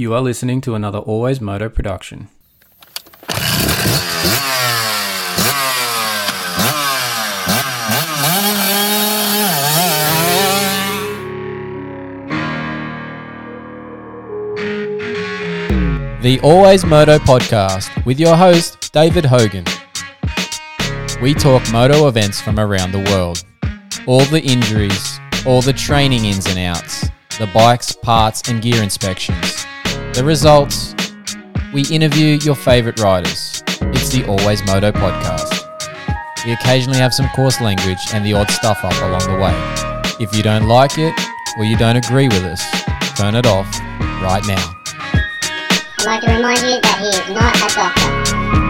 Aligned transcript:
You 0.00 0.14
are 0.14 0.22
listening 0.22 0.62
to 0.62 0.74
another 0.74 0.96
Always 0.96 1.42
Moto 1.42 1.68
production. 1.68 2.28
The 16.22 16.40
Always 16.42 16.86
Moto 16.86 17.18
podcast 17.18 18.06
with 18.06 18.18
your 18.18 18.36
host, 18.36 18.90
David 18.94 19.26
Hogan. 19.26 19.66
We 21.20 21.34
talk 21.34 21.70
moto 21.70 22.08
events 22.08 22.40
from 22.40 22.58
around 22.58 22.92
the 22.92 23.06
world, 23.10 23.44
all 24.06 24.24
the 24.24 24.40
injuries, 24.42 25.20
all 25.46 25.60
the 25.60 25.74
training 25.74 26.24
ins 26.24 26.46
and 26.46 26.58
outs, 26.58 27.06
the 27.38 27.50
bikes, 27.52 27.92
parts, 27.92 28.48
and 28.48 28.62
gear 28.62 28.82
inspections. 28.82 29.59
The 30.12 30.24
results 30.24 30.94
we 31.72 31.86
interview 31.86 32.38
your 32.42 32.56
favorite 32.56 32.98
riders. 32.98 33.62
It's 33.80 34.08
the 34.08 34.26
Always 34.26 34.60
Moto 34.66 34.90
podcast. 34.90 35.64
We 36.44 36.52
occasionally 36.52 36.98
have 36.98 37.14
some 37.14 37.28
coarse 37.28 37.60
language 37.60 37.98
and 38.12 38.26
the 38.26 38.32
odd 38.32 38.50
stuff 38.50 38.84
up 38.84 39.00
along 39.02 39.20
the 39.20 39.38
way. 39.38 39.54
If 40.18 40.36
you 40.36 40.42
don't 40.42 40.66
like 40.66 40.98
it 40.98 41.14
or 41.56 41.64
you 41.64 41.76
don't 41.76 41.96
agree 41.96 42.26
with 42.26 42.42
us, 42.42 42.60
turn 43.16 43.36
it 43.36 43.46
off 43.46 43.72
right 44.20 44.42
now. 44.48 44.74
I'd 46.00 46.04
like 46.04 46.22
to 46.22 46.32
remind 46.34 46.58
you 46.58 46.80
that 46.80 46.98
he 47.00 47.08
is 47.08 47.30
not 47.30 47.54
a 47.54 47.74
doctor. 47.74 48.69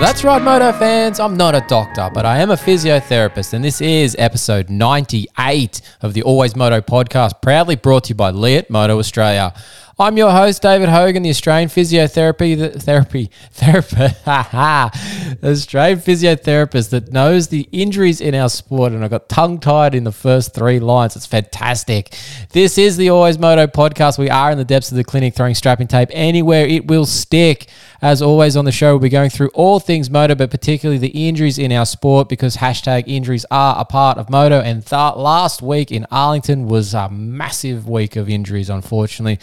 That's 0.00 0.22
right, 0.22 0.40
Moto 0.40 0.70
fans. 0.70 1.18
I'm 1.18 1.36
not 1.36 1.56
a 1.56 1.64
doctor, 1.66 2.08
but 2.14 2.24
I 2.24 2.38
am 2.38 2.52
a 2.52 2.54
physiotherapist, 2.54 3.52
and 3.52 3.64
this 3.64 3.80
is 3.80 4.14
episode 4.16 4.70
98 4.70 5.80
of 6.02 6.14
the 6.14 6.22
Always 6.22 6.54
Moto 6.54 6.80
podcast, 6.80 7.42
proudly 7.42 7.74
brought 7.74 8.04
to 8.04 8.10
you 8.10 8.14
by 8.14 8.30
Leatt 8.30 8.70
Moto 8.70 9.00
Australia. 9.00 9.52
I'm 10.00 10.16
your 10.16 10.30
host, 10.30 10.62
David 10.62 10.88
Hogan, 10.90 11.24
the 11.24 11.30
Australian 11.30 11.68
physiotherapy 11.68 12.56
the, 12.56 12.78
therapy 12.78 13.32
therapist, 13.50 14.24
Australian 15.44 15.98
physiotherapist 15.98 16.90
that 16.90 17.12
knows 17.12 17.48
the 17.48 17.68
injuries 17.72 18.20
in 18.20 18.36
our 18.36 18.48
sport. 18.48 18.92
And 18.92 19.04
I 19.04 19.08
got 19.08 19.28
tongue 19.28 19.58
tied 19.58 19.96
in 19.96 20.04
the 20.04 20.12
first 20.12 20.54
three 20.54 20.78
lines. 20.78 21.16
It's 21.16 21.26
fantastic. 21.26 22.14
This 22.52 22.78
is 22.78 22.96
the 22.96 23.10
Always 23.10 23.40
Moto 23.40 23.66
podcast. 23.66 24.20
We 24.20 24.30
are 24.30 24.52
in 24.52 24.58
the 24.58 24.64
depths 24.64 24.92
of 24.92 24.96
the 24.96 25.02
clinic, 25.02 25.34
throwing 25.34 25.56
strapping 25.56 25.88
tape 25.88 26.10
anywhere 26.12 26.64
it 26.64 26.86
will 26.86 27.04
stick. 27.04 27.68
As 28.00 28.22
always 28.22 28.56
on 28.56 28.64
the 28.64 28.72
show, 28.72 28.92
we'll 28.92 29.00
be 29.00 29.08
going 29.08 29.30
through 29.30 29.48
all 29.54 29.80
things 29.80 30.08
moto, 30.08 30.34
but 30.34 30.50
particularly 30.50 30.98
the 30.98 31.28
injuries 31.28 31.58
in 31.58 31.72
our 31.72 31.84
sport 31.84 32.28
because 32.28 32.56
hashtag 32.56 33.04
injuries 33.06 33.44
are 33.50 33.74
a 33.78 33.84
part 33.84 34.18
of 34.18 34.30
moto. 34.30 34.60
And 34.60 34.86
th- 34.86 35.16
last 35.16 35.62
week 35.62 35.90
in 35.90 36.06
Arlington 36.10 36.66
was 36.66 36.94
a 36.94 37.08
massive 37.08 37.88
week 37.88 38.16
of 38.16 38.28
injuries, 38.28 38.70
unfortunately 38.70 39.40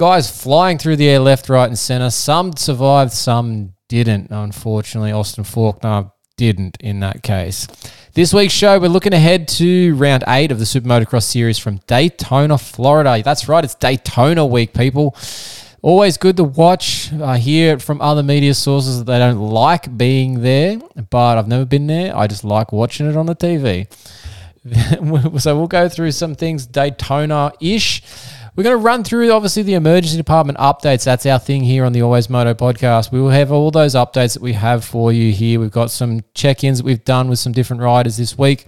guys 0.00 0.30
flying 0.30 0.78
through 0.78 0.96
the 0.96 1.06
air 1.06 1.18
left, 1.18 1.50
right, 1.50 1.68
and 1.68 1.78
center. 1.78 2.08
Some 2.08 2.56
survived, 2.56 3.12
some 3.12 3.74
didn't. 3.88 4.30
Unfortunately, 4.30 5.12
Austin 5.12 5.44
Forkner 5.44 6.10
didn't 6.38 6.78
in 6.80 7.00
that 7.00 7.22
case. 7.22 7.66
This 8.14 8.32
week's 8.32 8.54
show, 8.54 8.78
we're 8.78 8.88
looking 8.88 9.12
ahead 9.12 9.46
to 9.48 9.94
round 9.96 10.24
eight 10.26 10.50
of 10.50 10.58
the 10.58 10.64
Super 10.64 10.88
Motocross 10.88 11.24
Series 11.24 11.58
from 11.58 11.80
Daytona, 11.86 12.56
Florida. 12.56 13.22
That's 13.22 13.46
right, 13.46 13.62
it's 13.62 13.74
Daytona 13.74 14.46
week, 14.46 14.72
people. 14.72 15.14
Always 15.82 16.18
good 16.18 16.36
to 16.36 16.44
watch. 16.44 17.10
I 17.12 17.38
hear 17.38 17.74
it 17.74 17.82
from 17.82 18.02
other 18.02 18.22
media 18.22 18.52
sources 18.52 18.98
that 18.98 19.04
they 19.04 19.18
don't 19.18 19.38
like 19.38 19.96
being 19.96 20.42
there, 20.42 20.78
but 21.08 21.38
I've 21.38 21.48
never 21.48 21.64
been 21.64 21.86
there. 21.86 22.14
I 22.14 22.26
just 22.26 22.44
like 22.44 22.70
watching 22.70 23.08
it 23.08 23.16
on 23.16 23.26
the 23.26 23.34
TV. 23.34 23.90
so 25.40 25.56
we'll 25.56 25.66
go 25.66 25.88
through 25.88 26.12
some 26.12 26.34
things 26.34 26.66
Daytona 26.66 27.52
ish. 27.60 28.02
We're 28.56 28.64
going 28.64 28.76
to 28.76 28.84
run 28.84 29.04
through, 29.04 29.30
obviously, 29.32 29.62
the 29.62 29.72
emergency 29.74 30.18
department 30.18 30.58
updates. 30.58 31.04
That's 31.04 31.24
our 31.24 31.38
thing 31.38 31.62
here 31.62 31.84
on 31.84 31.92
the 31.92 32.02
Always 32.02 32.28
Moto 32.28 32.52
podcast. 32.52 33.10
We 33.10 33.20
will 33.20 33.30
have 33.30 33.50
all 33.50 33.70
those 33.70 33.94
updates 33.94 34.34
that 34.34 34.42
we 34.42 34.52
have 34.52 34.84
for 34.84 35.12
you 35.12 35.32
here. 35.32 35.60
We've 35.60 35.70
got 35.70 35.90
some 35.90 36.20
check 36.34 36.62
ins 36.62 36.78
that 36.78 36.84
we've 36.84 37.04
done 37.04 37.30
with 37.30 37.38
some 37.38 37.52
different 37.52 37.80
riders 37.80 38.18
this 38.18 38.36
week. 38.36 38.66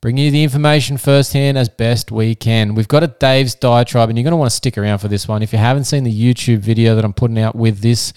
Bring 0.00 0.18
you 0.18 0.30
the 0.30 0.42
information 0.42 0.98
firsthand 0.98 1.56
as 1.56 1.68
best 1.68 2.12
we 2.12 2.34
can. 2.34 2.74
We've 2.74 2.86
got 2.86 3.02
a 3.02 3.08
Dave's 3.08 3.54
diatribe, 3.54 4.08
and 4.08 4.18
you're 4.18 4.24
going 4.24 4.32
to 4.32 4.36
want 4.36 4.50
to 4.50 4.56
stick 4.56 4.76
around 4.76 4.98
for 4.98 5.08
this 5.08 5.26
one. 5.26 5.42
If 5.42 5.52
you 5.52 5.58
haven't 5.58 5.84
seen 5.84 6.04
the 6.04 6.12
YouTube 6.12 6.58
video 6.58 6.94
that 6.94 7.04
I'm 7.04 7.14
putting 7.14 7.38
out 7.38 7.56
with 7.56 7.80
this 7.80 8.12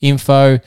info, 0.00 0.60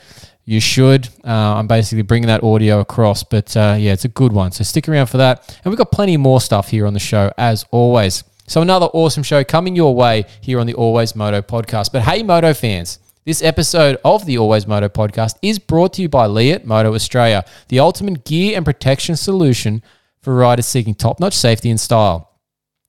you 0.44 0.60
should. 0.60 1.08
Uh, 1.24 1.56
I'm 1.56 1.66
basically 1.66 2.02
bringing 2.02 2.28
that 2.28 2.42
audio 2.42 2.80
across, 2.80 3.22
but 3.22 3.56
uh, 3.56 3.76
yeah, 3.78 3.92
it's 3.92 4.04
a 4.04 4.08
good 4.08 4.32
one. 4.32 4.52
So 4.52 4.62
stick 4.62 4.88
around 4.88 5.06
for 5.06 5.16
that. 5.16 5.58
And 5.64 5.70
we've 5.70 5.78
got 5.78 5.90
plenty 5.90 6.16
more 6.16 6.40
stuff 6.40 6.68
here 6.68 6.86
on 6.86 6.92
the 6.92 7.00
show, 7.00 7.32
as 7.38 7.64
always. 7.70 8.24
So, 8.46 8.62
another 8.62 8.86
awesome 8.86 9.22
show 9.22 9.44
coming 9.44 9.76
your 9.76 9.94
way 9.94 10.24
here 10.40 10.58
on 10.58 10.66
the 10.66 10.72
Always 10.72 11.14
Moto 11.14 11.42
podcast. 11.42 11.92
But 11.92 12.02
hey, 12.02 12.22
Moto 12.22 12.54
fans, 12.54 12.98
this 13.26 13.42
episode 13.42 13.98
of 14.06 14.24
the 14.24 14.38
Always 14.38 14.66
Moto 14.66 14.88
podcast 14.88 15.36
is 15.42 15.58
brought 15.58 15.92
to 15.94 16.02
you 16.02 16.08
by 16.08 16.24
Leatt 16.24 16.64
Moto 16.64 16.94
Australia, 16.94 17.44
the 17.68 17.78
ultimate 17.78 18.24
gear 18.24 18.56
and 18.56 18.64
protection 18.64 19.16
solution 19.16 19.82
for 20.28 20.34
riders 20.34 20.66
seeking 20.66 20.94
top 20.94 21.18
notch 21.20 21.32
safety 21.32 21.70
and 21.70 21.80
style. 21.80 22.38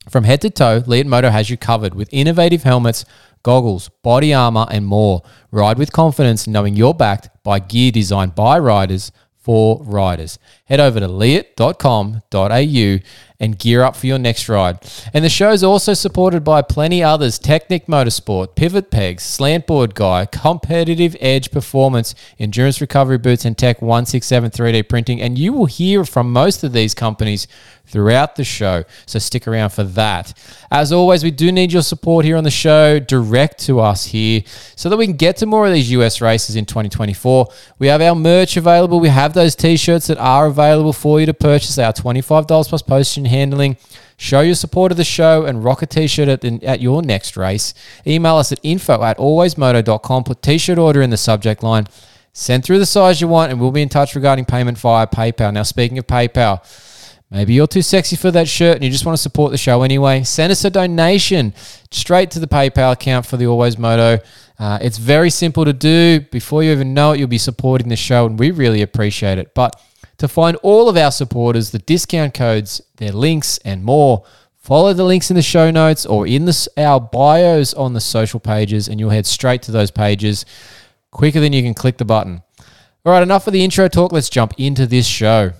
From 0.10 0.26
head 0.26 0.42
to 0.42 0.50
toe, 0.50 0.84
Leatt 0.86 1.06
Moto 1.06 1.30
has 1.30 1.50
you 1.50 1.56
covered 1.56 1.96
with 1.96 2.10
innovative 2.12 2.64
helmets, 2.64 3.06
goggles, 3.44 3.88
body 4.04 4.34
armor, 4.34 4.68
and 4.70 4.86
more. 4.86 5.22
Ride 5.50 5.78
with 5.78 5.94
confidence 5.94 6.48
knowing 6.48 6.76
you're 6.76 6.94
backed 6.94 7.30
by 7.46 7.60
gear 7.60 7.94
designed 7.94 8.36
by 8.36 8.60
riders 8.60 9.14
for 9.38 9.82
riders. 9.86 10.38
Head 10.70 10.80
over 10.80 11.00
to 11.00 11.08
leatt.com.au 11.08 13.00
and 13.42 13.58
gear 13.58 13.84
up 13.84 13.96
for 13.96 14.06
your 14.06 14.20
next 14.20 14.50
ride. 14.50 14.80
And 15.14 15.24
the 15.24 15.30
show 15.30 15.52
is 15.52 15.64
also 15.64 15.94
supported 15.94 16.44
by 16.44 16.62
plenty 16.62 17.02
others 17.02 17.40
Teknik 17.40 17.86
Motorsport, 17.86 18.56
Pivot 18.56 18.92
Pegz, 18.92 19.22
Slantboard 19.22 19.94
Guy, 19.94 20.26
Competitive 20.26 21.16
Edge 21.22 21.50
Performance, 21.50 22.14
Endurance 22.38 22.82
Recovery 22.82 23.18
Boots, 23.18 23.46
and 23.46 23.58
Tech 23.58 23.82
167 23.82 24.52
3D 24.52 24.90
Printing. 24.90 25.22
And 25.22 25.40
you 25.40 25.54
will 25.54 25.68
hear 25.68 26.04
from 26.04 26.34
most 26.34 26.64
of 26.64 26.74
these 26.74 26.94
companies 26.94 27.48
throughout 27.86 28.36
the 28.36 28.44
show. 28.44 28.84
So 29.08 29.18
stick 29.18 29.48
around 29.48 29.72
for 29.72 29.84
that. 29.84 30.34
As 30.70 30.92
always, 30.92 31.24
we 31.24 31.32
do 31.32 31.52
need 31.52 31.74
your 31.74 31.82
support 31.82 32.26
here 32.26 32.38
on 32.38 32.44
the 32.44 32.52
show, 32.52 33.00
direct 33.00 33.60
to 33.62 33.80
us 33.80 34.06
here, 34.06 34.44
so 34.76 34.90
that 34.90 34.98
we 34.98 35.08
can 35.08 35.16
get 35.16 35.38
to 35.38 35.48
more 35.48 35.66
of 35.66 35.74
these 35.74 35.90
US 35.92 36.22
races 36.22 36.56
in 36.56 36.66
2024. 36.66 37.48
We 37.80 37.88
have 37.88 38.02
our 38.02 38.14
merch 38.14 38.58
available. 38.58 39.00
We 39.00 39.10
have 39.10 39.34
those 39.34 39.56
t 39.56 39.76
shirts 39.78 40.08
that 40.08 40.20
are 40.20 40.46
available 40.46 40.59
for 40.94 41.20
you 41.20 41.26
to 41.26 41.34
purchase, 41.34 41.78
our 41.78 41.94
$25 41.94 42.48
plus 42.48 42.82
postage 42.82 43.18
and 43.18 43.28
handling. 43.28 43.78
Show 44.18 44.42
your 44.42 44.56
support 44.56 44.92
of 44.92 44.98
the 44.98 45.04
show 45.04 45.46
and 45.46 45.64
rock 45.64 45.82
a 45.82 45.86
t-shirt 45.86 46.28
at, 46.28 46.42
the, 46.42 46.60
at 46.64 46.82
your 46.82 47.02
next 47.02 47.38
race. 47.38 47.74
Email 48.06 48.36
us 48.36 48.52
at 48.52 48.60
info 48.64 49.02
at 49.04 49.18
alwaysmoto.com. 49.18 50.24
Put 50.24 50.42
t-shirt 50.42 50.78
order 50.78 51.02
in 51.02 51.10
the 51.10 51.18
subject 51.18 51.64
line. 51.64 51.88
Send 52.34 52.64
through 52.64 52.80
the 52.80 52.86
size 52.86 53.22
you 53.22 53.28
want 53.28 53.52
and 53.52 53.60
we'll 53.60 53.72
be 53.72 53.82
in 53.82 53.90
touch 53.90 54.16
regarding 54.16 54.46
payment 54.46 54.78
via 54.78 55.08
PayPal. 55.08 55.54
Now, 55.54 55.64
speaking 55.64 55.98
of 55.98 56.08
PayPal, 56.08 56.62
Maybe 57.32 57.54
you're 57.54 57.68
too 57.68 57.84
sexy 57.84 58.16
for 58.16 58.32
that 58.32 58.48
shirt 58.48 58.76
and 58.76 58.84
you 58.84 58.90
just 58.90 59.06
want 59.06 59.16
to 59.16 59.22
support 59.22 59.52
the 59.52 59.58
show 59.58 59.84
anyway. 59.84 60.24
Send 60.24 60.52
us 60.52 60.66
a 60.66 60.70
donation 60.72 61.54
straight 61.92 62.32
to 62.32 62.40
the 62.40 62.48
PayPal 62.48 62.94
account 62.94 63.28
for 63.28 63.38
the 63.38 63.46
Always 63.46 63.78
Moto. 63.78 64.24
Uh, 64.58 64.80
it's 64.82 64.98
very 64.98 65.30
simple 65.30 65.64
to 65.64 65.72
do. 65.72 66.22
Before 66.32 66.64
you 66.64 66.72
even 66.72 66.96
know 66.96 67.12
it, 67.12 67.20
you'll 67.20 67.28
be 67.28 67.38
supporting 67.38 67.90
the 67.90 67.96
show, 67.96 68.26
and 68.26 68.38
we 68.38 68.50
really 68.50 68.82
appreciate 68.82 69.38
it. 69.38 69.54
But 69.54 69.80
to 70.20 70.28
find 70.28 70.58
all 70.58 70.88
of 70.90 70.98
our 70.98 71.12
supporters, 71.12 71.72
the 71.72 71.80
discount 71.80 72.34
codes, 72.34 72.82
their 72.98 73.12
links, 73.12 73.58
and 73.60 73.84
more, 73.84 74.24
follow 74.58 74.94
the 74.94 75.04
links 75.04 75.32
in 75.32 75.36
the 75.36 75.42
show 75.42 75.72
notes 75.72 76.06
or 76.06 76.28
in 76.28 76.46
the, 76.46 76.68
our 76.78 77.00
bios 77.00 77.74
on 77.74 77.94
the 77.94 78.02
social 78.02 78.40
pages, 78.40 78.88
and 78.88 79.00
you'll 79.00 79.10
head 79.10 79.26
straight 79.26 79.62
to 79.64 79.72
those 79.72 79.92
pages 79.92 80.46
quicker 81.12 81.40
than 81.40 81.54
you 81.54 81.64
can 81.64 81.74
click 81.74 81.98
the 81.98 82.06
button. 82.06 82.44
All 83.06 83.14
right, 83.14 83.24
enough 83.24 83.48
of 83.48 83.54
the 83.54 83.64
intro 83.64 83.88
talk. 83.88 84.12
Let's 84.12 84.30
jump 84.30 84.54
into 84.58 84.86
this 84.86 85.08
show. 85.08 85.54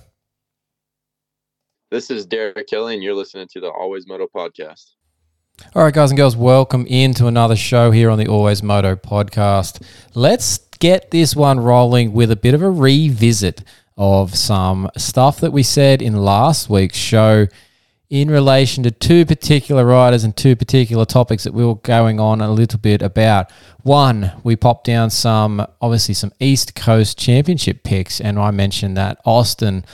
This 1.90 2.10
is 2.10 2.26
Derek 2.26 2.68
Kelly, 2.68 2.94
and 2.94 3.02
you're 3.02 3.14
listening 3.14 3.48
to 3.52 3.60
the 3.60 3.70
Always 3.70 4.06
Moto 4.06 4.26
podcast. 4.26 4.92
All 5.74 5.82
right, 5.82 5.92
guys 5.92 6.10
and 6.10 6.18
girls, 6.18 6.36
welcome 6.36 6.86
into 6.86 7.26
another 7.26 7.56
show 7.56 7.90
here 7.90 8.10
on 8.10 8.18
the 8.18 8.28
Always 8.28 8.62
Moto 8.62 8.94
podcast. 8.94 9.82
Let's 10.14 10.58
get 10.78 11.10
this 11.10 11.34
one 11.34 11.60
rolling 11.60 12.12
with 12.12 12.30
a 12.30 12.36
bit 12.36 12.54
of 12.54 12.62
a 12.62 12.70
revisit 12.70 13.64
of 14.00 14.34
some 14.34 14.90
stuff 14.96 15.40
that 15.40 15.52
we 15.52 15.62
said 15.62 16.00
in 16.00 16.16
last 16.16 16.70
week's 16.70 16.96
show 16.96 17.46
in 18.08 18.30
relation 18.30 18.82
to 18.82 18.90
two 18.90 19.26
particular 19.26 19.84
riders 19.84 20.24
and 20.24 20.34
two 20.34 20.56
particular 20.56 21.04
topics 21.04 21.44
that 21.44 21.52
we 21.52 21.64
were 21.66 21.74
going 21.74 22.18
on 22.18 22.40
a 22.40 22.50
little 22.50 22.78
bit 22.78 23.02
about. 23.02 23.52
One, 23.82 24.32
we 24.42 24.56
popped 24.56 24.86
down 24.86 25.10
some, 25.10 25.64
obviously, 25.82 26.14
some 26.14 26.32
East 26.40 26.74
Coast 26.74 27.18
Championship 27.18 27.82
picks, 27.84 28.22
and 28.22 28.38
I 28.38 28.50
mentioned 28.50 28.96
that 28.96 29.20
Austin 29.26 29.84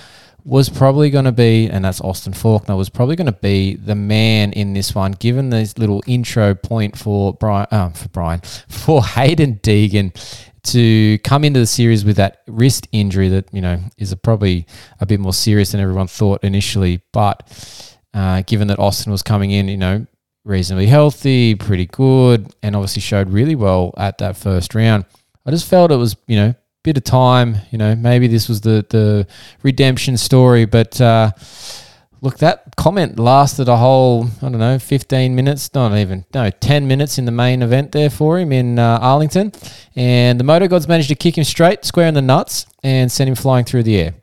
was 0.44 0.68
probably 0.68 1.10
going 1.10 1.24
to 1.24 1.32
be, 1.32 1.68
and 1.68 1.84
that's 1.84 2.00
Austin 2.00 2.32
Forkner, 2.32 2.76
was 2.76 2.88
probably 2.88 3.16
going 3.16 3.26
to 3.26 3.32
be 3.32 3.74
the 3.74 3.96
man 3.96 4.52
in 4.52 4.72
this 4.72 4.94
one, 4.94 5.10
given 5.10 5.50
this 5.50 5.76
little 5.78 6.00
intro 6.06 6.54
point 6.54 6.96
for 6.96 7.34
Brian, 7.34 7.66
um, 7.72 7.92
for 7.92 8.08
Brian, 8.10 8.40
for 8.68 9.00
Haiden 9.00 9.60
Deegan 9.62 10.14
to 10.66 11.18
come 11.24 11.44
into 11.44 11.60
the 11.60 11.66
series 11.66 12.04
with 12.04 12.16
that 12.16 12.42
wrist 12.46 12.88
injury 12.92 13.28
that 13.28 13.52
you 13.52 13.60
know 13.60 13.78
is 13.98 14.12
a, 14.12 14.16
probably 14.16 14.66
a 15.00 15.06
bit 15.06 15.20
more 15.20 15.32
serious 15.32 15.72
than 15.72 15.80
everyone 15.80 16.06
thought 16.06 16.42
initially, 16.44 17.02
but. 17.12 17.42
uh, 18.14 18.42
given 18.46 18.68
that 18.68 18.78
Austin 18.78 19.12
was 19.12 19.22
coming 19.22 19.50
in, 19.50 19.68
you 19.68 19.76
know, 19.76 20.06
reasonably 20.44 20.86
healthy, 20.86 21.54
pretty 21.54 21.84
good, 21.84 22.54
and 22.62 22.74
obviously 22.74 23.02
showed 23.02 23.28
really 23.28 23.54
well 23.54 23.92
at 23.98 24.16
that 24.18 24.38
first 24.38 24.74
round. 24.74 25.04
I 25.44 25.50
just 25.50 25.68
felt 25.68 25.92
it 25.92 25.96
was, 25.96 26.16
you 26.26 26.36
know, 26.36 26.54
bit 26.82 26.96
of 26.96 27.04
time. 27.04 27.56
You 27.70 27.76
know, 27.76 27.94
maybe 27.94 28.26
this 28.26 28.48
was 28.48 28.62
the 28.62 28.86
the 28.88 29.26
redemption 29.62 30.16
story, 30.16 30.64
but 30.64 30.98
uh, 30.98 31.32
look, 32.20 32.38
that 32.38 32.76
comment 32.76 33.18
lasted 33.18 33.68
a 33.68 33.76
whole 33.76 34.26
I 34.42 34.48
don't 34.48 34.58
know, 34.58 34.78
fifteen 34.78 35.34
minutes, 35.34 35.72
not 35.74 35.96
even 35.96 36.24
no, 36.34 36.50
ten 36.50 36.86
minutes 36.88 37.18
in 37.18 37.24
the 37.24 37.32
main 37.32 37.62
event 37.62 37.92
there 37.92 38.10
for 38.10 38.38
him 38.38 38.52
in 38.52 38.78
uh, 38.78 38.98
Arlington, 39.00 39.52
and 39.94 40.40
the 40.40 40.44
Moto 40.44 40.68
Gods 40.68 40.88
managed 40.88 41.08
to 41.08 41.14
kick 41.14 41.36
him 41.38 41.44
straight, 41.44 41.84
square 41.84 42.08
in 42.08 42.14
the 42.14 42.22
nuts, 42.22 42.66
and 42.82 43.10
send 43.10 43.28
him 43.28 43.34
flying 43.34 43.64
through 43.64 43.82
the 43.82 44.00
air. 44.00 44.14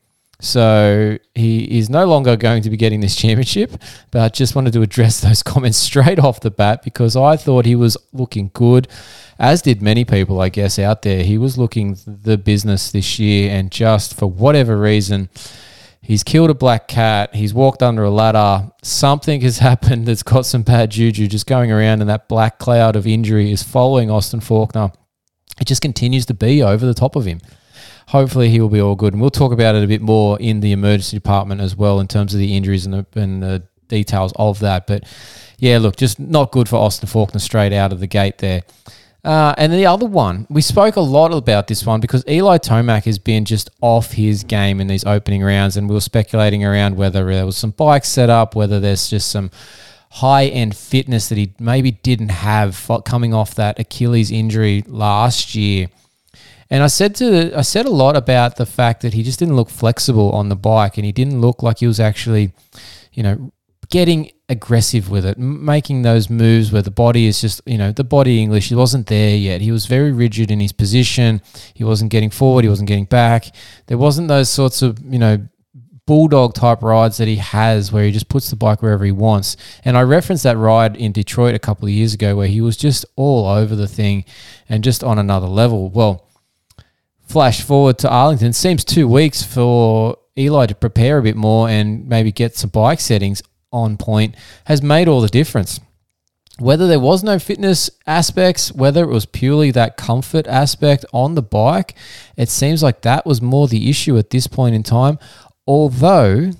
So 0.43 1.17
he 1.33 1.79
is 1.79 1.89
no 1.89 2.05
longer 2.05 2.35
going 2.35 2.63
to 2.63 2.69
be 2.69 2.75
getting 2.75 2.99
this 2.99 3.15
championship, 3.23 3.71
but 4.11 4.21
I 4.21 4.29
just 4.29 4.55
wanted 4.55 4.73
to 4.73 4.81
address 4.81 5.21
those 5.21 5.41
comments 5.51 5.77
straight 5.77 6.19
off 6.19 6.41
the 6.41 6.51
bat 6.51 6.83
because 6.83 7.15
I 7.15 7.37
thought 7.37 7.65
he 7.65 7.75
was 7.75 7.95
looking 8.11 8.51
good, 8.53 8.89
as 9.39 9.61
did 9.61 9.81
many 9.81 10.03
people, 10.03 10.41
I 10.41 10.49
guess, 10.49 10.77
out 10.77 11.01
there. 11.03 11.23
He 11.23 11.37
was 11.37 11.57
looking 11.57 11.97
the 12.05 12.37
business 12.37 12.91
this 12.91 13.19
year, 13.19 13.51
and 13.51 13.71
just 13.71 14.15
for 14.15 14.27
whatever 14.27 14.77
reason, 14.77 15.29
he's 16.03 16.23
killed 16.23 16.51
a 16.51 16.53
black 16.53 16.87
cat. 16.87 17.33
He's 17.33 17.53
walked 17.53 17.81
under 17.81 18.03
a 18.03 18.11
ladder. 18.11 18.69
Something 18.83 19.41
has 19.41 19.57
happened 19.69 20.05
that's 20.05 20.23
got 20.23 20.45
some 20.45 20.61
bad 20.61 20.91
juju 20.91 21.27
just 21.27 21.47
going 21.47 21.71
around, 21.71 22.01
and 22.01 22.09
that 22.09 22.29
black 22.29 22.59
cloud 22.59 22.95
of 22.95 23.07
injury 23.07 23.51
is 23.51 23.63
following 23.63 24.11
Austin 24.11 24.39
Forkner. 24.39 24.93
It 25.59 25.65
just 25.65 25.81
continues 25.81 26.25
to 26.27 26.35
be 26.35 26.61
over 26.61 26.85
the 26.85 26.93
top 26.93 27.15
of 27.15 27.25
him 27.25 27.39
hopefully 28.07 28.49
he 28.49 28.59
will 28.59 28.69
be 28.69 28.81
all 28.81 28.95
good. 28.95 29.13
And 29.13 29.21
we'll 29.21 29.29
talk 29.31 29.51
about 29.51 29.75
it 29.75 29.83
a 29.83 29.87
bit 29.87 30.01
more 30.01 30.39
in 30.39 30.59
the 30.59 30.71
emergency 30.71 31.17
department 31.17 31.61
as 31.61 31.75
well 31.75 31.99
in 31.99 32.07
terms 32.07 32.33
of 32.33 32.39
the 32.39 32.55
injuries 32.55 32.85
and 32.85 32.93
the, 32.93 33.05
and 33.19 33.41
the 33.41 33.63
details 33.87 34.33
of 34.35 34.59
that. 34.59 34.87
But 34.87 35.03
yeah, 35.57 35.77
look, 35.77 35.95
just 35.95 36.19
not 36.19 36.51
good 36.51 36.67
for 36.67 36.77
Austin 36.77 37.09
Forkner 37.09 37.41
straight 37.41 37.73
out 37.73 37.91
of 37.91 37.99
the 37.99 38.07
gate 38.07 38.39
there. 38.39 38.63
Uh, 39.23 39.55
and 39.57 39.71
the 39.71 39.85
other 39.85 40.05
one, 40.05 40.45
we 40.49 40.61
spoke 40.61 40.97
a 40.97 41.01
lot 41.01 41.33
about 41.33 41.67
this 41.67 41.85
one 41.85 42.01
because 42.01 42.25
Eli 42.27 42.57
Tomac 42.57 43.05
has 43.05 43.17
been 43.17 43.45
just 43.45 43.69
off 43.79 44.11
his 44.11 44.43
game 44.43 44.81
in 44.81 44.87
these 44.87 45.05
opening 45.05 45.41
rounds, 45.41 45.77
and 45.77 45.87
we 45.87 45.95
were 45.95 46.01
speculating 46.01 46.65
around 46.65 46.97
whether 46.97 47.23
there 47.25 47.45
was 47.45 47.57
some 47.57 47.71
bike 47.71 48.03
set 48.03 48.29
up, 48.29 48.53
whether 48.53 48.81
there's 48.81 49.09
just 49.09 49.29
some 49.29 49.49
high 50.11 50.45
end 50.45 50.75
fitness 50.75 51.29
that 51.29 51.37
he 51.37 51.53
maybe 51.57 51.91
didn't 51.91 52.29
have 52.29 52.89
coming 53.05 53.33
off 53.33 53.55
that 53.55 53.79
Achilles 53.79 54.29
injury 54.29 54.83
last 54.87 55.55
year. 55.55 55.87
And 56.69 56.83
I 56.83 56.87
said 56.87 57.15
to 57.15 57.57
I 57.57 57.61
said 57.61 57.85
a 57.85 57.91
lot 57.91 58.17
about 58.17 58.57
the 58.57 58.65
fact 58.65 59.03
that 59.03 59.13
he 59.13 59.23
just 59.23 59.39
didn't 59.39 59.55
look 59.55 59.69
flexible 59.69 60.31
on 60.31 60.49
the 60.49 60.55
bike, 60.57 60.97
and 60.97 61.05
he 61.05 61.13
didn't 61.13 61.39
look 61.39 61.63
like 61.63 61.79
he 61.79 61.87
was 61.87 61.99
actually, 61.99 62.51
you 63.13 63.23
know, 63.23 63.53
getting 63.93 64.31
aggressive 64.49 65.11
with 65.11 65.23
it, 65.23 65.37
making 65.37 66.01
those 66.01 66.27
moves 66.27 66.71
where 66.71 66.81
the 66.81 66.89
body 66.89 67.27
is 67.27 67.39
just, 67.39 67.61
you 67.67 67.77
know, 67.77 67.91
the 67.91 68.03
body 68.03 68.41
English. 68.41 68.69
He 68.69 68.73
wasn't 68.73 69.05
there 69.05 69.37
yet. 69.37 69.61
He 69.61 69.71
was 69.71 69.85
very 69.85 70.11
rigid 70.11 70.49
in 70.49 70.59
his 70.59 70.71
position. 70.71 71.43
He 71.75 71.83
wasn't 71.83 72.09
getting 72.09 72.31
forward. 72.31 72.63
He 72.63 72.69
wasn't 72.69 72.87
getting 72.87 73.05
back. 73.05 73.55
There 73.85 73.99
wasn't 73.99 74.29
those 74.29 74.49
sorts 74.49 74.81
of, 74.81 74.97
you 75.05 75.19
know, 75.19 75.47
bulldog 76.07 76.55
type 76.55 76.81
rides 76.81 77.17
that 77.17 77.27
he 77.27 77.35
has 77.35 77.91
where 77.91 78.03
he 78.03 78.11
just 78.11 78.29
puts 78.29 78.49
the 78.49 78.55
bike 78.55 78.81
wherever 78.81 79.05
he 79.05 79.11
wants. 79.11 79.57
And 79.85 79.95
I 79.95 80.01
referenced 80.01 80.43
that 80.43 80.57
ride 80.57 80.97
in 80.97 81.11
Detroit 81.11 81.53
a 81.53 81.59
couple 81.59 81.85
of 81.85 81.93
years 81.93 82.15
ago 82.15 82.35
where 82.35 82.47
he 82.47 82.61
was 82.61 82.75
just 82.75 83.05
all 83.15 83.45
over 83.45 83.75
the 83.75 83.87
thing 83.87 84.25
and 84.67 84.83
just 84.83 85.03
on 85.03 85.19
another 85.19 85.45
level. 85.45 85.91
Well, 85.91 86.27
flash 87.21 87.61
forward 87.61 87.99
to 87.99 88.09
Arlington, 88.09 88.53
seems 88.53 88.83
two 88.83 89.07
weeks 89.07 89.43
for 89.43 90.17
Eli 90.35 90.65
to 90.65 90.73
prepare 90.73 91.19
a 91.19 91.21
bit 91.21 91.35
more 91.35 91.69
and 91.69 92.09
maybe 92.09 92.31
get 92.31 92.57
some 92.57 92.71
bike 92.71 92.99
settings 92.99 93.43
on 93.73 93.97
point 93.97 94.35
has 94.65 94.81
made 94.81 95.07
all 95.07 95.19
the 95.19 95.27
difference. 95.27 95.81
Whether 96.59 96.87
there 96.87 96.99
was 96.99 97.23
no 97.23 97.39
fitness 97.39 97.89
aspects, 98.05 98.71
whether 98.71 99.03
it 99.03 99.11
was 99.11 99.25
purely 99.25 99.71
that 99.71 99.97
comfort 99.97 100.47
aspect 100.47 101.03
on 101.11 101.33
the 101.33 101.41
bike, 101.41 101.95
it 102.37 102.47
seems 102.47 102.83
like 102.83 103.01
that 103.01 103.25
was 103.25 103.41
more 103.41 103.67
the 103.67 103.89
issue 103.89 104.17
at 104.17 104.29
this 104.29 104.45
point 104.45 104.75
in 104.75 104.83
time. 104.83 105.17
Although, 105.65 106.51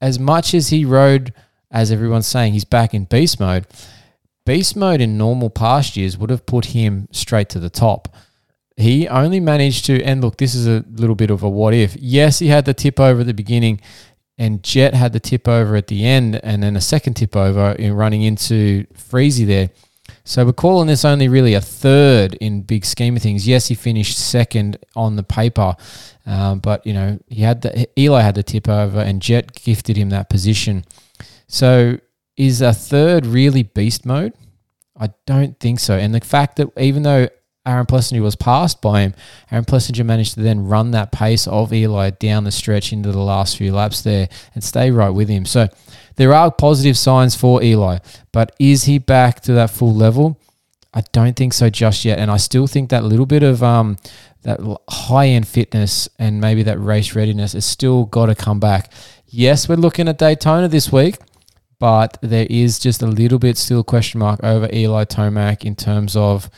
as 0.00 0.18
much 0.18 0.54
as 0.54 0.70
he 0.70 0.84
rode, 0.86 1.34
as 1.70 1.92
everyone's 1.92 2.26
saying, 2.26 2.54
he's 2.54 2.64
back 2.64 2.94
in 2.94 3.04
beast 3.04 3.38
mode, 3.38 3.66
beast 4.46 4.74
mode 4.74 5.02
in 5.02 5.18
normal 5.18 5.50
past 5.50 5.98
years 5.98 6.16
would 6.16 6.30
have 6.30 6.46
put 6.46 6.66
him 6.66 7.06
straight 7.12 7.50
to 7.50 7.60
the 7.60 7.70
top 7.70 8.08
he 8.76 9.08
only 9.08 9.40
managed 9.40 9.84
to, 9.86 10.02
and 10.02 10.20
look, 10.22 10.38
this 10.38 10.54
is 10.54 10.66
a 10.66 10.84
little 10.90 11.14
bit 11.14 11.30
of 11.30 11.42
a 11.42 11.48
what 11.48 11.74
if. 11.74 11.96
Yes, 11.96 12.38
he 12.38 12.48
had 12.48 12.64
the 12.64 12.74
tip 12.74 12.98
over 12.98 13.20
at 13.20 13.26
the 13.26 13.34
beginning, 13.34 13.80
and 14.42 14.60
Jett 14.64 14.92
had 14.92 15.12
the 15.12 15.20
tip 15.20 15.46
over 15.46 15.76
at 15.76 15.86
the 15.86 16.04
end, 16.04 16.34
and 16.42 16.64
then 16.64 16.74
a 16.74 16.80
second 16.80 17.14
tip 17.14 17.36
over 17.36 17.72
in 17.78 17.92
running 17.92 18.22
into 18.22 18.84
Friese 18.92 19.46
there. 19.46 19.70
So 20.24 20.44
we're 20.44 20.52
calling 20.52 20.88
this 20.88 21.04
only 21.04 21.28
really 21.28 21.54
a 21.54 21.60
third 21.60 22.34
in 22.34 22.62
big 22.62 22.84
scheme 22.84 23.16
of 23.16 23.22
things. 23.22 23.46
Yes, 23.46 23.68
he 23.68 23.76
finished 23.76 24.18
second 24.18 24.78
on 24.96 25.14
the 25.14 25.22
paper, 25.22 25.76
um, 26.26 26.58
but 26.58 26.84
you 26.84 26.92
know 26.92 27.20
he 27.28 27.42
had 27.42 27.62
the 27.62 27.88
Eli 27.96 28.22
had 28.22 28.34
the 28.34 28.42
tip 28.42 28.68
over, 28.68 28.98
and 28.98 29.22
Jett 29.22 29.54
gifted 29.54 29.96
him 29.96 30.10
that 30.10 30.28
position. 30.28 30.84
So 31.46 31.98
is 32.36 32.60
a 32.60 32.72
third 32.72 33.26
really 33.26 33.62
beast 33.62 34.04
mode? 34.04 34.32
I 34.98 35.10
don't 35.24 35.58
think 35.60 35.78
so. 35.78 35.96
And 35.96 36.12
the 36.12 36.20
fact 36.20 36.56
that 36.56 36.66
even 36.76 37.04
though 37.04 37.28
Aaron 37.64 37.86
Plessinger 37.86 38.22
was 38.22 38.34
passed 38.34 38.82
by 38.82 39.02
him. 39.02 39.14
Aaron 39.50 39.64
Plessinger 39.64 40.04
managed 40.04 40.34
to 40.34 40.40
then 40.40 40.66
run 40.66 40.90
that 40.90 41.12
pace 41.12 41.46
of 41.46 41.72
Eli 41.72 42.10
down 42.10 42.44
the 42.44 42.50
stretch 42.50 42.92
into 42.92 43.12
the 43.12 43.20
last 43.20 43.56
few 43.56 43.72
laps 43.72 44.02
there 44.02 44.28
and 44.54 44.64
stay 44.64 44.90
right 44.90 45.10
with 45.10 45.28
him. 45.28 45.44
So 45.44 45.68
there 46.16 46.34
are 46.34 46.50
positive 46.50 46.98
signs 46.98 47.36
for 47.36 47.62
Eli, 47.62 47.98
but 48.32 48.54
is 48.58 48.84
he 48.84 48.98
back 48.98 49.40
to 49.42 49.52
that 49.52 49.70
full 49.70 49.94
level? 49.94 50.40
I 50.94 51.02
don't 51.12 51.36
think 51.36 51.54
so 51.54 51.70
just 51.70 52.04
yet, 52.04 52.18
and 52.18 52.30
I 52.30 52.36
still 52.36 52.66
think 52.66 52.90
that 52.90 53.04
little 53.04 53.24
bit 53.24 53.42
of 53.42 53.62
um, 53.62 53.96
that 54.42 54.60
high 54.90 55.28
end 55.28 55.48
fitness 55.48 56.08
and 56.18 56.40
maybe 56.40 56.64
that 56.64 56.78
race 56.78 57.14
readiness 57.14 57.54
has 57.54 57.64
still 57.64 58.04
got 58.06 58.26
to 58.26 58.34
come 58.34 58.60
back. 58.60 58.92
Yes, 59.26 59.68
we're 59.68 59.76
looking 59.76 60.08
at 60.08 60.18
Daytona 60.18 60.68
this 60.68 60.92
week, 60.92 61.16
but 61.78 62.18
there 62.20 62.46
is 62.50 62.78
just 62.78 63.02
a 63.02 63.06
little 63.06 63.38
bit 63.38 63.56
still 63.56 63.82
question 63.82 64.20
mark 64.20 64.40
over 64.42 64.68
Eli 64.72 65.04
Tomac 65.04 65.64
in 65.64 65.76
terms 65.76 66.14
of 66.14 66.50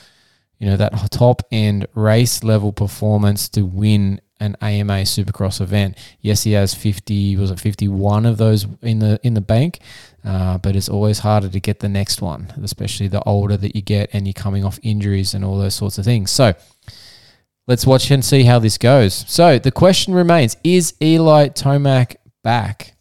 you 0.64 0.70
know, 0.70 0.78
that 0.78 1.10
top 1.10 1.42
end 1.52 1.86
race 1.94 2.42
level 2.42 2.72
performance 2.72 3.50
to 3.50 3.66
win 3.66 4.18
an 4.40 4.56
AMA 4.62 5.02
Supercross 5.02 5.60
event. 5.60 5.98
Yes, 6.22 6.44
he 6.44 6.52
has 6.52 6.74
50, 6.74 7.36
was 7.36 7.50
it 7.50 7.60
51 7.60 8.24
of 8.24 8.38
those 8.38 8.66
in 8.80 8.98
the 8.98 9.20
in 9.22 9.34
the 9.34 9.42
bank, 9.42 9.80
uh, 10.24 10.56
but 10.56 10.74
it's 10.74 10.88
always 10.88 11.18
harder 11.18 11.50
to 11.50 11.60
get 11.60 11.80
the 11.80 11.88
next 11.90 12.22
one, 12.22 12.50
especially 12.62 13.08
the 13.08 13.22
older 13.24 13.58
that 13.58 13.76
you 13.76 13.82
get 13.82 14.08
and 14.14 14.26
you're 14.26 14.32
coming 14.32 14.64
off 14.64 14.78
injuries 14.82 15.34
and 15.34 15.44
all 15.44 15.58
those 15.58 15.74
sorts 15.74 15.98
of 15.98 16.06
things. 16.06 16.30
So 16.30 16.54
let's 17.66 17.84
watch 17.84 18.10
and 18.10 18.24
see 18.24 18.44
how 18.44 18.58
this 18.58 18.78
goes. 18.78 19.26
So 19.28 19.58
the 19.58 19.70
question 19.70 20.14
remains: 20.14 20.56
Is 20.64 20.94
Eli 21.02 21.48
Tomac 21.48 22.16
back? 22.42 22.96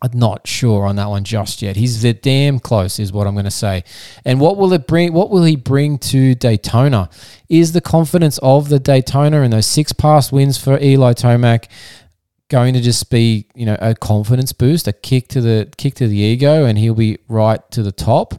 I'm 0.00 0.18
not 0.18 0.46
sure 0.46 0.86
on 0.86 0.96
that 0.96 1.08
one 1.08 1.24
just 1.24 1.62
yet. 1.62 1.76
He's 1.76 2.02
the 2.02 2.12
damn 2.12 2.60
close, 2.60 2.98
is 2.98 3.12
what 3.12 3.26
I'm 3.26 3.34
going 3.34 3.44
to 3.44 3.50
say. 3.50 3.84
And 4.24 4.40
what 4.40 4.56
will 4.56 4.72
it 4.72 4.86
bring? 4.86 5.12
What 5.12 5.30
will 5.30 5.44
he 5.44 5.56
bring 5.56 5.98
to 5.98 6.34
Daytona? 6.34 7.10
Is 7.48 7.72
the 7.72 7.80
confidence 7.80 8.38
of 8.38 8.68
the 8.68 8.78
Daytona 8.78 9.42
and 9.42 9.52
those 9.52 9.66
six 9.66 9.92
past 9.92 10.32
wins 10.32 10.56
for 10.56 10.78
Eli 10.80 11.14
Tomac 11.14 11.66
going 12.48 12.74
to 12.74 12.80
just 12.80 13.10
be, 13.10 13.46
you 13.54 13.66
know, 13.66 13.76
a 13.80 13.94
confidence 13.94 14.52
boost, 14.52 14.88
a 14.88 14.92
kick 14.92 15.28
to 15.28 15.40
the 15.40 15.68
kick 15.76 15.94
to 15.94 16.08
the 16.08 16.16
ego, 16.16 16.64
and 16.64 16.78
he'll 16.78 16.94
be 16.94 17.18
right 17.28 17.60
to 17.70 17.82
the 17.82 17.92
top? 17.92 18.34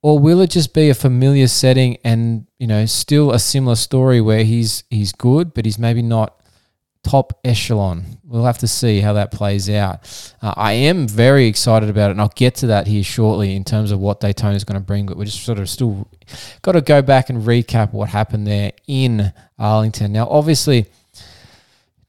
Or 0.00 0.18
will 0.18 0.40
it 0.40 0.50
just 0.50 0.74
be 0.74 0.90
a 0.90 0.94
familiar 0.94 1.48
setting 1.48 1.98
and 2.04 2.46
you 2.58 2.68
know 2.68 2.86
still 2.86 3.32
a 3.32 3.38
similar 3.38 3.74
story 3.74 4.20
where 4.20 4.44
he's 4.44 4.84
he's 4.90 5.12
good, 5.12 5.54
but 5.54 5.64
he's 5.64 5.78
maybe 5.78 6.02
not 6.02 6.37
top 7.08 7.40
echelon. 7.42 8.04
We'll 8.24 8.44
have 8.44 8.58
to 8.58 8.68
see 8.68 9.00
how 9.00 9.14
that 9.14 9.30
plays 9.30 9.70
out. 9.70 10.00
Uh, 10.42 10.52
I 10.56 10.72
am 10.72 11.08
very 11.08 11.46
excited 11.46 11.88
about 11.88 12.08
it, 12.08 12.12
and 12.12 12.20
I'll 12.20 12.32
get 12.34 12.56
to 12.56 12.66
that 12.68 12.86
here 12.86 13.02
shortly 13.02 13.56
in 13.56 13.64
terms 13.64 13.92
of 13.92 13.98
what 13.98 14.20
Daytona 14.20 14.54
is 14.54 14.64
going 14.64 14.78
to 14.78 14.84
bring. 14.84 15.06
But 15.06 15.16
we're 15.16 15.24
just 15.24 15.42
sort 15.42 15.58
of 15.58 15.70
still 15.70 16.06
got 16.60 16.72
to 16.72 16.82
go 16.82 17.00
back 17.00 17.30
and 17.30 17.42
recap 17.42 17.92
what 17.92 18.10
happened 18.10 18.46
there 18.46 18.72
in 18.86 19.32
Arlington. 19.58 20.12
Now, 20.12 20.28
obviously, 20.28 20.86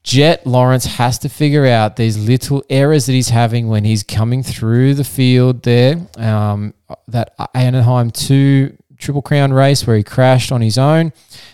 Jett 0.03 0.45
Lawrence 0.45 0.85
has 0.85 1.17
to 1.19 1.29
figure 1.29 1.65
out 1.65 1.95
these 1.95 2.17
little 2.17 2.61
errors 2.69 3.05
that 3.05 3.13
he's 3.13 3.29
having 3.29 3.69
when 3.69 3.85
he's 3.85 4.03
coming 4.03 4.43
through 4.43 4.95
the 4.95 5.05
field 5.05 5.63
there. 5.63 5.95
Um, 6.17 6.73
that 7.07 7.35
Anaheim 7.53 8.11
2 8.11 8.75
Triple 8.97 9.21
Crown 9.21 9.53
race 9.53 9.87
where 9.87 9.95
he 9.95 10.03
crashed 10.03 10.51
on 10.51 10.61
his 10.61 10.77
own. 10.77 11.13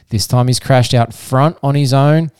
This 0.09 0.25
time 0.25 0.47
he's 0.47 0.59
crashed 0.59 0.95
out 0.95 1.13
front 1.13 1.57
on 1.61 1.75
his 1.75 1.93
own. 1.93 2.31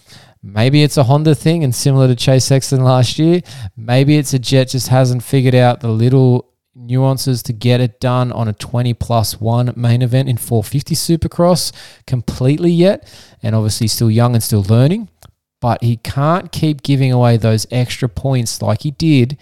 Maybe 0.45 0.83
it's 0.83 0.95
a 0.95 1.03
Honda 1.03 1.33
thing 1.33 1.63
and 1.63 1.73
similar 1.73 2.07
to 2.07 2.15
Chase 2.15 2.45
Sexton 2.45 2.83
last 2.83 3.17
year. 3.17 3.41
Maybe 3.75 4.15
it's 4.17 4.31
a 4.31 4.37
Jett 4.37 4.69
just 4.69 4.89
hasn't 4.89 5.23
figured 5.23 5.55
out 5.55 5.79
the 5.79 5.89
little 5.89 6.53
nuances 6.75 7.41
to 7.43 7.53
get 7.53 7.81
it 7.81 7.99
done 7.99 8.31
on 8.31 8.47
a 8.47 8.53
20 8.53 8.93
plus 8.93 9.41
one 9.41 9.73
main 9.75 10.03
event 10.03 10.29
in 10.29 10.37
450 10.37 10.93
Supercross 10.93 11.71
completely 12.05 12.69
yet. 12.69 13.11
And 13.41 13.55
obviously, 13.55 13.87
still 13.87 14.11
young 14.11 14.35
and 14.35 14.43
still 14.43 14.61
learning. 14.61 15.09
But 15.61 15.83
he 15.83 15.97
can't 15.97 16.51
keep 16.51 16.83
giving 16.83 17.11
away 17.11 17.37
those 17.37 17.65
extra 17.71 18.07
points 18.07 18.61
like 18.61 18.83
he 18.83 18.91
did 18.91 19.39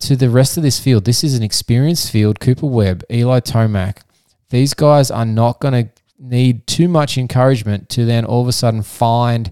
to 0.00 0.14
the 0.14 0.28
rest 0.28 0.58
of 0.58 0.62
this 0.62 0.78
field. 0.78 1.06
This 1.06 1.24
is 1.24 1.34
an 1.34 1.42
experienced 1.42 2.10
field. 2.10 2.38
Cooper 2.38 2.66
Webb, 2.66 3.02
Eli 3.10 3.40
Tomac. 3.40 4.02
These 4.50 4.74
guys 4.74 5.10
are 5.10 5.24
not 5.24 5.58
going 5.58 5.86
to 5.86 5.90
need 6.18 6.66
too 6.66 6.86
much 6.86 7.16
encouragement 7.16 7.88
to 7.88 8.04
then 8.04 8.26
all 8.26 8.42
of 8.42 8.48
a 8.48 8.52
sudden 8.52 8.82
find 8.82 9.50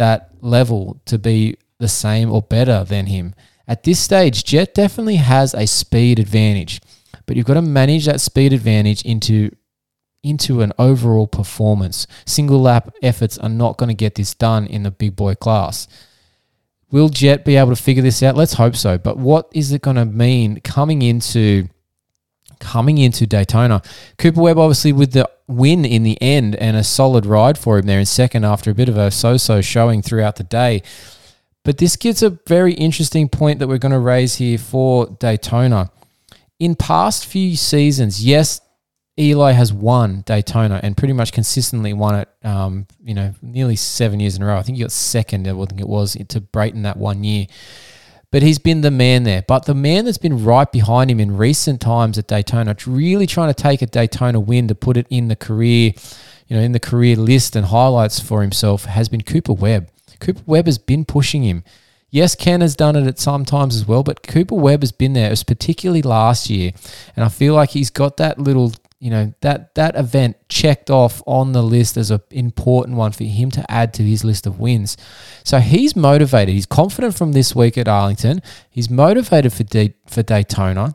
that 0.00 0.30
level 0.40 0.98
to 1.04 1.18
be 1.18 1.56
the 1.78 1.86
same 1.88 2.32
or 2.32 2.40
better 2.40 2.84
than 2.84 3.04
him. 3.06 3.34
At 3.68 3.84
this 3.84 4.00
stage, 4.00 4.44
Jett 4.44 4.74
definitely 4.74 5.16
has 5.16 5.52
a 5.52 5.66
speed 5.66 6.18
advantage, 6.18 6.80
but 7.26 7.36
you've 7.36 7.44
got 7.44 7.54
to 7.54 7.62
manage 7.62 8.06
that 8.06 8.20
speed 8.20 8.54
advantage 8.54 9.02
into 9.02 9.50
into 10.22 10.62
an 10.62 10.72
overall 10.78 11.26
performance. 11.26 12.06
Single 12.26 12.60
lap 12.60 12.94
efforts 13.02 13.38
are 13.38 13.48
not 13.48 13.76
going 13.76 13.88
to 13.88 13.94
get 13.94 14.14
this 14.14 14.34
done 14.34 14.66
in 14.66 14.82
the 14.84 14.90
big 14.90 15.16
boy 15.16 15.34
class. 15.34 15.86
Will 16.90 17.08
Jett 17.08 17.44
be 17.44 17.56
able 17.56 17.74
to 17.74 17.82
figure 17.82 18.02
this 18.02 18.22
out? 18.22 18.36
Let's 18.36 18.54
hope 18.54 18.76
so. 18.76 18.98
But 18.98 19.16
what 19.18 19.48
is 19.52 19.72
it 19.72 19.82
going 19.82 19.96
to 19.96 20.04
mean 20.04 20.60
coming 20.60 21.02
into 21.02 21.68
coming 22.60 22.98
into 22.98 23.26
Daytona? 23.26 23.82
Cooper 24.18 24.40
Webb 24.40 24.58
obviously 24.58 24.92
with 24.92 25.12
the 25.12 25.28
win 25.48 25.84
in 25.84 26.04
the 26.04 26.20
end 26.22 26.54
and 26.56 26.76
a 26.76 26.84
solid 26.84 27.26
ride 27.26 27.58
for 27.58 27.78
him 27.78 27.86
there 27.86 27.98
in 27.98 28.06
second 28.06 28.44
after 28.44 28.70
a 28.70 28.74
bit 28.74 28.88
of 28.88 28.96
a 28.96 29.10
so-so 29.10 29.60
showing 29.60 30.02
throughout 30.02 30.36
the 30.36 30.44
day. 30.44 30.82
But 31.64 31.78
this 31.78 31.96
gives 31.96 32.22
a 32.22 32.38
very 32.46 32.72
interesting 32.74 33.28
point 33.28 33.58
that 33.58 33.68
we're 33.68 33.78
going 33.78 33.92
to 33.92 33.98
raise 33.98 34.36
here 34.36 34.58
for 34.58 35.06
Daytona. 35.06 35.90
In 36.58 36.74
past 36.74 37.26
few 37.26 37.56
seasons, 37.56 38.24
yes, 38.24 38.60
Eli 39.18 39.52
has 39.52 39.72
won 39.72 40.22
Daytona 40.24 40.80
and 40.82 40.96
pretty 40.96 41.12
much 41.12 41.32
consistently 41.32 41.92
won 41.92 42.20
it, 42.20 42.28
um, 42.42 42.86
you 43.02 43.14
know, 43.14 43.34
nearly 43.42 43.76
seven 43.76 44.20
years 44.20 44.36
in 44.36 44.42
a 44.42 44.46
row. 44.46 44.56
I 44.56 44.62
think 44.62 44.78
he 44.78 44.84
got 44.84 44.92
second, 44.92 45.46
I 45.46 45.52
think 45.66 45.80
it 45.80 45.88
was, 45.88 46.16
to 46.28 46.40
Brayton 46.40 46.82
that 46.82 46.96
one 46.96 47.24
year. 47.24 47.46
But 48.32 48.42
he's 48.42 48.58
been 48.58 48.82
the 48.82 48.92
man 48.92 49.24
there. 49.24 49.42
But 49.42 49.66
the 49.66 49.74
man 49.74 50.04
that's 50.04 50.18
been 50.18 50.44
right 50.44 50.70
behind 50.70 51.10
him 51.10 51.18
in 51.18 51.36
recent 51.36 51.80
times 51.80 52.16
at 52.16 52.28
Daytona, 52.28 52.76
really 52.86 53.26
trying 53.26 53.52
to 53.52 53.62
take 53.62 53.82
a 53.82 53.86
Daytona 53.86 54.38
win 54.38 54.68
to 54.68 54.74
put 54.74 54.96
it 54.96 55.06
in 55.10 55.28
the 55.28 55.36
career, 55.36 55.92
you 56.46 56.56
know, 56.56 56.62
in 56.62 56.72
the 56.72 56.80
career 56.80 57.16
list 57.16 57.56
and 57.56 57.66
highlights 57.66 58.20
for 58.20 58.42
himself, 58.42 58.84
has 58.84 59.08
been 59.08 59.22
Cooper 59.22 59.52
Webb. 59.52 59.88
Cooper 60.20 60.42
Webb 60.46 60.66
has 60.66 60.78
been 60.78 61.04
pushing 61.04 61.42
him. 61.42 61.64
Yes, 62.12 62.34
Ken 62.34 62.60
has 62.60 62.74
done 62.74 62.96
it 62.96 63.06
at 63.06 63.20
some 63.20 63.44
times 63.44 63.76
as 63.76 63.86
well, 63.86 64.02
but 64.02 64.24
Cooper 64.24 64.56
Webb 64.56 64.82
has 64.82 64.90
been 64.90 65.12
there, 65.12 65.28
it 65.28 65.30
was 65.30 65.44
particularly 65.44 66.02
last 66.02 66.50
year. 66.50 66.72
And 67.14 67.24
I 67.24 67.28
feel 67.28 67.54
like 67.54 67.70
he's 67.70 67.90
got 67.90 68.16
that 68.16 68.38
little 68.38 68.72
you 69.00 69.10
know 69.10 69.32
that 69.40 69.74
that 69.74 69.96
event 69.96 70.36
checked 70.48 70.90
off 70.90 71.22
on 71.26 71.52
the 71.52 71.62
list 71.62 71.96
as 71.96 72.10
an 72.10 72.20
important 72.30 72.98
one 72.98 73.12
for 73.12 73.24
him 73.24 73.50
to 73.50 73.70
add 73.70 73.94
to 73.94 74.02
his 74.02 74.24
list 74.24 74.46
of 74.46 74.60
wins. 74.60 74.96
So 75.42 75.58
he's 75.58 75.96
motivated. 75.96 76.54
He's 76.54 76.66
confident 76.66 77.16
from 77.16 77.32
this 77.32 77.54
week 77.54 77.78
at 77.78 77.88
Arlington. 77.88 78.42
He's 78.70 78.90
motivated 78.90 79.52
for 79.54 79.64
for 80.06 80.22
Daytona. 80.22 80.94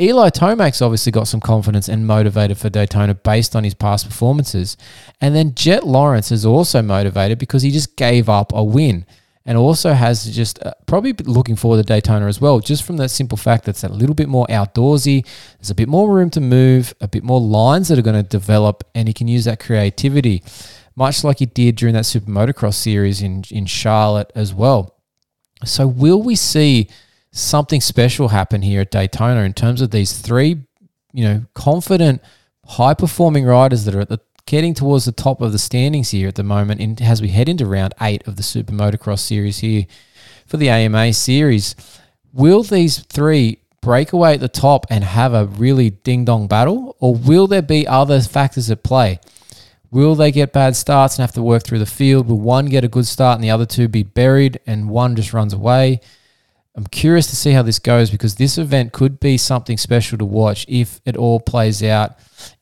Eli 0.00 0.30
Tomac's 0.30 0.80
obviously 0.80 1.12
got 1.12 1.28
some 1.28 1.40
confidence 1.40 1.88
and 1.88 2.06
motivated 2.06 2.56
for 2.56 2.70
Daytona 2.70 3.14
based 3.14 3.54
on 3.54 3.64
his 3.64 3.74
past 3.74 4.06
performances. 4.06 4.76
And 5.20 5.36
then 5.36 5.54
Jett 5.54 5.86
Lawrence 5.86 6.32
is 6.32 6.46
also 6.46 6.80
motivated 6.80 7.38
because 7.38 7.62
he 7.62 7.70
just 7.70 7.96
gave 7.96 8.28
up 8.28 8.52
a 8.54 8.64
win 8.64 9.04
and 9.50 9.58
also 9.58 9.94
has 9.94 10.26
just 10.26 10.64
uh, 10.64 10.72
probably 10.86 11.12
looking 11.24 11.56
forward 11.56 11.78
to 11.78 11.82
Daytona 11.82 12.26
as 12.28 12.40
well, 12.40 12.60
just 12.60 12.84
from 12.84 12.98
that 12.98 13.08
simple 13.08 13.36
fact 13.36 13.64
that 13.64 13.70
it's 13.70 13.82
a 13.82 13.88
little 13.88 14.14
bit 14.14 14.28
more 14.28 14.46
outdoorsy. 14.46 15.26
There's 15.58 15.70
a 15.70 15.74
bit 15.74 15.88
more 15.88 16.08
room 16.08 16.30
to 16.30 16.40
move, 16.40 16.94
a 17.00 17.08
bit 17.08 17.24
more 17.24 17.40
lines 17.40 17.88
that 17.88 17.98
are 17.98 18.02
going 18.02 18.14
to 18.14 18.22
develop, 18.22 18.84
and 18.94 19.08
he 19.08 19.12
can 19.12 19.26
use 19.26 19.46
that 19.46 19.58
creativity, 19.58 20.44
much 20.94 21.24
like 21.24 21.40
he 21.40 21.46
did 21.46 21.74
during 21.74 21.96
that 21.96 22.06
Super 22.06 22.30
Motocross 22.30 22.74
series 22.74 23.22
in, 23.22 23.42
in 23.50 23.66
Charlotte 23.66 24.30
as 24.36 24.54
well. 24.54 24.94
So, 25.64 25.88
will 25.88 26.22
we 26.22 26.36
see 26.36 26.88
something 27.32 27.80
special 27.80 28.28
happen 28.28 28.62
here 28.62 28.82
at 28.82 28.92
Daytona 28.92 29.40
in 29.40 29.52
terms 29.52 29.82
of 29.82 29.90
these 29.90 30.16
three, 30.16 30.60
you 31.12 31.24
know, 31.24 31.44
confident, 31.54 32.22
high 32.66 32.94
performing 32.94 33.46
riders 33.46 33.84
that 33.86 33.96
are 33.96 34.00
at 34.00 34.10
the 34.10 34.20
getting 34.46 34.74
towards 34.74 35.04
the 35.04 35.12
top 35.12 35.40
of 35.40 35.52
the 35.52 35.58
standings 35.58 36.10
here 36.10 36.28
at 36.28 36.34
the 36.34 36.42
moment 36.42 36.80
in, 36.80 37.00
as 37.02 37.22
we 37.22 37.28
head 37.28 37.48
into 37.48 37.66
round 37.66 37.94
eight 38.00 38.26
of 38.26 38.36
the 38.36 38.42
Super 38.42 38.72
Motocross 38.72 39.20
Series 39.20 39.58
here 39.58 39.86
for 40.46 40.56
the 40.56 40.68
AMA 40.68 41.12
Series. 41.12 41.74
Will 42.32 42.62
these 42.62 43.00
three 43.00 43.58
break 43.80 44.12
away 44.12 44.34
at 44.34 44.40
the 44.40 44.48
top 44.48 44.86
and 44.90 45.02
have 45.04 45.32
a 45.32 45.46
really 45.46 45.90
ding 45.90 46.24
dong 46.24 46.46
battle, 46.46 46.96
or 47.00 47.14
will 47.14 47.46
there 47.46 47.62
be 47.62 47.86
other 47.86 48.20
factors 48.20 48.70
at 48.70 48.82
play? 48.82 49.20
Will 49.90 50.14
they 50.14 50.30
get 50.30 50.52
bad 50.52 50.76
starts 50.76 51.16
and 51.16 51.22
have 51.22 51.32
to 51.34 51.42
work 51.42 51.64
through 51.64 51.80
the 51.80 51.86
field? 51.86 52.28
Will 52.28 52.38
one 52.38 52.66
get 52.66 52.84
a 52.84 52.88
good 52.88 53.06
start 53.06 53.36
and 53.36 53.44
the 53.44 53.50
other 53.50 53.66
two 53.66 53.88
be 53.88 54.04
buried 54.04 54.60
and 54.66 54.88
one 54.88 55.16
just 55.16 55.32
runs 55.32 55.52
away? 55.52 56.00
I'm 56.76 56.86
curious 56.86 57.26
to 57.28 57.36
see 57.36 57.50
how 57.50 57.62
this 57.62 57.80
goes 57.80 58.10
because 58.10 58.36
this 58.36 58.56
event 58.56 58.92
could 58.92 59.18
be 59.18 59.36
something 59.36 59.76
special 59.76 60.18
to 60.18 60.24
watch 60.24 60.64
if 60.68 61.00
it 61.04 61.16
all 61.16 61.40
plays 61.40 61.82
out 61.82 62.16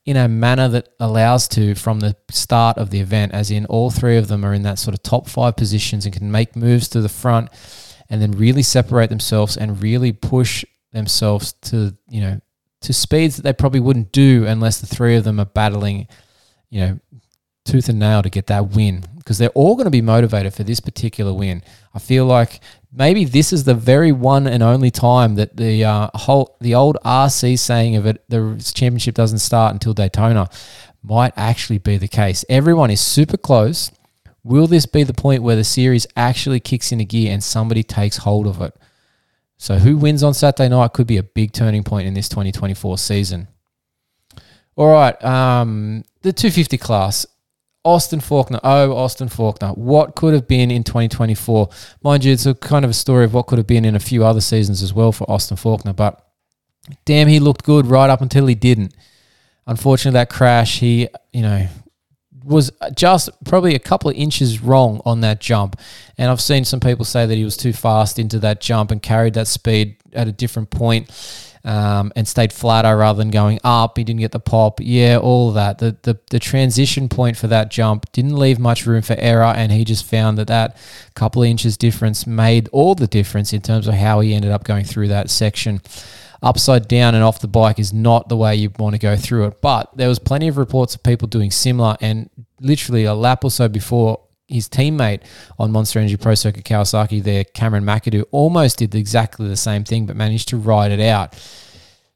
in 0.09 0.17
a 0.17 0.27
manner 0.27 0.67
that 0.67 0.89
allows 0.99 1.47
to 1.47 1.75
from 1.75 1.99
the 1.99 2.15
start 2.31 2.79
of 2.79 2.89
the 2.89 2.99
event, 2.99 3.31
as 3.31 3.51
in 3.51 3.67
all 3.67 3.91
three 3.91 4.17
of 4.17 4.27
them 4.27 4.43
are 4.43 4.55
in 4.55 4.63
that 4.63 4.79
sort 4.79 4.95
of 4.95 5.03
top 5.03 5.29
five 5.29 5.55
positions 5.55 6.03
and 6.03 6.15
can 6.15 6.31
make 6.31 6.55
moves 6.55 6.87
to 6.89 6.99
the 6.99 7.07
front 7.07 7.47
and 8.09 8.19
then 8.19 8.31
really 8.31 8.63
separate 8.63 9.11
themselves 9.11 9.55
and 9.55 9.83
really 9.83 10.11
push 10.11 10.65
themselves 10.93 11.53
to, 11.61 11.95
you 12.09 12.21
know, 12.21 12.41
to 12.81 12.91
speeds 12.91 13.35
that 13.35 13.43
they 13.43 13.53
probably 13.53 13.79
wouldn't 13.79 14.11
do 14.11 14.47
unless 14.47 14.81
the 14.81 14.87
three 14.87 15.15
of 15.15 15.23
them 15.23 15.39
are 15.39 15.45
battling, 15.45 16.07
you 16.71 16.81
know, 16.81 16.99
tooth 17.63 17.87
and 17.87 17.99
nail 17.99 18.23
to 18.23 18.31
get 18.31 18.47
that 18.47 18.69
win 18.69 19.03
because 19.17 19.37
they're 19.37 19.49
all 19.49 19.75
going 19.75 19.85
to 19.85 19.91
be 19.91 20.01
motivated 20.01 20.55
for 20.55 20.63
this 20.63 20.79
particular 20.79 21.31
win. 21.31 21.61
I 21.93 21.99
feel 21.99 22.25
like 22.25 22.61
maybe 22.91 23.25
this 23.25 23.53
is 23.53 23.63
the 23.63 23.73
very 23.73 24.11
one 24.11 24.47
and 24.47 24.63
only 24.63 24.91
time 24.91 25.35
that 25.35 25.55
the 25.55 25.83
uh, 25.85 26.09
whole 26.13 26.57
the 26.59 26.75
old 26.75 26.97
RC 27.05 27.59
saying 27.59 27.95
of 27.95 28.05
it 28.05 28.23
the 28.29 28.71
championship 28.73 29.15
doesn't 29.15 29.39
start 29.39 29.73
until 29.73 29.93
Daytona 29.93 30.49
might 31.03 31.33
actually 31.37 31.77
be 31.77 31.97
the 31.97 32.07
case. 32.07 32.43
Everyone 32.49 32.91
is 32.91 33.01
super 33.01 33.37
close. 33.37 33.91
Will 34.43 34.67
this 34.67 34.85
be 34.85 35.03
the 35.03 35.13
point 35.13 35.43
where 35.43 35.55
the 35.55 35.63
series 35.63 36.07
actually 36.15 36.59
kicks 36.59 36.91
into 36.91 37.05
gear 37.05 37.31
and 37.31 37.43
somebody 37.43 37.83
takes 37.83 38.17
hold 38.17 38.47
of 38.47 38.61
it? 38.61 38.75
So 39.57 39.77
who 39.77 39.97
wins 39.97 40.23
on 40.23 40.33
Saturday 40.33 40.69
night 40.69 40.93
could 40.93 41.07
be 41.07 41.17
a 41.17 41.23
big 41.23 41.51
turning 41.51 41.83
point 41.83 42.07
in 42.07 42.13
this 42.13 42.29
2024 42.29 42.97
season. 42.97 43.49
All 44.75 44.87
right, 44.87 45.21
um, 45.23 46.05
the 46.21 46.31
250 46.31 46.77
class. 46.77 47.25
Austin 47.83 48.19
Forkner, 48.19 48.59
Oh, 48.63 48.95
Austin 48.95 49.29
Forkner, 49.29 49.77
What 49.77 50.15
could 50.15 50.33
have 50.33 50.47
been 50.47 50.69
in 50.69 50.83
2024? 50.83 51.69
Mind 52.03 52.25
you, 52.25 52.33
it's 52.33 52.45
a 52.45 52.53
kind 52.53 52.83
of 52.83 52.91
a 52.91 52.95
story 52.95 53.25
of 53.25 53.33
what 53.33 53.47
could 53.47 53.57
have 53.57 53.67
been 53.67 53.85
in 53.85 53.95
a 53.95 53.99
few 53.99 54.25
other 54.25 54.41
seasons 54.41 54.83
as 54.83 54.93
well 54.93 55.11
for 55.11 55.29
Austin 55.29 55.57
Forkner, 55.57 55.95
But 55.95 56.25
damn, 57.05 57.27
he 57.27 57.39
looked 57.39 57.63
good 57.63 57.85
right 57.85 58.09
up 58.09 58.21
until 58.21 58.47
he 58.47 58.55
didn't. 58.55 58.93
Unfortunately, 59.65 60.17
that 60.17 60.29
crash, 60.29 60.79
he, 60.79 61.07
you 61.31 61.41
know, 61.41 61.67
was 62.43 62.71
just 62.95 63.29
probably 63.45 63.75
a 63.75 63.79
couple 63.79 64.09
of 64.09 64.15
inches 64.15 64.61
wrong 64.61 65.01
on 65.05 65.21
that 65.21 65.39
jump. 65.39 65.79
And 66.17 66.31
I've 66.31 66.41
seen 66.41 66.65
some 66.65 66.79
people 66.79 67.05
say 67.05 67.25
that 67.25 67.35
he 67.35 67.43
was 67.43 67.55
too 67.55 67.73
fast 67.73 68.17
into 68.17 68.39
that 68.39 68.61
jump 68.61 68.91
and 68.91 69.01
carried 69.01 69.35
that 69.35 69.47
speed 69.47 69.97
at 70.13 70.27
a 70.27 70.31
different 70.31 70.71
point 70.71 71.11
um, 71.69 72.11
and 72.15 72.27
stayed 72.27 72.51
flatter 72.51 72.97
rather 72.97 73.17
than 73.17 73.29
going 73.29 73.59
up. 73.63 73.95
He 73.95 74.03
didn't 74.03 74.21
get 74.21 74.31
the 74.31 74.39
pop. 74.39 74.79
Yeah, 74.81 75.19
all 75.21 75.51
that. 75.51 75.77
The, 75.77 75.95
the 76.01 76.19
the 76.31 76.39
transition 76.39 77.07
point 77.07 77.37
for 77.37 77.45
that 77.45 77.69
jump 77.69 78.11
didn't 78.11 78.35
leave 78.35 78.57
much 78.57 78.87
room 78.87 79.03
for 79.03 79.15
error, 79.19 79.53
and 79.55 79.71
he 79.71 79.85
just 79.85 80.03
found 80.03 80.39
that 80.39 80.47
that 80.47 80.75
couple 81.13 81.43
of 81.43 81.47
inches 81.47 81.77
difference 81.77 82.25
made 82.25 82.69
all 82.69 82.95
the 82.95 83.05
difference 83.05 83.53
in 83.53 83.61
terms 83.61 83.87
of 83.87 83.93
how 83.93 84.19
he 84.19 84.33
ended 84.33 84.51
up 84.51 84.63
going 84.63 84.83
through 84.83 85.09
that 85.09 85.29
section. 85.29 85.79
Upside 86.41 86.87
down 86.87 87.13
and 87.13 87.23
off 87.23 87.39
the 87.39 87.47
bike 87.47 87.77
is 87.79 87.93
not 87.93 88.29
the 88.29 88.37
way 88.37 88.55
you 88.55 88.71
want 88.79 88.95
to 88.95 88.99
go 88.99 89.15
through 89.15 89.47
it. 89.47 89.61
But 89.61 89.95
there 89.95 90.07
was 90.07 90.19
plenty 90.19 90.47
of 90.47 90.57
reports 90.57 90.95
of 90.95 91.03
people 91.03 91.27
doing 91.27 91.51
similar, 91.51 91.97
and 92.01 92.31
literally 92.59 93.03
a 93.03 93.13
lap 93.13 93.43
or 93.43 93.51
so 93.51 93.67
before 93.67 94.21
his 94.49 94.67
teammate 94.67 95.21
on 95.57 95.71
Monster 95.71 95.99
Energy 95.99 96.17
Pro 96.17 96.35
Circuit 96.35 96.65
Kawasaki 96.65 97.23
there, 97.23 97.43
Cameron 97.43 97.83
McAdoo, 97.83 98.25
almost 98.31 98.79
did 98.79 98.95
exactly 98.95 99.47
the 99.47 99.55
same 99.55 99.83
thing, 99.83 100.05
but 100.05 100.15
managed 100.15 100.49
to 100.49 100.57
ride 100.57 100.91
it 100.91 100.99
out. 100.99 101.35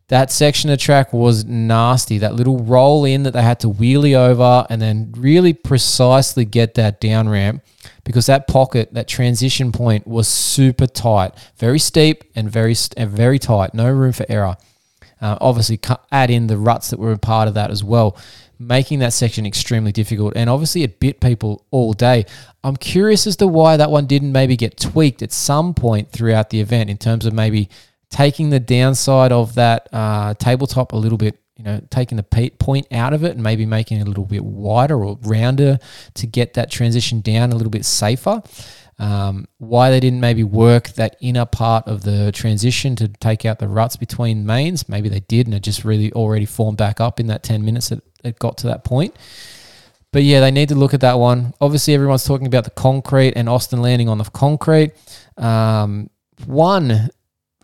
That 0.09 0.31
section 0.31 0.69
of 0.69 0.79
track 0.79 1.13
was 1.13 1.45
nasty. 1.45 2.17
That 2.17 2.35
little 2.35 2.59
roll 2.59 3.05
in 3.05 3.23
that 3.23 3.31
they 3.31 3.41
had 3.41 3.59
to 3.61 3.67
wheelie 3.67 4.15
over 4.15 4.65
and 4.69 4.81
then 4.81 5.13
really 5.17 5.53
precisely 5.53 6.45
get 6.45 6.75
that 6.75 6.99
down 6.99 7.29
ramp 7.29 7.63
because 8.03 8.25
that 8.25 8.47
pocket, 8.47 8.93
that 8.93 9.07
transition 9.07 9.71
point 9.71 10.05
was 10.05 10.27
super 10.27 10.87
tight, 10.87 11.31
very 11.57 11.79
steep 11.79 12.25
and 12.35 12.49
very 12.49 12.75
and 12.97 13.09
very 13.09 13.39
tight. 13.39 13.73
No 13.73 13.89
room 13.89 14.11
for 14.11 14.25
error. 14.27 14.57
Uh, 15.21 15.37
obviously, 15.39 15.79
add 16.11 16.29
in 16.29 16.47
the 16.47 16.57
ruts 16.57 16.89
that 16.89 16.99
were 16.99 17.13
a 17.13 17.17
part 17.17 17.47
of 17.47 17.53
that 17.53 17.71
as 17.71 17.81
well 17.81 18.17
making 18.60 19.00
that 19.00 19.13
section 19.13 19.45
extremely 19.45 19.91
difficult. 19.91 20.33
And 20.36 20.50
obviously, 20.50 20.83
it 20.83 21.00
bit 21.00 21.19
people 21.19 21.65
all 21.72 21.93
day. 21.93 22.25
I'm 22.63 22.77
curious 22.77 23.27
as 23.27 23.36
to 23.38 23.48
why 23.48 23.77
that 23.77 23.91
one 23.91 24.05
didn't 24.05 24.31
maybe 24.31 24.55
get 24.55 24.77
tweaked 24.77 25.22
at 25.22 25.31
some 25.31 25.74
point 25.74 26.12
throughout 26.12 26.50
the 26.50 26.60
event 26.60 26.89
in 26.89 26.98
terms 26.98 27.25
of 27.25 27.33
maybe 27.33 27.69
taking 28.10 28.50
the 28.50 28.60
downside 28.60 29.31
of 29.31 29.55
that 29.55 29.89
uh, 29.91 30.33
tabletop 30.36 30.93
a 30.93 30.98
little 30.98 31.17
bit. 31.17 31.39
You 31.55 31.65
know, 31.65 31.81
taking 31.91 32.17
the 32.17 32.51
point 32.57 32.88
out 32.91 33.13
of 33.13 33.24
it 33.24 33.33
and 33.33 33.43
maybe 33.43 33.67
making 33.67 34.00
it 34.00 34.01
a 34.01 34.10
little 34.10 34.25
bit 34.25 34.43
wider 34.43 35.05
or 35.05 35.19
rounder 35.22 35.77
to 36.15 36.27
get 36.27 36.55
that 36.55 36.72
transition 36.72 37.22
down 37.22 37.51
a 37.51 37.55
little 37.55 37.69
bit 37.69 37.86
safer. 37.86 38.41
Um, 39.00 39.47
why 39.57 39.89
they 39.89 40.00
didn't 40.00 40.19
maybe 40.19 40.43
work 40.43 40.89
that 40.89 41.15
inner 41.19 41.45
part 41.45 41.88
of 41.88 42.03
the 42.03 42.31
transition 42.31 42.95
to 42.97 43.07
take 43.07 43.43
out 43.43 43.59
the 43.59 43.67
ruts 43.67 43.95
between 43.95 44.45
mains. 44.45 44.88
Maybe 44.88 45.09
they 45.09 45.21
did, 45.21 45.47
and 45.47 45.55
it 45.55 45.63
just 45.63 45.83
really 45.83 46.13
already 46.13 46.45
formed 46.45 46.77
back 46.77 47.01
up 47.01 47.19
in 47.19 47.27
that 47.27 47.43
10 47.43 47.65
minutes 47.65 47.89
that 47.89 48.03
it 48.23 48.39
got 48.39 48.57
to 48.59 48.67
that 48.67 48.83
point. 48.83 49.15
But 50.12 50.23
yeah, 50.23 50.41
they 50.41 50.51
need 50.51 50.69
to 50.69 50.75
look 50.75 50.93
at 50.93 51.01
that 51.01 51.17
one. 51.17 51.53
Obviously, 51.59 51.95
everyone's 51.95 52.23
talking 52.23 52.45
about 52.45 52.65
the 52.65 52.69
concrete 52.69 53.33
and 53.35 53.50
Austin 53.50 53.81
landing 53.81 54.07
on 54.07 54.19
the 54.19 54.25
concrete. 54.25 54.91
Um, 55.38 56.12
one, 56.45 57.09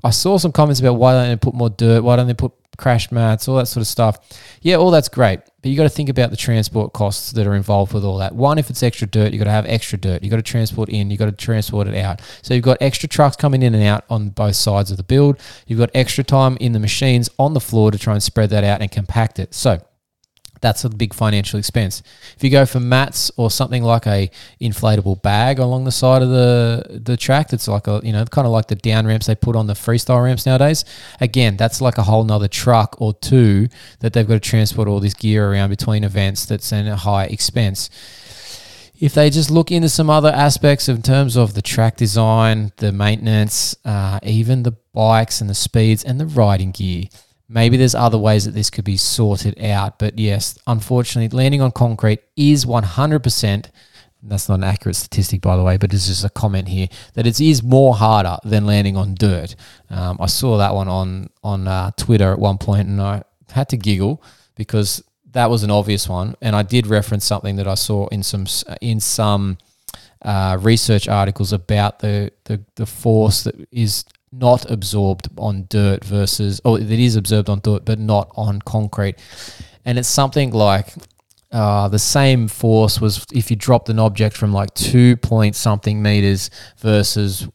I 0.03 0.09
saw 0.09 0.37
some 0.39 0.51
comments 0.51 0.79
about 0.79 0.93
why 0.93 1.13
don't 1.13 1.29
they 1.29 1.35
put 1.35 1.53
more 1.53 1.69
dirt? 1.69 2.03
Why 2.03 2.15
don't 2.15 2.27
they 2.27 2.33
put 2.33 2.53
crash 2.79 3.11
mats, 3.11 3.47
all 3.47 3.57
that 3.57 3.67
sort 3.67 3.81
of 3.81 3.87
stuff. 3.87 4.17
Yeah, 4.61 4.75
all 4.75 4.89
that's 4.89 5.09
great. 5.09 5.41
But 5.61 5.69
you 5.69 5.77
got 5.77 5.83
to 5.83 5.89
think 5.89 6.09
about 6.09 6.31
the 6.31 6.37
transport 6.37 6.93
costs 6.93 7.33
that 7.33 7.45
are 7.45 7.53
involved 7.53 7.93
with 7.93 8.05
all 8.05 8.17
that. 8.19 8.33
One, 8.33 8.57
if 8.57 8.69
it's 8.69 8.81
extra 8.81 9.05
dirt, 9.05 9.33
you 9.33 9.39
got 9.39 9.45
to 9.45 9.51
have 9.51 9.65
extra 9.65 9.97
dirt. 9.97 10.23
You 10.23 10.29
got 10.29 10.37
to 10.37 10.41
transport 10.41 10.89
in, 10.89 11.11
you 11.11 11.17
got 11.17 11.25
to 11.25 11.31
transport 11.33 11.87
it 11.87 11.95
out. 11.95 12.21
So 12.41 12.53
you've 12.53 12.63
got 12.63 12.77
extra 12.79 13.09
trucks 13.09 13.35
coming 13.35 13.61
in 13.61 13.75
and 13.75 13.83
out 13.83 14.05
on 14.09 14.29
both 14.29 14.55
sides 14.55 14.89
of 14.89 14.97
the 14.97 15.03
build. 15.03 15.39
You've 15.67 15.79
got 15.79 15.91
extra 15.93 16.23
time 16.23 16.57
in 16.61 16.71
the 16.71 16.79
machines 16.79 17.29
on 17.37 17.53
the 17.53 17.59
floor 17.59 17.91
to 17.91 17.97
try 17.97 18.13
and 18.13 18.23
spread 18.23 18.49
that 18.51 18.63
out 18.63 18.81
and 18.81 18.89
compact 18.89 19.37
it. 19.39 19.53
So 19.53 19.81
that's 20.61 20.83
a 20.83 20.89
big 20.89 21.13
financial 21.13 21.59
expense. 21.59 22.03
If 22.35 22.43
you 22.43 22.49
go 22.49 22.65
for 22.65 22.79
mats 22.79 23.31
or 23.37 23.49
something 23.49 23.83
like 23.83 24.05
a 24.07 24.29
inflatable 24.61 25.21
bag 25.21 25.59
along 25.59 25.85
the 25.85 25.91
side 25.91 26.21
of 26.21 26.29
the 26.29 26.99
the 27.03 27.17
track, 27.17 27.49
that's 27.49 27.67
like 27.67 27.87
a 27.87 28.01
you 28.03 28.11
know 28.11 28.25
kind 28.25 28.45
of 28.45 28.51
like 28.51 28.67
the 28.67 28.75
down 28.75 29.07
ramps 29.07 29.27
they 29.27 29.35
put 29.35 29.55
on 29.55 29.67
the 29.67 29.73
freestyle 29.73 30.23
ramps 30.23 30.45
nowadays. 30.45 30.85
Again, 31.21 31.57
that's 31.57 31.81
like 31.81 31.97
a 31.97 32.03
whole 32.03 32.23
nother 32.23 32.47
truck 32.47 32.95
or 32.99 33.13
two 33.13 33.67
that 33.99 34.13
they've 34.13 34.27
got 34.27 34.35
to 34.35 34.39
transport 34.39 34.87
all 34.87 34.99
this 34.99 35.13
gear 35.13 35.51
around 35.51 35.69
between 35.69 36.03
events. 36.03 36.45
That's 36.45 36.71
in 36.71 36.87
a 36.87 36.95
high 36.95 37.25
expense. 37.25 37.89
If 38.99 39.13
they 39.13 39.29
just 39.29 39.49
look 39.49 39.71
into 39.71 39.87
some 39.87 40.09
other 40.09 40.29
aspects 40.29 40.89
in 40.89 41.01
terms 41.01 41.37
of 41.37 41.53
the 41.53 41.61
track 41.61 41.95
design, 41.95 42.73
the 42.77 42.91
maintenance, 42.91 43.73
uh, 43.85 44.19
even 44.23 44.63
the 44.63 44.73
bikes 44.93 45.39
and 45.39 45.49
the 45.49 45.55
speeds 45.55 46.03
and 46.03 46.19
the 46.19 46.25
riding 46.25 46.71
gear 46.71 47.05
Maybe 47.51 47.77
there's 47.77 47.95
other 47.95 48.19
ways 48.19 48.45
that 48.45 48.51
this 48.51 48.69
could 48.69 48.85
be 48.85 48.95
sorted 48.95 49.59
out. 49.61 49.97
But 49.97 50.19
yes, 50.19 50.57
unfortunately, 50.67 51.35
landing 51.35 51.61
on 51.61 51.71
concrete 51.71 52.19
is 52.35 52.63
100%. 52.63 53.65
That's 54.21 54.49
not 54.49 54.55
an 54.55 54.63
accurate 54.63 54.97
statistic, 54.97 55.41
by 55.41 55.57
the 55.57 55.63
way, 55.63 55.77
but 55.77 55.91
it's 55.93 56.07
just 56.07 56.23
a 56.23 56.29
comment 56.29 56.67
here 56.67 56.89
that 57.15 57.25
it 57.25 57.41
is 57.41 57.63
more 57.63 57.95
harder 57.95 58.37
than 58.43 58.65
landing 58.65 58.95
on 58.95 59.15
dirt. 59.15 59.55
Um, 59.89 60.17
I 60.19 60.27
saw 60.27 60.57
that 60.57 60.75
one 60.75 60.87
on 60.89 61.29
on 61.41 61.67
uh, 61.67 61.91
Twitter 61.97 62.31
at 62.33 62.37
one 62.37 62.57
point, 62.57 62.87
and 62.87 63.01
I 63.01 63.23
had 63.51 63.69
to 63.69 63.77
giggle 63.77 64.21
because 64.55 65.01
that 65.31 65.49
was 65.49 65.63
an 65.63 65.71
obvious 65.71 66.09
one. 66.09 66.35
And 66.41 66.53
I 66.55 66.63
did 66.63 66.85
reference 66.85 67.25
something 67.25 67.55
that 67.55 67.67
I 67.67 67.75
saw 67.75 68.07
in 68.07 68.21
some 68.21 68.45
in 68.81 68.99
some 68.99 69.57
uh, 70.21 70.57
research 70.59 71.07
articles 71.07 71.53
about 71.53 71.99
the, 71.99 72.31
the 72.43 72.61
the 72.75 72.85
force 72.85 73.43
that 73.45 73.55
is 73.71 74.03
not 74.31 74.69
absorbed 74.69 75.27
on 75.37 75.65
dirt 75.69 76.03
versus, 76.03 76.61
or 76.63 76.79
that 76.79 76.99
is 76.99 77.15
absorbed 77.15 77.49
on 77.49 77.59
dirt, 77.59 77.85
but 77.85 77.99
not 77.99 78.31
on 78.35 78.61
concrete. 78.61 79.15
And 79.85 79.97
it's 79.97 80.07
something 80.07 80.51
like 80.51 80.93
uh, 81.51 81.87
the 81.87 81.99
same 81.99 82.47
force 82.47 83.01
was 83.01 83.25
if 83.33 83.49
you 83.49 83.55
dropped 83.55 83.89
an 83.89 83.99
object 83.99 84.37
from 84.37 84.53
like 84.53 84.73
two 84.73 85.17
point 85.17 85.55
something 85.55 86.01
meters 86.01 86.51
versus 86.77 87.47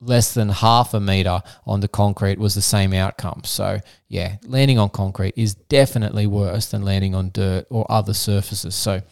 less 0.00 0.34
than 0.34 0.48
half 0.48 0.94
a 0.94 1.00
meter 1.00 1.40
on 1.66 1.80
the 1.80 1.88
concrete 1.88 2.38
was 2.38 2.54
the 2.54 2.62
same 2.62 2.92
outcome. 2.92 3.42
So, 3.44 3.78
yeah, 4.08 4.36
landing 4.44 4.78
on 4.78 4.90
concrete 4.90 5.34
is 5.36 5.54
definitely 5.54 6.26
worse 6.26 6.66
than 6.66 6.82
landing 6.82 7.14
on 7.14 7.30
dirt 7.32 7.66
or 7.70 7.90
other 7.90 8.14
surfaces. 8.14 8.74
So, 8.74 9.02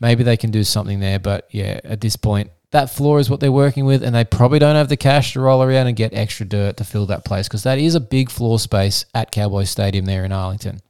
maybe 0.00 0.24
they 0.24 0.36
can 0.36 0.50
do 0.50 0.64
something 0.64 1.00
there. 1.00 1.18
But 1.18 1.48
yeah, 1.50 1.80
at 1.84 2.00
this 2.00 2.16
point, 2.16 2.50
that 2.76 2.90
floor 2.90 3.18
is 3.18 3.30
what 3.30 3.40
they're 3.40 3.50
working 3.50 3.86
with, 3.86 4.02
and 4.02 4.14
they 4.14 4.24
probably 4.24 4.58
don't 4.58 4.76
have 4.76 4.90
the 4.90 4.98
cash 4.98 5.32
to 5.32 5.40
roll 5.40 5.62
around 5.62 5.86
and 5.86 5.96
get 5.96 6.12
extra 6.12 6.44
dirt 6.44 6.76
to 6.76 6.84
fill 6.84 7.06
that 7.06 7.24
place 7.24 7.48
because 7.48 7.62
that 7.62 7.78
is 7.78 7.94
a 7.94 8.00
big 8.00 8.30
floor 8.30 8.58
space 8.58 9.06
at 9.14 9.30
Cowboy 9.30 9.64
Stadium 9.64 10.04
there 10.04 10.26
in 10.26 10.32
Arlington. 10.32 10.82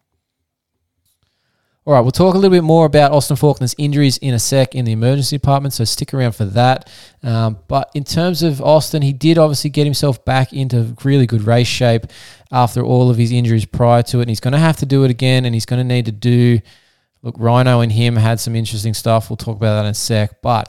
All 1.84 1.94
right, 1.94 2.00
we'll 2.00 2.10
talk 2.10 2.34
a 2.34 2.38
little 2.38 2.50
bit 2.50 2.64
more 2.64 2.84
about 2.84 3.12
Austin 3.12 3.36
Forkner's 3.36 3.76
injuries 3.78 4.18
in 4.18 4.34
a 4.34 4.40
sec 4.40 4.74
in 4.74 4.84
the 4.84 4.90
emergency 4.90 5.36
department, 5.36 5.72
so 5.74 5.84
stick 5.84 6.12
around 6.12 6.32
for 6.32 6.44
that. 6.46 6.90
Um, 7.22 7.60
but 7.68 7.92
in 7.94 8.02
terms 8.02 8.42
of 8.42 8.60
Austin, 8.60 9.02
he 9.02 9.12
did 9.12 9.38
obviously 9.38 9.70
get 9.70 9.84
himself 9.84 10.24
back 10.24 10.52
into 10.52 10.96
really 11.04 11.26
good 11.26 11.42
race 11.42 11.68
shape 11.68 12.06
after 12.50 12.82
all 12.82 13.08
of 13.08 13.16
his 13.16 13.30
injuries 13.30 13.64
prior 13.64 14.02
to 14.02 14.18
it, 14.18 14.22
and 14.22 14.30
he's 14.30 14.40
going 14.40 14.52
to 14.52 14.58
have 14.58 14.78
to 14.78 14.86
do 14.86 15.04
it 15.04 15.12
again, 15.12 15.44
and 15.44 15.54
he's 15.54 15.66
going 15.66 15.78
to 15.78 15.94
need 15.94 16.06
to 16.06 16.12
do. 16.12 16.58
Look, 17.22 17.36
Ryno 17.36 17.84
and 17.84 17.92
him 17.92 18.16
had 18.16 18.40
some 18.40 18.56
interesting 18.56 18.92
stuff. 18.92 19.30
We'll 19.30 19.36
talk 19.36 19.56
about 19.56 19.76
that 19.76 19.84
in 19.84 19.92
a 19.92 19.94
sec, 19.94 20.42
but 20.42 20.68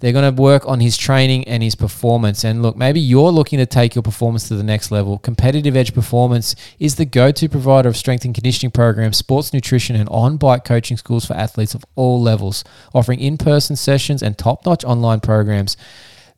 they're 0.00 0.12
going 0.12 0.34
to 0.34 0.42
work 0.42 0.66
on 0.68 0.80
his 0.80 0.96
training 0.96 1.48
and 1.48 1.62
his 1.62 1.74
performance. 1.74 2.44
And 2.44 2.62
look, 2.62 2.76
maybe 2.76 3.00
you're 3.00 3.30
looking 3.30 3.58
to 3.58 3.66
take 3.66 3.94
your 3.94 4.02
performance 4.02 4.46
to 4.48 4.54
the 4.54 4.62
next 4.62 4.90
level. 4.90 5.18
Competitive 5.18 5.74
Edge 5.74 5.94
Performance 5.94 6.54
is 6.78 6.96
the 6.96 7.06
go 7.06 7.32
to 7.32 7.48
provider 7.48 7.88
of 7.88 7.96
strength 7.96 8.24
and 8.24 8.34
conditioning 8.34 8.70
programs, 8.70 9.16
sports 9.16 9.54
nutrition, 9.54 9.96
and 9.96 10.08
on 10.10 10.36
bike 10.36 10.64
coaching 10.64 10.98
schools 10.98 11.24
for 11.24 11.34
athletes 11.34 11.74
of 11.74 11.84
all 11.94 12.20
levels, 12.20 12.62
offering 12.94 13.20
in 13.20 13.38
person 13.38 13.74
sessions 13.74 14.22
and 14.22 14.36
top 14.36 14.66
notch 14.66 14.84
online 14.84 15.20
programs. 15.20 15.76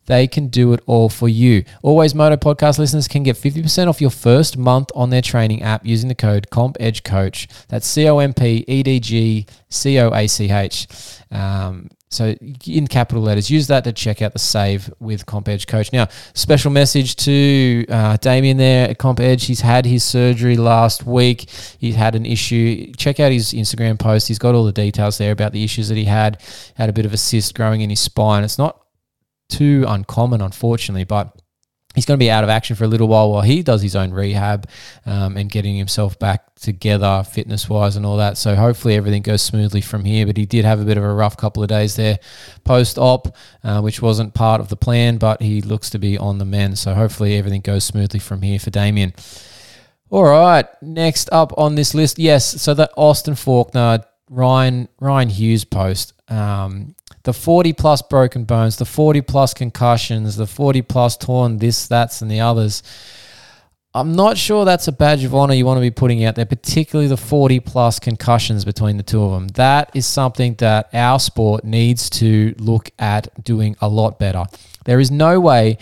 They 0.05 0.25
can 0.25 0.47
do 0.47 0.73
it 0.73 0.81
all 0.87 1.07
for 1.07 1.29
you. 1.29 1.63
Always 1.83 2.15
Moto 2.15 2.35
podcast 2.35 2.79
listeners 2.79 3.07
can 3.07 3.21
get 3.21 3.35
50% 3.35 3.87
off 3.87 4.01
your 4.01 4.09
first 4.09 4.57
month 4.57 4.89
on 4.95 5.11
their 5.11 5.21
training 5.21 5.61
app 5.61 5.85
using 5.85 6.07
the 6.07 6.15
code 6.15 6.47
CompEdgeCoach. 6.51 7.67
That's 7.67 7.85
C 7.85 8.07
O 8.07 8.17
M 8.17 8.33
P 8.33 8.65
E 8.67 8.81
D 8.81 8.99
G 8.99 9.45
C 9.69 9.99
O 9.99 10.11
A 10.11 10.25
C 10.27 10.49
H. 10.49 10.87
Um, 11.29 11.89
so 12.11 12.35
in 12.65 12.87
capital 12.87 13.21
letters, 13.21 13.51
use 13.51 13.67
that 13.67 13.83
to 13.83 13.93
check 13.93 14.21
out 14.21 14.33
the 14.33 14.39
save 14.39 14.91
with 14.99 15.27
Comp 15.27 15.47
Edge 15.47 15.67
Coach. 15.67 15.93
Now, 15.93 16.07
special 16.33 16.71
message 16.71 17.15
to 17.17 17.85
uh, 17.87 18.17
Damien 18.17 18.57
there 18.57 18.89
at 18.89 18.97
Comp 18.97 19.19
Edge. 19.19 19.45
He's 19.45 19.61
had 19.61 19.85
his 19.85 20.03
surgery 20.03 20.57
last 20.57 21.05
week. 21.05 21.49
He 21.77 21.91
had 21.91 22.15
an 22.15 22.25
issue. 22.25 22.91
Check 22.93 23.19
out 23.19 23.31
his 23.31 23.53
Instagram 23.53 23.99
post. 23.99 24.27
He's 24.27 24.39
got 24.39 24.55
all 24.55 24.65
the 24.65 24.71
details 24.71 25.19
there 25.19 25.31
about 25.31 25.51
the 25.51 25.63
issues 25.63 25.87
that 25.89 25.97
he 25.97 26.05
had. 26.05 26.41
Had 26.75 26.89
a 26.89 26.93
bit 26.93 27.05
of 27.05 27.13
a 27.13 27.17
cyst 27.17 27.53
growing 27.53 27.81
in 27.81 27.91
his 27.91 27.99
spine. 27.99 28.43
It's 28.43 28.57
not 28.57 28.81
too 29.47 29.85
uncommon, 29.87 30.41
unfortunately, 30.41 31.03
but 31.03 31.39
he's 31.95 32.05
going 32.05 32.17
to 32.17 32.23
be 32.23 32.29
out 32.29 32.43
of 32.43 32.49
action 32.49 32.75
for 32.75 32.83
a 32.83 32.87
little 32.87 33.07
while 33.07 33.31
while 33.31 33.41
he 33.41 33.63
does 33.63 33.81
his 33.81 33.95
own 33.95 34.11
rehab 34.11 34.69
um, 35.05 35.35
and 35.37 35.49
getting 35.49 35.75
himself 35.75 36.19
back 36.19 36.53
together 36.55 37.23
fitness 37.23 37.67
wise 37.67 37.95
and 37.95 38.05
all 38.05 38.17
that. 38.17 38.37
So 38.37 38.55
hopefully 38.55 38.95
everything 38.95 39.23
goes 39.23 39.41
smoothly 39.41 39.81
from 39.81 40.05
here. 40.05 40.25
But 40.25 40.37
he 40.37 40.45
did 40.45 40.65
have 40.65 40.79
a 40.79 40.85
bit 40.85 40.97
of 40.97 41.03
a 41.03 41.13
rough 41.13 41.35
couple 41.35 41.63
of 41.63 41.69
days 41.69 41.95
there 41.95 42.19
post 42.63 42.97
op, 42.99 43.35
uh, 43.63 43.81
which 43.81 44.01
wasn't 44.01 44.35
part 44.35 44.61
of 44.61 44.69
the 44.69 44.75
plan, 44.75 45.17
but 45.17 45.41
he 45.41 45.61
looks 45.61 45.89
to 45.89 45.99
be 45.99 46.17
on 46.17 46.37
the 46.37 46.45
mend. 46.45 46.77
So 46.77 46.93
hopefully 46.93 47.37
everything 47.37 47.61
goes 47.61 47.83
smoothly 47.83 48.19
from 48.19 48.43
here 48.43 48.59
for 48.59 48.69
Damien. 48.69 49.13
All 50.11 50.23
right, 50.23 50.65
next 50.81 51.29
up 51.31 51.53
on 51.57 51.75
this 51.75 51.93
list, 51.93 52.17
yes, 52.17 52.61
so 52.61 52.73
that 52.73 52.91
Austin 52.97 53.35
Forkner, 53.35 54.03
Ryan 54.27 54.89
Ryan 54.99 55.29
Hughes 55.29 55.65
post. 55.65 56.13
Um, 56.27 56.95
the 57.29 57.33
40 57.33 57.73
plus 57.73 58.01
broken 58.01 58.43
bones, 58.43 58.77
the 58.77 58.85
40 58.85 59.21
plus 59.21 59.53
concussions, 59.53 60.35
the 60.35 60.47
40 60.47 60.81
plus 60.81 61.15
torn 61.15 61.59
this, 61.59 61.87
that's, 61.87 62.23
and 62.23 62.31
the 62.31 62.39
others. 62.39 62.81
I'm 63.93 64.13
not 64.13 64.35
sure 64.35 64.65
that's 64.65 64.87
a 64.87 64.91
badge 64.91 65.23
of 65.23 65.35
honor 65.35 65.53
you 65.53 65.63
want 65.63 65.77
to 65.77 65.81
be 65.81 65.91
putting 65.91 66.23
out 66.23 66.33
there, 66.33 66.47
particularly 66.47 67.07
the 67.07 67.17
40 67.17 67.59
plus 67.59 67.99
concussions 67.99 68.65
between 68.65 68.97
the 68.97 69.03
two 69.03 69.21
of 69.21 69.31
them. 69.31 69.47
That 69.49 69.91
is 69.93 70.07
something 70.07 70.55
that 70.55 70.89
our 70.91 71.19
sport 71.19 71.63
needs 71.63 72.09
to 72.21 72.55
look 72.57 72.89
at 72.97 73.27
doing 73.43 73.75
a 73.79 73.87
lot 73.87 74.17
better. 74.17 74.45
There 74.85 74.99
is 74.99 75.11
no 75.11 75.39
way 75.39 75.77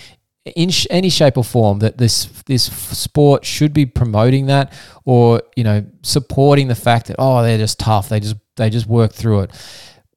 in 0.53 0.69
sh- 0.69 0.87
any 0.89 1.09
shape 1.09 1.37
or 1.37 1.45
form 1.45 1.79
that 1.79 1.97
this 1.97 2.25
this 2.45 2.63
sport 2.63 3.45
should 3.45 3.71
be 3.71 3.85
promoting 3.85 4.47
that 4.47 4.73
or 5.05 5.41
you 5.55 5.63
know 5.63 5.85
supporting 6.03 6.67
the 6.67 6.75
fact 6.75 7.07
that 7.07 7.15
oh 7.19 7.41
they're 7.41 7.57
just 7.57 7.79
tough 7.79 8.07
they 8.07 8.19
just 8.19 8.37
they 8.55 8.69
just 8.69 8.87
work 8.87 9.11
through 9.11 9.41
it 9.41 9.51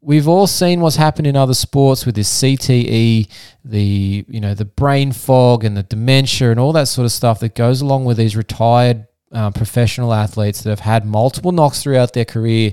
we've 0.02 0.28
all 0.28 0.46
seen 0.46 0.80
what's 0.80 0.96
happened 0.96 1.26
in 1.26 1.36
other 1.36 1.54
sports 1.54 2.06
with 2.06 2.14
this 2.14 2.42
CTE, 2.42 3.28
the 3.64 4.24
you 4.28 4.40
know 4.40 4.54
the 4.54 4.64
brain 4.64 5.12
fog 5.12 5.64
and 5.64 5.76
the 5.76 5.82
dementia 5.82 6.50
and 6.50 6.60
all 6.60 6.72
that 6.72 6.88
sort 6.88 7.04
of 7.04 7.12
stuff 7.12 7.40
that 7.40 7.54
goes 7.54 7.80
along 7.80 8.04
with 8.04 8.16
these 8.16 8.36
retired 8.36 9.06
uh, 9.32 9.50
professional 9.52 10.12
athletes 10.12 10.62
that 10.62 10.70
have 10.70 10.80
had 10.80 11.04
multiple 11.04 11.52
knocks 11.52 11.82
throughout 11.82 12.12
their 12.14 12.24
career 12.24 12.72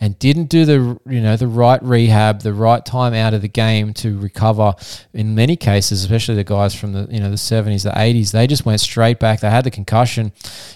and 0.00 0.18
didn't 0.18 0.46
do 0.46 0.66
the 0.66 1.00
you 1.08 1.20
know 1.20 1.36
the 1.36 1.46
right 1.46 1.82
rehab, 1.82 2.42
the 2.42 2.52
right 2.52 2.84
time 2.84 3.14
out 3.14 3.32
of 3.32 3.40
the 3.40 3.48
game 3.48 3.94
to 3.94 4.18
recover. 4.18 4.74
In 5.14 5.34
many 5.34 5.56
cases, 5.56 6.02
especially 6.02 6.34
the 6.34 6.44
guys 6.44 6.74
from 6.74 6.92
the 6.92 7.06
you 7.10 7.20
know 7.20 7.30
the 7.30 7.38
seventies, 7.38 7.84
the 7.84 7.98
eighties, 7.98 8.32
they 8.32 8.46
just 8.46 8.66
went 8.66 8.80
straight 8.80 9.18
back. 9.18 9.40
They 9.40 9.48
had 9.48 9.64
the 9.64 9.70
concussion. 9.70 10.32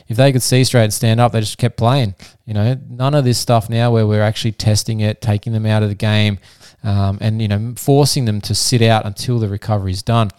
If 0.09 0.17
they 0.17 0.33
could 0.33 0.43
see 0.43 0.65
straight 0.65 0.85
and 0.85 0.95
stand 0.95 1.21
up, 1.21 1.33
they 1.33 1.41
just 1.41 1.59
kept 1.59 1.77
playing. 1.77 2.15
You 2.47 2.55
know, 2.55 2.81
none 2.89 3.15
of 3.15 3.25
this 3.25 3.39
stuff 3.39 3.69
now 3.69 3.93
where 3.93 4.07
we're 4.07 4.23
actually 4.23 4.53
testing 4.53 5.01
it, 5.01 5.21
taking 5.21 5.53
them 5.53 5.67
out 5.67 5.83
of 5.83 5.91
the 5.91 5.95
game, 5.95 6.39
um, 6.83 7.19
and 7.21 7.43
you 7.43 7.49
know 7.49 7.75
forcing 7.77 8.25
them 8.25 8.41
to 8.43 8.55
sit 8.55 8.81
out 8.81 9.05
until 9.05 9.39
the 9.39 9.49
recovery 9.49 9.93
is 9.93 10.03
done. 10.03 10.31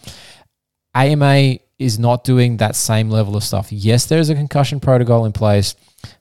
AMA 0.94 1.58
is 1.80 1.98
not 1.98 2.22
doing 2.22 2.58
that 2.58 2.76
same 2.76 3.10
level 3.10 3.34
of 3.34 3.42
stuff. 3.42 3.72
Yes, 3.72 4.04
there 4.04 4.18
is 4.18 4.28
a 4.28 4.34
concussion 4.34 4.78
protocol 4.78 5.24
in 5.24 5.32
place, 5.32 5.74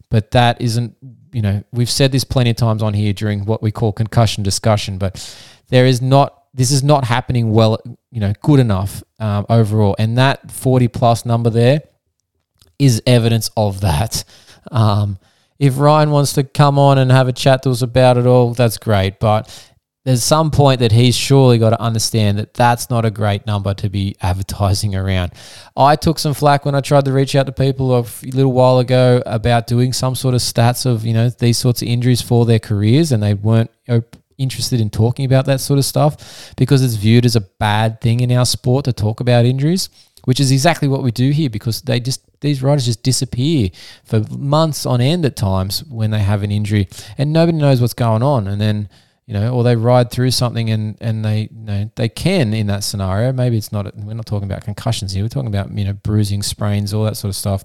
but 0.10 0.32
that 0.32 0.62
isn't, 0.62 0.96
you 1.34 1.42
know, 1.42 1.64
we've 1.74 1.90
said 1.90 2.14
this 2.14 2.24
plenty 2.24 2.50
of 2.52 2.56
times 2.56 2.82
on 2.82 2.94
here 2.94 3.12
during 3.12 3.46
what 3.46 3.62
we 3.62 3.70
call 3.70 3.92
concussion 3.92 4.42
discussion, 4.42 4.98
but 4.98 5.38
there 5.68 5.86
is 5.86 6.02
not 6.02 6.36
this 6.54 6.72
is 6.72 6.82
not 6.82 7.04
happening 7.04 7.52
well, 7.52 7.78
you 8.10 8.20
know, 8.20 8.34
good 8.42 8.60
enough 8.60 9.04
um, 9.20 9.46
overall. 9.50 9.96
And 10.00 10.18
that 10.18 10.50
40 10.50 10.88
plus 10.88 11.24
number 11.24 11.52
there 11.52 11.84
is 12.80 13.04
evidence 13.06 13.52
of 13.56 13.82
that. 13.82 14.24
Um, 14.72 15.20
if 15.60 15.78
Ryan 15.78 16.10
wants 16.10 16.34
to 16.34 16.44
come 16.44 16.80
on 16.80 16.98
and 16.98 17.12
have 17.12 17.28
a 17.28 17.34
chat 17.34 17.64
to 17.64 17.70
us 17.70 17.84
about 17.84 18.18
it 18.18 18.26
all, 18.26 18.54
that's 18.56 18.78
great. 18.78 19.20
But 19.20 19.48
there's 20.06 20.24
some 20.24 20.50
point 20.50 20.80
that 20.80 20.92
he's 20.92 21.16
surely 21.16 21.58
got 21.58 21.72
to 21.72 21.82
understand 21.82 22.40
that 22.40 22.54
that's 22.54 22.90
not 22.90 23.04
a 23.04 23.12
great 23.12 23.46
number 23.46 23.74
to 23.76 23.90
be 23.90 24.16
advertising 24.22 24.96
around. 24.96 25.34
I 25.76 25.96
took 25.96 26.20
some 26.20 26.34
flack 26.34 26.66
when 26.66 26.76
I 26.76 26.82
tried 26.82 27.06
to 27.06 27.12
reach 27.12 27.36
out 27.36 27.46
to 27.48 27.52
people 27.52 27.96
a 27.96 28.06
little 28.24 28.54
while 28.54 28.80
ago 28.80 29.22
about 29.26 29.68
doing 29.68 29.94
some 29.94 30.16
sort 30.16 30.36
of 30.36 30.42
stats 30.42 30.86
of 30.86 31.06
you 31.06 31.14
know 31.14 31.30
these 31.30 31.58
sorts 31.58 31.82
of 31.82 31.88
injuries 31.88 32.22
for 32.22 32.46
their 32.46 32.60
careers, 32.60 33.12
and 33.12 33.22
they 33.22 33.34
weren't 33.34 33.72
interested 34.38 34.80
in 34.80 34.90
talking 34.90 35.26
about 35.26 35.46
that 35.46 35.60
sort 35.60 35.78
of 35.78 35.86
stuff 35.86 36.54
because 36.56 36.82
it's 36.82 36.96
viewed 36.96 37.26
as 37.26 37.36
a 37.36 37.42
bad 37.42 38.00
thing 38.00 38.22
in 38.22 38.32
our 38.32 38.46
sport 38.46 38.86
to 38.86 38.94
talk 38.94 39.20
about 39.20 39.44
injuries, 39.44 39.90
which 40.24 40.40
is 40.40 40.52
exactly 40.52 40.88
what 40.88 41.04
we 41.04 41.12
do 41.12 41.32
here 41.32 41.50
because 41.50 41.82
they 41.82 42.00
just 42.00 42.22
these 42.42 42.64
riders 42.64 42.86
just 42.86 43.04
disappear 43.04 43.70
for 44.06 44.22
months 44.30 44.86
on 44.86 45.02
end 45.02 45.26
at 45.26 45.36
times 45.36 45.84
when 45.84 46.12
they 46.12 46.20
have 46.20 46.42
an 46.42 46.52
injury 46.52 46.88
and 47.18 47.34
nobody 47.34 47.58
knows 47.58 47.82
what's 47.82 47.94
going 47.94 48.24
on 48.24 48.48
and 48.48 48.62
then 48.62 48.88
you 49.30 49.36
know 49.36 49.54
or 49.54 49.64
they 49.64 49.76
ride 49.76 50.10
through 50.10 50.32
something 50.32 50.72
and 50.72 50.98
and 51.02 51.24
they 51.24 51.42
you 51.42 51.66
know 51.66 51.92
they 51.96 52.10
can 52.10 52.52
in 52.52 52.66
that 52.66 52.84
scenario. 52.84 53.32
Maybe 53.32 53.58
it's 53.58 53.72
not 53.72 53.96
we're 53.96 54.16
not 54.16 54.26
talking 54.26 54.50
about 54.50 54.64
concussions 54.64 55.12
here. 55.14 55.24
We're 55.24 55.30
talking 55.30 55.54
about 55.56 55.72
you 55.72 55.86
know 55.86 55.94
bruising 55.94 56.42
sprains 56.42 56.96
all 56.96 57.04
that 57.04 57.16
sort 57.16 57.30
of 57.30 57.36
stuff. 57.36 57.64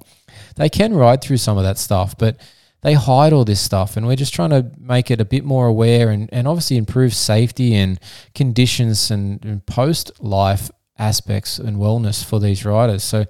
They 0.56 0.68
can 0.68 0.92
ride 0.92 1.22
through 1.22 1.38
some 1.38 1.56
of 1.56 1.64
that 1.64 1.78
stuff 1.78 2.18
but 2.18 2.36
they 2.82 2.92
hide 2.92 3.32
all 3.32 3.46
this 3.46 3.62
stuff. 3.62 3.96
And 3.96 4.06
we're 4.06 4.14
just 4.14 4.34
trying 4.34 4.50
to 4.50 4.70
make 4.78 5.10
it 5.10 5.18
a 5.18 5.24
bit 5.24 5.42
more 5.42 5.66
aware 5.66 6.10
and, 6.10 6.28
and 6.34 6.46
obviously 6.46 6.76
improve 6.76 7.14
safety 7.14 7.74
and 7.74 7.98
conditions 8.34 9.10
and, 9.10 9.42
and 9.42 9.64
post 9.64 10.12
life 10.22 10.70
aspects 10.98 11.58
and 11.58 11.78
wellness 11.78 12.22
for 12.22 12.38
these 12.38 12.66
riders. 12.66 13.02
So 13.02 13.24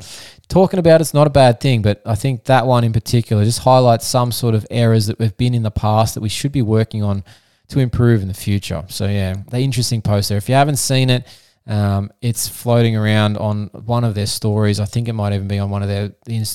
talking 0.48 0.80
about 0.80 1.00
it's 1.00 1.14
not 1.14 1.26
a 1.26 1.30
bad 1.30 1.58
thing 1.58 1.80
but 1.82 2.02
i 2.04 2.14
think 2.14 2.44
that 2.44 2.66
one 2.66 2.84
in 2.84 2.92
particular 2.92 3.44
just 3.44 3.60
highlights 3.60 4.06
some 4.06 4.30
sort 4.30 4.54
of 4.54 4.66
errors 4.70 5.06
that 5.06 5.18
we've 5.18 5.36
been 5.36 5.54
in 5.54 5.62
the 5.62 5.70
past 5.70 6.14
that 6.14 6.20
we 6.20 6.28
should 6.28 6.52
be 6.52 6.62
working 6.62 7.02
on 7.02 7.24
to 7.68 7.80
improve 7.80 8.22
in 8.22 8.28
the 8.28 8.34
future 8.34 8.84
so 8.88 9.06
yeah 9.06 9.34
the 9.50 9.58
interesting 9.58 10.02
post 10.02 10.28
there 10.28 10.38
if 10.38 10.48
you 10.48 10.54
haven't 10.54 10.76
seen 10.76 11.10
it 11.10 11.26
um, 11.66 12.10
it's 12.20 12.46
floating 12.46 12.96
around 12.96 13.38
on 13.38 13.68
one 13.72 14.04
of 14.04 14.14
their 14.14 14.26
stories. 14.26 14.80
I 14.80 14.84
think 14.84 15.08
it 15.08 15.14
might 15.14 15.32
even 15.32 15.48
be 15.48 15.58
on 15.58 15.70
one 15.70 15.82
of 15.82 15.88
their 15.88 16.12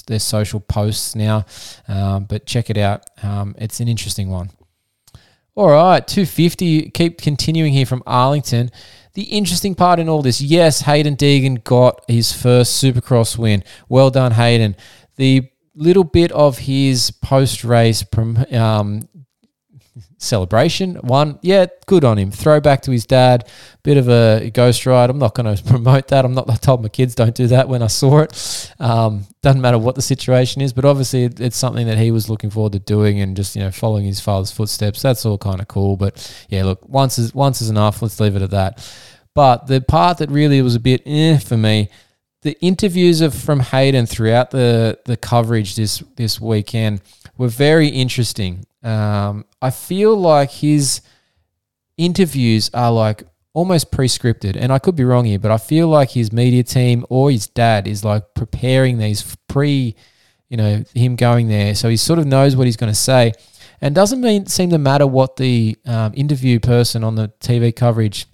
their 0.07 0.19
social 0.19 0.59
posts 0.59 1.15
now. 1.15 1.45
Um, 1.87 2.25
but 2.25 2.45
check 2.45 2.69
it 2.69 2.77
out. 2.77 3.09
Um, 3.23 3.55
it's 3.57 3.79
an 3.79 3.87
interesting 3.87 4.29
one. 4.29 4.51
All 5.55 5.69
right, 5.69 6.07
250. 6.07 6.91
Keep 6.91 7.19
continuing 7.19 7.73
here 7.73 7.85
from 7.85 8.03
Arlington. 8.05 8.69
The 9.15 9.23
interesting 9.23 9.75
part 9.75 9.99
in 9.99 10.07
all 10.07 10.21
this, 10.21 10.39
yes, 10.39 10.83
Haiden 10.83 11.17
Deegan 11.17 11.63
got 11.63 12.05
his 12.07 12.31
first 12.31 12.81
Supercross 12.81 13.37
win. 13.37 13.63
Well 13.89 14.11
done, 14.11 14.33
Haiden. 14.33 14.75
The 15.15 15.49
little 15.75 16.03
bit 16.03 16.31
of 16.31 16.59
his 16.59 17.11
post 17.11 17.63
race 17.63 18.05
um, 18.51 19.01
celebration. 20.19 20.95
One, 20.95 21.39
yeah, 21.41 21.65
good 21.87 22.03
on 22.03 22.17
him. 22.17 22.29
Throwback 22.29 22.81
to 22.83 22.91
his 22.91 23.05
dad. 23.05 23.49
Bit 23.81 23.97
of 23.97 24.07
a 24.07 24.51
ghost 24.51 24.85
ride. 24.85 25.09
I'm 25.09 25.17
not 25.17 25.33
going 25.33 25.55
to 25.55 25.63
promote 25.63 26.09
that. 26.09 26.25
I'm 26.25 26.33
not. 26.33 26.49
I 26.49 26.55
told 26.55 26.83
my 26.83 26.89
kids 26.89 27.15
don't 27.15 27.33
do 27.33 27.47
that 27.47 27.67
when 27.67 27.81
I 27.81 27.87
saw 27.87 28.19
it. 28.19 28.73
Um, 28.79 29.25
doesn't 29.41 29.61
matter 29.61 29.79
what 29.79 29.95
the 29.95 30.01
situation 30.01 30.61
is, 30.61 30.73
but 30.73 30.85
obviously 30.85 31.23
it, 31.23 31.39
it's 31.39 31.57
something 31.57 31.87
that 31.87 31.97
he 31.97 32.11
was 32.11 32.29
looking 32.29 32.51
forward 32.51 32.73
to 32.73 32.79
doing 32.79 33.19
and 33.21 33.35
just 33.35 33.55
you 33.55 33.63
know 33.63 33.71
following 33.71 34.05
his 34.05 34.19
father's 34.19 34.51
footsteps. 34.51 35.01
That's 35.01 35.25
all 35.25 35.37
kind 35.37 35.61
of 35.61 35.67
cool. 35.67 35.97
But 35.97 36.45
yeah, 36.49 36.65
look, 36.65 36.87
once 36.87 37.17
is 37.17 37.33
once 37.33 37.61
is 37.61 37.69
enough. 37.69 38.01
Let's 38.01 38.19
leave 38.19 38.35
it 38.35 38.41
at 38.41 38.51
that. 38.51 38.95
But 39.33 39.67
the 39.67 39.81
part 39.81 40.17
that 40.19 40.29
really 40.29 40.61
was 40.61 40.75
a 40.75 40.79
bit 40.79 41.01
eh 41.05 41.39
for 41.39 41.57
me 41.57 41.89
the 42.41 42.57
interviews 42.61 43.21
of 43.21 43.33
from 43.33 43.59
Haiden 43.59 44.07
throughout 44.07 44.51
the 44.51 44.99
the 45.05 45.17
coverage 45.17 45.75
this 45.75 46.03
this 46.15 46.39
weekend 46.39 47.01
were 47.37 47.49
very 47.49 47.87
interesting. 47.87 48.65
Um, 48.83 49.45
I 49.61 49.71
feel 49.71 50.15
like 50.15 50.51
his 50.51 51.01
interviews 51.97 52.69
are 52.73 52.91
like 52.91 53.23
almost 53.53 53.91
pre-scripted, 53.91 54.55
and 54.57 54.71
I 54.71 54.79
could 54.79 54.95
be 54.95 55.03
wrong 55.03 55.25
here, 55.25 55.39
but 55.39 55.51
I 55.51 55.57
feel 55.57 55.87
like 55.87 56.11
his 56.11 56.31
media 56.31 56.63
team 56.63 57.05
or 57.09 57.31
his 57.31 57.47
dad 57.47 57.87
is 57.87 58.05
like 58.05 58.33
preparing 58.33 58.97
these 58.97 59.35
pre, 59.47 59.95
you 60.49 60.57
know, 60.57 60.83
him 60.93 61.15
going 61.15 61.47
there, 61.47 61.75
so 61.75 61.89
he 61.89 61.97
sort 61.97 62.19
of 62.19 62.25
knows 62.25 62.55
what 62.55 62.67
he's 62.67 62.77
going 62.77 62.91
to 62.91 62.97
say, 62.97 63.33
and 63.81 63.93
doesn't 63.93 64.21
mean 64.21 64.45
seem 64.45 64.69
to 64.69 64.77
matter 64.77 65.07
what 65.07 65.35
the 65.35 65.77
um, 65.85 66.13
interview 66.15 66.59
person 66.59 67.03
on 67.03 67.15
the 67.15 67.29
TV 67.41 67.75
coverage, 67.75 68.27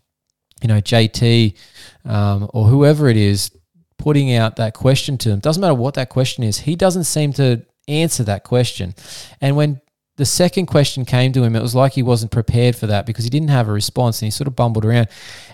you 0.62 0.68
know, 0.68 0.80
JT 0.80 1.58
um, 2.06 2.50
or 2.54 2.68
whoever 2.68 3.08
it 3.08 3.18
is, 3.18 3.52
putting 3.98 4.34
out 4.36 4.58
that 4.58 4.74
question 4.74 5.18
to 5.20 5.30
him. 5.32 5.40
Doesn't 5.40 5.62
matter 5.62 5.74
what 5.74 5.96
that 5.96 6.10
question 6.10 6.44
is, 6.44 6.60
he 6.60 6.76
doesn't 6.76 7.06
seem 7.06 7.34
to 7.34 7.66
answer 7.88 8.24
that 8.26 8.44
question, 8.44 8.94
and 9.42 9.56
when 9.56 9.82
the 10.18 10.26
second 10.26 10.68
question 10.68 11.04
came 11.06 11.34
to 11.34 11.44
him, 11.44 11.56
it 11.56 11.62
was 11.62 11.76
like 11.76 11.94
he 11.94 12.04
wasn't 12.04 12.32
prepared 12.32 12.76
for 12.76 12.88
that 12.88 13.06
because 13.06 13.24
he 13.24 13.30
didn't 13.30 13.50
have 13.50 13.68
a 13.68 13.72
response 13.72 14.22
and 14.22 14.28
he 14.28 14.32
sort 14.32 14.48
of 14.48 14.56
bumbled 14.56 14.86
around. 14.86 15.08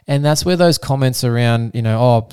And 0.08 0.24
that's 0.24 0.46
where 0.46 0.56
those 0.56 0.78
comments 0.78 1.24
around, 1.24 1.72
you 1.74 1.82
know, 1.82 2.00
oh, 2.00 2.30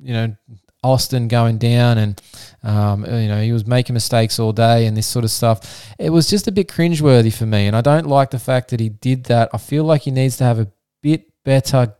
you 0.00 0.12
know, 0.12 0.36
Austin 0.82 1.28
going 1.28 1.58
down 1.58 1.98
and, 1.98 2.22
um, 2.64 3.04
you 3.04 3.28
know, 3.28 3.40
he 3.40 3.52
was 3.52 3.66
making 3.66 3.94
mistakes 3.94 4.40
all 4.40 4.52
day 4.52 4.86
and 4.86 4.96
this 4.96 5.06
sort 5.06 5.24
of 5.24 5.30
stuff. 5.30 5.94
It 5.98 6.10
was 6.10 6.28
just 6.28 6.48
a 6.48 6.52
bit 6.52 6.66
cringeworthy 6.66 7.32
for 7.32 7.46
me. 7.46 7.66
And 7.68 7.76
I 7.76 7.82
don't 7.82 8.06
like 8.06 8.30
the 8.30 8.40
fact 8.40 8.70
that 8.70 8.80
he 8.80 8.88
did 8.88 9.24
that. 9.24 9.48
I 9.52 9.58
feel 9.58 9.84
like 9.84 10.02
he 10.02 10.10
needs 10.10 10.36
to 10.38 10.44
have 10.44 10.58
a 10.58 10.72
bit 11.02 11.30
better 11.44 11.94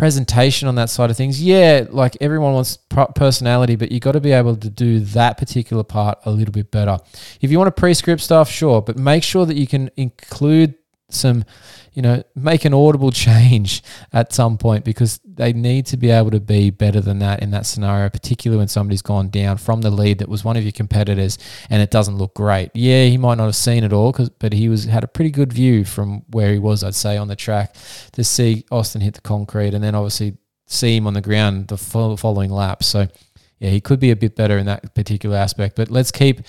presentation 0.00 0.66
on 0.66 0.76
that 0.76 0.88
side 0.88 1.10
of 1.10 1.16
things, 1.18 1.42
yeah, 1.42 1.84
like 1.90 2.16
everyone 2.22 2.54
wants 2.54 2.78
personality, 3.14 3.76
but 3.76 3.92
you 3.92 4.00
got 4.00 4.12
to 4.12 4.20
be 4.20 4.32
able 4.32 4.56
to 4.56 4.70
do 4.70 5.00
that 5.00 5.36
particular 5.36 5.82
part 5.84 6.18
a 6.24 6.30
little 6.30 6.52
bit 6.52 6.70
better. 6.70 6.96
If 7.42 7.50
you 7.50 7.58
want 7.58 7.68
to 7.68 7.78
pre-script 7.78 8.22
stuff, 8.22 8.48
sure, 8.48 8.80
but 8.80 8.96
make 8.96 9.22
sure 9.22 9.44
that 9.44 9.56
you 9.56 9.66
can 9.66 9.90
include 9.98 10.74
some, 11.14 11.44
you 11.92 12.02
know, 12.02 12.22
make 12.34 12.64
an 12.64 12.74
audible 12.74 13.10
change 13.26 13.82
at 14.12 14.32
some 14.32 14.58
point 14.58 14.84
because 14.84 15.20
they 15.24 15.52
need 15.52 15.86
to 15.86 15.96
be 15.96 16.10
able 16.10 16.30
to 16.30 16.40
be 16.40 16.70
better 16.70 17.00
than 17.00 17.18
that 17.20 17.42
in 17.42 17.50
that 17.50 17.66
scenario, 17.66 18.08
particularly 18.08 18.58
when 18.58 18.68
somebody's 18.68 19.02
gone 19.02 19.28
down 19.30 19.56
from 19.56 19.80
the 19.80 19.90
lead 19.90 20.18
that 20.18 20.28
was 20.28 20.44
one 20.44 20.56
of 20.56 20.62
your 20.62 20.72
competitors 20.72 21.38
and 21.68 21.82
it 21.82 21.90
doesn't 21.90 22.16
look 22.16 22.34
great. 22.34 22.70
Yeah, 22.74 23.04
he 23.04 23.16
might 23.16 23.38
not 23.38 23.46
have 23.46 23.56
seen 23.56 23.84
it 23.84 23.92
all, 23.92 24.14
but 24.38 24.52
he 24.52 24.68
was 24.68 24.84
had 24.84 25.04
a 25.04 25.08
pretty 25.08 25.30
good 25.30 25.52
view 25.52 25.84
from 25.84 26.22
where 26.30 26.52
he 26.52 26.58
was, 26.58 26.84
I'd 26.84 26.94
say, 26.94 27.16
on 27.16 27.28
the 27.28 27.36
track 27.36 27.74
to 28.12 28.24
see 28.24 28.64
Austin 28.70 29.00
hit 29.00 29.14
the 29.14 29.20
concrete 29.20 29.74
and 29.74 29.82
then 29.82 29.94
obviously 29.94 30.36
see 30.66 30.96
him 30.96 31.06
on 31.06 31.14
the 31.14 31.20
ground 31.20 31.68
the 31.68 31.76
following 31.76 32.50
lap. 32.50 32.82
So 32.82 33.08
yeah, 33.60 33.68
he 33.68 33.80
could 33.80 34.00
be 34.00 34.10
a 34.10 34.16
bit 34.16 34.34
better 34.34 34.56
in 34.56 34.66
that 34.66 34.94
particular 34.94 35.36
aspect. 35.36 35.76
But 35.76 35.90
let's 35.90 36.10
keep 36.10 36.40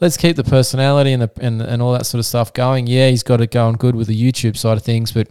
let's 0.00 0.16
keep 0.16 0.36
the 0.36 0.44
personality 0.44 1.12
and 1.12 1.22
the 1.22 1.30
and, 1.40 1.60
and 1.60 1.82
all 1.82 1.92
that 1.92 2.06
sort 2.06 2.20
of 2.20 2.26
stuff 2.26 2.54
going. 2.54 2.86
Yeah, 2.86 3.10
he's 3.10 3.24
got 3.24 3.40
it 3.40 3.50
going 3.50 3.74
good 3.76 3.96
with 3.96 4.06
the 4.06 4.32
YouTube 4.32 4.56
side 4.56 4.76
of 4.76 4.84
things, 4.84 5.10
but 5.10 5.28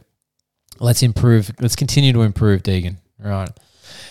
let's 0.79 1.01
improve. 1.01 1.51
Let's 1.61 1.77
continue 1.77 2.11
to 2.11 2.21
improve, 2.21 2.61
Deegan. 2.61 2.97
Right. 3.17 3.49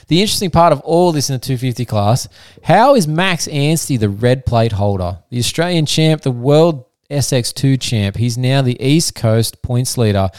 The 0.09 0.23
interesting 0.23 0.51
part 0.51 0.73
of 0.73 0.81
all 0.81 1.13
this 1.13 1.29
in 1.29 1.35
the 1.35 1.39
250 1.39 1.85
class, 1.85 2.29
how 2.63 2.95
is 2.95 3.07
Max 3.07 3.47
Anstie 3.47 3.99
the 3.99 4.09
red 4.09 4.47
plate 4.47 4.73
holder, 4.73 5.19
the 5.29 5.39
Australian 5.39 5.85
champ, 5.85 6.23
the 6.23 6.31
world 6.31 6.87
SX2 7.11 7.79
champ? 7.79 8.17
He's 8.17 8.39
now 8.39 8.63
the 8.63 8.83
East 8.83 9.15
Coast 9.15 9.61
points 9.61 9.99
leader 9.99 10.31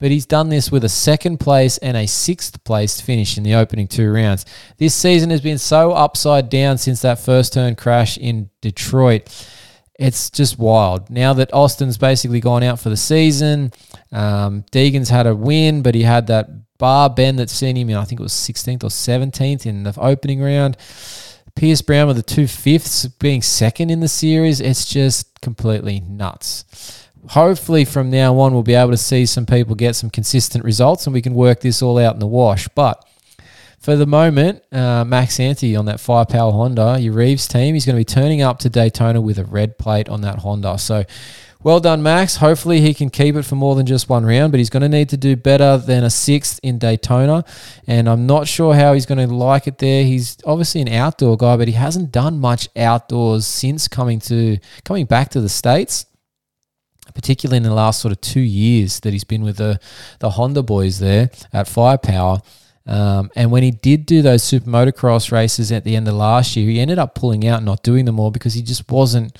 but 0.00 0.10
he's 0.10 0.26
done 0.26 0.48
this 0.48 0.72
with 0.72 0.82
a 0.82 0.88
second 0.88 1.38
place 1.38 1.78
and 1.78 1.96
a 1.96 2.06
sixth 2.06 2.64
place 2.64 3.00
finish 3.00 3.36
in 3.36 3.44
the 3.44 3.54
opening 3.54 3.86
two 3.86 4.10
rounds. 4.10 4.46
This 4.78 4.94
season 4.94 5.30
has 5.30 5.42
been 5.42 5.58
so 5.58 5.92
upside 5.92 6.48
down 6.48 6.78
since 6.78 7.02
that 7.02 7.20
first 7.20 7.52
turn 7.52 7.76
crash 7.76 8.18
in 8.18 8.50
Detroit. 8.62 9.28
It's 9.98 10.30
just 10.30 10.58
wild. 10.58 11.10
Now 11.10 11.34
that 11.34 11.52
Austin's 11.52 11.98
basically 11.98 12.40
gone 12.40 12.62
out 12.62 12.80
for 12.80 12.88
the 12.88 12.96
season, 12.96 13.72
um, 14.10 14.64
Deegan's 14.72 15.10
had 15.10 15.26
a 15.26 15.36
win, 15.36 15.82
but 15.82 15.94
he 15.94 16.02
had 16.02 16.26
that 16.28 16.48
bar 16.78 17.10
bend 17.10 17.38
that's 17.38 17.52
seen 17.52 17.76
him 17.76 17.90
in, 17.90 17.96
I 17.96 18.04
think 18.04 18.20
it 18.20 18.22
was 18.22 18.32
16th 18.32 18.82
or 18.82 18.88
17th 18.88 19.66
in 19.66 19.82
the 19.82 19.94
opening 20.00 20.40
round. 20.40 20.78
Pierce 21.54 21.82
Brown 21.82 22.06
with 22.06 22.16
the 22.16 22.22
two 22.22 22.46
fifths 22.46 23.06
being 23.06 23.42
second 23.42 23.90
in 23.90 24.00
the 24.00 24.08
series. 24.08 24.62
It's 24.62 24.86
just 24.86 25.42
completely 25.42 26.00
nuts 26.00 26.64
hopefully 27.28 27.84
from 27.84 28.10
now 28.10 28.38
on 28.38 28.52
we'll 28.52 28.62
be 28.62 28.74
able 28.74 28.90
to 28.90 28.96
see 28.96 29.26
some 29.26 29.46
people 29.46 29.74
get 29.74 29.96
some 29.96 30.10
consistent 30.10 30.64
results 30.64 31.06
and 31.06 31.14
we 31.14 31.22
can 31.22 31.34
work 31.34 31.60
this 31.60 31.82
all 31.82 31.98
out 31.98 32.14
in 32.14 32.20
the 32.20 32.26
wash. 32.26 32.68
But 32.68 33.04
for 33.78 33.96
the 33.96 34.06
moment, 34.06 34.62
uh, 34.72 35.04
Max 35.04 35.38
Anstie 35.38 35.78
on 35.78 35.86
that 35.86 36.00
firepower 36.00 36.52
Honda, 36.52 36.98
your 37.00 37.14
Reeves 37.14 37.48
team, 37.48 37.74
he's 37.74 37.86
going 37.86 37.96
to 37.96 38.00
be 38.00 38.04
turning 38.04 38.42
up 38.42 38.58
to 38.60 38.68
Daytona 38.68 39.20
with 39.20 39.38
a 39.38 39.44
red 39.44 39.78
plate 39.78 40.08
on 40.08 40.20
that 40.20 40.40
Honda. 40.40 40.78
So 40.78 41.04
well 41.62 41.78
done, 41.78 42.02
Max. 42.02 42.36
Hopefully 42.36 42.80
he 42.80 42.94
can 42.94 43.10
keep 43.10 43.36
it 43.36 43.42
for 43.42 43.54
more 43.54 43.74
than 43.74 43.84
just 43.84 44.08
one 44.08 44.24
round, 44.24 44.50
but 44.50 44.58
he's 44.58 44.70
going 44.70 44.82
to 44.82 44.88
need 44.88 45.10
to 45.10 45.18
do 45.18 45.36
better 45.36 45.76
than 45.76 46.04
a 46.04 46.10
sixth 46.10 46.58
in 46.62 46.78
Daytona. 46.78 47.44
And 47.86 48.08
I'm 48.08 48.26
not 48.26 48.48
sure 48.48 48.74
how 48.74 48.94
he's 48.94 49.04
going 49.04 49.26
to 49.26 49.34
like 49.34 49.66
it 49.66 49.76
there. 49.76 50.02
He's 50.04 50.38
obviously 50.46 50.80
an 50.80 50.88
outdoor 50.88 51.36
guy, 51.36 51.58
but 51.58 51.68
he 51.68 51.74
hasn't 51.74 52.12
done 52.12 52.40
much 52.40 52.70
outdoors 52.76 53.46
since 53.46 53.88
coming 53.88 54.20
to 54.20 54.56
coming 54.84 55.04
back 55.04 55.28
to 55.30 55.40
the 55.42 55.50
States. 55.50 56.06
Particularly 57.14 57.58
in 57.58 57.62
the 57.62 57.74
last 57.74 58.00
sort 58.00 58.12
of 58.12 58.20
two 58.20 58.40
years 58.40 59.00
that 59.00 59.12
he's 59.12 59.24
been 59.24 59.42
with 59.42 59.56
the 59.56 59.80
the 60.18 60.30
Honda 60.30 60.62
boys 60.62 60.98
there 60.98 61.30
at 61.52 61.68
Firepower. 61.68 62.40
Um, 62.86 63.30
and 63.36 63.52
when 63.52 63.62
he 63.62 63.70
did 63.70 64.06
do 64.06 64.22
those 64.22 64.42
super 64.42 64.68
motocross 64.68 65.30
races 65.30 65.70
at 65.70 65.84
the 65.84 65.94
end 65.94 66.08
of 66.08 66.14
last 66.14 66.56
year, 66.56 66.68
he 66.68 66.80
ended 66.80 66.98
up 66.98 67.14
pulling 67.14 67.46
out 67.46 67.62
not 67.62 67.82
doing 67.82 68.04
them 68.04 68.18
all 68.18 68.30
because 68.30 68.54
he 68.54 68.62
just 68.62 68.90
wasn't 68.90 69.36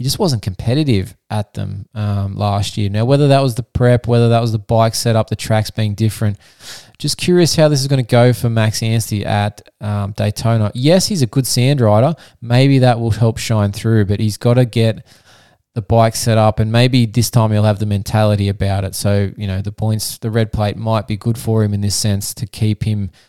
he 0.00 0.04
just 0.04 0.18
wasn't 0.18 0.40
competitive 0.40 1.14
at 1.28 1.52
them 1.52 1.86
um, 1.94 2.34
last 2.34 2.78
year. 2.78 2.88
Now, 2.88 3.04
whether 3.04 3.28
that 3.28 3.42
was 3.42 3.56
the 3.56 3.62
prep, 3.62 4.06
whether 4.06 4.30
that 4.30 4.40
was 4.40 4.50
the 4.50 4.58
bike 4.58 4.94
setup, 4.94 5.28
the 5.28 5.36
tracks 5.36 5.70
being 5.70 5.94
different, 5.94 6.38
just 6.96 7.18
curious 7.18 7.54
how 7.54 7.68
this 7.68 7.82
is 7.82 7.86
going 7.86 8.02
to 8.02 8.10
go 8.10 8.32
for 8.32 8.48
Max 8.48 8.80
Anstie 8.80 9.26
at 9.26 9.60
um, 9.82 10.12
Daytona. 10.12 10.72
Yes, 10.74 11.08
he's 11.08 11.20
a 11.20 11.26
good 11.26 11.46
sand 11.46 11.82
rider. 11.82 12.14
Maybe 12.40 12.78
that 12.78 12.98
will 12.98 13.10
help 13.10 13.36
shine 13.36 13.72
through, 13.72 14.06
but 14.06 14.20
he's 14.20 14.38
got 14.38 14.54
to 14.54 14.64
get 14.64 15.04
the 15.74 15.82
bike 15.82 16.16
set 16.16 16.36
up 16.36 16.58
and 16.58 16.72
maybe 16.72 17.06
this 17.06 17.30
time 17.30 17.52
he'll 17.52 17.62
have 17.62 17.78
the 17.78 17.86
mentality 17.86 18.48
about 18.48 18.84
it. 18.84 18.94
So, 18.94 19.32
you 19.36 19.46
know, 19.46 19.62
the 19.62 19.72
points, 19.72 20.18
the 20.18 20.30
red 20.30 20.52
plate 20.52 20.76
might 20.76 21.06
be 21.06 21.16
good 21.16 21.38
for 21.38 21.62
him 21.62 21.72
in 21.72 21.80
this 21.80 21.94
sense 21.94 22.34
to 22.34 22.46
keep 22.46 22.84
him– 22.84 23.10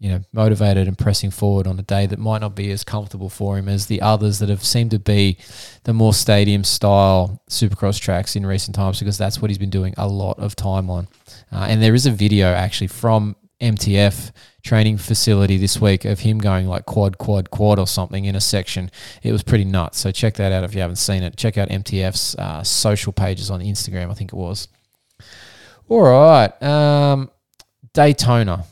you 0.00 0.10
know, 0.10 0.20
motivated 0.32 0.86
and 0.86 0.96
pressing 0.96 1.30
forward 1.30 1.66
on 1.66 1.78
a 1.78 1.82
day 1.82 2.06
that 2.06 2.20
might 2.20 2.40
not 2.40 2.54
be 2.54 2.70
as 2.70 2.84
comfortable 2.84 3.28
for 3.28 3.58
him 3.58 3.68
as 3.68 3.86
the 3.86 4.00
others 4.00 4.38
that 4.38 4.48
have 4.48 4.64
seemed 4.64 4.92
to 4.92 4.98
be 4.98 5.36
the 5.84 5.92
more 5.92 6.14
stadium 6.14 6.62
style 6.62 7.42
supercross 7.50 8.00
tracks 8.00 8.36
in 8.36 8.46
recent 8.46 8.76
times 8.76 9.00
because 9.00 9.18
that's 9.18 9.42
what 9.42 9.50
he's 9.50 9.58
been 9.58 9.70
doing 9.70 9.94
a 9.96 10.06
lot 10.06 10.38
of 10.38 10.54
time 10.54 10.88
on. 10.88 11.08
Uh, 11.50 11.66
and 11.68 11.82
there 11.82 11.94
is 11.94 12.06
a 12.06 12.12
video 12.12 12.46
actually 12.46 12.86
from 12.86 13.34
MTF 13.60 14.30
training 14.62 14.98
facility 14.98 15.56
this 15.56 15.80
week 15.80 16.04
of 16.04 16.20
him 16.20 16.38
going 16.38 16.66
like 16.66 16.86
quad, 16.86 17.18
quad, 17.18 17.50
quad 17.50 17.78
or 17.78 17.86
something 17.86 18.24
in 18.24 18.36
a 18.36 18.40
section. 18.40 18.90
It 19.22 19.32
was 19.32 19.42
pretty 19.42 19.64
nuts. 19.64 19.98
So 19.98 20.10
check 20.10 20.34
that 20.34 20.52
out 20.52 20.64
if 20.64 20.74
you 20.74 20.80
haven't 20.80 20.96
seen 20.96 21.22
it. 21.22 21.36
Check 21.36 21.58
out 21.58 21.68
MTF's 21.68 22.34
uh, 22.36 22.62
social 22.62 23.12
pages 23.12 23.50
on 23.50 23.60
Instagram, 23.60 24.10
I 24.10 24.14
think 24.14 24.32
it 24.32 24.36
was. 24.36 24.68
All 25.88 26.02
right. 26.02 26.62
Um, 26.62 27.30
Daytona. 27.92 28.64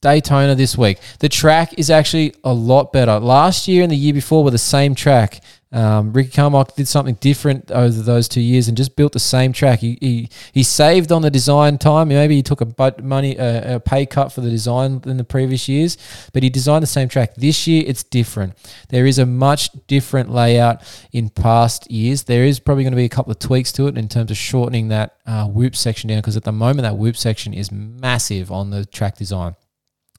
Daytona 0.00 0.54
this 0.54 0.76
week. 0.76 0.98
The 1.20 1.28
track 1.28 1.78
is 1.78 1.90
actually 1.90 2.34
a 2.42 2.52
lot 2.52 2.92
better. 2.92 3.18
Last 3.20 3.68
year 3.68 3.82
and 3.82 3.90
the 3.90 3.96
year 3.96 4.12
before 4.12 4.44
were 4.44 4.50
the 4.50 4.58
same 4.58 4.94
track. 4.94 5.42
Um, 5.74 6.12
Ricky 6.12 6.30
Carmichael 6.30 6.72
did 6.76 6.86
something 6.86 7.16
different 7.16 7.72
over 7.72 8.00
those 8.00 8.28
two 8.28 8.40
years 8.40 8.68
and 8.68 8.76
just 8.76 8.94
built 8.94 9.12
the 9.12 9.18
same 9.18 9.52
track. 9.52 9.80
He 9.80 9.98
he, 10.00 10.28
he 10.52 10.62
saved 10.62 11.10
on 11.10 11.22
the 11.22 11.32
design 11.32 11.78
time. 11.78 12.08
Maybe 12.08 12.36
he 12.36 12.44
took 12.44 12.60
a 12.60 12.94
money 13.02 13.36
a, 13.36 13.74
a 13.74 13.80
pay 13.80 14.06
cut 14.06 14.32
for 14.32 14.40
the 14.40 14.50
design 14.50 15.02
in 15.04 15.16
the 15.16 15.24
previous 15.24 15.68
years, 15.68 15.98
but 16.32 16.44
he 16.44 16.48
designed 16.48 16.84
the 16.84 16.86
same 16.86 17.08
track. 17.08 17.34
This 17.34 17.66
year 17.66 17.82
it's 17.84 18.04
different. 18.04 18.54
There 18.90 19.04
is 19.04 19.18
a 19.18 19.26
much 19.26 19.70
different 19.88 20.30
layout 20.30 20.80
in 21.10 21.28
past 21.28 21.90
years. 21.90 22.22
There 22.22 22.44
is 22.44 22.60
probably 22.60 22.84
going 22.84 22.92
to 22.92 22.96
be 22.96 23.04
a 23.04 23.08
couple 23.08 23.32
of 23.32 23.40
tweaks 23.40 23.72
to 23.72 23.88
it 23.88 23.98
in 23.98 24.08
terms 24.08 24.30
of 24.30 24.36
shortening 24.36 24.88
that 24.88 25.16
uh, 25.26 25.48
whoop 25.48 25.74
section 25.74 26.08
down 26.08 26.18
because 26.18 26.36
at 26.36 26.44
the 26.44 26.52
moment 26.52 26.82
that 26.82 26.96
whoop 26.96 27.16
section 27.16 27.52
is 27.52 27.72
massive 27.72 28.52
on 28.52 28.70
the 28.70 28.86
track 28.86 29.16
design. 29.16 29.56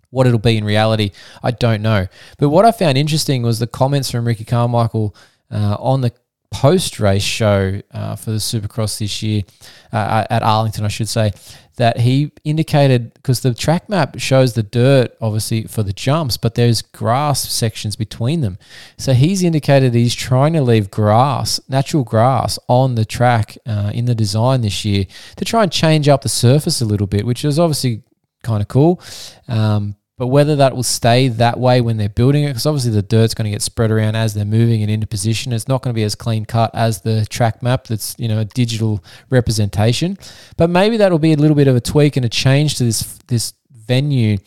What 0.10 0.28
it'll 0.28 0.39
be 0.39 0.58
in 0.58 0.63
reality, 0.63 1.12
I 1.44 1.52
don't 1.52 1.82
know. 1.82 2.08
But 2.38 2.50
what 2.50 2.65
I 2.65 2.72
found 2.72 2.98
interesting 2.98 3.41
was 3.41 3.60
the 3.60 3.68
comments 3.68 4.12
from 4.12 4.26
Ricky 4.26 4.46
Carmichael 4.46 5.15
uh, 5.56 5.78
on 5.80 6.02
the 6.02 6.12
post 6.52 7.00
race 7.00 7.24
show 7.24 7.82
uh, 7.91 8.15
for 8.15 8.32
the 8.32 8.38
Supercross 8.38 9.00
this 9.00 9.22
year 9.22 9.44
uh, 9.91 10.26
at 10.30 10.44
Arlington, 10.44 10.86
I 10.86 10.89
should 10.89 11.10
say, 11.10 11.32
that 11.78 12.00
he 12.00 12.32
indicated 12.46 13.13
because 13.13 13.41
the 13.41 13.54
track 13.54 13.89
map 13.89 14.18
shows 14.20 14.54
the 14.54 14.63
dirt 14.63 15.15
obviously 15.20 15.63
for 15.63 15.84
the 15.84 15.91
jumps, 15.91 16.38
but 16.38 16.56
there's 16.56 16.82
grass 16.82 17.50
sections 17.50 17.96
between 17.96 18.41
them. 18.41 18.58
So 18.98 19.13
he's 19.13 19.44
indicated 19.44 19.94
he's 19.94 20.15
trying 20.15 20.54
to 20.54 20.62
leave 20.62 20.89
grass, 20.89 21.60
natural 21.68 22.04
grass, 22.04 22.58
on 22.70 22.96
the 22.96 23.06
track 23.06 23.58
uh, 23.65 23.91
in 23.94 24.06
the 24.06 24.15
design 24.15 24.62
this 24.62 24.86
year 24.86 25.06
to 25.36 25.46
try 25.46 25.63
and 25.63 25.72
change 25.72 26.08
up 26.08 26.22
the 26.22 26.30
surface 26.30 26.82
a 26.82 26.86
little 26.86 27.08
bit, 27.08 27.26
which 27.26 27.44
is 27.44 27.60
obviously 27.60 28.04
kind 28.44 28.62
of 28.62 28.68
cool. 28.68 29.02
Um, 29.48 29.96
but 30.17 30.28
whether 30.28 30.56
that 30.56 30.75
will 30.75 30.84
stay 30.84 31.28
that 31.28 31.60
way 31.60 31.82
when 31.82 31.97
they're 31.97 32.08
building 32.08 32.45
it, 32.45 32.47
because 32.47 32.65
obviously 32.65 32.91
the 32.91 33.01
dirt's 33.01 33.34
going 33.34 33.45
to 33.45 33.51
get 33.51 33.62
spread 33.62 33.91
around 33.91 34.15
as 34.15 34.34
they're 34.34 34.45
moving 34.45 34.82
it 34.82 34.89
into 34.89 35.06
position. 35.06 35.51
It's 35.51 35.67
not 35.67 35.82
going 35.82 35.93
to 35.93 35.95
be 35.95 36.04
as 36.04 36.15
clean 36.15 36.45
cut 36.45 36.71
as 36.73 37.01
the 37.01 37.25
track 37.25 37.62
map 37.62 37.88
that's, 37.88 38.15
you 38.17 38.28
know, 38.28 38.39
a 38.39 38.45
digital 38.45 39.04
representation. 39.30 40.17
But 40.56 40.69
maybe 40.69 40.97
that'll 40.97 41.19
be 41.19 41.34
a 41.34 41.38
little 41.38 41.56
bit 41.56 41.67
of 41.67 41.75
a 41.75 41.82
tweak 41.82 42.15
and 42.15 42.25
a 42.25 42.30
change 42.30 42.78
to 42.78 42.86
this 42.86 43.19
this 43.28 43.54
venue 43.88 44.38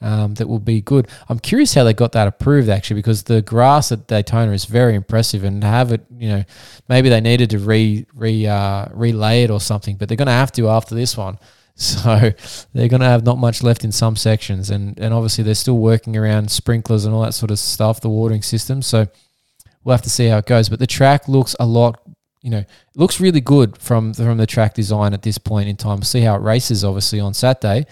um, 0.00 0.34
that 0.34 0.48
will 0.48 0.58
be 0.58 0.80
good. 0.80 1.08
I'm 1.28 1.38
curious 1.38 1.74
how 1.74 1.84
they 1.84 1.92
got 1.94 2.12
that 2.12 2.26
approved 2.26 2.68
actually, 2.68 2.96
because 2.96 3.22
the 3.22 3.42
grass 3.42 3.92
at 3.92 4.06
Daytona 4.08 4.52
is 4.52 4.64
very 4.64 4.94
impressive, 4.94 5.44
and 5.44 5.62
have 5.62 5.92
it, 5.92 6.04
you 6.18 6.30
know, 6.30 6.44
maybe 6.88 7.08
they 7.08 7.20
needed 7.20 7.50
to 7.50 7.58
re 7.58 8.06
re 8.14 8.46
uh, 8.46 8.86
relay 8.92 9.42
it 9.44 9.50
or 9.50 9.60
something, 9.60 9.96
but 9.96 10.08
they're 10.08 10.16
going 10.16 10.26
to 10.26 10.32
have 10.32 10.52
to 10.52 10.68
after 10.68 10.94
this 10.94 11.16
one. 11.16 11.38
So 11.78 12.32
they're 12.74 12.88
going 12.88 13.00
to 13.00 13.06
have 13.06 13.24
not 13.24 13.38
much 13.38 13.62
left 13.62 13.84
in 13.84 13.92
some 13.92 14.16
sections, 14.16 14.68
and 14.68 14.98
and 14.98 15.14
obviously 15.14 15.44
they're 15.44 15.54
still 15.54 15.78
working 15.78 16.16
around 16.16 16.50
sprinklers 16.50 17.04
and 17.04 17.14
all 17.14 17.22
that 17.22 17.34
sort 17.34 17.50
of 17.50 17.58
stuff, 17.58 18.00
the 18.00 18.10
watering 18.10 18.42
system. 18.42 18.82
So 18.82 19.06
we'll 19.84 19.94
have 19.94 20.02
to 20.02 20.10
see 20.10 20.26
how 20.26 20.38
it 20.38 20.46
goes. 20.46 20.68
But 20.68 20.80
the 20.80 20.86
track 20.86 21.28
looks 21.28 21.54
a 21.60 21.64
lot, 21.64 22.00
you 22.42 22.50
know, 22.50 22.64
looks 22.96 23.20
really 23.20 23.40
good 23.40 23.78
from 23.78 24.12
from 24.12 24.38
the 24.38 24.46
track 24.46 24.74
design 24.74 25.14
at 25.14 25.22
this 25.22 25.38
point 25.38 25.68
in 25.68 25.76
time. 25.76 25.98
We'll 25.98 26.04
see 26.04 26.22
how 26.22 26.34
it 26.34 26.42
races, 26.42 26.84
obviously 26.84 27.20
on 27.20 27.32
Saturday, 27.32 27.86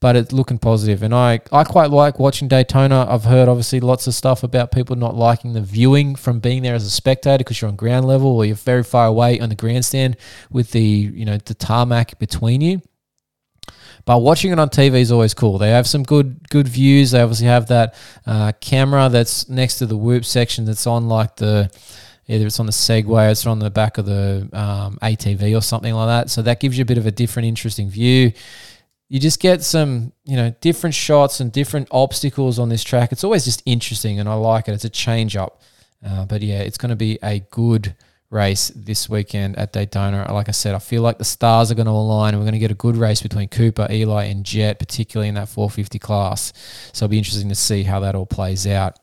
but 0.00 0.16
it's 0.16 0.32
looking 0.32 0.58
positive. 0.58 1.04
And 1.04 1.14
I 1.14 1.38
I 1.52 1.62
quite 1.62 1.90
like 1.90 2.18
watching 2.18 2.48
Daytona. 2.48 3.06
I've 3.08 3.24
heard 3.24 3.48
obviously 3.48 3.78
lots 3.78 4.08
of 4.08 4.14
stuff 4.14 4.42
about 4.42 4.72
people 4.72 4.96
not 4.96 5.14
liking 5.14 5.52
the 5.52 5.62
viewing 5.62 6.16
from 6.16 6.40
being 6.40 6.64
there 6.64 6.74
as 6.74 6.84
a 6.84 6.90
spectator 6.90 7.38
because 7.38 7.60
you're 7.60 7.70
on 7.70 7.76
ground 7.76 8.04
level 8.04 8.36
or 8.36 8.44
you're 8.44 8.56
very 8.56 8.82
far 8.82 9.06
away 9.06 9.38
on 9.38 9.48
the 9.48 9.54
grandstand 9.54 10.16
with 10.50 10.72
the 10.72 10.82
you 10.82 11.24
know 11.24 11.38
the 11.38 11.54
tarmac 11.54 12.18
between 12.18 12.60
you. 12.60 12.82
But 14.04 14.18
watching 14.18 14.52
it 14.52 14.58
on 14.58 14.68
TV 14.68 15.00
is 15.00 15.12
always 15.12 15.34
cool. 15.34 15.58
They 15.58 15.70
have 15.70 15.86
some 15.86 16.02
good 16.02 16.48
good 16.48 16.68
views. 16.68 17.12
They 17.12 17.20
obviously 17.20 17.46
have 17.46 17.68
that 17.68 17.94
uh, 18.26 18.52
camera 18.60 19.08
that's 19.08 19.48
next 19.48 19.78
to 19.78 19.86
the 19.86 19.96
whoop 19.96 20.24
section 20.24 20.64
that's 20.64 20.86
on 20.86 21.08
like 21.08 21.36
the 21.36 21.70
either 22.28 22.46
it's 22.46 22.60
on 22.60 22.66
the 22.66 22.72
Segway, 22.72 23.30
it's 23.30 23.46
on 23.46 23.58
the 23.58 23.70
back 23.70 23.98
of 23.98 24.06
the 24.06 24.48
um, 24.52 24.98
ATV 25.02 25.56
or 25.56 25.60
something 25.60 25.92
like 25.94 26.06
that. 26.06 26.30
So 26.30 26.42
that 26.42 26.60
gives 26.60 26.78
you 26.78 26.82
a 26.82 26.86
bit 26.86 26.98
of 26.98 27.06
a 27.06 27.10
different, 27.10 27.46
interesting 27.46 27.90
view. 27.90 28.32
You 29.08 29.20
just 29.20 29.40
get 29.40 29.62
some, 29.62 30.12
you 30.24 30.36
know, 30.36 30.54
different 30.60 30.94
shots 30.94 31.40
and 31.40 31.52
different 31.52 31.88
obstacles 31.90 32.58
on 32.58 32.68
this 32.68 32.82
track. 32.82 33.12
It's 33.12 33.24
always 33.24 33.44
just 33.44 33.62
interesting, 33.66 34.18
and 34.18 34.28
I 34.28 34.34
like 34.34 34.68
it. 34.68 34.72
It's 34.72 34.84
a 34.84 34.90
change 34.90 35.36
up. 35.36 35.60
Uh, 36.04 36.24
but 36.24 36.42
yeah, 36.42 36.60
it's 36.60 36.78
going 36.78 36.90
to 36.90 36.96
be 36.96 37.18
a 37.22 37.40
good 37.50 37.94
race 38.32 38.72
this 38.74 39.08
weekend 39.08 39.56
at 39.56 39.72
Daytona. 39.72 40.32
Like 40.32 40.48
I 40.48 40.52
said, 40.52 40.74
I 40.74 40.78
feel 40.78 41.02
like 41.02 41.18
the 41.18 41.24
stars 41.24 41.70
are 41.70 41.74
going 41.74 41.86
to 41.86 41.92
align 41.92 42.34
and 42.34 42.40
we're 42.40 42.46
going 42.46 42.54
to 42.54 42.58
get 42.58 42.70
a 42.70 42.74
good 42.74 42.96
race 42.96 43.22
between 43.22 43.48
Cooper, 43.48 43.86
Eli, 43.90 44.24
and 44.24 44.44
Jett, 44.44 44.78
particularly 44.78 45.28
in 45.28 45.34
that 45.34 45.48
450 45.48 45.98
class. 45.98 46.52
So 46.92 47.04
it'll 47.04 47.10
be 47.10 47.18
interesting 47.18 47.48
to 47.50 47.54
see 47.54 47.82
how 47.82 48.00
that 48.00 48.14
all 48.14 48.26
plays 48.26 48.66
out. 48.66 48.98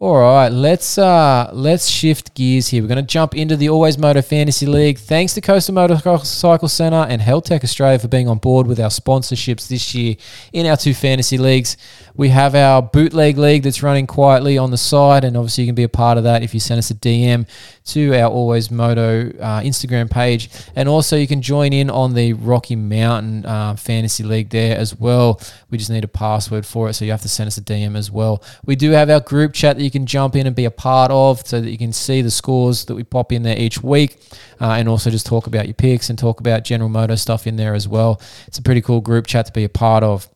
All 0.00 0.16
right, 0.16 0.48
let's 0.48 0.98
uh, 0.98 1.48
let's 1.52 1.86
shift 1.86 2.34
gears 2.34 2.66
here. 2.66 2.82
We're 2.82 2.88
going 2.88 2.96
to 2.96 3.02
jump 3.02 3.36
into 3.36 3.56
the 3.56 3.68
Always 3.68 3.96
Moto 3.96 4.22
Fantasy 4.22 4.66
League. 4.66 4.98
Thanks 4.98 5.34
to 5.34 5.40
Coastal 5.40 5.72
Motorcycle 5.72 6.68
Centre 6.68 7.06
and 7.08 7.22
Heltec 7.22 7.62
Australia 7.62 8.00
for 8.00 8.08
being 8.08 8.26
on 8.26 8.38
board 8.38 8.66
with 8.66 8.80
our 8.80 8.90
sponsorships 8.90 9.68
this 9.68 9.94
year 9.94 10.16
in 10.52 10.66
our 10.66 10.76
two 10.76 10.94
fantasy 10.94 11.38
leagues. 11.38 11.76
We 12.16 12.30
have 12.30 12.56
our 12.56 12.82
bootleg 12.82 13.38
league 13.38 13.62
that's 13.62 13.84
running 13.84 14.08
quietly 14.08 14.58
on 14.58 14.72
the 14.72 14.76
side, 14.76 15.22
and 15.22 15.36
obviously 15.36 15.62
you 15.62 15.68
can 15.68 15.76
be 15.76 15.84
a 15.84 15.88
part 15.88 16.18
of 16.18 16.24
that 16.24 16.42
if 16.42 16.54
you 16.54 16.60
send 16.60 16.78
us 16.78 16.90
a 16.90 16.94
DM 16.94 17.46
to 17.86 18.14
our 18.14 18.30
Always 18.30 18.72
Moto 18.72 19.28
uh, 19.40 19.60
Instagram 19.60 20.10
page, 20.10 20.50
and 20.74 20.88
also 20.88 21.16
you 21.16 21.28
can 21.28 21.40
join 21.40 21.72
in 21.72 21.88
on 21.88 22.14
the 22.14 22.32
Rocky 22.32 22.74
Mountain 22.76 23.46
uh, 23.46 23.76
Fantasy 23.76 24.24
League 24.24 24.50
there 24.50 24.76
as 24.76 24.98
well. 24.98 25.40
We 25.70 25.78
just 25.78 25.90
need 25.90 26.04
a 26.04 26.08
password 26.08 26.66
for 26.66 26.88
it, 26.88 26.94
so 26.94 27.04
you 27.04 27.12
have 27.12 27.22
to 27.22 27.28
send 27.28 27.46
us 27.46 27.58
a 27.58 27.62
DM 27.62 27.96
as 27.96 28.10
well. 28.10 28.42
We 28.64 28.74
do 28.74 28.90
have 28.90 29.08
our 29.08 29.20
group 29.20 29.52
chat 29.52 29.76
that 29.84 29.88
you 29.94 30.00
can 30.00 30.06
jump 30.06 30.34
in 30.34 30.46
and 30.46 30.56
be 30.56 30.64
a 30.64 30.70
part 30.70 31.10
of, 31.10 31.46
so 31.46 31.60
that 31.60 31.70
you 31.70 31.76
can 31.76 31.92
see 31.92 32.22
the 32.22 32.30
scores 32.30 32.86
that 32.86 32.94
we 32.94 33.04
pop 33.04 33.32
in 33.32 33.42
there 33.42 33.58
each 33.58 33.82
week, 33.82 34.16
uh, 34.60 34.70
and 34.70 34.88
also 34.88 35.10
just 35.10 35.26
talk 35.26 35.46
about 35.46 35.66
your 35.66 35.74
picks 35.74 36.08
and 36.08 36.18
talk 36.18 36.40
about 36.40 36.64
general 36.64 36.88
moto 36.88 37.14
stuff 37.14 37.46
in 37.46 37.56
there 37.56 37.74
as 37.74 37.86
well. 37.86 38.20
It's 38.46 38.58
a 38.58 38.62
pretty 38.62 38.80
cool 38.80 39.00
group 39.00 39.26
chat 39.26 39.46
to 39.46 39.52
be 39.52 39.64
a 39.64 39.68
part 39.68 40.02
of. 40.02 40.28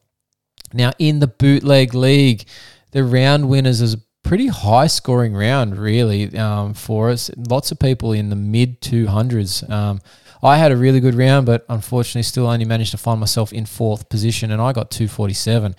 Now, 0.74 0.92
in 0.98 1.20
the 1.20 1.26
bootleg 1.26 1.94
league, 1.94 2.44
the 2.90 3.04
round 3.04 3.48
winners 3.48 3.80
is 3.80 3.94
a 3.94 4.00
pretty 4.22 4.48
high 4.48 4.86
scoring 4.86 5.34
round, 5.34 5.78
really, 5.78 6.36
um, 6.36 6.74
for 6.74 7.08
us. 7.08 7.30
Lots 7.36 7.72
of 7.72 7.78
people 7.78 8.12
in 8.12 8.28
the 8.28 8.36
mid 8.36 8.82
200s. 8.82 9.68
Um, 9.70 10.00
I 10.42 10.58
had 10.58 10.70
a 10.70 10.76
really 10.76 11.00
good 11.00 11.14
round, 11.14 11.46
but 11.46 11.64
unfortunately, 11.68 12.22
still 12.22 12.46
only 12.46 12.64
managed 12.64 12.90
to 12.92 12.98
find 12.98 13.18
myself 13.18 13.52
in 13.52 13.66
fourth 13.66 14.08
position, 14.08 14.50
and 14.50 14.60
I 14.60 14.72
got 14.72 14.90
247. 14.90 15.74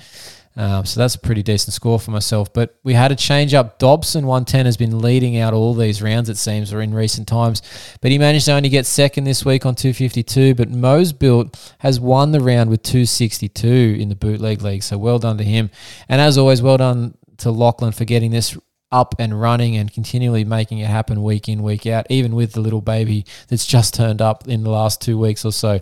Um, 0.55 0.85
so 0.85 0.99
that's 0.99 1.15
a 1.15 1.19
pretty 1.19 1.43
decent 1.43 1.73
score 1.73 1.99
for 1.99 2.11
myself. 2.11 2.51
But 2.51 2.75
we 2.83 2.93
had 2.93 3.11
a 3.11 3.15
change 3.15 3.53
up. 3.53 3.79
Dobson 3.79 4.25
110 4.25 4.65
has 4.65 4.77
been 4.77 4.99
leading 4.99 5.37
out 5.37 5.53
all 5.53 5.73
these 5.73 6.01
rounds, 6.01 6.29
it 6.29 6.37
seems, 6.37 6.73
or 6.73 6.81
in 6.81 6.93
recent 6.93 7.27
times. 7.27 7.61
But 8.01 8.11
he 8.11 8.17
managed 8.17 8.45
to 8.45 8.53
only 8.53 8.69
get 8.69 8.85
second 8.85 9.23
this 9.23 9.45
week 9.45 9.65
on 9.65 9.75
252. 9.75 10.55
But 10.55 10.69
Mo's 10.69 11.13
built 11.13 11.73
has 11.79 11.99
won 11.99 12.31
the 12.31 12.41
round 12.41 12.69
with 12.69 12.83
262 12.83 13.97
in 13.99 14.09
the 14.09 14.15
bootleg 14.15 14.61
league. 14.61 14.83
So 14.83 14.97
well 14.97 15.19
done 15.19 15.37
to 15.37 15.43
him. 15.43 15.69
And 16.09 16.19
as 16.19 16.37
always, 16.37 16.61
well 16.61 16.77
done 16.77 17.15
to 17.37 17.51
Lachlan 17.51 17.93
for 17.93 18.05
getting 18.05 18.31
this 18.31 18.57
up 18.91 19.15
and 19.19 19.39
running 19.39 19.77
and 19.77 19.93
continually 19.93 20.43
making 20.43 20.79
it 20.79 20.87
happen 20.87 21.21
week 21.21 21.47
in, 21.47 21.61
week 21.61 21.85
out, 21.85 22.07
even 22.09 22.33
with 22.35 22.53
the 22.53 22.61
little 22.61 22.81
baby 22.81 23.25
that's 23.47 23.65
just 23.65 23.93
turned 23.93 24.21
up 24.21 24.47
in 24.47 24.63
the 24.63 24.69
last 24.69 25.01
two 25.01 25.17
weeks 25.17 25.45
or 25.45 25.51
so. 25.51 25.79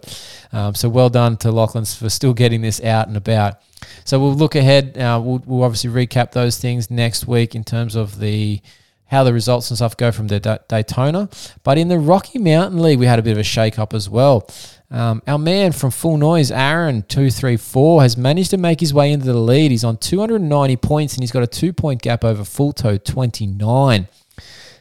Um, 0.52 0.76
so 0.76 0.90
well 0.90 1.10
done 1.10 1.38
to 1.38 1.52
Lachlan's 1.52 1.96
for 1.96 2.10
still 2.10 2.34
getting 2.34 2.62
this 2.62 2.84
out 2.84 3.08
and 3.08 3.16
about. 3.16 3.62
So 4.04 4.20
we'll 4.20 4.34
look 4.34 4.56
ahead. 4.56 4.98
Uh, 4.98 5.22
we'll, 5.24 5.42
we'll 5.46 5.64
obviously 5.64 5.90
recap 5.90 6.32
those 6.32 6.58
things 6.58 6.92
next 6.92 7.28
week 7.28 7.56
in 7.56 7.64
terms 7.64 7.96
of 7.96 8.20
the 8.20 8.62
how 9.10 9.24
the 9.24 9.32
results 9.34 9.70
and 9.70 9.78
stuff 9.78 9.96
go 9.96 10.12
from 10.12 10.28
the 10.28 10.62
Daytona. 10.68 11.30
But 11.64 11.78
in 11.78 11.88
the 11.88 11.98
Rocky 11.98 12.40
Mountain 12.40 12.82
League, 12.82 13.00
we 13.00 13.06
had 13.06 13.20
a 13.20 13.22
bit 13.22 13.32
of 13.32 13.38
a 13.38 13.44
shake 13.44 13.80
up 13.80 13.94
as 13.94 14.10
well. 14.10 14.50
Um, 14.90 15.22
our 15.28 15.38
man 15.38 15.74
from 15.74 15.92
Full 15.92 16.18
Noise, 16.18 16.52
Aaron 16.52 17.04
two 17.04 17.30
three 17.30 17.58
four, 17.58 18.02
has 18.02 18.16
managed 18.16 18.52
to 18.52 18.58
make 18.58 18.80
his 18.80 18.94
way 18.94 19.12
into 19.12 19.26
the 19.26 19.34
lead. 19.34 19.72
He's 19.72 19.84
on 19.84 19.98
290 19.98 20.78
points 20.78 21.16
and 21.16 21.24
he's 21.24 21.32
got 21.32 21.44
a 21.44 21.48
two 21.48 21.74
point 21.74 22.02
gap 22.02 22.24
over 22.24 22.44
Full 22.44 22.72
Toe 22.74 22.98
29. 22.98 24.08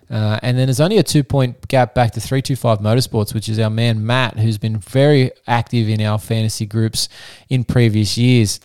Uh, 0.09 0.39
and 0.43 0.57
then 0.57 0.69
there's 0.69 0.81
only 0.81 0.99
a 0.99 1.03
two 1.03 1.25
point 1.25 1.67
gap 1.67 1.95
back 1.95 2.13
to 2.13 2.21
325 2.21 2.79
Motorsports, 2.79 3.35
which 3.35 3.49
is 3.49 3.59
our 3.59 3.71
man 3.71 4.07
Matt, 4.07 4.39
who's 4.39 4.59
been 4.59 4.79
very 4.79 5.33
active 5.49 5.89
in 5.89 6.01
our 6.01 6.19
fantasy 6.19 6.67
groups 6.67 7.09
in 7.49 7.65
previous 7.65 8.17
years. 8.17 8.61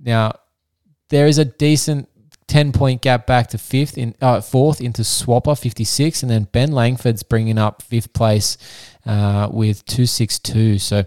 Now, 0.00 0.32
there 1.10 1.28
is 1.28 1.38
a 1.38 1.44
decent 1.44 2.08
10 2.48 2.72
point 2.72 3.02
gap 3.02 3.26
back 3.26 3.48
to 3.48 3.58
fifth 3.58 3.98
in 3.98 4.14
uh, 4.20 4.40
fourth 4.40 4.80
into 4.80 5.02
Swapper 5.02 5.58
56 5.58 6.22
and 6.22 6.30
then 6.30 6.44
Ben 6.52 6.70
Langford's 6.70 7.22
bringing 7.24 7.58
up 7.58 7.82
fifth 7.82 8.12
place 8.12 8.56
uh, 9.06 9.48
with 9.50 9.84
262 9.86 10.78
so 10.78 11.04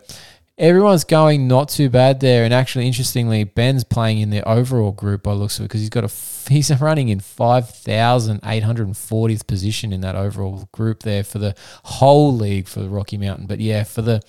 everyone's 0.57 1.03
going 1.03 1.47
not 1.47 1.69
too 1.69 1.89
bad 1.89 2.19
there 2.19 2.43
and 2.43 2.53
actually 2.53 2.87
interestingly 2.87 3.43
Ben's 3.43 3.83
playing 3.83 4.19
in 4.19 4.29
the 4.29 4.47
overall 4.47 4.91
group 4.91 5.23
by 5.23 5.31
looks 5.31 5.57
of 5.59 5.65
it 5.65 5.69
because 5.69 5.81
he's 5.81 5.89
got 5.89 6.03
a 6.03 6.07
he's 6.49 6.71
running 6.81 7.09
in 7.09 7.19
5840th 7.19 9.47
position 9.47 9.93
in 9.93 10.01
that 10.01 10.15
overall 10.15 10.67
group 10.71 11.03
there 11.03 11.23
for 11.23 11.39
the 11.39 11.55
whole 11.83 12.35
league 12.35 12.67
for 12.67 12.79
the 12.79 12.89
Rocky 12.89 13.17
Mountain 13.17 13.45
but 13.45 13.59
yeah 13.59 13.83
for 13.83 14.01
the 14.01 14.21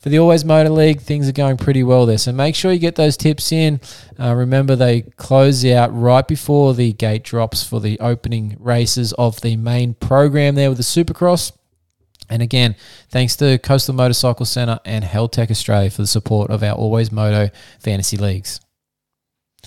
for 0.00 0.08
the 0.08 0.18
Always 0.18 0.46
Moto 0.46 0.70
League, 0.70 1.02
things 1.02 1.28
are 1.28 1.32
going 1.32 1.58
pretty 1.58 1.82
well 1.82 2.06
there. 2.06 2.16
So 2.16 2.32
make 2.32 2.54
sure 2.54 2.72
you 2.72 2.78
get 2.78 2.96
those 2.96 3.18
tips 3.18 3.52
in. 3.52 3.80
Uh, 4.18 4.34
remember, 4.34 4.74
they 4.74 5.02
close 5.02 5.62
out 5.66 5.94
right 5.94 6.26
before 6.26 6.72
the 6.72 6.94
gate 6.94 7.22
drops 7.22 7.62
for 7.62 7.80
the 7.80 8.00
opening 8.00 8.56
races 8.58 9.12
of 9.14 9.42
the 9.42 9.56
main 9.56 9.92
program 9.92 10.54
there 10.54 10.70
with 10.70 10.78
the 10.78 10.84
Supercross. 10.84 11.52
And 12.30 12.42
again, 12.42 12.76
thanks 13.10 13.36
to 13.36 13.58
Coastal 13.58 13.94
Motorcycle 13.94 14.46
Centre 14.46 14.78
and 14.84 15.04
Heltec 15.04 15.50
Australia 15.50 15.90
for 15.90 16.02
the 16.02 16.06
support 16.06 16.50
of 16.50 16.62
our 16.62 16.74
Always 16.74 17.10
Moto 17.10 17.50
fantasy 17.80 18.16
leagues. 18.16 18.60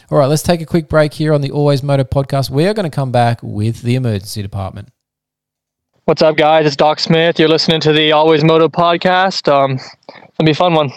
All 0.09 0.17
right, 0.17 0.27
let's 0.27 0.41
take 0.41 0.61
a 0.61 0.65
quick 0.65 0.89
break 0.89 1.13
here 1.13 1.33
on 1.33 1.41
the 1.41 1.51
Always 1.51 1.83
Moto 1.83 2.03
podcast. 2.03 2.49
We 2.49 2.65
are 2.65 2.73
going 2.73 2.89
to 2.89 2.95
come 2.95 3.11
back 3.11 3.41
with 3.43 3.81
the 3.83 3.95
emergency 3.95 4.41
department. 4.41 4.89
What's 6.05 6.21
up, 6.21 6.35
guys? 6.35 6.65
It's 6.65 6.75
Doc 6.75 6.99
Smith. 6.99 7.39
You're 7.39 7.49
listening 7.49 7.79
to 7.81 7.93
the 7.93 8.11
Always 8.11 8.43
Moto 8.43 8.67
podcast. 8.67 9.51
Um, 9.51 9.79
it'll 10.09 10.45
be 10.45 10.51
a 10.51 10.55
fun 10.55 10.73
one. 10.73 10.91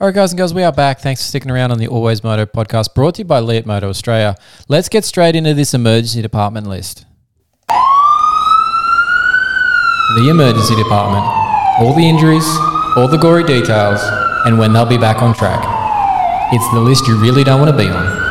All 0.00 0.06
right, 0.06 0.14
guys 0.14 0.32
and 0.32 0.38
girls, 0.38 0.54
we 0.54 0.62
are 0.62 0.72
back. 0.72 1.00
Thanks 1.00 1.20
for 1.20 1.28
sticking 1.28 1.50
around 1.50 1.72
on 1.72 1.78
the 1.78 1.88
Always 1.88 2.24
Moto 2.24 2.46
podcast 2.46 2.94
brought 2.94 3.16
to 3.16 3.22
you 3.22 3.26
by 3.26 3.40
Leatt 3.40 3.66
Moto 3.66 3.88
Australia. 3.88 4.34
Let's 4.66 4.88
get 4.88 5.04
straight 5.04 5.36
into 5.36 5.52
this 5.52 5.74
emergency 5.74 6.22
department 6.22 6.66
list. 6.66 7.04
The 10.16 10.28
emergency 10.28 10.74
department. 10.74 11.24
All 11.78 11.94
the 11.94 12.02
injuries, 12.02 12.44
all 12.96 13.06
the 13.06 13.16
gory 13.16 13.44
details, 13.44 14.00
and 14.44 14.58
when 14.58 14.72
they'll 14.72 14.84
be 14.84 14.98
back 14.98 15.22
on 15.22 15.32
track. 15.34 15.62
It's 16.52 16.68
the 16.72 16.80
list 16.80 17.06
you 17.06 17.16
really 17.20 17.44
don't 17.44 17.60
want 17.60 17.70
to 17.70 17.76
be 17.76 17.88
on. 17.88 18.29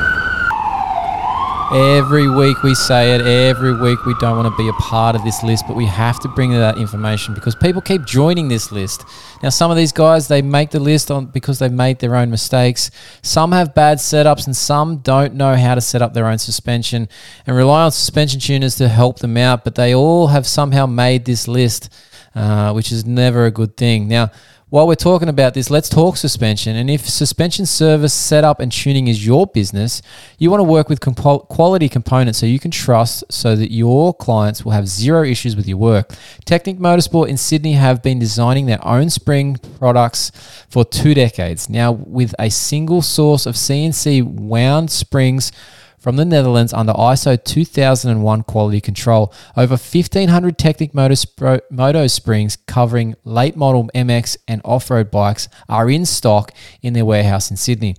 Every 1.71 2.27
week 2.27 2.63
we 2.63 2.73
say 2.73 3.13
it, 3.13 3.21
every 3.21 3.79
week 3.79 4.03
we 4.03 4.15
don't 4.19 4.35
want 4.35 4.51
to 4.51 4.57
be 4.57 4.67
a 4.69 4.73
part 4.73 5.15
of 5.15 5.23
this 5.23 5.43
list, 5.43 5.65
but 5.67 5.75
we 5.75 5.85
have 5.85 6.19
to 6.21 6.27
bring 6.27 6.49
that 6.49 6.79
information 6.79 7.35
because 7.35 7.53
people 7.53 7.79
keep 7.79 8.05
joining 8.05 8.47
this 8.47 8.71
list. 8.71 9.05
Now, 9.43 9.49
some 9.49 9.69
of 9.69 9.77
these 9.77 9.91
guys, 9.91 10.27
they 10.27 10.41
make 10.41 10.71
the 10.71 10.79
list 10.79 11.11
on 11.11 11.27
because 11.27 11.59
they've 11.59 11.71
made 11.71 11.99
their 11.99 12.15
own 12.15 12.31
mistakes. 12.31 12.89
Some 13.21 13.51
have 13.51 13.75
bad 13.75 13.99
setups 13.99 14.47
and 14.47 14.57
some 14.57 14.97
don't 14.97 15.35
know 15.35 15.55
how 15.55 15.75
to 15.75 15.81
set 15.81 16.01
up 16.01 16.15
their 16.15 16.25
own 16.25 16.39
suspension 16.39 17.07
and 17.45 17.55
rely 17.55 17.83
on 17.83 17.91
suspension 17.91 18.39
tuners 18.39 18.75
to 18.77 18.87
help 18.87 19.19
them 19.19 19.37
out, 19.37 19.63
but 19.63 19.75
they 19.75 19.93
all 19.93 20.27
have 20.27 20.47
somehow 20.47 20.87
made 20.87 21.25
this 21.25 21.47
list, 21.47 21.93
uh, 22.33 22.71
which 22.73 22.91
is 22.91 23.05
never 23.05 23.45
a 23.45 23.51
good 23.51 23.77
thing. 23.77 24.07
Now, 24.07 24.31
while 24.69 24.85
we're 24.87 24.93
talking 24.95 25.29
about 25.29 25.55
this, 25.55 25.71
let's 25.71 25.89
talk 25.89 26.15
suspension. 26.15 26.75
And 26.75 26.89
if 26.91 27.09
suspension 27.09 27.65
service 27.65 28.13
setup 28.13 28.59
and 28.59 28.71
tuning 28.71 29.07
is 29.07 29.25
your 29.25 29.47
business, 29.47 30.01
you 30.37 30.51
want 30.51 30.59
to 30.59 30.63
work 30.63 30.89
with 30.89 30.99
quality 31.01 31.89
components 31.89 32.37
so 32.37 32.45
you 32.45 32.59
can 32.59 32.69
trust 32.69 33.23
so 33.31 33.55
that 33.55 33.71
your 33.71 34.13
clients 34.13 34.63
will 34.63 34.71
have 34.73 34.87
zero 34.87 35.23
issues 35.23 35.55
with 35.55 35.67
your 35.67 35.77
work. 35.77 36.09
Teknik 36.45 36.77
Motorsport 36.77 37.29
in 37.29 37.37
Sydney 37.37 37.73
have 37.73 38.03
been 38.03 38.19
designing 38.19 38.67
their 38.67 38.85
own 38.85 39.09
spring 39.09 39.57
products 39.79 40.31
for 40.69 40.85
two 40.85 41.15
decades. 41.15 41.67
Now, 41.67 41.91
with 41.91 42.35
a 42.37 42.51
single 42.51 43.01
source 43.01 43.47
of 43.47 43.55
CNC 43.55 44.23
wound 44.23 44.91
springs 44.91 45.51
from 45.99 46.15
the 46.15 46.25
Netherlands 46.25 46.73
under 46.73 46.93
ISO 46.93 47.41
2001 47.43 48.43
quality 48.43 48.81
control. 48.81 49.33
Over 49.55 49.73
1,500 49.73 50.57
Teknik 50.57 50.93
Moto, 50.93 51.13
Spro- 51.13 51.61
Moto 51.69 52.07
springs 52.07 52.55
covering 52.55 53.15
late 53.23 53.55
model 53.55 53.89
MX 53.93 54.37
and 54.47 54.61
off 54.63 54.89
road 54.89 55.11
bikes 55.11 55.49
are 55.67 55.89
in 55.89 56.05
stock 56.05 56.51
in 56.81 56.93
their 56.93 57.05
warehouse 57.05 57.51
in 57.51 57.57
Sydney. 57.57 57.95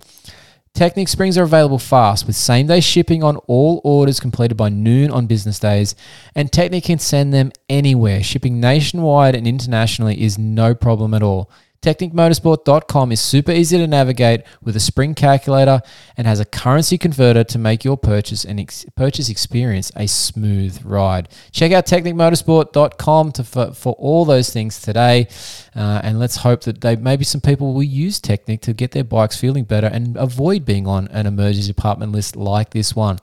Teknik 0.73 1.09
springs 1.09 1.37
are 1.37 1.43
available 1.43 1.77
fast 1.77 2.25
with 2.25 2.35
same 2.35 2.67
day 2.67 2.79
shipping 2.79 3.23
on 3.23 3.35
all 3.47 3.81
orders 3.83 4.21
completed 4.21 4.55
by 4.55 4.69
noon 4.69 5.11
on 5.11 5.27
business 5.27 5.59
days, 5.59 5.95
and 6.33 6.49
Teknik 6.49 6.85
can 6.85 6.97
send 6.97 7.33
them 7.33 7.51
anywhere. 7.69 8.23
Shipping 8.23 8.61
nationwide 8.61 9.35
and 9.35 9.45
internationally 9.45 10.21
is 10.21 10.37
no 10.37 10.73
problem 10.73 11.13
at 11.13 11.21
all. 11.21 11.51
TeknikMotorsport.com 11.81 13.11
is 13.11 13.19
super 13.19 13.51
easy 13.51 13.75
to 13.79 13.87
navigate 13.87 14.43
with 14.61 14.75
a 14.75 14.79
spring 14.79 15.15
calculator 15.15 15.81
and 16.15 16.27
has 16.27 16.39
a 16.39 16.45
currency 16.45 16.95
converter 16.95 17.43
to 17.43 17.57
make 17.57 17.83
your 17.83 17.97
purchase 17.97 18.45
and 18.45 18.59
ex- 18.59 18.85
purchase 18.95 19.29
experience 19.29 19.91
a 19.95 20.07
smooth 20.07 20.79
ride. 20.85 21.27
Check 21.51 21.71
out 21.71 21.87
TeknikMotorsport.com 21.87 23.31
to, 23.31 23.43
for, 23.43 23.73
for 23.73 23.93
all 23.93 24.25
those 24.25 24.51
things 24.51 24.79
today, 24.79 25.27
uh, 25.75 26.01
and 26.03 26.19
let's 26.19 26.35
hope 26.35 26.61
that 26.61 26.81
they 26.81 26.95
maybe 26.95 27.23
some 27.23 27.41
people 27.41 27.73
will 27.73 27.81
use 27.81 28.21
Teknik 28.21 28.61
to 28.61 28.73
get 28.73 28.91
their 28.91 29.03
bikes 29.03 29.35
feeling 29.35 29.63
better 29.63 29.87
and 29.87 30.15
avoid 30.17 30.65
being 30.65 30.85
on 30.85 31.07
an 31.07 31.25
emergency 31.25 31.67
department 31.67 32.11
list 32.11 32.35
like 32.35 32.69
this 32.69 32.95
one. 32.95 33.17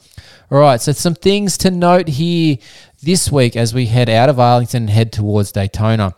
All 0.51 0.59
right, 0.59 0.81
so 0.81 0.91
some 0.91 1.15
things 1.15 1.59
to 1.59 1.71
note 1.71 2.09
here 2.09 2.59
this 3.03 3.31
week 3.31 3.55
as 3.55 3.73
we 3.73 3.87
head 3.87 4.09
out 4.09 4.29
of 4.29 4.41
Arlington 4.41 4.85
and 4.85 4.91
head 4.91 5.13
towards 5.13 5.53
Daytona. 5.53 6.15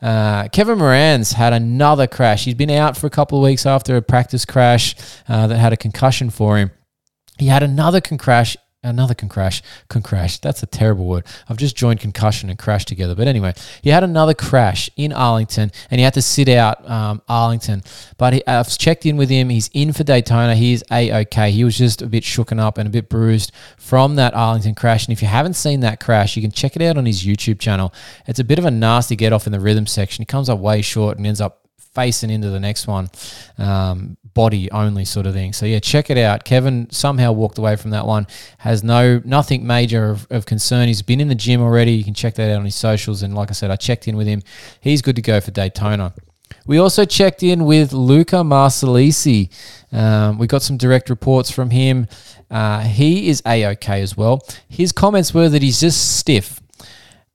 Uh, 0.00 0.48
Kevin 0.48 0.78
Moran's 0.78 1.32
had 1.32 1.52
another 1.52 2.06
crash. 2.06 2.44
He's 2.44 2.54
been 2.54 2.70
out 2.70 2.96
for 2.96 3.06
a 3.06 3.10
couple 3.10 3.38
of 3.38 3.44
weeks 3.44 3.66
after 3.66 3.96
a 3.96 4.02
practice 4.02 4.44
crash 4.44 4.94
uh, 5.28 5.46
that 5.46 5.58
had 5.58 5.72
a 5.72 5.76
concussion 5.76 6.30
for 6.30 6.56
him. 6.58 6.70
He 7.38 7.46
had 7.46 7.62
another 7.62 8.00
con- 8.00 8.18
crash 8.18 8.56
another 8.82 9.14
con 9.14 9.28
crash, 9.28 9.62
crash. 9.88 10.38
That's 10.38 10.62
a 10.62 10.66
terrible 10.66 11.06
word. 11.06 11.26
I've 11.48 11.56
just 11.56 11.76
joined 11.76 12.00
concussion 12.00 12.48
and 12.48 12.58
crash 12.58 12.84
together. 12.84 13.14
But 13.14 13.26
anyway, 13.26 13.54
he 13.82 13.90
had 13.90 14.04
another 14.04 14.34
crash 14.34 14.88
in 14.96 15.12
Arlington, 15.12 15.72
and 15.90 15.98
he 15.98 16.04
had 16.04 16.14
to 16.14 16.22
sit 16.22 16.48
out 16.48 16.88
um, 16.88 17.22
Arlington. 17.28 17.82
But 18.16 18.34
he, 18.34 18.46
I've 18.46 18.76
checked 18.78 19.06
in 19.06 19.16
with 19.16 19.30
him. 19.30 19.48
He's 19.48 19.70
in 19.72 19.92
for 19.92 20.04
Daytona. 20.04 20.54
He's 20.54 20.82
a 20.90 21.22
okay. 21.22 21.50
He 21.50 21.64
was 21.64 21.76
just 21.76 22.02
a 22.02 22.06
bit 22.06 22.24
shooken 22.24 22.60
up 22.60 22.78
and 22.78 22.86
a 22.86 22.90
bit 22.90 23.08
bruised 23.08 23.52
from 23.76 24.16
that 24.16 24.34
Arlington 24.34 24.74
crash. 24.74 25.06
And 25.06 25.12
if 25.12 25.22
you 25.22 25.28
haven't 25.28 25.54
seen 25.54 25.80
that 25.80 26.00
crash, 26.00 26.36
you 26.36 26.42
can 26.42 26.52
check 26.52 26.76
it 26.76 26.82
out 26.82 26.96
on 26.96 27.06
his 27.06 27.24
YouTube 27.24 27.58
channel. 27.58 27.92
It's 28.26 28.38
a 28.38 28.44
bit 28.44 28.58
of 28.58 28.64
a 28.64 28.70
nasty 28.70 29.16
get 29.16 29.32
off 29.32 29.46
in 29.46 29.52
the 29.52 29.60
rhythm 29.60 29.86
section. 29.86 30.22
He 30.22 30.26
comes 30.26 30.48
up 30.48 30.58
way 30.58 30.82
short 30.82 31.18
and 31.18 31.26
ends 31.26 31.40
up 31.40 31.67
facing 31.98 32.30
into 32.30 32.48
the 32.48 32.60
next 32.60 32.86
one, 32.86 33.10
um, 33.58 34.16
body 34.32 34.70
only 34.70 35.04
sort 35.04 35.26
of 35.26 35.34
thing. 35.34 35.52
So 35.52 35.66
yeah, 35.66 35.80
check 35.80 36.10
it 36.10 36.16
out. 36.16 36.44
Kevin 36.44 36.88
somehow 36.92 37.32
walked 37.32 37.58
away 37.58 37.74
from 37.74 37.90
that 37.90 38.06
one. 38.06 38.28
Has 38.58 38.84
no 38.84 39.20
nothing 39.24 39.66
major 39.66 40.08
of, 40.10 40.28
of, 40.30 40.46
concern. 40.46 40.86
He's 40.86 41.02
been 41.02 41.20
in 41.20 41.26
the 41.26 41.34
gym 41.34 41.60
already. 41.60 41.90
You 41.90 42.04
can 42.04 42.14
check 42.14 42.36
that 42.36 42.52
out 42.52 42.58
on 42.60 42.64
his 42.64 42.76
socials. 42.76 43.24
And 43.24 43.34
like 43.34 43.50
I 43.50 43.52
said, 43.52 43.72
I 43.72 43.76
checked 43.76 44.06
in 44.06 44.16
with 44.16 44.28
him. 44.28 44.42
He's 44.80 45.02
good 45.02 45.16
to 45.16 45.22
go 45.22 45.40
for 45.40 45.50
Daytona. 45.50 46.14
We 46.66 46.78
also 46.78 47.04
checked 47.04 47.42
in 47.42 47.64
with 47.64 47.92
Luca 47.92 48.36
Marsalisi. 48.36 49.50
Um, 49.90 50.38
we 50.38 50.46
got 50.46 50.62
some 50.62 50.76
direct 50.76 51.10
reports 51.10 51.50
from 51.50 51.70
him. 51.70 52.06
Uh, 52.48 52.82
he 52.82 53.28
is 53.28 53.42
a 53.44 53.66
okay 53.72 54.02
as 54.02 54.16
well. 54.16 54.46
His 54.68 54.92
comments 54.92 55.34
were 55.34 55.48
that 55.48 55.62
he's 55.62 55.80
just 55.80 56.16
stiff. 56.16 56.60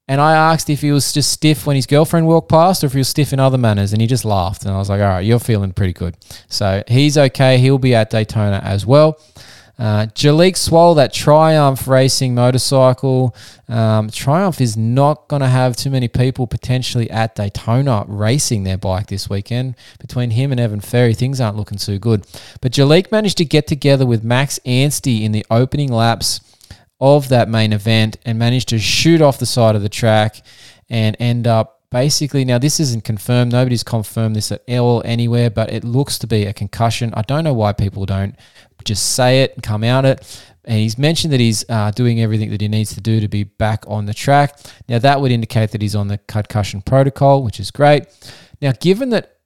And 0.07 0.19
I 0.19 0.33
asked 0.33 0.69
if 0.69 0.81
he 0.81 0.91
was 0.91 1.13
just 1.13 1.31
stiff 1.31 1.65
when 1.65 1.77
his 1.77 1.85
girlfriend 1.85 2.27
walked 2.27 2.49
past 2.49 2.83
or 2.83 2.87
if 2.87 2.93
he 2.93 2.99
was 2.99 3.07
stiff 3.07 3.31
in 3.31 3.39
other 3.39 3.57
manners. 3.57 3.93
And 3.93 4.01
he 4.01 4.07
just 4.07 4.25
laughed. 4.25 4.63
And 4.63 4.73
I 4.73 4.77
was 4.77 4.89
like, 4.89 5.01
all 5.01 5.07
right, 5.07 5.21
you're 5.25 5.39
feeling 5.39 5.71
pretty 5.71 5.93
good. 5.93 6.17
So 6.49 6.83
he's 6.87 7.17
okay. 7.17 7.57
He'll 7.57 7.77
be 7.77 7.95
at 7.95 8.09
Daytona 8.09 8.61
as 8.63 8.85
well. 8.85 9.19
Uh, 9.79 10.05
Jalek 10.07 10.53
Swoll, 10.53 10.95
that 10.97 11.13
Triumph 11.13 11.87
racing 11.87 12.35
motorcycle. 12.35 13.35
Um, 13.67 14.09
Triumph 14.09 14.61
is 14.61 14.77
not 14.77 15.27
going 15.29 15.41
to 15.41 15.47
have 15.47 15.75
too 15.75 15.89
many 15.89 16.07
people 16.07 16.45
potentially 16.47 17.09
at 17.09 17.35
Daytona 17.35 18.05
racing 18.07 18.63
their 18.65 18.77
bike 18.77 19.07
this 19.07 19.29
weekend. 19.29 19.75
Between 19.99 20.31
him 20.31 20.51
and 20.51 20.59
Evan 20.59 20.79
Ferry, 20.79 21.13
things 21.13 21.41
aren't 21.41 21.57
looking 21.57 21.79
too 21.79 21.97
good. 21.97 22.27
But 22.61 22.73
Jalek 22.73 23.11
managed 23.11 23.37
to 23.39 23.45
get 23.45 23.65
together 23.65 24.05
with 24.05 24.23
Max 24.23 24.59
Anstie 24.65 25.23
in 25.23 25.31
the 25.31 25.45
opening 25.49 25.91
laps 25.91 26.41
of 27.03 27.27
that 27.27 27.49
main 27.49 27.73
event 27.73 28.17
and 28.23 28.39
managed 28.39 28.69
to 28.69 28.79
shoot 28.79 29.21
off 29.21 29.37
the 29.37 29.45
side 29.45 29.75
of 29.75 29.81
the 29.81 29.89
track 29.89 30.41
and 30.89 31.17
end 31.19 31.45
up 31.45 31.81
basically 31.91 32.45
now 32.45 32.57
this 32.57 32.79
isn't 32.79 33.03
confirmed 33.03 33.51
nobody's 33.51 33.83
confirmed 33.83 34.37
this 34.37 34.53
at 34.53 34.63
all 34.69 35.01
anywhere 35.03 35.49
but 35.49 35.69
it 35.69 35.83
looks 35.83 36.17
to 36.17 36.27
be 36.27 36.45
a 36.45 36.53
concussion. 36.53 37.13
I 37.13 37.21
don't 37.23 37.43
know 37.43 37.53
why 37.53 37.73
people 37.73 38.05
don't 38.05 38.37
just 38.85 39.15
say 39.15 39.43
it 39.43 39.53
and 39.53 39.61
come 39.61 39.83
out 39.83 40.05
it. 40.05 40.43
And 40.63 40.77
he's 40.77 40.97
mentioned 40.97 41.33
that 41.33 41.41
he's 41.41 41.65
uh, 41.69 41.91
doing 41.91 42.21
everything 42.21 42.51
that 42.51 42.61
he 42.61 42.69
needs 42.69 42.93
to 42.93 43.01
do 43.01 43.19
to 43.19 43.27
be 43.27 43.43
back 43.43 43.83
on 43.85 44.05
the 44.05 44.13
track. 44.13 44.57
Now 44.87 44.97
that 44.99 45.19
would 45.19 45.31
indicate 45.31 45.71
that 45.71 45.81
he's 45.81 45.95
on 45.95 46.07
the 46.07 46.19
concussion 46.19 46.81
protocol 46.81 47.43
which 47.43 47.59
is 47.59 47.69
great. 47.69 48.05
Now 48.61 48.71
given 48.79 49.09
that 49.09 49.39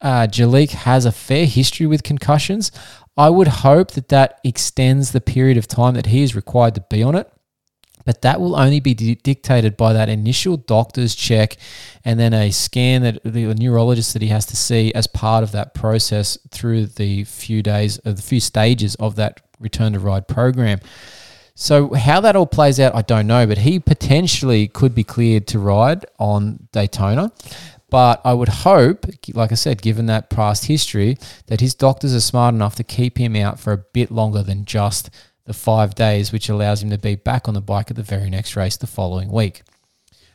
uh, 0.00 0.26
Jalek 0.26 0.70
has 0.70 1.04
a 1.04 1.12
fair 1.12 1.44
history 1.44 1.86
with 1.86 2.02
concussions 2.02 2.72
I 3.16 3.28
would 3.28 3.48
hope 3.48 3.92
that 3.92 4.08
that 4.08 4.40
extends 4.42 5.12
the 5.12 5.20
period 5.20 5.58
of 5.58 5.68
time 5.68 5.94
that 5.94 6.06
he 6.06 6.22
is 6.22 6.34
required 6.34 6.74
to 6.76 6.84
be 6.88 7.02
on 7.02 7.14
it. 7.14 7.30
But 8.04 8.22
that 8.22 8.40
will 8.40 8.56
only 8.56 8.80
be 8.80 8.94
di- 8.94 9.14
dictated 9.14 9.76
by 9.76 9.92
that 9.92 10.08
initial 10.08 10.56
doctor's 10.56 11.14
check 11.14 11.56
and 12.04 12.18
then 12.18 12.32
a 12.34 12.50
scan 12.50 13.02
that 13.02 13.22
the 13.22 13.54
neurologist 13.54 14.12
that 14.14 14.22
he 14.22 14.28
has 14.28 14.46
to 14.46 14.56
see 14.56 14.92
as 14.92 15.06
part 15.06 15.44
of 15.44 15.52
that 15.52 15.72
process 15.74 16.36
through 16.50 16.86
the 16.86 17.24
few 17.24 17.62
days 17.62 17.98
of 17.98 18.16
the 18.16 18.22
few 18.22 18.40
stages 18.40 18.94
of 18.96 19.16
that 19.16 19.40
return 19.60 19.92
to 19.92 20.00
ride 20.00 20.26
program. 20.26 20.80
So 21.54 21.92
how 21.94 22.20
that 22.20 22.34
all 22.34 22.46
plays 22.46 22.80
out, 22.80 22.94
I 22.94 23.02
don't 23.02 23.26
know, 23.26 23.46
but 23.46 23.58
he 23.58 23.78
potentially 23.78 24.68
could 24.68 24.94
be 24.94 25.04
cleared 25.04 25.46
to 25.48 25.58
ride 25.58 26.06
on 26.18 26.68
Daytona. 26.72 27.30
But 27.92 28.22
I 28.24 28.32
would 28.32 28.48
hope, 28.48 29.04
like 29.34 29.52
I 29.52 29.54
said, 29.54 29.82
given 29.82 30.06
that 30.06 30.30
past 30.30 30.64
history, 30.64 31.18
that 31.48 31.60
his 31.60 31.74
doctors 31.74 32.14
are 32.14 32.20
smart 32.20 32.54
enough 32.54 32.74
to 32.76 32.84
keep 32.84 33.18
him 33.18 33.36
out 33.36 33.60
for 33.60 33.70
a 33.70 33.84
bit 33.92 34.10
longer 34.10 34.42
than 34.42 34.64
just 34.64 35.10
the 35.44 35.52
five 35.52 35.94
days, 35.94 36.32
which 36.32 36.48
allows 36.48 36.82
him 36.82 36.88
to 36.88 36.96
be 36.96 37.16
back 37.16 37.48
on 37.48 37.52
the 37.52 37.60
bike 37.60 37.90
at 37.90 37.96
the 37.96 38.02
very 38.02 38.30
next 38.30 38.56
race 38.56 38.78
the 38.78 38.86
following 38.86 39.30
week. 39.30 39.60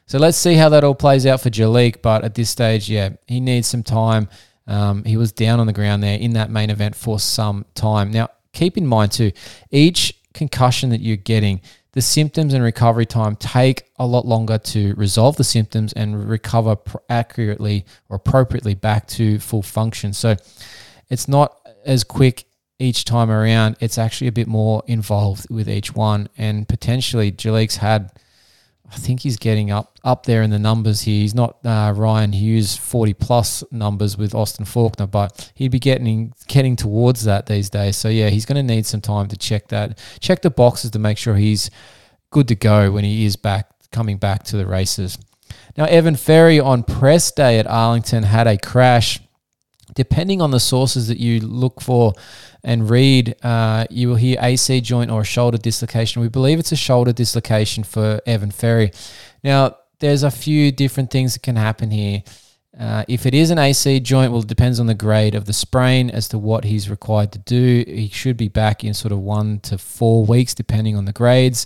So 0.06 0.20
let's 0.20 0.38
see 0.38 0.54
how 0.54 0.70
that 0.70 0.84
all 0.84 0.94
plays 0.94 1.26
out 1.26 1.42
for 1.42 1.50
Jalek. 1.50 2.04
But 2.04 2.24
at 2.24 2.36
this 2.36 2.52
stage, 2.52 2.92
yeah, 2.92 3.10
he 3.26 3.40
needs 3.40 3.68
some 3.68 3.82
time. 3.82 4.30
Um, 4.68 5.04
he 5.04 5.18
was 5.18 5.32
down 5.32 5.60
on 5.60 5.66
the 5.66 5.74
ground 5.74 6.04
there 6.04 6.20
in 6.20 6.34
that 6.34 6.52
main 6.52 6.70
event 6.70 6.96
for 6.96 7.20
some 7.20 7.66
time. 7.74 8.12
Now, 8.12 8.30
keep 8.54 8.78
in 8.78 8.86
mind 8.86 9.14
too, 9.14 9.32
each 9.72 10.14
concussion 10.36 10.92
that 10.92 11.02
you're 11.02 11.18
getting 11.18 11.62
the 11.98 12.02
symptoms 12.04 12.54
and 12.54 12.64
recovery 12.64 13.08
time 13.08 13.36
take 13.38 13.90
a 13.98 14.06
lot 14.06 14.24
longer 14.24 14.60
to 14.60 14.94
resolve 14.94 15.36
the 15.36 15.44
symptoms 15.44 15.94
and 15.94 16.30
recover 16.30 16.76
pr- 16.76 16.98
accurately 17.10 17.88
or 18.08 18.18
appropriately 18.18 18.76
back 18.76 19.08
to 19.08 19.40
full 19.40 19.64
function. 19.64 20.14
So 20.14 20.36
it's 21.10 21.28
not 21.28 21.58
as 21.88 22.04
quick 22.04 22.46
each 22.78 23.04
time 23.04 23.32
around. 23.32 23.78
It's 23.80 23.98
actually 23.98 24.28
a 24.28 24.32
bit 24.32 24.48
more 24.48 24.84
involved 24.86 25.50
with 25.50 25.68
each 25.68 25.96
one. 25.96 26.30
And 26.38 26.70
potentially, 26.70 27.32
Jalek's 27.32 27.78
had 27.78 28.12
I 28.90 28.96
think 28.96 29.20
he's 29.20 29.38
getting 29.38 29.70
up 29.70 30.00
up 30.04 30.26
there 30.26 30.42
in 30.42 30.50
the 30.50 30.60
numbers 30.60 31.02
here. 31.02 31.22
He's 31.22 31.36
not 31.36 31.58
uh, 31.66 31.94
Ryan 31.96 32.32
Hughes 32.32 32.78
forty 32.78 33.14
plus 33.14 33.64
numbers 33.70 34.18
with 34.18 34.34
Austin 34.34 34.66
Forkner, 34.66 35.12
but 35.12 35.52
he'd 35.56 35.72
be 35.72 35.80
getting 35.80 36.34
getting 36.48 36.76
towards 36.76 37.26
that 37.26 37.48
these 37.48 37.70
days. 37.70 37.98
So 37.98 38.08
yeah, 38.08 38.30
he's 38.30 38.46
going 38.46 38.56
to 38.66 38.76
need 38.76 38.86
some 38.86 39.02
time 39.02 39.28
to 39.28 39.38
check 39.38 39.68
that, 39.68 40.00
check 40.22 40.42
the 40.42 40.50
boxes 40.50 40.92
to 40.92 41.00
make 41.00 41.18
sure 41.18 41.36
he's 41.36 41.70
good 42.30 42.48
to 42.48 42.56
go 42.56 42.92
when 42.92 43.04
he 43.04 43.26
is 43.26 43.36
back 43.36 43.70
coming 43.92 44.18
back 44.18 44.44
to 44.44 44.58
the 44.58 44.66
races. 44.66 45.18
Now 45.78 45.86
Evan 45.86 46.16
Ferry 46.16 46.60
on 46.60 46.84
press 46.84 47.32
day 47.32 47.60
at 47.60 47.68
Arlington 47.68 48.24
had 48.24 48.48
a 48.48 48.58
crash. 48.58 49.20
Depending 49.98 50.42
on 50.42 50.52
the 50.52 50.60
sources 50.60 51.08
that 51.08 51.18
you 51.18 51.40
look 51.40 51.82
for, 51.82 52.14
and 52.64 52.90
read, 52.90 53.34
uh, 53.44 53.86
you 53.90 54.10
will 54.10 54.16
hear 54.16 54.38
AC 54.42 54.82
joint 54.82 55.10
or 55.10 55.22
a 55.22 55.26
shoulder 55.26 55.58
dislocation. 55.58 56.22
We 56.22 56.28
believe 56.28 56.60
it's 56.60 56.74
a 56.74 56.76
shoulder 56.76 57.14
dislocation 57.14 57.86
for 57.86 58.20
Evan 58.26 58.52
Ferry. 58.52 58.92
Now, 59.42 59.78
there's 60.00 60.24
a 60.24 60.32
few 60.32 60.72
different 60.72 61.10
things 61.10 61.34
that 61.34 61.44
can 61.44 61.56
happen 61.56 61.92
here. 61.92 62.24
Uh, 62.78 63.06
if 63.08 63.26
it 63.26 63.34
is 63.34 63.50
an 63.52 63.58
AC 63.58 64.02
joint, 64.02 64.32
well, 64.32 64.42
it 64.42 64.48
depends 64.48 64.80
on 64.80 64.86
the 64.86 64.94
grade 64.94 65.34
of 65.34 65.46
the 65.46 65.54
sprain 65.54 66.10
as 66.10 66.28
to 66.28 66.38
what 66.38 66.66
he's 66.66 66.90
required 66.90 67.32
to 67.32 67.40
do. 67.40 67.84
He 67.88 68.10
should 68.10 68.38
be 68.38 68.50
back 68.50 68.84
in 68.84 68.94
sort 68.94 69.12
of 69.12 69.20
one 69.20 69.60
to 69.62 69.78
four 69.78 70.26
weeks, 70.26 70.54
depending 70.54 70.96
on 70.96 71.06
the 71.06 71.14
grades. 71.14 71.66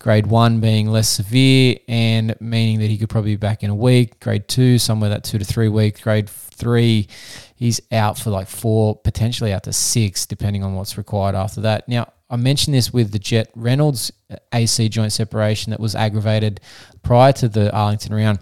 Grade 0.00 0.26
one 0.26 0.60
being 0.60 0.88
less 0.88 1.10
severe 1.10 1.76
and 1.86 2.34
meaning 2.40 2.80
that 2.80 2.86
he 2.86 2.96
could 2.96 3.10
probably 3.10 3.32
be 3.32 3.36
back 3.36 3.62
in 3.62 3.68
a 3.68 3.74
week. 3.74 4.18
Grade 4.18 4.48
two, 4.48 4.78
somewhere 4.78 5.10
that 5.10 5.24
two 5.24 5.38
to 5.38 5.44
three 5.44 5.68
weeks. 5.68 6.00
Grade 6.00 6.28
three, 6.28 7.06
he's 7.54 7.82
out 7.92 8.18
for 8.18 8.30
like 8.30 8.48
four, 8.48 8.96
potentially 8.96 9.52
out 9.52 9.64
to 9.64 9.74
six, 9.74 10.24
depending 10.24 10.64
on 10.64 10.74
what's 10.74 10.96
required 10.96 11.34
after 11.34 11.60
that. 11.60 11.86
Now, 11.86 12.10
I 12.30 12.36
mentioned 12.36 12.74
this 12.74 12.94
with 12.94 13.12
the 13.12 13.18
Jett 13.18 13.50
Reynolds 13.54 14.10
uh, 14.30 14.36
AC 14.54 14.88
joint 14.88 15.12
separation 15.12 15.70
that 15.70 15.80
was 15.80 15.94
aggravated 15.94 16.62
prior 17.02 17.34
to 17.34 17.48
the 17.48 17.70
Arlington 17.70 18.14
round. 18.14 18.38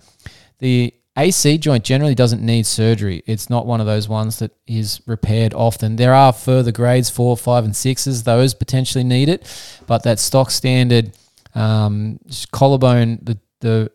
The 0.61 0.95
AC 1.17 1.59
joint 1.59 1.83
generally 1.83 2.15
doesn't 2.15 2.41
need 2.41 2.67
surgery. 2.67 3.25
It's 3.27 3.51
not 3.51 3.67
one 3.67 3.81
of 3.81 3.87
those 3.87 4.09
ones 4.09 4.39
that 4.39 4.53
is 4.69 5.01
repaired 5.07 5.55
often. 5.55 5.97
There 5.97 6.15
are 6.15 6.33
further 6.33 6.71
grades, 6.71 7.11
four, 7.11 7.37
five, 7.37 7.65
and 7.65 7.75
sixes. 7.75 8.23
Those 8.23 8.55
potentially 8.55 9.03
need 9.03 9.29
it, 9.29 9.45
but 9.89 10.05
that 10.05 10.21
stock 10.21 10.53
standard 10.53 11.13
um, 11.55 12.19
collarbone, 12.53 13.19
the 13.23 13.39
the 13.61 13.91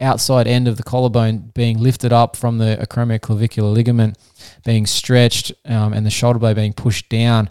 outside 0.00 0.46
end 0.46 0.66
of 0.66 0.76
the 0.76 0.82
collarbone 0.82 1.50
being 1.54 1.78
lifted 1.78 2.12
up 2.12 2.34
from 2.34 2.58
the 2.58 2.76
acromioclavicular 2.80 3.72
ligament 3.72 4.18
being 4.64 4.84
stretched 4.84 5.52
um, 5.64 5.92
and 5.92 6.04
the 6.04 6.10
shoulder 6.10 6.38
blade 6.38 6.56
being 6.56 6.72
pushed 6.72 7.08
down 7.08 7.48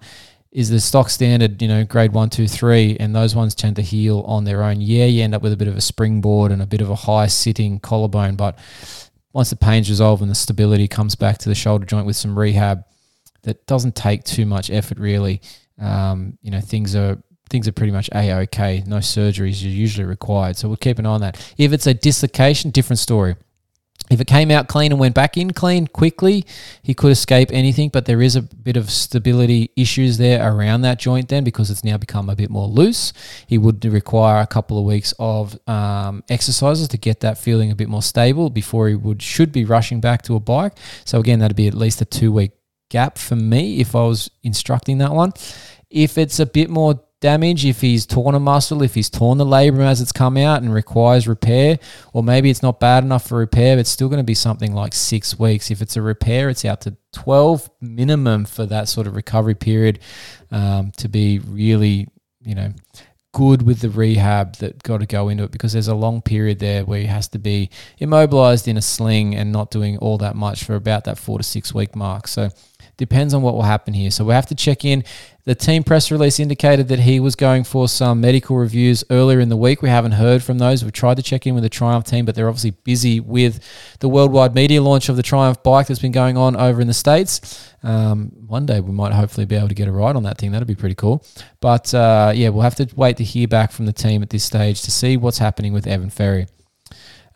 is 0.52 0.70
the 0.70 0.82
stock 0.82 1.10
standard, 1.10 1.62
you 1.62 1.68
know, 1.68 1.86
grade 1.86 2.12
one, 2.12 2.30
two, 2.30 2.46
three, 2.46 2.98
and 3.00 3.16
those 3.16 3.34
ones 3.34 3.56
tend 3.56 3.78
to 3.78 3.82
heal 3.82 4.20
on 4.28 4.44
their 4.44 4.64
own. 4.64 4.82
Yeah, 4.82 5.06
you 5.06 5.24
end 5.24 5.34
up 5.34 5.42
with 5.42 5.54
a 5.54 5.58
bit 5.58 5.70
of 5.70 5.78
a 5.78 5.82
springboard 5.82 6.52
and 6.52 6.62
a 6.62 6.66
bit 6.66 6.82
of 6.82 6.90
a 6.90 6.96
high 6.96 7.28
sitting 7.28 7.80
collarbone, 7.80 8.36
but 8.36 8.60
once 9.32 9.50
the 9.50 9.56
pain's 9.56 9.90
resolved 9.90 10.22
and 10.22 10.30
the 10.30 10.36
stability 10.36 10.90
comes 10.90 11.16
back 11.16 11.38
to 11.38 11.50
the 11.50 11.56
shoulder 11.56 11.86
joint 11.86 12.06
with 12.06 12.18
some 12.18 12.38
rehab, 12.38 12.84
that 13.44 13.66
doesn't 13.66 13.96
take 13.96 14.26
too 14.26 14.46
much 14.46 14.70
effort 14.70 15.00
really. 15.00 15.42
Um, 15.80 16.38
you 16.42 16.52
know, 16.52 16.60
things 16.60 16.96
are 16.96 17.24
things 17.52 17.68
are 17.68 17.72
pretty 17.72 17.92
much 17.92 18.10
a 18.16 18.34
okay. 18.44 18.84
No 18.88 18.98
surgeries 18.98 19.64
are 19.64 19.68
usually 19.68 20.06
required, 20.06 20.58
so 20.58 20.68
we'll 20.68 20.78
keep 20.78 20.98
an 20.98 21.06
eye 21.06 21.10
on 21.10 21.22
that. 21.22 21.54
If 21.58 21.74
it's 21.74 21.86
a 21.86 21.94
dislocation, 21.94 22.72
different 22.72 23.00
story. 23.00 23.36
If 24.10 24.20
it 24.20 24.28
came 24.28 24.52
out 24.52 24.68
clean 24.68 24.92
and 24.92 25.00
went 25.00 25.16
back 25.16 25.38
in 25.38 25.52
clean 25.52 25.88
quickly, 25.88 26.44
he 26.82 26.94
could 26.94 27.12
escape 27.12 27.50
anything, 27.54 27.90
but 27.90 28.06
there 28.06 28.22
is 28.22 28.36
a 28.36 28.42
bit 28.42 28.76
of 28.76 28.90
stability 28.90 29.72
issues 29.78 30.18
there 30.18 30.46
around 30.46 30.82
that 30.82 31.00
joint 31.00 31.30
then 31.30 31.46
because 31.46 31.70
it's 31.70 31.84
now 31.84 31.98
become 31.98 32.30
a 32.30 32.36
bit 32.36 32.50
more 32.50 32.68
loose. 32.68 33.14
He 33.48 33.58
would 33.58 33.86
require 33.86 34.42
a 34.42 34.48
couple 34.48 34.78
of 34.78 34.84
weeks 34.84 35.14
of 35.18 35.58
um, 35.70 36.24
exercises 36.30 36.90
to 36.90 36.98
get 36.98 37.22
that 37.22 37.38
feeling 37.38 37.72
a 37.72 37.76
bit 37.76 37.88
more 37.88 38.02
stable 38.02 38.50
before 38.50 38.90
he 38.90 38.96
would 38.96 39.22
should 39.22 39.54
be 39.54 39.64
rushing 39.64 40.02
back 40.02 40.24
to 40.24 40.36
a 40.36 40.42
bike. 40.42 40.74
So 41.06 41.20
again, 41.20 41.40
that'd 41.40 41.56
be 41.56 41.68
at 41.68 41.74
least 41.74 42.02
a 42.02 42.06
two 42.06 42.34
week 42.34 42.52
gap 42.90 43.18
for 43.18 43.38
me 43.38 43.80
if 43.80 43.96
I 43.96 44.04
was 44.04 44.30
instructing 44.44 44.98
that 44.98 45.14
one. 45.14 45.32
If 45.90 46.18
it's 46.18 46.40
a 46.40 46.46
bit 46.46 46.70
more 46.70 47.02
damage, 47.22 47.66
if 47.66 47.80
he's 47.80 48.06
torn 48.06 48.36
a 48.36 48.40
muscle, 48.40 48.84
if 48.84 48.96
he's 48.96 49.10
torn 49.10 49.38
the 49.38 49.46
labrum 49.46 49.86
as 49.86 50.02
it's 50.02 50.12
come 50.12 50.36
out 50.36 50.62
and 50.62 50.74
requires 50.74 51.28
repair, 51.28 51.80
or 52.12 52.22
maybe 52.22 52.50
it's 52.50 52.62
not 52.62 52.80
bad 52.80 53.04
enough 53.04 53.28
for 53.28 53.38
repair, 53.38 53.76
but 53.76 53.82
it's 53.82 53.90
still 53.90 54.10
going 54.10 54.20
to 54.20 54.24
be 54.24 54.34
something 54.34 54.74
like 54.74 54.94
six 54.94 55.40
weeks. 55.40 55.72
If 55.72 55.82
it's 55.82 55.96
a 55.96 56.02
repair, 56.02 56.50
it's 56.50 56.66
out 56.66 56.82
to 56.82 56.98
12 57.14 57.70
minimum 57.80 58.46
for 58.46 58.66
that 58.66 58.90
sort 58.90 59.08
of 59.08 59.16
recovery 59.16 59.56
period 59.56 60.00
um, 60.52 60.92
to 60.98 61.08
be 61.08 61.40
really, 61.40 62.10
you 62.44 62.56
know, 62.56 62.74
good 63.34 63.62
with 63.62 63.80
the 63.80 63.90
rehab 63.90 64.58
that 64.58 64.84
got 64.84 65.00
to 65.00 65.06
go 65.06 65.30
into 65.30 65.44
it 65.44 65.52
because 65.52 65.72
there's 65.72 65.88
a 65.88 65.96
long 65.96 66.22
period 66.22 66.60
there 66.60 66.84
where 66.84 67.00
he 67.00 67.06
has 67.06 67.30
to 67.30 67.40
be 67.40 67.70
immobilized 67.98 68.68
in 68.68 68.76
a 68.76 68.82
sling 68.82 69.36
and 69.36 69.52
not 69.52 69.72
doing 69.72 69.98
all 70.00 70.18
that 70.18 70.36
much 70.36 70.66
for 70.66 70.76
about 70.76 71.06
that 71.06 71.18
four 71.18 71.38
to 71.38 71.44
six 71.44 71.74
week 71.74 71.96
mark. 71.96 72.28
So 72.28 72.50
depends 72.98 73.34
on 73.34 73.42
what 73.42 73.54
will 73.54 73.62
happen 73.62 73.94
here. 73.94 74.12
So 74.12 74.26
we 74.26 74.34
have 74.34 74.48
to 74.48 74.56
check 74.56 74.84
in. 74.84 75.04
The 75.44 75.56
team 75.56 75.84
press 75.84 76.12
release 76.12 76.40
indicated 76.40 76.88
that 76.90 77.00
he 77.00 77.20
was 77.20 77.36
going 77.36 77.64
for 77.64 77.88
some 77.88 78.22
medical 78.22 78.58
reviews 78.58 79.04
earlier 79.10 79.40
in 79.40 79.50
the 79.50 79.58
week. 79.58 79.82
We 79.82 79.90
haven't 79.90 80.14
heard 80.14 80.44
from 80.44 80.60
those. 80.60 80.84
We've 80.84 80.94
tried 80.94 81.18
to 81.18 81.24
check 81.24 81.48
in 81.48 81.56
with 81.56 81.64
the 81.64 81.70
Triumph 81.70 82.06
team, 82.06 82.26
but 82.26 82.36
they're 82.36 82.48
obviously 82.48 82.72
busy 82.72 83.20
with 83.20 83.60
the 84.00 84.08
worldwide 84.08 84.54
media 84.54 84.82
launch 84.82 85.10
of 85.10 85.16
the 85.16 85.24
Triumph 85.24 85.64
bike 85.64 85.88
that's 85.88 86.00
been 86.00 86.12
going 86.12 86.38
on 86.38 86.56
over 86.56 86.80
in 86.80 86.88
the 86.88 86.94
States. 86.94 87.74
Um, 87.84 88.32
one 88.46 88.68
day 88.68 88.80
we 88.82 88.92
might 88.92 89.14
hopefully 89.14 89.46
be 89.46 89.56
able 89.56 89.70
to 89.70 89.74
get 89.74 89.88
a 89.88 89.92
ride 89.92 90.16
on 90.16 90.24
that 90.24 90.38
thing. 90.38 90.52
That'd 90.52 90.68
be 90.68 90.76
pretty 90.76 90.96
cool. 90.96 91.26
But 91.60 91.94
uh, 91.94 92.34
yeah, 92.36 92.50
we'll 92.50 92.62
have 92.62 92.76
to 92.76 92.88
wait 92.96 93.18
to 93.18 93.24
hear 93.24 93.48
back 93.48 93.72
from 93.72 93.88
the 93.88 93.94
team 93.94 94.22
at 94.22 94.30
this 94.30 94.44
stage 94.44 94.82
to 94.84 94.92
see 94.92 95.18
what's 95.18 95.40
happening 95.40 95.74
with 95.74 95.88
Evan 95.88 96.12
Ferry. 96.12 96.48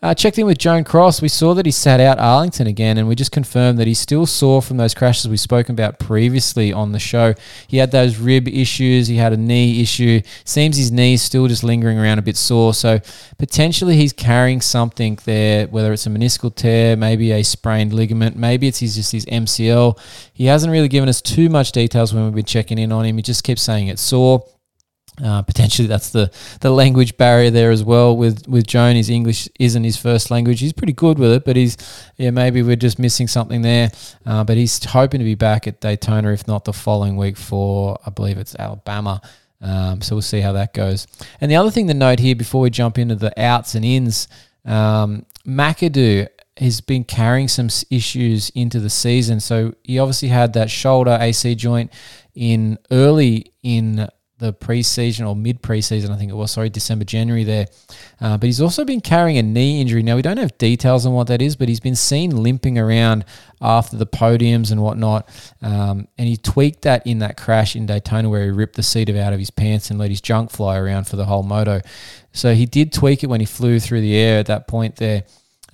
Uh, 0.06 0.14
checked 0.14 0.38
in 0.38 0.46
with 0.46 0.56
Joan 0.56 0.84
Cros. 0.84 1.20
We 1.20 1.26
saw 1.26 1.52
that 1.54 1.66
he 1.66 1.72
sat 1.72 1.98
out 1.98 2.20
Arlington 2.20 2.68
again, 2.68 2.96
and 2.96 3.08
we 3.08 3.16
just 3.16 3.32
confirmed 3.32 3.76
that 3.80 3.88
he's 3.88 3.98
still 3.98 4.24
sore 4.24 4.62
from 4.62 4.76
those 4.76 4.94
crashes 4.94 5.28
we've 5.28 5.40
spoken 5.40 5.72
about 5.72 5.98
previously 5.98 6.72
on 6.72 6.92
the 6.92 7.00
show. 7.00 7.34
He 7.66 7.78
had 7.78 7.90
those 7.90 8.16
rib 8.16 8.46
issues, 8.46 9.08
he 9.08 9.16
had 9.16 9.32
a 9.32 9.36
knee 9.36 9.82
issue. 9.82 10.20
Seems 10.44 10.76
his 10.76 10.92
knee's 10.92 11.22
still 11.22 11.48
just 11.48 11.64
lingering 11.64 11.98
around 11.98 12.20
a 12.20 12.22
bit 12.22 12.36
sore. 12.36 12.72
So 12.72 13.00
potentially 13.36 13.96
he's 13.96 14.12
carrying 14.12 14.60
something 14.60 15.18
there, 15.24 15.66
whether 15.66 15.92
it's 15.92 16.06
a 16.06 16.10
meniscal 16.10 16.54
tear, 16.54 16.94
maybe 16.94 17.32
a 17.32 17.42
sprained 17.42 17.92
ligament, 17.92 18.36
maybe 18.36 18.68
it's 18.68 18.78
his, 18.78 18.94
just 18.94 19.10
his 19.10 19.26
MCL. 19.26 19.98
He 20.32 20.46
hasn't 20.46 20.70
really 20.70 20.86
given 20.86 21.08
us 21.08 21.20
too 21.20 21.48
much 21.48 21.72
details 21.72 22.14
when 22.14 22.26
we've 22.26 22.34
been 22.36 22.44
checking 22.44 22.78
in 22.78 22.92
on 22.92 23.04
him. 23.04 23.16
He 23.16 23.22
just 23.22 23.42
keeps 23.42 23.62
saying 23.62 23.88
it's 23.88 24.02
sore. 24.02 24.44
Uh, 25.22 25.40
potentially 25.40 25.88
that's 25.88 26.10
the, 26.10 26.30
the 26.60 26.70
language 26.70 27.16
barrier 27.16 27.50
there 27.50 27.70
as 27.70 27.82
well 27.82 28.16
with 28.16 28.46
with 28.48 28.66
Joan. 28.66 28.96
His 28.96 29.08
English 29.08 29.48
isn't 29.58 29.82
his 29.82 29.96
first 29.96 30.30
language. 30.30 30.60
He's 30.60 30.74
pretty 30.74 30.92
good 30.92 31.18
with 31.18 31.32
it, 31.32 31.44
but 31.44 31.56
he's 31.56 31.76
yeah 32.16 32.30
maybe 32.30 32.62
we're 32.62 32.76
just 32.76 32.98
missing 32.98 33.26
something 33.26 33.62
there. 33.62 33.90
Uh, 34.26 34.44
but 34.44 34.56
he's 34.56 34.84
hoping 34.84 35.20
to 35.20 35.24
be 35.24 35.34
back 35.34 35.66
at 35.66 35.80
Daytona, 35.80 36.32
if 36.32 36.46
not 36.46 36.64
the 36.64 36.72
following 36.72 37.16
week 37.16 37.36
for 37.36 37.98
I 38.04 38.10
believe 38.10 38.36
it's 38.36 38.54
Alabama. 38.56 39.22
Um, 39.60 40.02
so 40.02 40.14
we'll 40.14 40.22
see 40.22 40.40
how 40.40 40.52
that 40.52 40.74
goes. 40.74 41.06
And 41.40 41.50
the 41.50 41.56
other 41.56 41.70
thing 41.70 41.88
to 41.88 41.94
note 41.94 42.18
here 42.18 42.36
before 42.36 42.60
we 42.60 42.70
jump 42.70 42.98
into 42.98 43.14
the 43.14 43.32
outs 43.40 43.74
and 43.74 43.84
ins, 43.84 44.28
um, 44.66 45.24
McAdoo 45.46 46.28
has 46.58 46.80
been 46.80 47.04
carrying 47.04 47.48
some 47.48 47.68
issues 47.90 48.50
into 48.50 48.80
the 48.80 48.90
season. 48.90 49.40
So 49.40 49.74
he 49.82 49.98
obviously 49.98 50.28
had 50.28 50.52
that 50.54 50.70
shoulder 50.70 51.16
AC 51.20 51.54
joint 51.54 51.92
in 52.34 52.78
early 52.90 53.52
in 53.62 54.08
the 54.38 54.52
preseason 54.52 55.26
or 55.26 55.34
mid 55.34 55.62
preseason, 55.62 56.10
I 56.10 56.16
think 56.16 56.30
it 56.30 56.34
was, 56.34 56.50
sorry, 56.50 56.68
December, 56.68 57.04
January 57.04 57.44
there. 57.44 57.66
Uh, 58.20 58.36
but 58.36 58.46
he's 58.46 58.60
also 58.60 58.84
been 58.84 59.00
carrying 59.00 59.38
a 59.38 59.42
knee 59.42 59.80
injury. 59.80 60.02
Now, 60.02 60.16
we 60.16 60.22
don't 60.22 60.36
have 60.36 60.56
details 60.58 61.06
on 61.06 61.14
what 61.14 61.28
that 61.28 61.40
is, 61.40 61.56
but 61.56 61.68
he's 61.68 61.80
been 61.80 61.96
seen 61.96 62.42
limping 62.42 62.78
around 62.78 63.24
after 63.60 63.96
the 63.96 64.06
podiums 64.06 64.70
and 64.70 64.82
whatnot. 64.82 65.28
Um, 65.62 66.08
and 66.18 66.28
he 66.28 66.36
tweaked 66.36 66.82
that 66.82 67.06
in 67.06 67.20
that 67.20 67.36
crash 67.36 67.76
in 67.76 67.86
Daytona 67.86 68.28
where 68.28 68.44
he 68.44 68.50
ripped 68.50 68.76
the 68.76 68.82
seat 68.82 69.08
out 69.08 69.32
of 69.32 69.38
his 69.38 69.50
pants 69.50 69.90
and 69.90 69.98
let 69.98 70.10
his 70.10 70.20
junk 70.20 70.50
fly 70.50 70.76
around 70.76 71.06
for 71.06 71.16
the 71.16 71.24
whole 71.24 71.42
moto. 71.42 71.80
So 72.32 72.54
he 72.54 72.66
did 72.66 72.92
tweak 72.92 73.22
it 73.22 73.28
when 73.28 73.40
he 73.40 73.46
flew 73.46 73.80
through 73.80 74.02
the 74.02 74.16
air 74.16 74.38
at 74.38 74.46
that 74.46 74.68
point 74.68 74.96
there. 74.96 75.24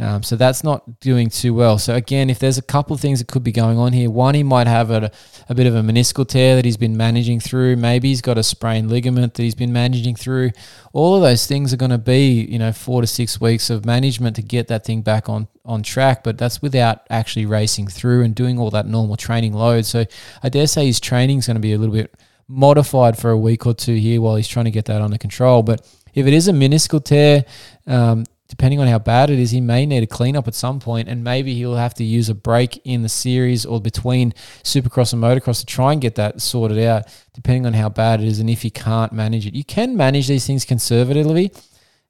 Um, 0.03 0.25
so 0.25 0.35
that's 0.35 0.65
not 0.65 0.99
doing 0.99 1.31
too 1.31 1.55
well. 1.55 1.79
So 1.79 1.95
again, 1.95 2.29
if 2.29 2.41
there's 2.41 2.59
a 2.59 2.63
couple 2.63 2.93
of 2.93 3.01
things 3.01 3.21
that 3.21 3.29
could 3.29 3.45
be 3.45 3.53
going 3.53 3.79
on 3.79 3.93
here, 3.93 4.11
one 4.11 4.35
he 4.35 4.43
might 4.43 4.67
have 4.67 4.91
a, 4.91 5.13
a 5.49 5.55
bit 5.55 5.67
of 5.67 5.77
a 5.77 5.81
meniscal 5.81 6.27
tear 6.27 6.57
that 6.57 6.65
he's 6.65 6.77
been 6.77 6.97
managing 6.97 7.39
through. 7.39 7.77
Maybe 7.77 8.09
he's 8.09 8.21
got 8.21 8.37
a 8.37 8.43
sprained 8.43 8.91
ligament 8.91 9.35
that 9.35 9.43
he's 9.45 9.55
been 9.55 9.73
managing 9.73 10.17
through. 10.17 10.51
All 10.93 11.15
of 11.15 11.23
those 11.23 11.47
things 11.47 11.73
are 11.73 11.77
going 11.77 11.93
to 11.93 11.99
be, 11.99 12.43
you 12.51 12.59
know, 12.59 12.73
four 12.73 13.01
to 13.01 13.07
six 13.07 13.41
weeks 13.41 13.71
of 13.71 13.87
management 13.87 14.35
to 14.37 14.43
get 14.43 14.67
that 14.69 14.85
thing 14.85 15.03
back 15.03 15.29
on 15.29 15.47
on 15.65 15.85
track. 15.85 16.25
But 16.25 16.37
that's 16.37 16.61
without 16.61 17.07
actually 17.09 17.47
racing 17.47 17.87
through 17.87 18.25
and 18.25 18.35
doing 18.35 18.59
all 18.59 18.71
that 18.71 18.87
normal 18.87 19.17
training 19.17 19.53
load. 19.53 19.87
So 19.87 20.05
I 20.43 20.49
dare 20.49 20.67
say 20.67 20.87
his 20.87 20.99
training 20.99 21.39
is 21.39 21.47
going 21.47 21.55
to 21.55 21.61
be 21.61 21.75
a 21.75 21.79
little 21.79 21.95
bit 21.95 22.13
modified 22.49 23.17
for 23.17 23.31
a 23.31 23.39
week 23.39 23.67
or 23.67 23.75
two 23.75 23.95
here 23.95 24.21
while 24.21 24.35
he's 24.35 24.49
trying 24.49 24.65
to 24.65 24.73
get 24.73 24.87
that 24.87 25.01
under 25.01 25.17
control. 25.17 25.63
But 25.63 25.89
if 26.13 26.27
it 26.27 26.35
is 26.35 26.49
a 26.49 26.53
meniscal 26.53 27.03
tear, 27.03 27.45
um, 27.87 28.25
depending 28.53 28.81
on 28.81 28.87
how 28.87 28.99
bad 28.99 29.31
it 29.31 29.39
is, 29.39 29.51
he 29.51 29.63
may 29.63 29.87
need 29.87 30.03
a 30.03 30.07
cleanup 30.07 30.47
at 30.47 30.55
some 30.55 30.79
point, 30.79 31.09
and 31.09 31.25
maybe 31.25 31.55
he'll 31.55 31.77
have 31.77 31.95
to 31.95 32.05
use 32.05 32.29
a 32.29 32.35
break 32.35 32.79
in 32.85 33.01
the 33.01 33.09
series 33.09 33.65
or 33.65 33.81
between 33.81 34.35
Supercross 34.63 35.15
and 35.15 35.23
Motocross 35.23 35.61
to 35.61 35.65
try 35.65 35.91
and 35.91 36.03
get 36.03 36.17
that 36.17 36.43
sorted 36.43 36.79
out, 36.81 37.07
depending 37.33 37.65
on 37.65 37.73
how 37.73 37.89
bad 37.89 38.21
it 38.21 38.27
is 38.27 38.41
and 38.41 38.51
if 38.51 38.61
he 38.61 38.69
can't 38.69 39.11
manage 39.11 39.47
it. 39.47 39.55
You 39.55 39.65
can 39.65 39.97
manage 39.97 40.29
these 40.29 40.47
things 40.47 40.67
conservatively, 40.67 41.51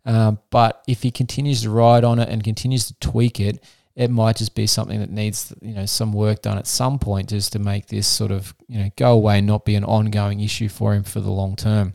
um, 0.04 0.40
but 0.50 0.82
if 0.88 1.04
he 1.04 1.12
continues 1.12 1.62
to 1.62 1.70
ride 1.70 2.02
on 2.02 2.18
it 2.18 2.28
and 2.28 2.42
continues 2.42 2.88
to 2.88 2.94
tweak 2.94 3.38
it, 3.38 3.62
it 3.94 4.10
might 4.10 4.34
just 4.34 4.56
be 4.56 4.66
something 4.66 4.98
that 4.98 5.10
needs 5.10 5.54
you 5.62 5.74
know 5.74 5.86
some 5.86 6.12
work 6.12 6.42
done 6.42 6.58
at 6.58 6.66
some 6.66 6.98
point 6.98 7.28
just 7.28 7.52
to 7.52 7.60
make 7.60 7.86
this 7.86 8.08
sort 8.08 8.32
of 8.32 8.52
you 8.66 8.80
know 8.80 8.90
go 8.96 9.12
away 9.12 9.38
and 9.38 9.46
not 9.46 9.64
be 9.64 9.76
an 9.76 9.84
ongoing 9.84 10.40
issue 10.40 10.68
for 10.68 10.92
him 10.92 11.04
for 11.04 11.20
the 11.20 11.30
long 11.30 11.54
term. 11.54 11.94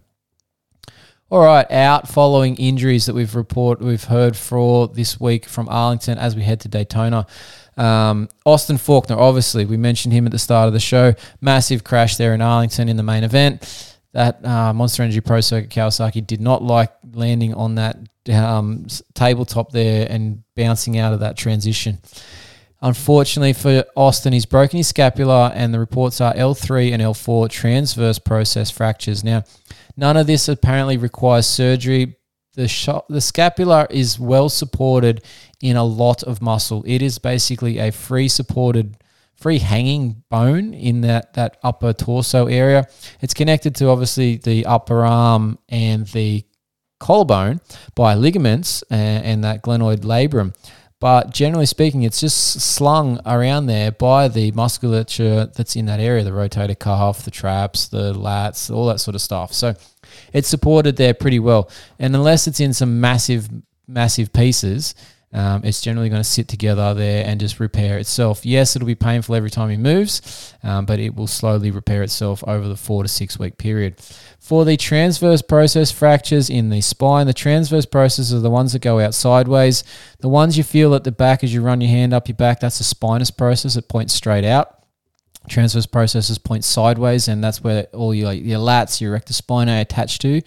All 1.29 1.41
right, 1.41 1.69
out 1.69 2.07
following 2.07 2.55
injuries 2.55 3.05
that 3.07 3.13
we've 3.13 3.35
report 3.35 3.81
we've 3.81 4.05
heard 4.05 4.37
for 4.37 4.87
this 4.87 5.19
week 5.19 5.45
from 5.45 5.67
Arlington 5.67 6.17
as 6.17 6.37
we 6.37 6.41
head 6.41 6.61
to 6.61 6.69
Daytona. 6.69 7.27
Um, 7.75 8.29
Austin 8.45 8.77
Forkner, 8.77 9.17
obviously, 9.17 9.65
we 9.65 9.75
mentioned 9.75 10.13
him 10.13 10.25
at 10.25 10.31
the 10.31 10.39
start 10.39 10.67
of 10.67 10.73
the 10.73 10.79
show. 10.79 11.13
Massive 11.41 11.83
crash 11.83 12.15
there 12.15 12.33
in 12.33 12.39
Arlington 12.39 12.87
in 12.87 12.95
the 12.95 13.03
main 13.03 13.25
event. 13.25 13.97
That 14.13 14.43
uh, 14.45 14.71
Monster 14.71 15.03
Energy 15.03 15.19
Pro 15.19 15.41
Circuit 15.41 15.69
Kawasaki 15.69 16.25
did 16.25 16.39
not 16.39 16.63
like 16.63 16.93
landing 17.11 17.53
on 17.53 17.75
that 17.75 17.97
um, 18.29 18.87
tabletop 19.13 19.73
there 19.73 20.07
and 20.09 20.43
bouncing 20.55 20.97
out 20.97 21.11
of 21.11 21.19
that 21.19 21.35
transition. 21.35 21.97
Unfortunately 22.81 23.53
for 23.53 23.83
Austin, 23.95 24.33
he's 24.33 24.45
broken 24.45 24.77
his 24.77 24.87
scapula, 24.87 25.51
and 25.55 25.73
the 25.73 25.79
reports 25.79 26.21
are 26.21 26.33
L3 26.33 26.93
and 26.93 27.01
L4 27.01 27.49
transverse 27.49 28.19
process 28.19 28.69
fractures. 28.69 29.23
Now, 29.23 29.43
None 29.97 30.15
of 30.15 30.27
this 30.27 30.47
apparently 30.47 30.95
requires 30.95 31.47
surgery. 31.47 32.17
The, 32.53 32.67
sh- 32.67 32.89
the 33.09 33.19
scapula 33.19 33.87
is 33.89 34.19
well 34.19 34.47
supported 34.47 35.23
in 35.61 35.75
a 35.75 35.83
lot 35.83 36.21
of 36.23 36.41
muscle. 36.41 36.83
It 36.85 37.01
is 37.01 37.17
basically 37.17 37.79
a 37.79 37.91
free 37.91 38.27
supported, 38.27 38.97
free 39.35 39.57
hanging 39.57 40.23
bone 40.29 40.75
in 40.75 41.01
that, 41.01 41.33
that 41.33 41.57
upper 41.63 41.93
torso 41.93 42.45
area. 42.45 42.87
It's 43.21 43.33
connected 43.33 43.75
to 43.77 43.89
obviously 43.89 44.37
the 44.37 44.67
upper 44.67 45.03
arm 45.03 45.57
and 45.67 46.05
the 46.07 46.45
collarbone 46.99 47.59
by 47.95 48.13
ligaments 48.13 48.83
and, 48.91 49.25
and 49.25 49.43
that 49.43 49.63
glenoid 49.63 50.01
labrum. 50.01 50.55
But 50.99 51.31
generally 51.31 51.67
speaking, 51.67 52.01
it's 52.01 52.19
just 52.19 52.59
slung 52.59 53.19
around 53.23 53.67
there 53.67 53.91
by 53.91 54.27
the 54.27 54.51
musculature 54.53 55.45
that's 55.45 55.75
in 55.75 55.85
that 55.85 55.99
area 55.99 56.23
the 56.23 56.31
rotator 56.31 56.77
cuff, 56.77 57.23
the 57.23 57.29
traps, 57.29 57.87
the 57.87 58.13
lats, 58.13 58.73
all 58.73 58.87
that 58.87 58.99
sort 58.99 59.13
of 59.13 59.21
stuff. 59.21 59.53
So 59.53 59.75
it's 60.33 60.47
supported 60.47 60.97
there 60.97 61.13
pretty 61.13 61.39
well. 61.39 61.69
And 61.99 62.15
unless 62.15 62.47
it's 62.47 62.59
in 62.59 62.73
some 62.73 62.99
massive, 62.99 63.47
massive 63.87 64.33
pieces, 64.33 64.95
um, 65.33 65.65
it's 65.65 65.81
generally 65.81 66.07
going 66.07 66.21
to 66.21 66.27
sit 66.27 66.47
together 66.47 66.93
there 66.93 67.25
and 67.25 67.39
just 67.39 67.59
repair 67.59 67.97
itself. 67.97 68.45
Yes, 68.45 68.75
it'll 68.75 68.85
be 68.85 68.95
painful 68.95 69.35
every 69.35 69.49
time 69.49 69.69
he 69.69 69.75
moves, 69.75 70.53
um, 70.63 70.85
but 70.85 70.99
it 70.99 71.15
will 71.15 71.27
slowly 71.27 71.69
repair 71.69 72.01
itself 72.01 72.43
over 72.47 72.67
the 72.67 72.77
four 72.77 73.03
to 73.03 73.09
six 73.09 73.37
week 73.37 73.57
period. 73.57 73.99
For 74.39 74.63
the 74.63 74.77
transverse 74.77 75.41
process 75.41 75.91
fractures 75.91 76.49
in 76.49 76.69
the 76.69 76.79
spine, 76.79 77.27
the 77.27 77.33
transverse 77.33 77.85
processes 77.85 78.33
are 78.33 78.39
the 78.39 78.49
ones 78.49 78.71
that 78.71 78.81
go 78.81 78.99
out 78.99 79.13
sideways. 79.13 79.83
The 80.19 80.29
ones 80.29 80.57
you 80.57 80.63
feel 80.63 80.95
at 80.95 81.03
the 81.03 81.11
back 81.11 81.43
as 81.43 81.53
you 81.53 81.61
run 81.61 81.81
your 81.81 81.89
hand 81.89 82.13
up 82.13 82.29
your 82.29 82.37
back, 82.37 82.61
that's 82.61 82.79
a 82.79 82.85
spinous 82.85 83.29
process. 83.29 83.75
It 83.75 83.89
points 83.89 84.13
straight 84.13 84.45
out 84.45 84.77
transverse 85.47 85.85
processes 85.85 86.37
point 86.37 86.63
sideways, 86.63 87.27
and 87.27 87.43
that's 87.43 87.63
where 87.63 87.83
all 87.93 88.13
your 88.13 88.33
your 88.33 88.59
lats, 88.59 89.01
your 89.01 89.13
rectus 89.13 89.39
spinae 89.41 89.81
attached 89.81 90.21
to. 90.21 90.41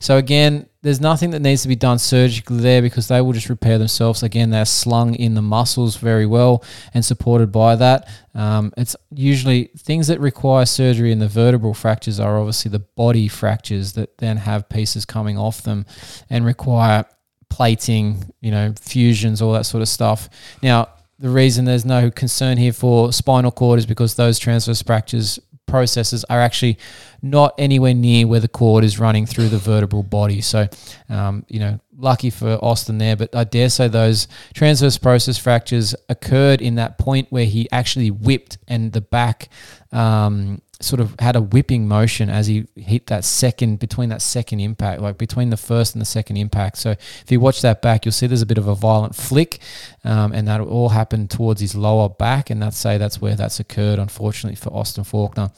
So 0.00 0.16
again, 0.16 0.68
there's 0.88 1.02
nothing 1.02 1.28
that 1.30 1.42
needs 1.42 1.60
to 1.60 1.68
be 1.68 1.76
done 1.76 1.98
surgically 1.98 2.60
there 2.60 2.80
because 2.80 3.08
they 3.08 3.20
will 3.20 3.34
just 3.34 3.50
repair 3.50 3.76
themselves. 3.76 4.22
Again, 4.22 4.48
they're 4.48 4.64
slung 4.64 5.14
in 5.14 5.34
the 5.34 5.42
muscles 5.42 5.96
very 5.96 6.24
well 6.24 6.64
and 6.94 7.04
supported 7.04 7.52
by 7.52 7.76
that. 7.76 8.08
Um, 8.34 8.72
it's 8.74 8.96
usually 9.14 9.64
things 9.76 10.06
that 10.06 10.18
require 10.18 10.64
surgery 10.64 11.12
in 11.12 11.18
the 11.18 11.28
vertebral 11.28 11.74
fractures 11.74 12.18
are 12.18 12.38
obviously 12.38 12.70
the 12.70 12.78
body 12.78 13.28
fractures 13.28 13.92
that 13.92 14.16
then 14.16 14.38
have 14.38 14.70
pieces 14.70 15.04
coming 15.04 15.36
off 15.36 15.60
them 15.60 15.84
and 16.30 16.46
require 16.46 17.04
plating, 17.50 18.24
you 18.40 18.50
know, 18.50 18.72
fusions, 18.80 19.42
all 19.42 19.52
that 19.52 19.66
sort 19.66 19.82
of 19.82 19.88
stuff. 19.88 20.30
Now, 20.62 20.88
the 21.18 21.28
reason 21.28 21.66
there's 21.66 21.84
no 21.84 22.10
concern 22.10 22.56
here 22.56 22.72
for 22.72 23.12
spinal 23.12 23.50
cord 23.50 23.78
is 23.78 23.84
because 23.84 24.14
those 24.14 24.38
transverse 24.38 24.80
fractures 24.80 25.38
processes 25.68 26.24
are 26.24 26.40
actually 26.40 26.78
not 27.22 27.54
anywhere 27.58 27.94
near 27.94 28.26
where 28.26 28.40
the 28.40 28.48
cord 28.48 28.84
is 28.84 28.98
running 28.98 29.26
through 29.26 29.48
the 29.48 29.58
vertebral 29.58 30.02
body. 30.02 30.40
So, 30.40 30.68
um, 31.08 31.44
you 31.48 31.60
know, 31.60 31.80
lucky 31.96 32.30
for 32.30 32.58
Austin 32.62 32.98
there, 32.98 33.16
but 33.16 33.34
I 33.34 33.44
dare 33.44 33.68
say 33.68 33.88
those 33.88 34.28
transverse 34.54 34.98
process 34.98 35.36
fractures 35.36 35.94
occurred 36.08 36.60
in 36.60 36.76
that 36.76 36.98
point 36.98 37.28
where 37.30 37.44
he 37.44 37.68
actually 37.70 38.10
whipped 38.10 38.58
and 38.66 38.92
the 38.92 39.00
back 39.00 39.48
um, 39.92 40.62
sort 40.80 41.00
of 41.00 41.14
had 41.18 41.34
a 41.34 41.40
whipping 41.42 41.88
motion 41.88 42.30
as 42.30 42.46
he 42.46 42.66
hit 42.76 43.08
that 43.08 43.24
second 43.24 43.80
between 43.80 44.10
that 44.10 44.22
second 44.22 44.60
impact, 44.60 45.00
like 45.00 45.18
between 45.18 45.50
the 45.50 45.56
first 45.56 45.94
and 45.94 46.00
the 46.00 46.06
second 46.06 46.36
impact. 46.36 46.78
So 46.78 46.90
if 46.90 47.24
you 47.28 47.40
watch 47.40 47.62
that 47.62 47.82
back, 47.82 48.04
you'll 48.04 48.12
see 48.12 48.28
there's 48.28 48.42
a 48.42 48.46
bit 48.46 48.58
of 48.58 48.68
a 48.68 48.74
violent 48.76 49.16
flick, 49.16 49.58
um, 50.04 50.32
and 50.32 50.46
that 50.46 50.60
all 50.60 50.90
happened 50.90 51.30
towards 51.30 51.60
his 51.60 51.74
lower 51.74 52.08
back, 52.08 52.48
and 52.50 52.62
that's 52.62 52.76
say 52.76 52.96
that's 52.96 53.20
where 53.20 53.34
that's 53.34 53.58
occurred, 53.58 53.98
unfortunately 53.98 54.56
for 54.56 54.72
Austin 54.72 55.04
Forkner. 55.04 55.52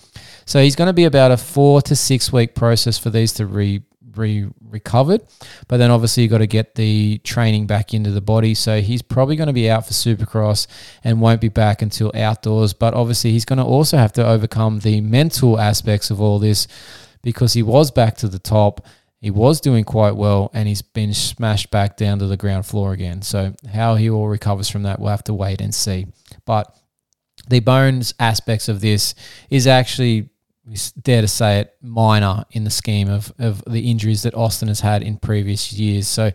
So 0.47 0.63
he's 0.63 0.77
going 0.77 0.89
to 0.89 0.95
be 0.95 1.05
about 1.05 1.31
a 1.31 1.37
four 1.37 1.83
to 1.83 1.95
six 1.95 2.33
week 2.33 2.55
process 2.55 2.97
for 2.97 3.11
these 3.11 3.33
to 3.35 3.47
re 3.47 3.83
re 4.17 4.49
recovered. 4.69 5.23
But 5.69 5.79
then 5.79 5.91
obviously 5.91 6.25
you've 6.25 6.33
got 6.33 6.39
to 6.39 6.47
get 6.47 6.75
the 6.75 7.19
training 7.19 7.67
back 7.67 7.95
into 7.95 8.11
the 8.11 8.21
body. 8.21 8.55
So 8.55 8.81
he's 8.81 9.03
probably 9.03 9.37
going 9.37 9.49
to 9.49 9.53
be 9.53 9.71
out 9.71 9.87
for 9.87 9.93
Supercross 9.93 10.67
and 11.05 11.21
won't 11.21 11.41
be 11.41 11.49
back 11.49 11.83
until 11.83 12.13
outdoors. 12.15 12.73
But 12.73 12.95
obviously 12.95 13.33
he's 13.33 13.45
going 13.45 13.59
to 13.59 13.65
also 13.65 13.97
have 13.97 14.13
to 14.15 14.27
overcome 14.27 14.81
the 14.81 15.01
mental 15.01 15.59
aspects 15.59 16.11
of 16.11 16.21
all 16.21 16.39
this 16.39 16.67
because 17.23 17.53
he 17.53 17.63
was 17.63 17.91
back 17.91 18.17
to 18.19 18.29
the 18.29 18.39
top. 18.39 18.87
He 19.21 19.31
was 19.31 19.61
doing 19.61 19.85
quite 19.85 20.17
well 20.17 20.51
and 20.55 20.67
he's 20.67 20.83
been 20.83 21.13
smashed 21.13 21.71
back 21.71 21.97
down 21.97 22.19
to 22.21 22.27
the 22.27 22.39
ground 22.39 22.65
floor 22.65 22.93
again. 22.93 23.21
So 23.23 23.55
how 23.71 23.97
he 23.97 24.09
all 24.09 24.29
recovers 24.29 24.71
from 24.71 24.85
that, 24.85 24.99
we'll 24.99 25.11
have 25.11 25.25
to 25.25 25.35
wait 25.35 25.61
and 25.61 25.75
see. 25.75 26.07
But 26.47 26.75
the 27.49 27.61
bones 27.61 28.15
aspects 28.19 28.69
of 28.69 28.81
this 28.81 29.15
is 29.51 29.67
actually 29.67 30.31
dare 31.03 31.23
to 31.23 31.29
say 31.29 31.61
it, 31.61 31.75
minor 31.83 32.45
in 32.51 32.65
the 32.65 32.71
scheme 32.71 33.09
of, 33.09 33.33
of 33.39 33.63
the 33.67 33.91
injuries 33.91 34.23
that 34.23 34.35
Austin 34.35 34.69
has 34.69 34.81
had 34.81 35.03
in 35.03 35.17
previous 35.17 35.73
years. 35.73 36.09
So 36.09 36.31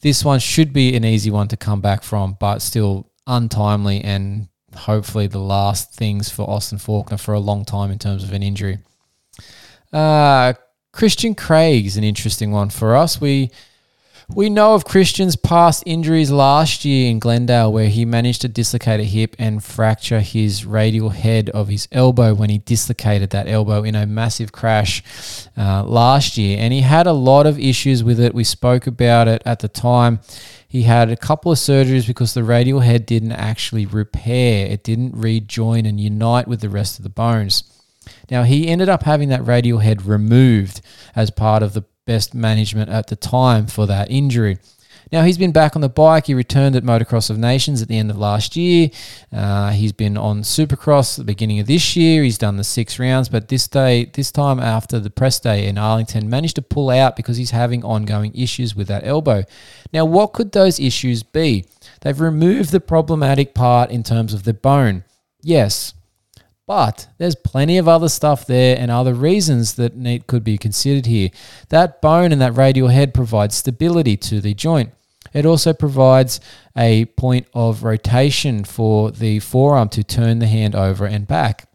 this 0.00 0.24
one 0.24 0.40
should 0.40 0.72
be 0.72 0.96
an 0.96 1.04
easy 1.04 1.30
one 1.30 1.48
to 1.48 1.56
come 1.56 1.80
back 1.80 2.02
from, 2.02 2.36
but 2.38 2.60
still 2.60 3.10
untimely 3.26 4.02
and 4.02 4.48
hopefully 4.74 5.26
the 5.26 5.38
last 5.38 5.94
things 5.94 6.30
for 6.30 6.48
Austin 6.48 6.78
Forkner 6.78 7.20
for 7.20 7.34
a 7.34 7.40
long 7.40 7.64
time 7.64 7.90
in 7.90 7.98
terms 7.98 8.22
of 8.24 8.32
an 8.32 8.42
injury. 8.42 8.78
Uh, 9.92 10.54
Christian 10.92 11.34
Craig 11.34 11.86
is 11.86 11.96
an 11.96 12.04
interesting 12.04 12.50
one 12.50 12.70
for 12.70 12.96
us. 12.96 13.20
We 13.20 13.50
we 14.34 14.50
know 14.50 14.74
of 14.74 14.84
Christian's 14.84 15.36
past 15.36 15.82
injuries 15.86 16.30
last 16.30 16.84
year 16.84 17.10
in 17.10 17.18
Glendale, 17.18 17.72
where 17.72 17.88
he 17.88 18.04
managed 18.04 18.42
to 18.42 18.48
dislocate 18.48 19.00
a 19.00 19.04
hip 19.04 19.34
and 19.38 19.64
fracture 19.64 20.20
his 20.20 20.66
radial 20.66 21.08
head 21.08 21.48
of 21.50 21.68
his 21.68 21.88
elbow 21.92 22.34
when 22.34 22.50
he 22.50 22.58
dislocated 22.58 23.30
that 23.30 23.48
elbow 23.48 23.82
in 23.82 23.94
a 23.94 24.06
massive 24.06 24.52
crash 24.52 25.02
uh, 25.56 25.82
last 25.82 26.36
year. 26.36 26.58
And 26.60 26.74
he 26.74 26.82
had 26.82 27.06
a 27.06 27.12
lot 27.12 27.46
of 27.46 27.58
issues 27.58 28.04
with 28.04 28.20
it. 28.20 28.34
We 28.34 28.44
spoke 28.44 28.86
about 28.86 29.28
it 29.28 29.42
at 29.46 29.60
the 29.60 29.68
time. 29.68 30.20
He 30.68 30.82
had 30.82 31.10
a 31.10 31.16
couple 31.16 31.50
of 31.50 31.56
surgeries 31.56 32.06
because 32.06 32.34
the 32.34 32.44
radial 32.44 32.80
head 32.80 33.06
didn't 33.06 33.32
actually 33.32 33.86
repair, 33.86 34.66
it 34.66 34.84
didn't 34.84 35.16
rejoin 35.16 35.86
and 35.86 35.98
unite 35.98 36.46
with 36.46 36.60
the 36.60 36.68
rest 36.68 36.98
of 36.98 37.02
the 37.02 37.08
bones. 37.08 37.64
Now, 38.30 38.42
he 38.42 38.68
ended 38.68 38.90
up 38.90 39.04
having 39.04 39.30
that 39.30 39.46
radial 39.46 39.78
head 39.78 40.04
removed 40.04 40.82
as 41.16 41.30
part 41.30 41.62
of 41.62 41.72
the 41.72 41.84
best 42.08 42.34
management 42.34 42.88
at 42.88 43.08
the 43.08 43.16
time 43.16 43.66
for 43.66 43.86
that 43.86 44.10
injury. 44.10 44.56
Now 45.12 45.24
he's 45.24 45.36
been 45.36 45.52
back 45.52 45.76
on 45.76 45.82
the 45.82 45.90
bike. 45.90 46.26
He 46.26 46.32
returned 46.32 46.74
at 46.74 46.82
Motocross 46.82 47.28
of 47.28 47.36
Nations 47.38 47.82
at 47.82 47.88
the 47.88 47.98
end 47.98 48.10
of 48.10 48.16
last 48.16 48.56
year. 48.56 48.88
Uh, 49.30 49.72
he's 49.72 49.92
been 49.92 50.16
on 50.16 50.40
Supercross 50.40 51.18
at 51.18 51.26
the 51.26 51.32
beginning 51.32 51.60
of 51.60 51.66
this 51.66 51.96
year. 51.96 52.22
He's 52.22 52.38
done 52.38 52.56
the 52.56 52.64
six 52.64 52.98
rounds, 52.98 53.28
but 53.28 53.48
this 53.48 53.68
day, 53.68 54.06
this 54.06 54.32
time 54.32 54.58
after 54.58 54.98
the 54.98 55.10
press 55.10 55.38
day 55.38 55.66
in 55.66 55.76
Arlington, 55.76 56.30
managed 56.30 56.56
to 56.56 56.62
pull 56.62 56.88
out 56.88 57.14
because 57.14 57.36
he's 57.36 57.50
having 57.50 57.84
ongoing 57.84 58.34
issues 58.34 58.74
with 58.74 58.88
that 58.88 59.06
elbow. 59.06 59.44
Now, 59.92 60.06
what 60.06 60.32
could 60.32 60.52
those 60.52 60.80
issues 60.80 61.22
be? 61.22 61.66
They've 62.00 62.18
removed 62.18 62.70
the 62.72 62.80
problematic 62.80 63.54
part 63.54 63.90
in 63.90 64.02
terms 64.02 64.32
of 64.32 64.44
the 64.44 64.54
bone. 64.54 65.04
Yes, 65.42 65.92
but 66.68 67.08
there's 67.16 67.34
plenty 67.34 67.78
of 67.78 67.88
other 67.88 68.10
stuff 68.10 68.44
there 68.44 68.76
and 68.78 68.90
other 68.90 69.14
reasons 69.14 69.76
that 69.76 69.96
need, 69.96 70.26
could 70.26 70.44
be 70.44 70.58
considered 70.58 71.06
here. 71.06 71.30
That 71.70 72.02
bone 72.02 72.30
and 72.30 72.42
that 72.42 72.54
radial 72.58 72.88
head 72.88 73.14
provides 73.14 73.54
stability 73.54 74.18
to 74.18 74.42
the 74.42 74.52
joint. 74.52 74.92
It 75.32 75.46
also 75.46 75.72
provides 75.72 76.40
a 76.76 77.06
point 77.06 77.46
of 77.54 77.84
rotation 77.84 78.64
for 78.64 79.10
the 79.10 79.38
forearm 79.40 79.88
to 79.88 80.04
turn 80.04 80.40
the 80.40 80.46
hand 80.46 80.74
over 80.74 81.06
and 81.06 81.26
back. 81.26 81.70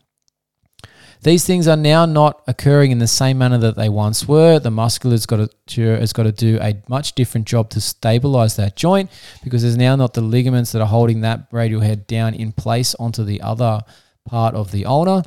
These 1.24 1.46
things 1.46 1.68
are 1.68 1.78
now 1.78 2.06
not 2.06 2.44
occurring 2.48 2.92
in 2.92 3.00
the 3.00 3.08
same 3.08 3.40
manner 3.40 3.58
that 3.58 3.76
they 3.76 3.90
once 3.90 4.28
were. 4.28 4.60
The 4.60 4.70
to, 4.70 5.82
has 5.82 6.14
got 6.14 6.24
to 6.24 6.32
do 6.32 6.60
a 6.62 6.84
much 6.88 7.14
different 7.14 7.48
job 7.48 7.72
to 7.72 7.82
stabilize 7.82 8.58
that 8.58 8.76
joint 8.76 9.10
because 9.44 9.64
there's 9.64 9.78
now 9.78 9.96
not 9.96 10.14
the 10.14 10.22
ligaments 10.22 10.72
that 10.74 10.82
are 10.84 10.88
holding 10.88 11.22
that 11.22 11.48
radial 11.52 11.82
head 11.82 12.06
down 12.06 12.36
in 12.36 12.52
place 12.52 12.94
onto 12.96 13.24
the 13.24 13.42
other 13.42 13.82
part 14.26 14.56
of 14.56 14.72
the 14.72 14.86
ulna. 14.86 15.24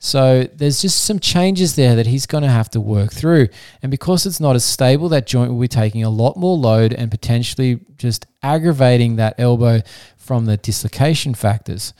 So 0.00 0.44
there's 0.54 0.80
just 0.80 1.04
some 1.04 1.18
changes 1.18 1.74
there 1.74 1.96
that 1.96 2.06
he's 2.06 2.26
going 2.26 2.44
to 2.44 2.50
have 2.50 2.70
to 2.70 2.80
work 2.80 3.12
through. 3.12 3.48
And 3.82 3.90
because 3.90 4.26
it's 4.26 4.38
not 4.38 4.54
as 4.54 4.64
stable, 4.64 5.08
that 5.08 5.26
joint 5.26 5.52
will 5.52 5.60
be 5.60 5.68
taking 5.68 6.04
a 6.04 6.10
lot 6.10 6.36
more 6.36 6.56
load 6.56 6.92
and 6.92 7.10
potentially 7.10 7.80
just 7.96 8.26
aggravating 8.42 9.16
that 9.16 9.34
elbow 9.38 9.80
from 10.16 10.46
the 10.46 10.56
dislocation 10.56 11.34
factors. 11.34 11.94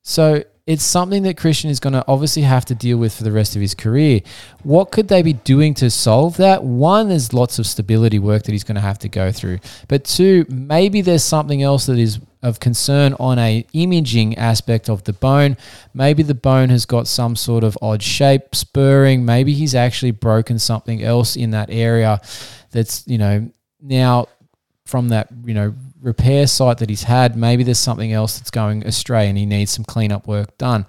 So 0.00 0.44
it's 0.66 0.84
something 0.84 1.24
that 1.24 1.36
Christian 1.36 1.70
is 1.70 1.80
going 1.80 1.94
to 1.94 2.04
obviously 2.06 2.42
have 2.42 2.64
to 2.66 2.74
deal 2.74 2.96
with 2.96 3.14
for 3.14 3.24
the 3.24 3.32
rest 3.32 3.56
of 3.56 3.62
his 3.62 3.74
career. 3.74 4.20
What 4.62 4.92
could 4.92 5.08
they 5.08 5.22
be 5.22 5.32
doing 5.32 5.74
to 5.74 5.90
solve 5.90 6.36
that? 6.36 6.62
One, 6.62 7.08
there's 7.08 7.32
lots 7.32 7.58
of 7.58 7.66
stability 7.66 8.20
work 8.20 8.44
that 8.44 8.52
he's 8.52 8.62
going 8.62 8.76
to 8.76 8.80
have 8.80 8.98
to 9.00 9.08
go 9.08 9.32
through. 9.32 9.58
But 9.88 10.04
two, 10.04 10.46
maybe 10.48 11.00
there's 11.00 11.24
something 11.24 11.62
else 11.62 11.86
that 11.86 11.98
is 11.98 12.20
of 12.42 12.60
concern 12.60 13.14
on 13.18 13.38
a 13.38 13.64
imaging 13.72 14.36
aspect 14.36 14.88
of 14.88 15.02
the 15.04 15.12
bone. 15.12 15.56
Maybe 15.94 16.22
the 16.22 16.34
bone 16.34 16.70
has 16.70 16.86
got 16.86 17.06
some 17.06 17.34
sort 17.34 17.64
of 17.64 17.76
odd 17.82 18.02
shape, 18.02 18.54
spurring. 18.54 19.24
Maybe 19.24 19.54
he's 19.54 19.74
actually 19.74 20.10
broken 20.12 20.58
something 20.58 21.02
else 21.02 21.36
in 21.36 21.50
that 21.50 21.70
area 21.70 22.20
that's, 22.70 23.06
you 23.06 23.18
know, 23.18 23.50
now 23.80 24.26
from 24.86 25.08
that, 25.08 25.28
you 25.44 25.54
know, 25.54 25.74
repair 26.02 26.46
site 26.46 26.78
that 26.78 26.90
he's 26.90 27.04
had, 27.04 27.36
maybe 27.36 27.62
there's 27.62 27.78
something 27.78 28.12
else 28.12 28.38
that's 28.38 28.50
going 28.50 28.84
astray 28.86 29.28
and 29.28 29.38
he 29.38 29.46
needs 29.46 29.70
some 29.70 29.84
cleanup 29.84 30.26
work 30.26 30.58
done. 30.58 30.84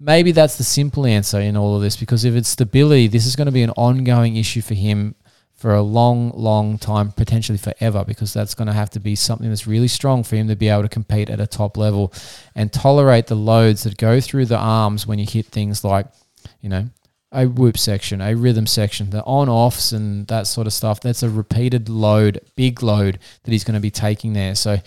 Maybe 0.00 0.32
that's 0.32 0.56
the 0.56 0.64
simple 0.64 1.06
answer 1.06 1.40
in 1.40 1.56
all 1.56 1.76
of 1.76 1.82
this 1.82 1.96
because 1.96 2.24
if 2.24 2.34
it's 2.34 2.48
stability, 2.48 3.08
this 3.08 3.26
is 3.26 3.36
going 3.36 3.46
to 3.46 3.52
be 3.52 3.62
an 3.62 3.70
ongoing 3.70 4.36
issue 4.36 4.62
for 4.62 4.74
him 4.74 5.14
for 5.54 5.74
a 5.74 5.82
long, 5.82 6.30
long 6.34 6.78
time, 6.78 7.10
potentially 7.12 7.58
forever, 7.58 8.04
because 8.06 8.32
that's 8.32 8.54
going 8.54 8.66
to 8.66 8.72
have 8.72 8.90
to 8.90 9.00
be 9.00 9.14
something 9.14 9.48
that's 9.48 9.66
really 9.66 9.88
strong 9.88 10.22
for 10.22 10.36
him 10.36 10.48
to 10.48 10.56
be 10.56 10.68
able 10.68 10.82
to 10.82 10.88
compete 10.88 11.30
at 11.30 11.40
a 11.40 11.46
top 11.46 11.76
level 11.76 12.12
and 12.54 12.72
tolerate 12.72 13.28
the 13.28 13.34
loads 13.34 13.84
that 13.84 13.96
go 13.96 14.20
through 14.20 14.46
the 14.46 14.58
arms 14.58 15.06
when 15.06 15.18
you 15.18 15.26
hit 15.26 15.46
things 15.46 15.82
like, 15.82 16.06
you 16.60 16.68
know, 16.68 16.88
a 17.34 17.46
whoop 17.46 17.76
section, 17.76 18.20
a 18.20 18.34
rhythm 18.34 18.66
section, 18.66 19.10
the 19.10 19.22
on 19.24 19.48
offs 19.48 19.92
and 19.92 20.26
that 20.28 20.46
sort 20.46 20.66
of 20.66 20.72
stuff. 20.72 21.00
That's 21.00 21.22
a 21.22 21.28
repeated 21.28 21.88
load, 21.88 22.40
big 22.56 22.82
load 22.82 23.18
that 23.42 23.50
he's 23.50 23.64
going 23.64 23.74
to 23.74 23.80
be 23.80 23.90
taking 23.90 24.32
there. 24.32 24.54
So 24.54 24.78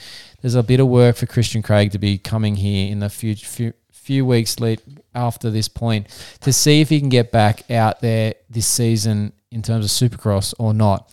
there's 0.41 0.55
a 0.55 0.63
bit 0.63 0.79
of 0.79 0.87
work 0.87 1.17
for 1.17 1.25
Christian 1.25 1.61
Craig 1.61 1.91
to 1.91 1.99
be 1.99 2.17
coming 2.17 2.55
here 2.55 2.91
in 2.91 2.99
the 2.99 3.09
few, 3.09 3.35
few, 3.35 3.73
few 3.91 4.25
weeks 4.25 4.59
late 4.59 4.81
after 5.13 5.49
this 5.49 5.67
point 5.67 6.07
to 6.41 6.53
see 6.53 6.81
if 6.81 6.89
he 6.89 6.99
can 6.99 7.09
get 7.09 7.31
back 7.31 7.69
out 7.69 7.99
there 7.99 8.35
this 8.49 8.65
season 8.65 9.33
in 9.51 9.61
terms 9.61 9.85
of 9.85 9.91
Supercross 9.91 10.53
or 10.57 10.73
not. 10.73 11.11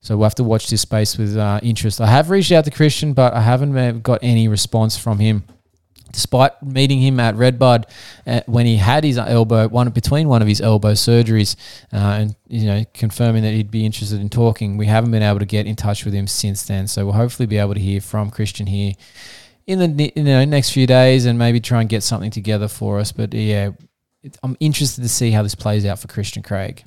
So 0.00 0.16
we'll 0.16 0.26
have 0.26 0.34
to 0.36 0.44
watch 0.44 0.70
this 0.70 0.82
space 0.82 1.18
with 1.18 1.36
uh, 1.36 1.60
interest. 1.62 2.00
I 2.00 2.06
have 2.06 2.30
reached 2.30 2.52
out 2.52 2.64
to 2.66 2.70
Christian, 2.70 3.14
but 3.14 3.34
I 3.34 3.40
haven't 3.40 4.02
got 4.02 4.20
any 4.22 4.46
response 4.46 4.96
from 4.96 5.18
him 5.18 5.44
despite 6.12 6.62
meeting 6.62 7.00
him 7.00 7.20
at 7.20 7.34
Redbud 7.34 7.86
uh, 8.26 8.40
when 8.46 8.66
he 8.66 8.76
had 8.76 9.04
his 9.04 9.18
elbow 9.18 9.68
one 9.68 9.88
between 9.90 10.28
one 10.28 10.42
of 10.42 10.48
his 10.48 10.60
elbow 10.60 10.92
surgeries 10.92 11.56
uh, 11.92 11.96
and 11.96 12.36
you 12.46 12.66
know 12.66 12.84
confirming 12.94 13.42
that 13.42 13.52
he'd 13.52 13.70
be 13.70 13.84
interested 13.84 14.20
in 14.20 14.28
talking 14.28 14.76
we 14.76 14.86
haven't 14.86 15.10
been 15.10 15.22
able 15.22 15.38
to 15.38 15.46
get 15.46 15.66
in 15.66 15.76
touch 15.76 16.04
with 16.04 16.14
him 16.14 16.26
since 16.26 16.64
then. 16.64 16.86
So 16.86 17.04
we'll 17.04 17.14
hopefully 17.14 17.46
be 17.46 17.58
able 17.58 17.74
to 17.74 17.80
hear 17.80 18.00
from 18.00 18.30
Christian 18.30 18.66
here 18.66 18.94
in 19.66 19.96
the 19.96 20.12
you 20.14 20.24
know 20.24 20.44
next 20.44 20.70
few 20.70 20.86
days 20.86 21.26
and 21.26 21.38
maybe 21.38 21.60
try 21.60 21.80
and 21.80 21.88
get 21.88 22.02
something 22.02 22.30
together 22.30 22.68
for 22.68 22.98
us. 22.98 23.12
But 23.12 23.34
yeah 23.34 23.70
I'm 24.42 24.56
interested 24.60 25.02
to 25.02 25.08
see 25.08 25.30
how 25.30 25.42
this 25.42 25.54
plays 25.54 25.84
out 25.86 25.98
for 25.98 26.08
Christian 26.08 26.42
Craig. 26.42 26.82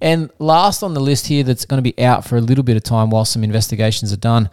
And 0.00 0.30
last 0.38 0.82
on 0.82 0.94
the 0.94 1.00
list 1.00 1.26
here 1.26 1.42
that's 1.42 1.64
going 1.64 1.82
to 1.82 1.82
be 1.82 1.98
out 2.02 2.24
for 2.24 2.36
a 2.36 2.40
little 2.40 2.64
bit 2.64 2.76
of 2.76 2.84
time 2.84 3.10
while 3.10 3.24
some 3.24 3.42
investigations 3.42 4.12
are 4.12 4.18
done 4.18 4.48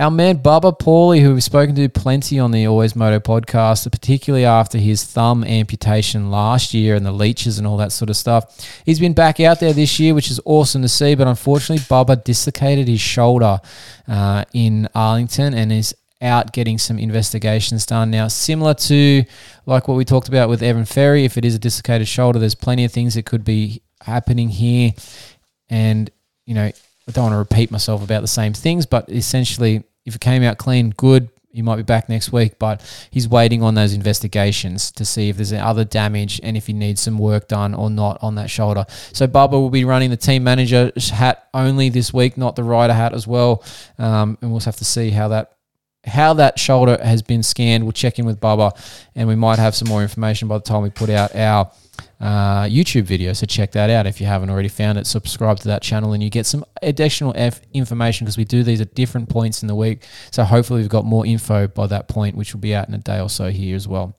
our 0.00 0.10
man 0.10 0.38
Bubba 0.38 0.78
Pauli, 0.78 1.20
who 1.20 1.34
we've 1.34 1.44
spoken 1.44 1.74
to 1.74 1.86
plenty 1.90 2.38
on 2.38 2.52
the 2.52 2.66
Always 2.66 2.96
Moto 2.96 3.20
podcast, 3.20 3.92
particularly 3.92 4.46
after 4.46 4.78
his 4.78 5.04
thumb 5.04 5.44
amputation 5.44 6.30
last 6.30 6.72
year 6.72 6.94
and 6.94 7.04
the 7.04 7.12
leeches 7.12 7.58
and 7.58 7.66
all 7.66 7.76
that 7.76 7.92
sort 7.92 8.08
of 8.08 8.16
stuff. 8.16 8.66
He's 8.86 8.98
been 8.98 9.12
back 9.12 9.40
out 9.40 9.60
there 9.60 9.74
this 9.74 10.00
year, 10.00 10.14
which 10.14 10.30
is 10.30 10.40
awesome 10.46 10.80
to 10.80 10.88
see. 10.88 11.14
But 11.14 11.28
unfortunately, 11.28 11.84
Bubba 11.84 12.24
dislocated 12.24 12.88
his 12.88 13.00
shoulder 13.02 13.60
uh, 14.08 14.46
in 14.54 14.88
Arlington 14.94 15.52
and 15.52 15.70
is 15.70 15.94
out 16.22 16.54
getting 16.54 16.78
some 16.78 16.98
investigations 16.98 17.84
done. 17.84 18.10
Now, 18.10 18.28
similar 18.28 18.72
to 18.72 19.24
like 19.66 19.86
what 19.86 19.98
we 19.98 20.06
talked 20.06 20.28
about 20.28 20.48
with 20.48 20.62
Evan 20.62 20.86
Ferry, 20.86 21.26
if 21.26 21.36
it 21.36 21.44
is 21.44 21.54
a 21.54 21.58
dislocated 21.58 22.08
shoulder, 22.08 22.38
there's 22.38 22.54
plenty 22.54 22.86
of 22.86 22.92
things 22.92 23.16
that 23.16 23.26
could 23.26 23.44
be 23.44 23.82
happening 24.00 24.48
here. 24.48 24.92
And, 25.68 26.10
you 26.46 26.54
know, 26.54 26.70
I 27.10 27.12
don't 27.12 27.24
want 27.24 27.34
to 27.34 27.38
repeat 27.38 27.70
myself 27.70 28.02
about 28.02 28.22
the 28.22 28.28
same 28.28 28.54
things, 28.54 28.86
but 28.86 29.10
essentially 29.10 29.84
if 30.04 30.14
it 30.14 30.20
came 30.20 30.42
out 30.42 30.58
clean, 30.58 30.90
good. 30.90 31.30
He 31.52 31.62
might 31.62 31.76
be 31.76 31.82
back 31.82 32.08
next 32.08 32.32
week, 32.32 32.60
but 32.60 32.80
he's 33.10 33.28
waiting 33.28 33.60
on 33.60 33.74
those 33.74 33.92
investigations 33.92 34.92
to 34.92 35.04
see 35.04 35.28
if 35.28 35.36
there's 35.36 35.52
any 35.52 35.60
other 35.60 35.84
damage 35.84 36.40
and 36.44 36.56
if 36.56 36.68
he 36.68 36.72
needs 36.72 37.00
some 37.00 37.18
work 37.18 37.48
done 37.48 37.74
or 37.74 37.90
not 37.90 38.22
on 38.22 38.36
that 38.36 38.48
shoulder. 38.50 38.84
So 39.12 39.26
Bubba 39.26 39.52
will 39.52 39.68
be 39.70 39.84
running 39.84 40.10
the 40.10 40.16
team 40.16 40.44
manager 40.44 40.92
hat 41.12 41.48
only 41.52 41.88
this 41.88 42.12
week, 42.12 42.36
not 42.36 42.54
the 42.54 42.62
rider 42.62 42.94
hat 42.94 43.14
as 43.14 43.26
well. 43.26 43.64
Um, 43.98 44.38
and 44.40 44.52
we'll 44.52 44.60
have 44.60 44.76
to 44.76 44.84
see 44.84 45.10
how 45.10 45.28
that 45.28 45.56
how 46.06 46.32
that 46.34 46.58
shoulder 46.58 46.98
has 47.02 47.20
been 47.20 47.42
scanned. 47.42 47.84
We'll 47.84 47.92
check 47.92 48.18
in 48.18 48.26
with 48.26 48.40
Bubba, 48.40 48.72
and 49.14 49.28
we 49.28 49.34
might 49.34 49.58
have 49.58 49.74
some 49.74 49.88
more 49.88 50.02
information 50.02 50.48
by 50.48 50.56
the 50.58 50.64
time 50.64 50.82
we 50.82 50.90
put 50.90 51.10
out 51.10 51.34
our 51.34 51.70
uh, 52.20 52.64
YouTube 52.64 53.04
video. 53.04 53.32
So 53.32 53.46
check 53.46 53.72
that 53.72 53.88
out 53.88 54.06
if 54.06 54.20
you 54.20 54.26
haven't 54.26 54.50
already 54.50 54.68
found 54.68 54.98
it. 54.98 55.06
Subscribe 55.06 55.58
to 55.60 55.68
that 55.68 55.82
channel 55.82 56.12
and 56.12 56.22
you 56.22 56.28
get 56.28 56.46
some 56.46 56.64
additional 56.82 57.32
F 57.34 57.60
information 57.72 58.26
because 58.26 58.36
we 58.36 58.44
do 58.44 58.62
these 58.62 58.80
at 58.80 58.94
different 58.94 59.28
points 59.28 59.62
in 59.62 59.68
the 59.68 59.74
week. 59.74 60.04
So 60.30 60.44
hopefully 60.44 60.80
we've 60.80 60.90
got 60.90 61.04
more 61.04 61.24
info 61.24 61.66
by 61.66 61.86
that 61.86 62.08
point, 62.08 62.36
which 62.36 62.52
will 62.52 62.60
be 62.60 62.74
out 62.74 62.88
in 62.88 62.94
a 62.94 62.98
day 62.98 63.20
or 63.20 63.30
so 63.30 63.50
here 63.50 63.74
as 63.74 63.88
well. 63.88 64.16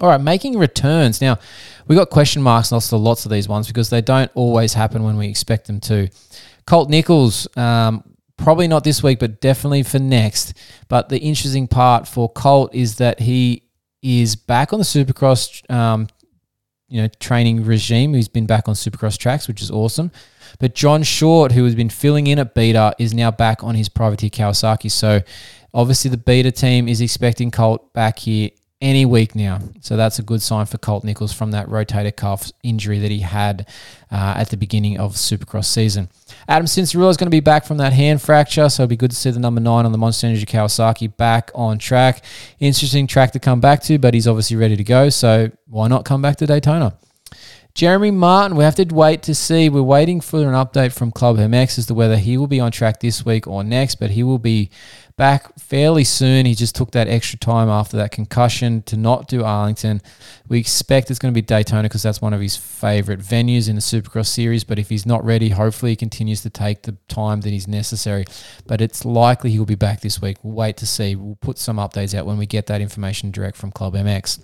All 0.00 0.08
right, 0.08 0.20
making 0.20 0.58
returns. 0.58 1.22
Now, 1.22 1.38
we 1.86 1.96
got 1.96 2.10
question 2.10 2.42
marks 2.42 2.70
next 2.70 2.90
to 2.90 2.96
lots 2.96 3.24
of 3.24 3.30
these 3.30 3.48
ones 3.48 3.66
because 3.66 3.88
they 3.88 4.02
don't 4.02 4.30
always 4.34 4.74
happen 4.74 5.04
when 5.04 5.16
we 5.16 5.28
expect 5.28 5.68
them 5.68 5.80
to. 5.80 6.08
Colt 6.66 6.90
Nichols, 6.90 7.48
um, 7.56 8.04
probably 8.36 8.68
not 8.68 8.84
this 8.84 9.02
week, 9.02 9.18
but 9.18 9.40
definitely 9.40 9.84
for 9.84 9.98
next. 9.98 10.52
But 10.88 11.08
the 11.08 11.18
interesting 11.18 11.66
part 11.66 12.06
for 12.06 12.28
Colt 12.28 12.74
is 12.74 12.96
that 12.96 13.20
he 13.20 13.62
is 14.02 14.36
back 14.36 14.72
on 14.72 14.78
the 14.78 14.84
Supercross 14.84 15.68
um, 15.70 16.08
you 16.88 17.02
know 17.02 17.08
training 17.20 17.64
regime 17.64 18.14
who's 18.14 18.28
been 18.28 18.46
back 18.46 18.68
on 18.68 18.74
Supercross 18.74 19.18
tracks, 19.18 19.48
which 19.48 19.62
is 19.62 19.70
awesome. 19.70 20.10
But 20.58 20.74
John 20.74 21.02
Short, 21.02 21.52
who 21.52 21.64
has 21.64 21.74
been 21.74 21.90
filling 21.90 22.26
in 22.26 22.38
at 22.38 22.54
Beta, 22.54 22.94
is 22.98 23.12
now 23.12 23.30
back 23.30 23.62
on 23.64 23.74
his 23.74 23.88
privateer 23.88 24.30
Kawasaki. 24.30 24.90
So 24.90 25.20
obviously 25.74 26.10
the 26.10 26.16
Beta 26.16 26.50
team 26.50 26.88
is 26.88 27.00
expecting 27.00 27.50
Colt 27.50 27.92
back 27.92 28.20
here 28.20 28.50
any 28.80 29.06
week 29.06 29.34
now. 29.34 29.60
So 29.80 29.96
that's 29.96 30.18
a 30.18 30.22
good 30.22 30.42
sign 30.42 30.66
for 30.66 30.76
Colt 30.78 31.02
Nichols 31.02 31.32
from 31.32 31.52
that 31.52 31.66
rotator 31.68 32.14
cuff 32.14 32.50
injury 32.62 32.98
that 32.98 33.10
he 33.10 33.20
had 33.20 33.66
uh, 34.10 34.34
at 34.36 34.50
the 34.50 34.56
beginning 34.56 34.98
of 34.98 35.14
Supercross 35.14 35.64
season. 35.64 36.10
Adam 36.46 36.66
Cianciarulo 36.66 37.08
is 37.08 37.16
going 37.16 37.26
to 37.26 37.30
be 37.30 37.40
back 37.40 37.64
from 37.64 37.78
that 37.78 37.94
hand 37.94 38.20
fracture, 38.20 38.68
so 38.68 38.82
it'll 38.82 38.90
be 38.90 38.96
good 38.96 39.10
to 39.10 39.16
see 39.16 39.30
the 39.30 39.40
number 39.40 39.60
nine 39.60 39.86
on 39.86 39.92
the 39.92 39.98
Monster 39.98 40.26
Energy 40.26 40.44
Kawasaki 40.44 41.16
back 41.16 41.50
on 41.54 41.78
track. 41.78 42.22
Interesting 42.60 43.06
track 43.06 43.32
to 43.32 43.38
come 43.38 43.60
back 43.60 43.82
to, 43.84 43.98
but 43.98 44.12
he's 44.12 44.28
obviously 44.28 44.56
ready 44.56 44.76
to 44.76 44.84
go, 44.84 45.08
so 45.08 45.50
why 45.66 45.88
not 45.88 46.04
come 46.04 46.20
back 46.20 46.36
to 46.36 46.46
Daytona? 46.46 46.98
Jeremy 47.76 48.10
Martin, 48.10 48.56
we 48.56 48.64
have 48.64 48.74
to 48.76 48.86
wait 48.94 49.22
to 49.24 49.34
see. 49.34 49.68
We're 49.68 49.82
waiting 49.82 50.22
for 50.22 50.38
an 50.38 50.54
update 50.54 50.92
from 50.92 51.12
Club 51.12 51.36
MX 51.36 51.76
as 51.76 51.86
to 51.88 51.94
whether 51.94 52.16
he 52.16 52.38
will 52.38 52.46
be 52.46 52.58
on 52.58 52.72
track 52.72 53.00
this 53.00 53.26
week 53.26 53.46
or 53.46 53.62
next, 53.62 53.96
but 53.96 54.12
he 54.12 54.22
will 54.22 54.38
be 54.38 54.70
back 55.16 55.58
fairly 55.58 56.04
soon. 56.04 56.44
He 56.44 56.54
just 56.54 56.76
took 56.76 56.90
that 56.90 57.08
extra 57.08 57.38
time 57.38 57.68
after 57.68 57.96
that 57.96 58.10
concussion 58.10 58.82
to 58.82 58.96
not 58.96 59.28
do 59.28 59.44
Arlington. 59.44 60.02
We 60.48 60.58
expect 60.58 61.10
it's 61.10 61.18
going 61.18 61.32
to 61.32 61.34
be 61.34 61.42
Daytona 61.42 61.84
because 61.84 62.02
that's 62.02 62.20
one 62.20 62.34
of 62.34 62.40
his 62.40 62.56
favorite 62.56 63.20
venues 63.20 63.68
in 63.68 63.76
the 63.76 63.80
Supercross 63.80 64.26
series. 64.26 64.62
But 64.62 64.78
if 64.78 64.90
he's 64.90 65.06
not 65.06 65.24
ready, 65.24 65.48
hopefully 65.48 65.92
he 65.92 65.96
continues 65.96 66.42
to 66.42 66.50
take 66.50 66.82
the 66.82 66.96
time 67.08 67.40
that 67.42 67.52
is 67.52 67.66
necessary. 67.66 68.26
But 68.66 68.80
it's 68.80 69.04
likely 69.04 69.50
he'll 69.50 69.64
be 69.64 69.74
back 69.74 70.00
this 70.00 70.20
week. 70.20 70.36
We'll 70.42 70.54
wait 70.54 70.76
to 70.78 70.86
see. 70.86 71.16
We'll 71.16 71.36
put 71.36 71.58
some 71.58 71.78
updates 71.78 72.16
out 72.16 72.26
when 72.26 72.36
we 72.36 72.46
get 72.46 72.66
that 72.66 72.82
information 72.82 73.30
direct 73.30 73.56
from 73.56 73.72
Club 73.72 73.94
MX. 73.94 74.40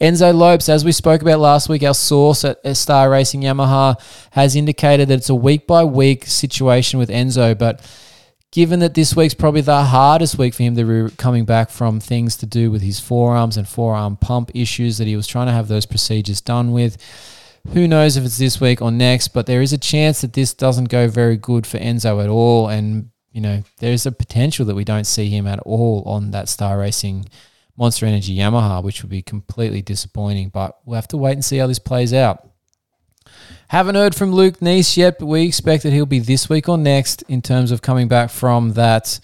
Enzo 0.00 0.34
Lopes, 0.34 0.70
as 0.70 0.82
we 0.82 0.92
spoke 0.92 1.20
about 1.20 1.40
last 1.40 1.68
week, 1.68 1.82
our 1.82 1.92
source 1.92 2.42
at 2.42 2.74
Star 2.74 3.10
Racing 3.10 3.42
Yamaha 3.42 4.00
has 4.30 4.56
indicated 4.56 5.08
that 5.08 5.18
it's 5.18 5.28
a 5.28 5.34
week 5.34 5.66
by 5.66 5.84
week 5.84 6.24
situation 6.24 6.98
with 6.98 7.10
Enzo, 7.10 7.58
but 7.58 7.84
given 8.52 8.80
that 8.80 8.94
this 8.94 9.14
week's 9.14 9.34
probably 9.34 9.60
the 9.60 9.84
hardest 9.84 10.36
week 10.36 10.54
for 10.54 10.62
him 10.62 10.74
to 10.74 11.08
be 11.08 11.16
coming 11.16 11.44
back 11.44 11.70
from 11.70 12.00
things 12.00 12.36
to 12.36 12.46
do 12.46 12.70
with 12.70 12.82
his 12.82 12.98
forearms 12.98 13.56
and 13.56 13.68
forearm 13.68 14.16
pump 14.16 14.50
issues 14.54 14.98
that 14.98 15.06
he 15.06 15.16
was 15.16 15.26
trying 15.26 15.46
to 15.46 15.52
have 15.52 15.68
those 15.68 15.86
procedures 15.86 16.40
done 16.40 16.72
with. 16.72 16.96
Who 17.72 17.86
knows 17.86 18.16
if 18.16 18.24
it's 18.24 18.38
this 18.38 18.60
week 18.60 18.82
or 18.82 18.90
next, 18.90 19.28
but 19.28 19.46
there 19.46 19.62
is 19.62 19.72
a 19.72 19.78
chance 19.78 20.22
that 20.22 20.32
this 20.32 20.54
doesn't 20.54 20.88
go 20.88 21.08
very 21.08 21.36
good 21.36 21.66
for 21.66 21.78
Enzo 21.78 22.22
at 22.22 22.28
all. 22.28 22.68
And, 22.68 23.10
you 23.32 23.40
know, 23.40 23.62
there's 23.78 24.06
a 24.06 24.12
potential 24.12 24.64
that 24.66 24.74
we 24.74 24.84
don't 24.84 25.04
see 25.04 25.28
him 25.28 25.46
at 25.46 25.60
all 25.60 26.02
on 26.06 26.32
that 26.32 26.48
Star 26.48 26.78
Racing 26.78 27.26
Monster 27.76 28.06
Energy 28.06 28.36
Yamaha, 28.36 28.82
which 28.82 29.02
would 29.02 29.10
be 29.10 29.22
completely 29.22 29.82
disappointing. 29.82 30.48
But 30.48 30.78
we'll 30.84 30.96
have 30.96 31.08
to 31.08 31.18
wait 31.18 31.34
and 31.34 31.44
see 31.44 31.58
how 31.58 31.66
this 31.66 31.78
plays 31.78 32.14
out. 32.14 32.49
Haven't 33.68 33.94
heard 33.94 34.14
from 34.14 34.32
Luke 34.32 34.58
Neese 34.58 34.96
yet, 34.96 35.18
but 35.18 35.26
we 35.26 35.46
expect 35.46 35.82
that 35.84 35.92
he'll 35.92 36.06
be 36.06 36.18
this 36.18 36.48
week 36.48 36.68
or 36.68 36.78
next 36.78 37.22
in 37.28 37.42
terms 37.42 37.70
of 37.70 37.82
coming 37.82 38.08
back 38.08 38.30
from 38.30 38.72
that 38.72 39.20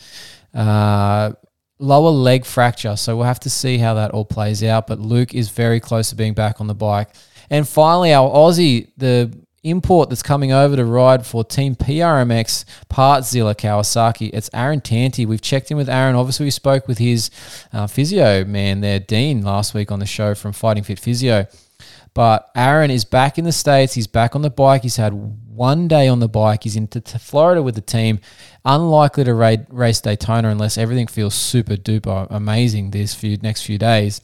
uh, 0.55 1.33
lower 1.79 2.11
leg 2.11 2.45
fracture. 2.45 2.97
So 2.97 3.17
we'll 3.17 3.27
have 3.27 3.41
to 3.41 3.51
see 3.51 3.79
how 3.79 3.95
that 3.95 4.13
all 4.13 4.25
plays 4.25 4.63
out. 4.63 4.87
But 4.87 5.01
Luke 5.01 5.35
is 5.35 5.49
very 5.49 5.81
close 5.81 6.11
to 6.11 6.17
being 6.17 6.35
back 6.35 6.61
on 6.61 6.67
the 6.67 6.75
bike. 6.75 7.09
And 7.51 7.67
finally, 7.67 8.13
our 8.13 8.31
Aussie, 8.31 8.89
the 8.97 9.33
import 9.63 10.09
that's 10.09 10.23
coming 10.23 10.53
over 10.53 10.77
to 10.77 10.85
ride 10.85 11.27
for 11.27 11.45
Team 11.45 11.75
PRMX 11.75 12.65
Partzilla 12.89 13.55
Kawasaki. 13.55 14.31
It's 14.33 14.49
Aaron 14.55 14.81
Tanti. 14.81 15.27
We've 15.27 15.41
checked 15.41 15.71
in 15.71 15.77
with 15.77 15.89
Aaron. 15.89 16.15
Obviously, 16.15 16.45
we 16.45 16.51
spoke 16.51 16.87
with 16.87 16.99
his 16.99 17.31
uh, 17.73 17.87
physio 17.87 18.45
man 18.45 18.81
there, 18.81 19.01
Dean, 19.01 19.43
last 19.43 19.75
week 19.75 19.91
on 19.91 19.99
the 19.99 20.07
show 20.07 20.35
from 20.35 20.53
Fighting 20.53 20.85
Fit 20.85 21.01
Physio. 21.01 21.47
But 22.17 22.51
Aaron 22.57 22.91
is 22.91 23.05
back 23.05 23.37
in 23.37 23.45
the 23.45 23.53
States. 23.53 23.93
He's 23.93 24.07
back 24.07 24.35
on 24.35 24.41
the 24.41 24.49
bike. 24.49 24.85
He's 24.85 24.97
had 24.97 25.13
one 25.13 25.87
day 25.87 26.09
on 26.09 26.19
the 26.19 26.29
bike. 26.29 26.63
He's 26.63 26.75
into 26.75 27.03
Florida 27.03 27.63
with 27.63 27.75
the 27.75 27.83
team. 27.83 28.21
Unlikely 28.65 29.25
to 29.25 29.35
race 29.69 30.01
Daytona 30.01 30.49
unless 30.49 30.79
everything 30.79 31.09
feels 31.09 31.35
super 31.35 31.75
duper 31.75 32.27
amazing 32.31 32.93
these 32.93 33.15
few 33.15 33.37
next 33.37 33.65
few 33.65 33.77
days. 33.77 34.23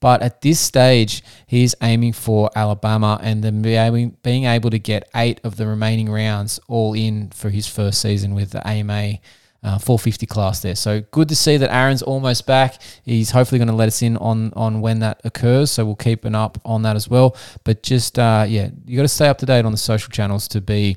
But 0.00 0.20
at 0.20 0.42
this 0.42 0.60
stage, 0.60 1.22
he's 1.46 1.74
aiming 1.80 2.12
for 2.12 2.50
Alabama 2.54 3.18
and 3.22 3.42
then 3.42 3.62
being 3.62 4.44
able 4.44 4.68
to 4.68 4.78
get 4.78 5.08
eight 5.14 5.40
of 5.42 5.56
the 5.56 5.66
remaining 5.66 6.10
rounds 6.10 6.60
all 6.68 6.92
in 6.92 7.30
for 7.30 7.48
his 7.48 7.66
first 7.66 8.02
season 8.02 8.34
with 8.34 8.50
the 8.50 8.68
AMA 8.68 9.14
uh, 9.62 9.78
450 9.78 10.26
class 10.26 10.60
there. 10.60 10.74
So 10.74 11.02
good 11.10 11.28
to 11.28 11.36
see 11.36 11.56
that 11.56 11.72
Aaron's 11.72 12.02
almost 12.02 12.46
back. 12.46 12.80
He's 13.04 13.30
hopefully 13.30 13.58
going 13.58 13.68
to 13.68 13.74
let 13.74 13.88
us 13.88 14.02
in 14.02 14.16
on 14.16 14.52
on 14.54 14.80
when 14.80 15.00
that 15.00 15.20
occurs. 15.24 15.70
So 15.70 15.84
we'll 15.84 15.96
keep 15.96 16.24
an 16.24 16.34
up 16.34 16.58
on 16.64 16.82
that 16.82 16.96
as 16.96 17.08
well. 17.08 17.36
But 17.64 17.82
just 17.82 18.18
uh, 18.18 18.46
yeah, 18.48 18.70
you 18.86 18.96
got 18.96 19.02
to 19.02 19.08
stay 19.08 19.28
up 19.28 19.38
to 19.38 19.46
date 19.46 19.64
on 19.64 19.72
the 19.72 19.78
social 19.78 20.10
channels 20.10 20.48
to 20.48 20.60
be 20.60 20.96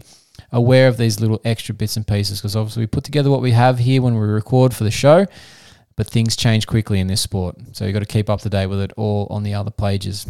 aware 0.52 0.88
of 0.88 0.98
these 0.98 1.20
little 1.20 1.42
extra 1.46 1.76
bits 1.76 1.98
and 1.98 2.08
pieces 2.08 2.40
because 2.40 2.56
obviously 2.56 2.84
we 2.84 2.88
put 2.88 3.04
together 3.04 3.30
what 3.30 3.42
we 3.42 3.52
have 3.52 3.80
here 3.80 4.02
when 4.02 4.14
we 4.14 4.20
record 4.20 4.74
for 4.74 4.84
the 4.84 4.92
show 4.92 5.26
but 5.96 6.08
things 6.08 6.36
change 6.36 6.68
quickly 6.68 7.00
in 7.00 7.08
this 7.08 7.22
sport. 7.22 7.56
So 7.74 7.86
you've 7.86 7.94
got 7.94 8.00
to 8.00 8.06
keep 8.06 8.30
up 8.30 8.42
to 8.42 8.50
date 8.50 8.68
with 8.68 8.82
it 8.82 8.94
all 8.98 9.28
on 9.30 9.44
the 9.44 9.54
other 9.54 9.72
pages. 9.72 10.28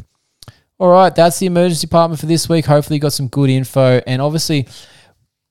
All 0.79 0.89
right, 0.89 1.13
that's 1.13 1.39
the 1.39 1.45
emergency 1.45 1.88
department 1.88 2.19
for 2.19 2.25
this 2.25 2.49
week. 2.49 2.65
Hopefully, 2.65 2.97
you 2.97 3.01
got 3.01 3.13
some 3.13 3.27
good 3.27 3.49
info. 3.49 4.01
And 4.05 4.21
obviously, 4.21 4.67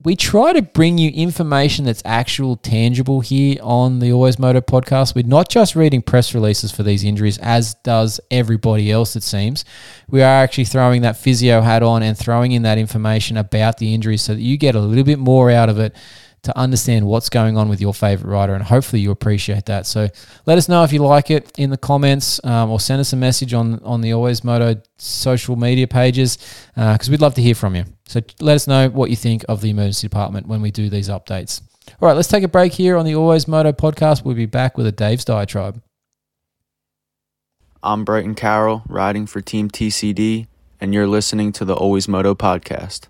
we 0.03 0.17
try 0.17 0.51
to 0.51 0.61
bring 0.61 0.97
you 0.97 1.09
information 1.11 1.85
that's 1.85 2.01
actual, 2.03 2.57
tangible 2.57 3.21
here 3.21 3.57
on 3.63 3.99
the 3.99 4.11
Always 4.11 4.37
Moto 4.37 4.59
podcast. 4.59 5.15
We're 5.15 5.25
not 5.25 5.49
just 5.49 5.75
reading 5.75 6.01
press 6.01 6.33
releases 6.33 6.71
for 6.73 6.83
these 6.83 7.05
injuries, 7.05 7.37
as 7.37 7.75
does 7.75 8.19
everybody 8.29 8.91
else, 8.91 9.15
it 9.15 9.23
seems. 9.23 9.63
We 10.09 10.21
are 10.21 10.43
actually 10.43 10.65
throwing 10.65 11.03
that 11.03 11.15
physio 11.15 11.61
hat 11.61 11.83
on 11.83 12.03
and 12.03 12.17
throwing 12.17 12.51
in 12.51 12.63
that 12.63 12.77
information 12.77 13.37
about 13.37 13.77
the 13.77 13.93
injuries 13.93 14.21
so 14.21 14.33
that 14.33 14.41
you 14.41 14.57
get 14.57 14.75
a 14.75 14.81
little 14.81 15.05
bit 15.05 15.19
more 15.19 15.49
out 15.49 15.69
of 15.69 15.79
it 15.79 15.95
to 16.43 16.57
understand 16.57 17.07
what's 17.07 17.29
going 17.29 17.57
on 17.57 17.69
with 17.69 17.81
your 17.81 17.93
favorite 17.93 18.29
rider, 18.29 18.53
and 18.53 18.63
hopefully 18.63 19.01
you 19.01 19.11
appreciate 19.11 19.65
that. 19.65 19.85
So 19.85 20.09
let 20.45 20.57
us 20.57 20.69
know 20.69 20.83
if 20.83 20.93
you 20.93 21.03
like 21.03 21.31
it 21.31 21.51
in 21.57 21.69
the 21.69 21.77
comments, 21.77 22.39
um, 22.43 22.69
or 22.69 22.79
send 22.79 22.99
us 22.99 23.13
a 23.13 23.15
message 23.15 23.53
on 23.53 23.79
on 23.83 24.01
the 24.01 24.13
Always 24.13 24.43
Moto 24.43 24.81
social 24.97 25.55
media 25.55 25.87
pages 25.87 26.37
because 26.75 27.09
uh, 27.09 27.11
we'd 27.11 27.21
love 27.21 27.35
to 27.35 27.41
hear 27.41 27.55
from 27.55 27.75
you. 27.75 27.85
So 28.05 28.21
let 28.39 28.55
us 28.55 28.67
know 28.67 28.89
what 28.89 29.09
you 29.09 29.15
think 29.15 29.45
of 29.49 29.61
the 29.61 29.69
emergency 29.69 30.07
department 30.07 30.47
when 30.47 30.61
we 30.61 30.71
do 30.71 30.89
these 30.89 31.09
updates. 31.09 31.61
All 32.01 32.07
right, 32.07 32.15
let's 32.15 32.27
take 32.27 32.43
a 32.43 32.47
break 32.47 32.73
here 32.73 32.97
on 32.97 33.05
the 33.05 33.15
Always 33.15 33.47
Moto 33.47 33.71
podcast. 33.71 34.23
We'll 34.23 34.35
be 34.35 34.45
back 34.45 34.77
with 34.77 34.85
a 34.85 34.91
Dave's 34.91 35.25
Diatribe. 35.25 35.81
I'm 37.81 38.05
Brighton 38.05 38.35
Carroll, 38.35 38.83
riding 38.87 39.25
for 39.25 39.41
Team 39.41 39.69
TCD, 39.69 40.47
and 40.79 40.93
you're 40.93 41.07
listening 41.07 41.51
to 41.53 41.65
the 41.65 41.75
Always 41.75 42.07
Moto 42.07 42.33
podcast. 42.33 43.07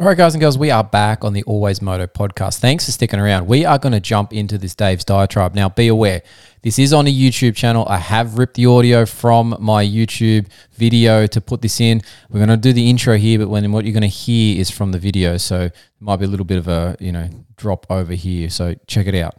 All 0.00 0.06
right, 0.06 0.16
guys 0.16 0.32
and 0.32 0.40
girls, 0.40 0.56
we 0.56 0.70
are 0.70 0.82
back 0.82 1.22
on 1.22 1.34
the 1.34 1.42
Always 1.42 1.82
Moto 1.82 2.06
podcast. 2.06 2.60
Thanks 2.60 2.86
for 2.86 2.92
sticking 2.92 3.20
around. 3.20 3.46
We 3.46 3.66
are 3.66 3.78
going 3.78 3.92
to 3.92 4.00
jump 4.00 4.32
into 4.32 4.56
this 4.56 4.74
Dave's 4.74 5.04
diatribe. 5.04 5.54
Now, 5.54 5.68
be 5.68 5.88
aware, 5.88 6.22
this 6.62 6.78
is 6.78 6.94
on 6.94 7.06
a 7.06 7.12
YouTube 7.12 7.54
channel. 7.54 7.84
I 7.86 7.98
have 7.98 8.38
ripped 8.38 8.54
the 8.54 8.64
audio 8.64 9.04
from 9.04 9.54
my 9.60 9.84
YouTube 9.84 10.46
video 10.72 11.26
to 11.26 11.40
put 11.42 11.60
this 11.60 11.78
in. 11.78 12.00
We're 12.30 12.38
going 12.38 12.48
to 12.48 12.56
do 12.56 12.72
the 12.72 12.88
intro 12.88 13.18
here, 13.18 13.38
but 13.38 13.48
when 13.48 13.70
what 13.70 13.84
you're 13.84 13.92
going 13.92 14.00
to 14.00 14.06
hear 14.08 14.58
is 14.58 14.70
from 14.70 14.92
the 14.92 14.98
video. 14.98 15.36
So 15.36 15.64
it 15.64 15.76
might 16.00 16.16
be 16.16 16.24
a 16.24 16.28
little 16.28 16.46
bit 16.46 16.56
of 16.56 16.68
a, 16.68 16.96
you 16.98 17.12
know, 17.12 17.28
drop 17.56 17.84
over 17.90 18.14
here. 18.14 18.48
So 18.48 18.74
check 18.86 19.06
it 19.06 19.14
out. 19.14 19.36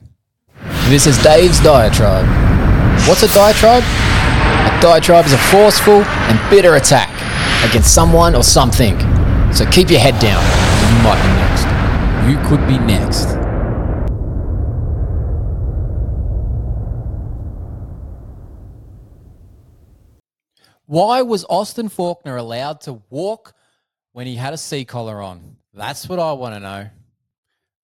This 0.84 1.08
is 1.08 1.18
Dave's 1.24 1.60
diatribe. 1.62 2.28
What's 3.08 3.24
a 3.24 3.34
diatribe? 3.34 3.82
A 3.82 4.80
diatribe 4.84 5.26
is 5.26 5.34
a 5.34 5.40
forceful 5.40 6.04
and 6.04 6.50
bitter 6.52 6.76
attack 6.76 7.10
against 7.68 7.96
someone 7.96 8.36
or 8.36 8.44
something 8.44 9.13
so 9.56 9.66
keep 9.70 9.90
your 9.90 10.00
head 10.00 10.20
down. 10.20 10.42
You 10.90 11.04
might 11.04 11.22
be 11.22 11.30
next. 11.38 11.84
You 12.28 12.38
could 12.50 12.68
be 12.68 12.78
next. 12.80 13.28
Why 20.86 21.22
was 21.22 21.46
Austin 21.50 21.90
Forkner 21.90 22.38
allowed 22.38 22.82
to 22.82 23.02
walk 23.10 23.54
when 24.12 24.28
he 24.28 24.36
had 24.36 24.54
a 24.54 24.58
C 24.58 24.86
collar 24.86 25.22
on? 25.22 25.58
That's 25.74 26.08
what 26.08 26.20
I 26.20 26.34
want 26.34 26.56
to 26.56 26.60
know. 26.60 26.90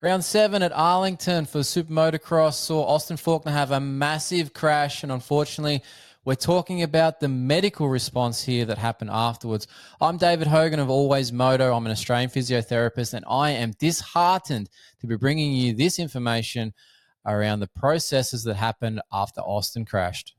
Round 0.01 0.24
seven 0.24 0.63
at 0.63 0.72
Arlington 0.72 1.45
for 1.45 1.63
Super 1.63 1.91
Motocross 1.91 2.53
saw 2.53 2.86
Austin 2.86 3.17
Forkner 3.17 3.51
have 3.51 3.72
a 3.72 3.80
massive 3.80 4.53
crash, 4.53 5.03
and 5.03 5.11
unfortunately, 5.11 5.84
we're 6.26 6.36
talking 6.36 6.84
about 6.84 7.20
the 7.20 7.30
medical 7.30 7.88
response 7.88 8.43
here 8.43 8.65
that 8.65 8.78
happened 8.78 9.09
afterwards. 9.11 9.67
I'm 10.01 10.17
David 10.17 10.47
Hogan 10.47 10.80
of 10.80 10.89
Always 10.89 11.32
Moto. 11.32 11.74
I'm 11.74 11.86
an 11.86 11.93
Australian 11.93 12.30
physiotherapist, 12.30 13.13
and 13.13 13.24
I 13.30 13.51
am 13.51 13.72
disheartened 13.80 14.70
to 14.99 15.07
be 15.07 15.15
bringing 15.15 15.53
you 15.53 15.74
this 15.74 15.97
information 15.97 16.74
around 17.26 17.61
the 17.61 17.67
processes 17.67 18.43
that 18.43 18.55
happened 18.55 19.01
after 19.13 19.39
Austin 19.41 19.86
crashed. 19.86 20.36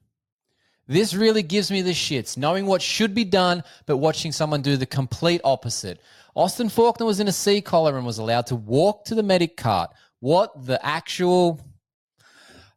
This 0.86 1.14
really 1.14 1.42
gives 1.42 1.70
me 1.70 1.80
the 1.80 1.92
shits, 1.92 2.36
knowing 2.36 2.66
what 2.66 2.82
should 2.82 3.14
be 3.14 3.24
done, 3.24 3.64
but 3.86 3.96
watching 3.98 4.32
someone 4.32 4.60
do 4.60 4.76
the 4.76 4.86
complete 4.86 5.40
opposite. 5.44 6.00
Austin 6.34 6.68
Forkner 6.68 7.06
was 7.06 7.20
in 7.20 7.28
a 7.28 7.32
C 7.32 7.62
collar 7.62 7.96
and 7.96 8.04
was 8.04 8.18
allowed 8.18 8.46
to 8.48 8.56
walk 8.56 9.06
to 9.06 9.14
the 9.14 9.22
medic 9.22 9.56
cart. 9.56 9.90
What 10.18 10.66
the 10.66 10.84
actual 10.84 11.58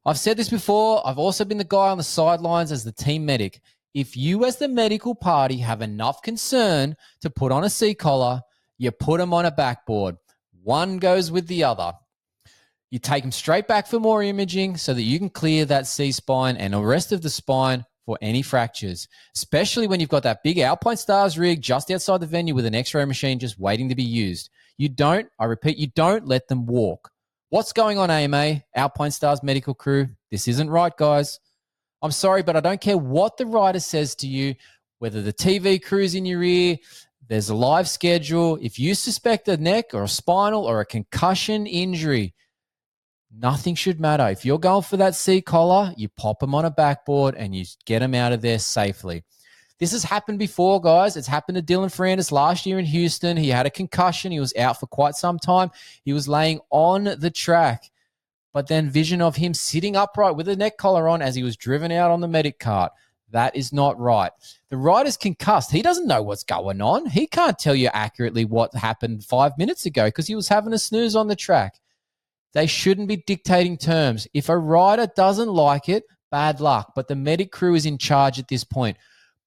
I've 0.05 0.19
said 0.19 0.37
this 0.37 0.49
before. 0.49 1.05
I've 1.07 1.17
also 1.17 1.45
been 1.45 1.57
the 1.57 1.63
guy 1.63 1.89
on 1.89 1.97
the 1.97 2.03
sidelines 2.03 2.71
as 2.71 2.83
the 2.83 2.91
team 2.91 3.25
medic. 3.25 3.61
If 3.93 4.17
you, 4.17 4.43
as 4.43 4.57
the 4.57 4.67
medical 4.67 5.15
party, 5.15 5.57
have 5.57 5.81
enough 5.81 6.21
concern 6.21 6.95
to 7.21 7.29
put 7.29 7.51
on 7.51 7.63
a 7.63 7.69
C 7.69 7.93
collar, 7.93 8.41
you 8.77 8.91
put 8.91 9.19
them 9.19 9.33
on 9.33 9.45
a 9.45 9.51
backboard. 9.51 10.17
One 10.63 10.97
goes 10.97 11.31
with 11.31 11.47
the 11.47 11.63
other. 11.63 11.93
You 12.89 12.99
take 12.99 13.23
them 13.23 13.31
straight 13.31 13.67
back 13.67 13.87
for 13.87 13.99
more 13.99 14.21
imaging 14.21 14.77
so 14.77 14.93
that 14.93 15.03
you 15.03 15.19
can 15.19 15.29
clear 15.29 15.65
that 15.65 15.87
C 15.87 16.11
spine 16.11 16.57
and 16.57 16.73
the 16.73 16.81
rest 16.81 17.11
of 17.11 17.21
the 17.21 17.29
spine 17.29 17.85
for 18.05 18.17
any 18.21 18.41
fractures, 18.41 19.07
especially 19.35 19.87
when 19.87 19.99
you've 19.99 20.09
got 20.09 20.23
that 20.23 20.43
big 20.43 20.57
Alpinestars 20.57 21.39
rig 21.39 21.61
just 21.61 21.89
outside 21.89 22.19
the 22.19 22.27
venue 22.27 22.53
with 22.53 22.65
an 22.65 22.75
x 22.75 22.93
ray 22.93 23.05
machine 23.05 23.39
just 23.39 23.57
waiting 23.57 23.89
to 23.89 23.95
be 23.95 24.03
used. 24.03 24.49
You 24.77 24.89
don't, 24.89 25.29
I 25.39 25.45
repeat, 25.45 25.77
you 25.77 25.87
don't 25.87 26.27
let 26.27 26.47
them 26.49 26.65
walk. 26.65 27.12
What's 27.53 27.71
going 27.71 27.99
on, 27.99 28.09
AMA? 28.09 28.63
Alpinestars 28.75 29.43
medical 29.43 29.75
crew. 29.75 30.09
This 30.31 30.47
isn't 30.47 30.71
right, 30.71 30.97
guys. 30.97 31.39
I'm 32.01 32.09
sorry, 32.09 32.41
but 32.41 32.55
I 32.55 32.61
don't 32.61 32.81
care 32.81 32.97
what 32.97 33.37
the 33.37 33.45
writer 33.45 33.79
says 33.79 34.15
to 34.15 34.27
you, 34.27 34.55
whether 34.97 35.21
the 35.21 35.33
TV 35.33 35.79
crew's 35.79 36.15
in 36.15 36.25
your 36.25 36.41
ear, 36.41 36.77
there's 37.27 37.49
a 37.49 37.55
live 37.55 37.87
schedule. 37.87 38.57
If 38.59 38.79
you 38.79 38.95
suspect 38.95 39.47
a 39.49 39.57
neck 39.57 39.93
or 39.93 40.01
a 40.01 40.07
spinal 40.07 40.63
or 40.65 40.79
a 40.79 40.85
concussion 40.85 41.67
injury, 41.67 42.33
nothing 43.31 43.75
should 43.75 43.99
matter. 43.99 44.27
If 44.29 44.45
you're 44.45 44.57
going 44.57 44.81
for 44.81 44.97
that 44.97 45.13
C 45.13 45.39
collar, 45.39 45.93
you 45.95 46.09
pop 46.09 46.39
them 46.39 46.55
on 46.55 46.65
a 46.65 46.71
backboard 46.71 47.35
and 47.35 47.53
you 47.53 47.65
get 47.85 47.99
them 47.99 48.15
out 48.15 48.33
of 48.33 48.41
there 48.41 48.57
safely. 48.57 49.25
This 49.79 49.91
has 49.91 50.03
happened 50.03 50.39
before, 50.39 50.79
guys. 50.79 51.17
It's 51.17 51.27
happened 51.27 51.57
to 51.57 51.63
Dylan 51.63 51.93
Ferrandis 51.93 52.31
last 52.31 52.65
year 52.65 52.79
in 52.79 52.85
Houston. 52.85 53.37
He 53.37 53.49
had 53.49 53.65
a 53.65 53.71
concussion. 53.71 54.31
He 54.31 54.39
was 54.39 54.55
out 54.55 54.79
for 54.79 54.87
quite 54.87 55.15
some 55.15 55.39
time. 55.39 55.71
He 56.05 56.13
was 56.13 56.27
laying 56.27 56.59
on 56.69 57.15
the 57.17 57.31
track. 57.31 57.89
But 58.53 58.67
then 58.67 58.89
vision 58.89 59.21
of 59.21 59.35
him 59.35 59.53
sitting 59.53 59.95
upright 59.95 60.35
with 60.35 60.47
a 60.47 60.55
neck 60.55 60.77
collar 60.77 61.09
on 61.09 61.21
as 61.21 61.35
he 61.35 61.43
was 61.43 61.57
driven 61.57 61.91
out 61.91 62.11
on 62.11 62.21
the 62.21 62.27
medic 62.27 62.59
cart. 62.59 62.91
That 63.31 63.55
is 63.55 63.73
not 63.73 63.99
right. 63.99 64.31
The 64.69 64.77
rider's 64.77 65.17
concussed. 65.17 65.71
He 65.71 65.81
doesn't 65.81 66.05
know 66.05 66.21
what's 66.21 66.43
going 66.43 66.81
on. 66.81 67.07
He 67.07 67.25
can't 67.25 67.57
tell 67.57 67.73
you 67.73 67.89
accurately 67.91 68.45
what 68.45 68.75
happened 68.75 69.25
five 69.25 69.57
minutes 69.57 69.87
ago 69.87 70.05
because 70.05 70.27
he 70.27 70.35
was 70.35 70.47
having 70.47 70.71
a 70.71 70.77
snooze 70.77 71.15
on 71.15 71.27
the 71.27 71.35
track. 71.35 71.79
They 72.53 72.67
shouldn't 72.67 73.07
be 73.07 73.17
dictating 73.17 73.77
terms. 73.77 74.27
If 74.35 74.49
a 74.49 74.57
rider 74.57 75.07
doesn't 75.15 75.49
like 75.49 75.89
it, 75.89 76.03
bad 76.29 76.61
luck. 76.61 76.93
But 76.95 77.07
the 77.07 77.15
medic 77.15 77.51
crew 77.51 77.73
is 77.73 77.87
in 77.87 77.97
charge 77.97 78.37
at 78.37 78.47
this 78.49 78.63
point. 78.63 78.97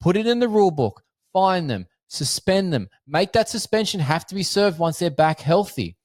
Put 0.00 0.16
it 0.16 0.26
in 0.26 0.40
the 0.40 0.48
rule 0.48 0.70
book, 0.70 1.02
fine 1.32 1.66
them, 1.66 1.86
suspend 2.08 2.72
them, 2.72 2.88
make 3.06 3.32
that 3.32 3.48
suspension 3.48 4.00
have 4.00 4.26
to 4.26 4.34
be 4.34 4.42
served 4.42 4.78
once 4.78 4.98
they're 4.98 5.10
back 5.10 5.40
healthy. 5.40 5.96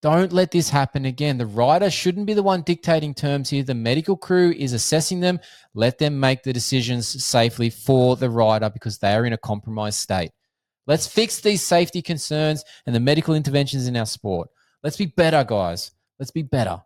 Don't 0.00 0.32
let 0.32 0.52
this 0.52 0.70
happen 0.70 1.04
again. 1.06 1.38
The 1.38 1.46
rider 1.46 1.90
shouldn't 1.90 2.26
be 2.26 2.34
the 2.34 2.42
one 2.42 2.62
dictating 2.62 3.14
terms 3.14 3.50
here. 3.50 3.64
The 3.64 3.74
medical 3.74 4.16
crew 4.16 4.52
is 4.56 4.72
assessing 4.72 5.18
them. 5.18 5.40
Let 5.74 5.98
them 5.98 6.20
make 6.20 6.44
the 6.44 6.52
decisions 6.52 7.24
safely 7.24 7.68
for 7.68 8.14
the 8.14 8.30
rider 8.30 8.70
because 8.70 8.98
they 8.98 9.12
are 9.14 9.26
in 9.26 9.32
a 9.32 9.38
compromised 9.38 9.98
state. 9.98 10.30
Let's 10.86 11.08
fix 11.08 11.40
these 11.40 11.66
safety 11.66 12.00
concerns 12.00 12.64
and 12.86 12.94
the 12.94 13.00
medical 13.00 13.34
interventions 13.34 13.88
in 13.88 13.96
our 13.96 14.06
sport. 14.06 14.48
Let's 14.84 14.96
be 14.96 15.06
better, 15.06 15.42
guys. 15.42 15.90
Let's 16.20 16.30
be 16.30 16.42
better. 16.42 16.80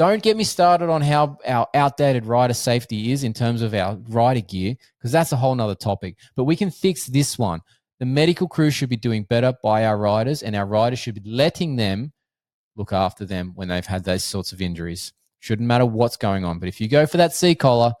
Don't 0.00 0.22
get 0.22 0.38
me 0.38 0.44
started 0.44 0.88
on 0.88 1.02
how 1.02 1.36
our 1.46 1.68
outdated 1.74 2.24
rider 2.24 2.54
safety 2.54 3.12
is 3.12 3.22
in 3.22 3.34
terms 3.34 3.60
of 3.60 3.74
our 3.74 3.98
rider 4.08 4.40
gear, 4.40 4.74
because 4.96 5.12
that's 5.12 5.32
a 5.32 5.36
whole 5.36 5.54
nother 5.54 5.74
topic. 5.74 6.16
But 6.34 6.44
we 6.44 6.56
can 6.56 6.70
fix 6.70 7.04
this 7.04 7.38
one. 7.38 7.60
The 7.98 8.06
medical 8.06 8.48
crew 8.48 8.70
should 8.70 8.88
be 8.88 8.96
doing 8.96 9.24
better 9.24 9.52
by 9.62 9.84
our 9.84 9.98
riders, 9.98 10.42
and 10.42 10.56
our 10.56 10.64
riders 10.64 11.00
should 11.00 11.22
be 11.22 11.30
letting 11.30 11.76
them 11.76 12.14
look 12.76 12.94
after 12.94 13.26
them 13.26 13.52
when 13.56 13.68
they've 13.68 13.84
had 13.84 14.02
those 14.02 14.24
sorts 14.24 14.52
of 14.52 14.62
injuries. 14.62 15.12
Shouldn't 15.40 15.68
matter 15.68 15.84
what's 15.84 16.16
going 16.16 16.46
on. 16.46 16.58
But 16.58 16.70
if 16.70 16.80
you 16.80 16.88
go 16.88 17.04
for 17.04 17.18
that 17.18 17.34
C 17.34 17.54
collar, 17.54 17.92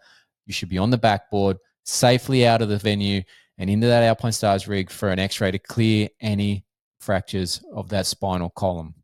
you 0.46 0.54
should 0.54 0.70
be 0.70 0.78
on 0.78 0.88
the 0.88 0.96
backboard, 0.96 1.58
safely 1.84 2.46
out 2.46 2.62
of 2.62 2.70
the 2.70 2.78
venue, 2.78 3.20
and 3.58 3.68
into 3.68 3.88
that 3.88 4.18
Alpinestars 4.18 4.66
rig 4.66 4.88
for 4.88 5.10
an 5.10 5.18
x 5.18 5.38
ray 5.38 5.50
to 5.50 5.58
clear 5.58 6.08
any 6.18 6.64
fractures 7.02 7.62
of 7.74 7.90
that 7.90 8.06
spinal 8.06 8.48
column. 8.48 8.94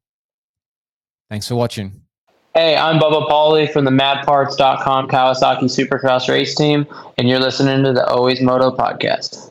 Thanks 1.28 1.46
for 1.46 1.56
watching. 1.56 2.05
Hey, 2.56 2.74
I'm 2.74 2.98
Bubba 2.98 3.28
Pauli 3.28 3.66
from 3.66 3.84
the 3.84 3.90
MadParts.com 3.90 5.08
Kawasaki 5.08 5.64
Supercross 5.64 6.26
race 6.30 6.54
team, 6.54 6.86
and 7.18 7.28
you're 7.28 7.38
listening 7.38 7.84
to 7.84 7.92
the 7.92 8.08
Always 8.08 8.40
Moto 8.40 8.74
podcast. 8.74 9.50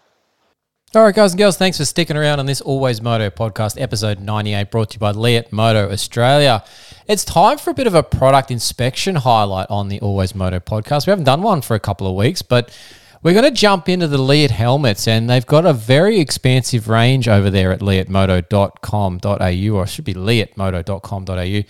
All 0.96 1.04
right, 1.04 1.14
guys 1.14 1.34
and 1.34 1.38
girls, 1.38 1.56
thanks 1.56 1.78
for 1.78 1.86
sticking 1.86 2.18
around 2.18 2.40
on 2.40 2.48
this 2.48 2.62
Always 2.62 3.04
Moto 3.04 3.30
podcast, 3.30 3.80
episode 3.80 4.20
98, 4.20 4.72
brought 4.72 4.90
to 4.90 4.96
you 4.96 5.00
by 5.00 5.12
Leatt 5.12 5.54
Moto 5.54 5.92
Australia. 5.92 6.64
It's 7.08 7.24
time 7.24 7.60
for 7.60 7.70
a 7.70 7.74
bit 7.76 7.86
of 7.86 7.94
a 7.94 8.02
product 8.02 8.50
inspection 8.50 9.18
highlight 9.18 9.68
on 9.70 9.90
the 9.90 10.00
Always 10.00 10.34
Moto 10.34 10.60
podcast. 10.60 11.06
We 11.06 11.12
haven't 11.12 11.26
done 11.26 11.44
one 11.44 11.62
for 11.62 11.76
a 11.76 11.80
couple 11.80 12.08
of 12.08 12.16
weeks, 12.16 12.42
but 12.42 12.76
we're 13.22 13.34
going 13.34 13.46
to 13.46 13.52
jump 13.52 13.88
into 13.88 14.08
the 14.08 14.18
Leatt 14.18 14.50
helmets, 14.50 15.08
and 15.08 15.30
they've 15.30 15.46
got 15.46 15.68
a 15.68 15.74
very 15.74 16.20
expansive 16.20 16.90
range 16.90 17.28
over 17.28 17.52
there 17.52 17.72
at 17.72 17.82
leattmoto.com.au, 17.82 19.78
or 19.78 19.84
it 19.84 19.90
should 19.90 20.06
be 20.06 20.16
leattmoto.com.au. 20.16 21.62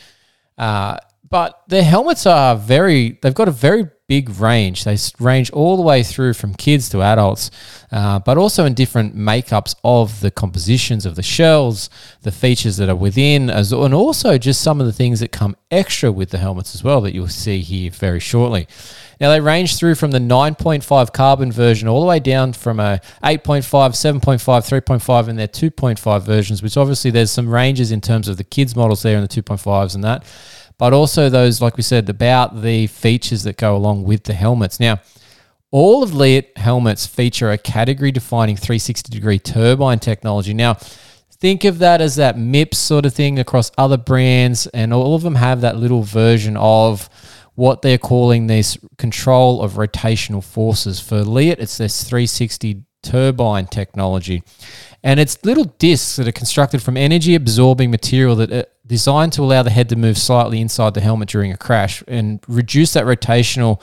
Uh, 0.58 0.98
but 1.30 1.61
their 1.67 1.84
helmets 1.84 2.26
are 2.26 2.55
very, 2.55 3.17
they've 3.21 3.34
got 3.34 3.47
a 3.47 3.51
very 3.51 3.89
big 4.07 4.30
range. 4.39 4.84
They 4.84 4.97
range 5.19 5.49
all 5.49 5.78
the 5.78 5.82
way 5.82 6.03
through 6.03 6.34
from 6.34 6.53
kids 6.53 6.89
to 6.89 7.01
adults, 7.01 7.49
uh, 7.91 8.19
but 8.19 8.38
also 8.38 8.65
in 8.65 8.76
different 8.76 9.15
makeups 9.15 9.76
of 9.84 10.19
the 10.19 10.30
compositions 10.30 11.05
of 11.05 11.15
the 11.15 11.23
shells, 11.23 11.89
the 12.21 12.32
features 12.32 12.78
that 12.78 12.89
are 12.89 12.95
within, 12.95 13.49
as, 13.49 13.71
and 13.71 13.93
also 13.93 14.38
just 14.38 14.61
some 14.61 14.80
of 14.80 14.86
the 14.86 14.93
things 14.93 15.19
that 15.21 15.32
come 15.32 15.55
extra 15.71 16.11
with 16.11 16.30
the 16.30 16.38
helmets 16.38 16.76
as 16.76 16.84
well 16.84 17.01
that 17.01 17.15
you'll 17.15 17.28
see 17.28 17.61
here 17.61 17.89
very 17.89 18.19
shortly. 18.19 18.67
Now 19.19 19.30
they 19.32 19.39
range 19.39 19.78
through 19.78 19.95
from 19.95 20.11
the 20.11 20.19
9.5 20.19 21.13
carbon 21.13 21.51
version 21.51 21.88
all 21.88 22.01
the 22.01 22.07
way 22.07 22.19
down 22.19 22.53
from 22.53 22.80
a 22.80 22.99
8.5, 23.23 23.63
7.5, 23.63 24.21
3.5, 24.21 25.28
and 25.28 25.39
their 25.39 25.47
2.5 25.47 26.21
versions, 26.21 26.61
which 26.61 26.78
obviously 26.78 27.09
there's 27.09 27.32
some 27.32 27.49
ranges 27.49 27.91
in 27.91 28.01
terms 28.01 28.28
of 28.28 28.38
the 28.38 28.43
kids 28.43 28.76
models 28.76 29.01
there 29.01 29.17
and 29.17 29.28
the 29.28 29.41
2.5s 29.41 29.95
and 29.95 30.03
that 30.03 30.23
but 30.78 30.93
also 30.93 31.30
those, 31.30 31.61
like 31.61 31.78
we 31.78 31.84
said, 31.84 32.09
about 32.09 32.61
the 32.61 32.88
features 32.88 33.43
that 33.43 33.57
go 33.57 33.76
along 33.76 34.03
with 34.03 34.23
the 34.23 34.34
helmets. 34.34 34.80
Now, 34.80 34.99
all 35.71 36.03
of 36.03 36.13
Leatt 36.13 36.57
helmets 36.57 37.05
feature 37.05 37.51
a 37.51 37.57
category 37.57 38.11
defining 38.11 38.55
360 38.55 39.11
degree 39.11 39.39
turbine 39.39 39.99
technology. 39.99 40.53
Now, 40.53 40.76
think 41.32 41.65
of 41.65 41.80
that 41.80 42.01
as 42.01 42.15
that 42.15 42.38
MIPS 42.38 42.78
sort 42.78 43.05
of 43.05 43.13
thing 43.13 43.39
across 43.39 43.71
other 43.78 43.97
brands, 43.97 44.67
and 44.67 44.93
all 44.93 45.15
of 45.15 45.21
them 45.21 45.36
have 45.36 45.61
that 45.61 45.78
little 45.78 46.03
version 46.03 46.55
of 46.57 47.09
what 47.55 47.82
they're 47.82 47.97
calling 47.97 48.47
this 48.47 48.78
control 48.97 49.61
of 49.61 49.73
rotational 49.73 50.43
forces. 50.43 50.99
For 50.99 51.23
Leatt, 51.23 51.59
it's 51.59 51.78
this 51.78 52.03
360 52.03 52.84
turbine 53.01 53.67
technology. 53.67 54.43
And 55.03 55.19
it's 55.19 55.43
little 55.45 55.65
discs 55.65 56.15
that 56.15 56.28
are 56.28 56.34
constructed 56.34 56.82
from 56.82 56.97
energy 56.97 57.36
absorbing 57.36 57.91
material 57.91 58.36
that 58.38 58.51
are 58.51 58.65
designed 58.88 59.34
to 59.34 59.42
allow 59.42 59.64
the 59.64 59.70
head 59.70 59.90
to 59.90 59.96
move 59.96 60.18
slightly 60.18 60.62
inside 60.62 60.94
the 60.94 61.02
helmet 61.02 61.30
during 61.30 61.52
a 61.52 61.58
crash 61.58 62.04
and 62.08 62.40
reduce 62.48 62.94
that 62.94 63.06
rotational 63.06 63.82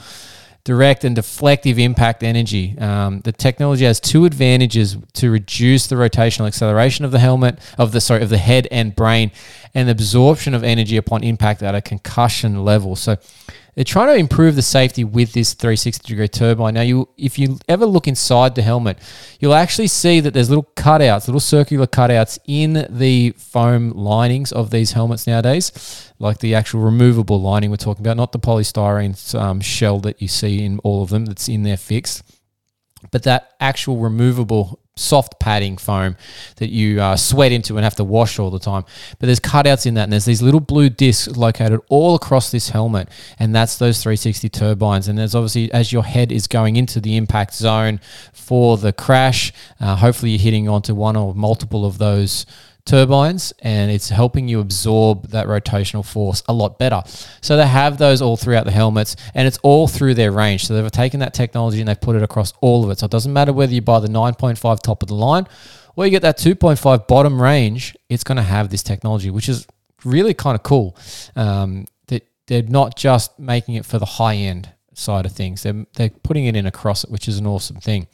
direct 0.63 1.03
and 1.03 1.17
deflective 1.17 1.77
impact 1.77 2.23
energy. 2.23 2.77
Um, 2.79 3.19
the 3.21 3.33
technology 3.33 3.83
has 3.83 3.99
two 3.99 4.23
advantages 4.23 4.97
to 5.13 5.29
reduce 5.29 5.87
the 5.87 5.95
rotational 5.95 6.47
acceleration 6.47 7.03
of 7.03 7.11
the 7.11 7.19
helmet, 7.19 7.59
of 7.77 7.91
the 7.91 7.99
sorry, 7.99 8.23
of 8.23 8.29
the 8.29 8.37
head 8.37 8.67
and 8.71 8.95
brain, 8.95 9.31
and 9.75 9.89
absorption 9.89 10.53
of 10.53 10.63
energy 10.63 10.95
upon 10.95 11.23
impact 11.23 11.61
at 11.63 11.75
a 11.75 11.81
concussion 11.81 12.63
level. 12.63 12.95
So 12.95 13.17
they're 13.75 13.83
trying 13.83 14.07
to 14.07 14.15
improve 14.15 14.55
the 14.55 14.61
safety 14.61 15.03
with 15.03 15.33
this 15.33 15.53
360 15.53 16.07
degree 16.07 16.27
turbine. 16.27 16.75
Now, 16.75 16.81
you 16.81 17.09
if 17.17 17.39
you 17.39 17.57
ever 17.67 17.85
look 17.85 18.07
inside 18.07 18.55
the 18.55 18.61
helmet, 18.61 18.99
you'll 19.39 19.53
actually 19.53 19.87
see 19.87 20.19
that 20.19 20.33
there's 20.33 20.49
little 20.49 20.69
cutouts, 20.75 21.27
little 21.27 21.39
circular 21.39 21.87
cutouts 21.87 22.37
in 22.47 22.85
the 22.89 23.31
foam 23.31 23.91
linings 23.91 24.51
of 24.51 24.69
these 24.69 24.91
helmets 24.91 25.25
nowadays, 25.25 26.11
like 26.19 26.39
the 26.39 26.53
actual 26.53 26.81
removable 26.81 27.41
lining 27.41 27.69
we're 27.71 27.77
talking 27.77 28.05
about, 28.05 28.17
not 28.17 28.31
the 28.31 28.39
polystyrene 28.39 29.35
um, 29.35 29.59
shell 29.61 29.99
that 29.99 30.21
you 30.21 30.27
see 30.27 30.63
in 30.63 30.79
all 30.79 31.01
of 31.01 31.09
them 31.09 31.25
that's 31.25 31.49
in 31.49 31.63
there 31.63 31.77
fixed, 31.77 32.23
but 33.11 33.23
that 33.23 33.53
actual 33.59 33.97
removable 33.97 34.79
soft 34.95 35.39
padding 35.39 35.75
foam 35.75 36.15
that 36.57 36.69
you 36.69 37.01
uh, 37.01 37.15
sweat 37.15 37.51
into 37.51 37.77
and 37.77 37.83
have 37.83 37.95
to 37.95 38.03
wash 38.03 38.37
all 38.37 38.51
the 38.51 38.59
time. 38.59 38.83
But 39.19 39.25
there's 39.25 39.39
cutouts 39.39 39.85
in 39.85 39.95
that, 39.95 40.03
and 40.03 40.13
there's 40.13 40.25
these 40.25 40.41
little 40.41 40.59
blue 40.59 40.89
discs 40.89 41.35
located 41.35 41.79
all 41.89 42.15
across 42.15 42.51
this 42.51 42.69
helmet, 42.69 43.09
and 43.39 43.55
that's 43.55 43.77
those 43.77 44.01
360 44.01 44.49
turbines. 44.49 45.07
And 45.07 45.17
there's 45.17 45.35
obviously 45.35 45.71
as 45.71 45.91
your 45.91 46.03
head 46.03 46.31
is 46.31 46.47
going 46.47 46.75
into 46.75 46.99
the 46.99 47.17
impact 47.17 47.55
zone 47.55 47.99
for 48.33 48.77
the 48.77 48.93
crash, 48.93 49.51
uh, 49.79 49.95
hopefully 49.95 50.31
you're 50.31 50.41
hitting 50.41 50.69
onto 50.69 50.93
one 50.93 51.15
or 51.15 51.33
multiple 51.33 51.85
of 51.85 51.97
those 51.97 52.45
turbines 52.85 53.53
and 53.59 53.89
it's 53.89 54.09
helping 54.09 54.47
you 54.47 54.59
absorb 54.59 55.29
that 55.29 55.47
rotational 55.47 56.05
force 56.05 56.43
a 56.47 56.53
lot 56.53 56.77
better. 56.77 57.01
So 57.41 57.55
they 57.55 57.67
have 57.67 57.97
those 57.97 58.21
all 58.21 58.35
throughout 58.35 58.65
the 58.65 58.71
helmets 58.71 59.15
and 59.33 59.47
it's 59.47 59.57
all 59.59 59.87
through 59.87 60.15
their 60.15 60.31
range. 60.31 60.67
So 60.67 60.73
they've 60.73 60.91
taken 60.91 61.19
that 61.21 61.33
technology 61.33 61.79
and 61.79 61.87
they've 61.87 61.99
put 61.99 62.15
it 62.15 62.23
across 62.23 62.53
all 62.61 62.83
of 62.83 62.89
it. 62.89 62.99
So 62.99 63.05
it 63.05 63.11
doesn't 63.11 63.31
matter 63.31 63.53
whether 63.53 63.73
you 63.73 63.81
buy 63.81 63.99
the 63.99 64.07
9.5 64.07 64.81
top 64.81 65.01
of 65.01 65.07
the 65.07 65.15
line 65.15 65.47
or 65.95 66.05
you 66.05 66.11
get 66.11 66.23
that 66.23 66.37
2.5 66.37 67.07
bottom 67.07 67.41
range, 67.41 67.95
it's 68.09 68.23
going 68.23 68.37
to 68.37 68.43
have 68.43 68.69
this 68.69 68.83
technology, 68.83 69.29
which 69.29 69.47
is 69.47 69.67
really 70.03 70.33
kind 70.33 70.55
of 70.55 70.63
cool. 70.63 70.97
Um, 71.35 71.85
that 72.07 72.27
they're 72.47 72.63
not 72.63 72.97
just 72.97 73.37
making 73.39 73.75
it 73.75 73.85
for 73.85 73.99
the 73.99 74.05
high 74.05 74.35
end 74.35 74.69
side 74.93 75.25
of 75.25 75.31
things. 75.31 75.63
They're, 75.63 75.85
they're 75.95 76.09
putting 76.09 76.45
it 76.45 76.55
in 76.55 76.65
across 76.65 77.03
it, 77.03 77.09
which 77.09 77.27
is 77.27 77.37
an 77.37 77.47
awesome 77.47 77.77
thing. 77.77 78.07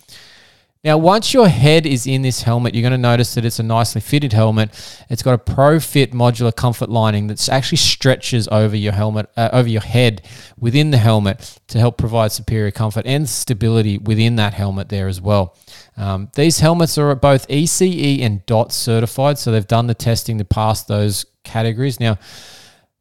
Now, 0.82 0.97
once 0.97 1.34
your 1.34 1.49
head 1.49 1.86
is 1.86 2.07
in 2.07 2.21
this 2.21 2.43
helmet, 2.43 2.73
you're 2.73 2.84
going 2.84 2.91
to 2.93 2.97
notice 2.97 3.36
that 3.36 3.43
it's 3.43 3.59
a 3.59 3.63
nicely 3.63 3.99
fitted 3.99 4.32
helmet. 4.32 4.69
It's 5.09 5.21
got 5.21 5.34
a 5.34 5.38
Pro 5.38 5.77
Fit 5.77 6.13
modular 6.13 6.55
comfort 6.55 6.89
lining 6.89 7.27
that 7.27 7.49
actually 7.49 7.80
stretches 7.80 8.47
over 8.47 8.77
your 8.77 8.93
helmet, 8.93 9.30
uh, 9.36 9.49
over 9.51 9.67
your 9.67 9.82
head 9.82 10.21
within 10.57 10.91
the 10.91 10.97
helmet 10.97 11.59
to 11.67 11.80
help 11.80 11.97
provide 11.97 12.32
superior 12.32 12.71
comfort 12.71 13.05
and 13.05 13.27
stability 13.27 13.97
within 13.97 14.38
that 14.38 14.53
helmet 14.53 14.88
there 14.88 15.09
as 15.09 15.19
well. 15.19 15.57
Um, 15.97 16.30
these 16.36 16.61
helmets 16.61 16.97
are 16.97 17.13
both 17.13 17.45
ECE 17.49 18.21
and 18.21 18.45
DOT 18.45 18.71
certified, 18.71 19.38
so 19.38 19.51
they've 19.51 19.67
done 19.67 19.88
the 19.88 19.93
testing 19.93 20.38
to 20.38 20.45
pass 20.45 20.84
those 20.84 21.25
categories. 21.43 21.99
Now, 21.99 22.19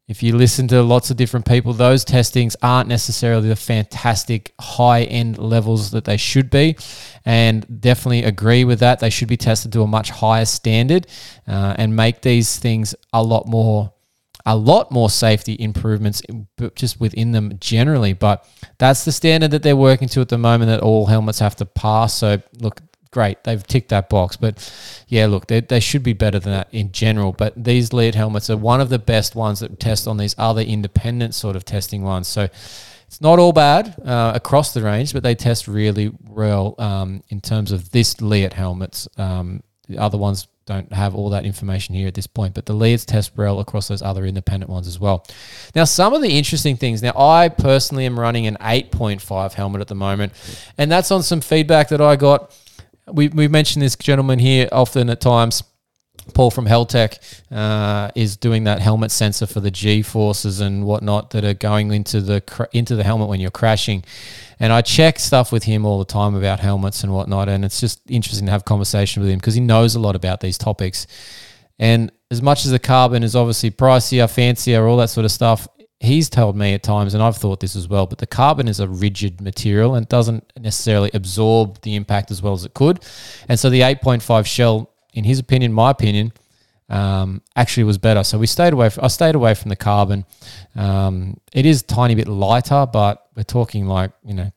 if 0.09 0.23
you 0.23 0.35
listen 0.35 0.67
to 0.69 0.81
lots 0.81 1.11
of 1.11 1.17
different 1.17 1.45
people, 1.45 1.71
those 1.71 2.03
testings 2.03 2.55
aren't 2.63 2.89
necessarily 2.89 3.47
the 3.47 3.55
fantastic 3.55 4.55
high 4.59 5.03
end 5.03 5.37
levels 5.37 5.91
that 5.91 6.03
they 6.05 6.17
should 6.17 6.49
be. 6.49 6.75
And 7.25 7.79
definitely 7.79 8.23
agree 8.23 8.63
with 8.63 8.79
that. 8.79 8.99
They 8.99 9.11
should 9.11 9.27
be 9.27 9.37
tested 9.37 9.71
to 9.73 9.83
a 9.83 9.87
much 9.87 10.09
higher 10.09 10.45
standard 10.45 11.05
uh, 11.47 11.75
and 11.77 11.95
make 11.95 12.23
these 12.23 12.57
things 12.57 12.95
a 13.13 13.21
lot 13.21 13.47
more. 13.47 13.93
A 14.45 14.55
lot 14.55 14.89
more 14.89 15.11
safety 15.11 15.55
improvements 15.59 16.23
just 16.73 16.99
within 16.99 17.33
them 17.33 17.59
generally, 17.59 18.13
but 18.13 18.47
that's 18.79 19.05
the 19.05 19.11
standard 19.11 19.51
that 19.51 19.61
they're 19.61 19.75
working 19.75 20.07
to 20.09 20.21
at 20.21 20.29
the 20.29 20.39
moment 20.39 20.69
that 20.69 20.79
all 20.79 21.05
helmets 21.05 21.37
have 21.37 21.57
to 21.57 21.65
pass. 21.65 22.15
So, 22.15 22.41
look, 22.59 22.81
great, 23.11 23.43
they've 23.43 23.65
ticked 23.65 23.89
that 23.89 24.09
box. 24.09 24.37
But 24.37 24.71
yeah, 25.07 25.25
look, 25.25 25.47
they, 25.47 25.61
they 25.61 25.79
should 25.79 26.03
be 26.03 26.13
better 26.13 26.39
than 26.39 26.53
that 26.53 26.67
in 26.71 26.91
general. 26.91 27.31
But 27.31 27.61
these 27.61 27.93
Leatt 27.93 28.15
helmets 28.15 28.49
are 28.49 28.57
one 28.57 28.81
of 28.81 28.89
the 28.89 28.99
best 28.99 29.35
ones 29.35 29.59
that 29.59 29.79
test 29.79 30.07
on 30.07 30.17
these 30.17 30.35
other 30.37 30.61
independent 30.61 31.35
sort 31.35 31.55
of 31.55 31.65
testing 31.65 32.03
ones. 32.03 32.27
So 32.27 32.43
it's 33.09 33.21
not 33.21 33.39
all 33.39 33.53
bad 33.53 33.95
uh, 34.05 34.33
across 34.35 34.73
the 34.73 34.83
range, 34.83 35.13
but 35.13 35.23
they 35.23 35.35
test 35.35 35.67
really 35.67 36.11
well 36.27 36.75
um, 36.77 37.23
in 37.29 37.41
terms 37.41 37.71
of 37.71 37.89
this 37.91 38.21
Leatt 38.21 38.53
helmets. 38.53 39.07
Um, 39.17 39.63
the 39.87 39.97
other 39.97 40.17
ones 40.17 40.47
don't 40.67 40.93
have 40.93 41.15
all 41.15 41.31
that 41.31 41.45
information 41.45 41.95
here 41.95 42.07
at 42.07 42.13
this 42.13 42.27
point, 42.27 42.53
but 42.53 42.67
the 42.67 42.73
Leatt's 42.73 43.03
test 43.03 43.35
well 43.35 43.59
across 43.59 43.87
those 43.87 44.03
other 44.03 44.23
independent 44.23 44.69
ones 44.69 44.87
as 44.87 44.99
well. 44.99 45.25
Now, 45.73 45.85
some 45.85 46.13
of 46.13 46.21
the 46.21 46.29
interesting 46.29 46.77
things. 46.77 47.01
Now, 47.01 47.13
I 47.17 47.49
personally 47.49 48.05
am 48.05 48.19
running 48.19 48.45
an 48.45 48.55
8.5 48.61 49.53
helmet 49.53 49.81
at 49.81 49.87
the 49.87 49.95
moment, 49.95 50.33
and 50.77 50.91
that's 50.91 51.09
on 51.09 51.23
some 51.23 51.41
feedback 51.41 51.89
that 51.89 52.01
I 52.01 52.15
got 52.15 52.55
we, 53.13 53.27
we 53.29 53.47
mentioned 53.47 53.81
this 53.81 53.95
gentleman 53.95 54.39
here 54.39 54.69
often 54.71 55.09
at 55.09 55.21
times. 55.21 55.63
Paul 56.33 56.51
from 56.51 56.65
Heltec 56.65 57.41
uh, 57.51 58.11
is 58.13 58.37
doing 58.37 58.65
that 58.65 58.79
helmet 58.79 59.09
sensor 59.09 59.47
for 59.47 59.61
the 59.61 59.71
G 59.71 60.01
forces 60.01 60.59
and 60.59 60.85
whatnot 60.85 61.31
that 61.31 61.43
are 61.43 61.55
going 61.55 61.91
into 61.91 62.21
the 62.21 62.67
into 62.71 62.95
the 62.95 63.03
helmet 63.03 63.29
when 63.29 63.39
you're 63.39 63.49
crashing. 63.49 64.03
And 64.59 64.71
I 64.71 64.81
check 64.81 65.17
stuff 65.17 65.51
with 65.51 65.63
him 65.63 65.85
all 65.85 65.97
the 65.97 66.05
time 66.05 66.35
about 66.35 66.59
helmets 66.59 67.03
and 67.03 67.13
whatnot, 67.13 67.49
and 67.49 67.65
it's 67.65 67.79
just 67.79 68.01
interesting 68.09 68.45
to 68.45 68.51
have 68.51 68.65
conversation 68.65 69.21
with 69.23 69.31
him 69.31 69.39
because 69.39 69.55
he 69.55 69.61
knows 69.61 69.95
a 69.95 69.99
lot 69.99 70.15
about 70.15 70.39
these 70.41 70.57
topics. 70.57 71.07
And 71.79 72.11
as 72.29 72.41
much 72.41 72.65
as 72.65 72.71
the 72.71 72.79
carbon 72.79 73.23
is 73.23 73.35
obviously 73.35 73.71
pricier, 73.71 74.29
fancier, 74.29 74.85
all 74.85 74.97
that 74.97 75.09
sort 75.09 75.25
of 75.25 75.31
stuff, 75.31 75.67
he's 75.99 76.29
told 76.29 76.55
me 76.55 76.73
at 76.73 76.83
times, 76.83 77.13
and 77.13 77.21
I've 77.21 77.37
thought 77.37 77.59
this 77.59 77.75
as 77.75 77.87
well, 77.87 78.05
but 78.05 78.17
the 78.17 78.27
carbon 78.27 78.67
is 78.67 78.79
a 78.79 78.87
rigid 78.87 79.41
material 79.41 79.95
and 79.95 80.07
doesn't 80.07 80.51
necessarily 80.57 81.11
absorb 81.13 81.81
the 81.81 81.95
impact 81.95 82.31
as 82.31 82.41
well 82.41 82.53
as 82.53 82.65
it 82.65 82.73
could. 82.73 83.03
And 83.47 83.59
so 83.59 83.69
the 83.69 83.81
8.5 83.81 84.45
shell, 84.45 84.89
in 85.13 85.23
his 85.23 85.39
opinion, 85.39 85.73
my 85.73 85.91
opinion, 85.91 86.31
um, 86.89 87.41
actually 87.55 87.83
was 87.83 87.97
better. 87.97 88.23
So 88.23 88.37
we 88.39 88.47
stayed 88.47 88.73
away. 88.73 88.89
From, 88.89 89.05
I 89.05 89.07
stayed 89.07 89.35
away 89.35 89.53
from 89.53 89.69
the 89.69 89.75
carbon. 89.75 90.25
Um, 90.75 91.39
it 91.53 91.65
is 91.65 91.81
a 91.81 91.85
tiny 91.85 92.15
bit 92.15 92.27
lighter, 92.27 92.87
but 92.91 93.27
we're 93.35 93.43
talking 93.43 93.85
like 93.85 94.11
you 94.23 94.33
know 94.33 94.51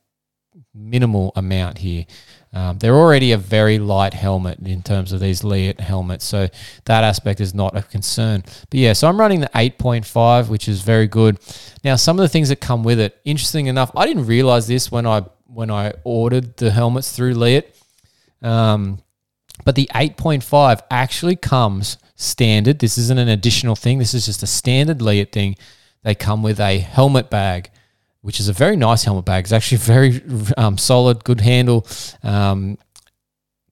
minimal 0.75 1.33
amount 1.37 1.79
here. 1.79 2.07
Um, 2.55 2.79
they're 2.79 2.97
already 2.97 3.33
a 3.33 3.39
very 3.39 3.79
light 3.79 4.13
helmet 4.13 4.59
in 4.59 4.83
terms 4.83 5.13
of 5.13 5.21
these 5.21 5.43
Leatt 5.43 5.81
helmets, 5.81 6.25
so 6.25 6.49
that 6.85 7.03
aspect 7.05 7.41
is 7.41 7.55
not 7.55 7.75
a 7.75 7.83
concern. 7.83 8.43
But 8.69 8.79
yeah, 8.79 8.93
so 8.93 9.09
I'm 9.09 9.19
running 9.19 9.41
the 9.41 9.51
8.5, 9.55 10.49
which 10.49 10.69
is 10.69 10.83
very 10.83 11.07
good. 11.07 11.39
Now, 11.83 11.97
some 11.97 12.19
of 12.19 12.23
the 12.23 12.29
things 12.29 12.51
that 12.51 12.61
come 12.61 12.83
with 12.83 13.01
it, 13.01 13.19
interesting 13.25 13.69
enough, 13.69 13.91
I 13.97 14.07
didn't 14.07 14.27
realize 14.27 14.67
this 14.67 14.93
when 14.93 15.07
I 15.07 15.25
when 15.47 15.71
I 15.71 15.93
ordered 16.05 16.57
the 16.57 16.71
helmets 16.71 17.15
through 17.15 17.35
Leatt, 17.35 17.75
um, 18.41 19.03
but 19.65 19.75
the 19.75 19.91
8.5 19.95 20.81
actually 20.91 21.37
comes 21.37 21.99
standard. 22.17 22.79
This 22.79 22.97
isn't 22.97 23.19
an 23.19 23.29
additional 23.29 23.77
thing. 23.77 23.99
This 23.99 24.15
is 24.15 24.25
just 24.27 24.43
a 24.43 24.47
standard 24.47 25.03
Leatt 25.03 25.33
thing. 25.33 25.57
They 26.05 26.15
come 26.15 26.43
with 26.43 26.59
a 26.59 26.79
helmet 26.79 27.31
bag 27.31 27.71
which 28.23 28.41
is 28.41 28.49
a 28.49 28.53
very 28.53 28.77
nice 28.77 29.05
helmet 29.05 29.25
bag. 29.25 29.45
It's 29.45 29.53
actually 29.53 29.79
very 29.79 30.23
um, 30.57 30.79
solid, 30.79 31.23
good 31.25 31.41
handle. 31.41 31.87
Um, 32.23 32.79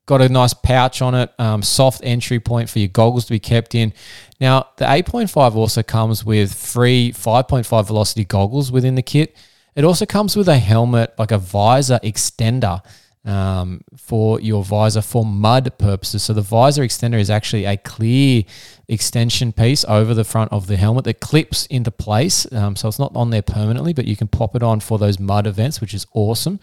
got 0.06 0.20
a 0.20 0.28
nice 0.28 0.52
pouch 0.52 1.02
on 1.02 1.14
it, 1.14 1.32
um, 1.38 1.62
soft 1.62 2.00
entry 2.02 2.40
point 2.40 2.68
for 2.68 2.80
your 2.80 2.88
goggles 2.88 3.24
to 3.26 3.32
be 3.32 3.38
kept 3.38 3.74
in. 3.74 3.92
Now, 4.40 4.68
the 4.76 4.84
8.5 4.84 5.54
also 5.54 5.82
comes 5.82 6.24
with 6.24 6.52
free 6.52 7.12
5.5 7.12 7.86
velocity 7.86 8.24
goggles 8.24 8.72
within 8.72 8.96
the 8.96 9.02
kit. 9.02 9.36
It 9.76 9.84
also 9.84 10.06
comes 10.06 10.36
with 10.36 10.48
a 10.48 10.58
helmet, 10.58 11.14
like 11.16 11.30
a 11.30 11.38
visor 11.38 12.00
extender 12.02 12.82
um, 13.24 13.82
for 13.96 14.40
your 14.40 14.64
visor 14.64 15.02
for 15.02 15.24
mud 15.24 15.76
purposes. 15.78 16.22
So 16.22 16.32
the 16.32 16.40
visor 16.40 16.82
extender 16.82 17.20
is 17.20 17.30
actually 17.30 17.64
a 17.64 17.76
clear 17.76 18.44
extension 18.88 19.52
piece 19.52 19.84
over 19.86 20.14
the 20.14 20.24
front 20.24 20.52
of 20.52 20.66
the 20.66 20.76
helmet 20.76 21.04
that 21.04 21.20
clips 21.20 21.66
into 21.66 21.90
place. 21.90 22.50
Um, 22.52 22.76
so 22.76 22.88
it's 22.88 22.98
not 22.98 23.12
on 23.14 23.30
there 23.30 23.42
permanently, 23.42 23.92
but 23.92 24.06
you 24.06 24.16
can 24.16 24.28
pop 24.28 24.56
it 24.56 24.62
on 24.62 24.80
for 24.80 24.98
those 24.98 25.18
mud 25.18 25.46
events, 25.46 25.80
which 25.80 25.94
is 25.94 26.06
awesome. 26.12 26.60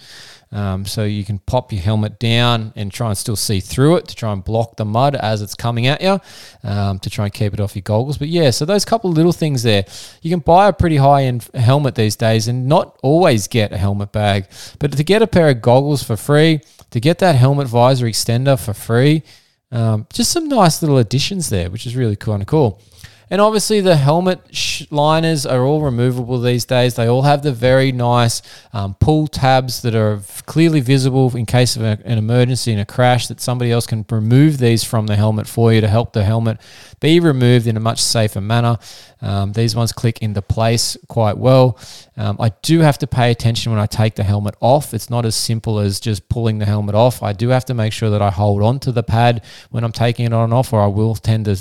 Um, 0.51 0.85
so 0.85 1.03
you 1.03 1.25
can 1.25 1.39
pop 1.39 1.73
your 1.73 1.81
helmet 1.81 2.19
down 2.19 2.71
and 2.75 2.91
try 2.91 3.09
and 3.09 3.17
still 3.17 3.35
see 3.35 3.59
through 3.59 3.97
it 3.97 4.07
to 4.07 4.15
try 4.15 4.31
and 4.31 4.43
block 4.43 4.77
the 4.77 4.85
mud 4.85 5.15
as 5.15 5.41
it's 5.41 5.55
coming 5.55 5.87
at 5.87 6.01
you 6.01 6.19
um, 6.63 6.99
to 6.99 7.09
try 7.09 7.25
and 7.25 7.33
keep 7.33 7.53
it 7.53 7.59
off 7.59 7.75
your 7.75 7.81
goggles. 7.81 8.17
But 8.17 8.29
yeah, 8.29 8.51
so 8.51 8.63
those 8.63 8.85
couple 8.85 9.11
little 9.11 9.33
things 9.33 9.63
there. 9.63 9.85
You 10.21 10.29
can 10.29 10.39
buy 10.39 10.67
a 10.67 10.73
pretty 10.73 10.97
high 10.97 11.23
end 11.23 11.49
helmet 11.53 11.95
these 11.95 12.15
days 12.15 12.47
and 12.47 12.67
not 12.67 12.97
always 13.03 13.47
get 13.47 13.73
a 13.73 13.77
helmet 13.77 14.11
bag, 14.13 14.47
but 14.79 14.93
to 14.93 15.03
get 15.03 15.21
a 15.21 15.27
pair 15.27 15.49
of 15.49 15.61
goggles 15.61 16.01
for 16.01 16.15
free, 16.15 16.61
to 16.91 16.99
get 16.99 17.19
that 17.19 17.35
helmet 17.35 17.67
visor 17.67 18.05
extender 18.05 18.57
for 18.57 18.73
free, 18.73 19.23
um, 19.71 20.07
just 20.13 20.31
some 20.31 20.47
nice 20.47 20.81
little 20.81 20.97
additions 20.97 21.49
there, 21.49 21.69
which 21.69 21.85
is 21.85 21.95
really 21.95 22.15
kind 22.15 22.41
of 22.41 22.47
cool. 22.47 22.81
And 23.29 23.41
obviously, 23.41 23.81
the 23.81 23.97
helmet 23.97 24.39
sh- 24.51 24.85
liners 24.89 25.45
are 25.45 25.63
all 25.63 25.81
removable 25.81 26.39
these 26.39 26.63
days. 26.65 26.95
They 26.95 27.07
all 27.07 27.23
have 27.23 27.41
the 27.41 27.51
very 27.51 27.91
nice 27.91 28.41
um, 28.71 28.95
pull 28.95 29.27
tabs 29.27 29.81
that 29.81 29.95
are 29.95 30.21
clearly 30.45 30.79
visible 30.79 31.35
in 31.35 31.45
case 31.45 31.75
of 31.75 31.81
a, 31.81 31.99
an 32.05 32.17
emergency 32.17 32.71
and 32.71 32.79
a 32.79 32.85
crash, 32.85 33.27
that 33.27 33.41
somebody 33.41 33.71
else 33.71 33.85
can 33.85 34.05
remove 34.09 34.59
these 34.59 34.83
from 34.83 35.07
the 35.07 35.15
helmet 35.15 35.47
for 35.47 35.73
you 35.73 35.81
to 35.81 35.87
help 35.87 36.13
the 36.13 36.23
helmet 36.23 36.59
be 36.99 37.19
removed 37.19 37.67
in 37.67 37.75
a 37.75 37.81
much 37.81 38.01
safer 38.01 38.41
manner. 38.41 38.77
Um, 39.21 39.51
these 39.51 39.75
ones 39.75 39.91
click 39.91 40.21
into 40.21 40.41
place 40.41 40.95
quite 41.07 41.37
well. 41.37 41.79
Um, 42.15 42.37
I 42.39 42.49
do 42.61 42.79
have 42.79 42.97
to 42.99 43.07
pay 43.07 43.31
attention 43.31 43.71
when 43.71 43.81
I 43.81 43.87
take 43.87 44.15
the 44.15 44.23
helmet 44.23 44.55
off. 44.61 44.93
It's 44.93 45.09
not 45.09 45.25
as 45.25 45.35
simple 45.35 45.79
as 45.79 45.99
just 45.99 46.29
pulling 46.29 46.59
the 46.59 46.65
helmet 46.65 46.95
off. 46.95 47.21
I 47.21 47.33
do 47.33 47.49
have 47.49 47.65
to 47.65 47.73
make 47.73 47.93
sure 47.93 48.09
that 48.09 48.21
I 48.21 48.31
hold 48.31 48.63
on 48.63 48.79
to 48.79 48.91
the 48.91 49.03
pad 49.03 49.43
when 49.69 49.83
I'm 49.83 49.91
taking 49.91 50.25
it 50.25 50.33
on 50.33 50.45
and 50.45 50.53
off, 50.53 50.71
or 50.71 50.81
I 50.81 50.87
will 50.87 51.15
tend 51.15 51.45
to 51.45 51.57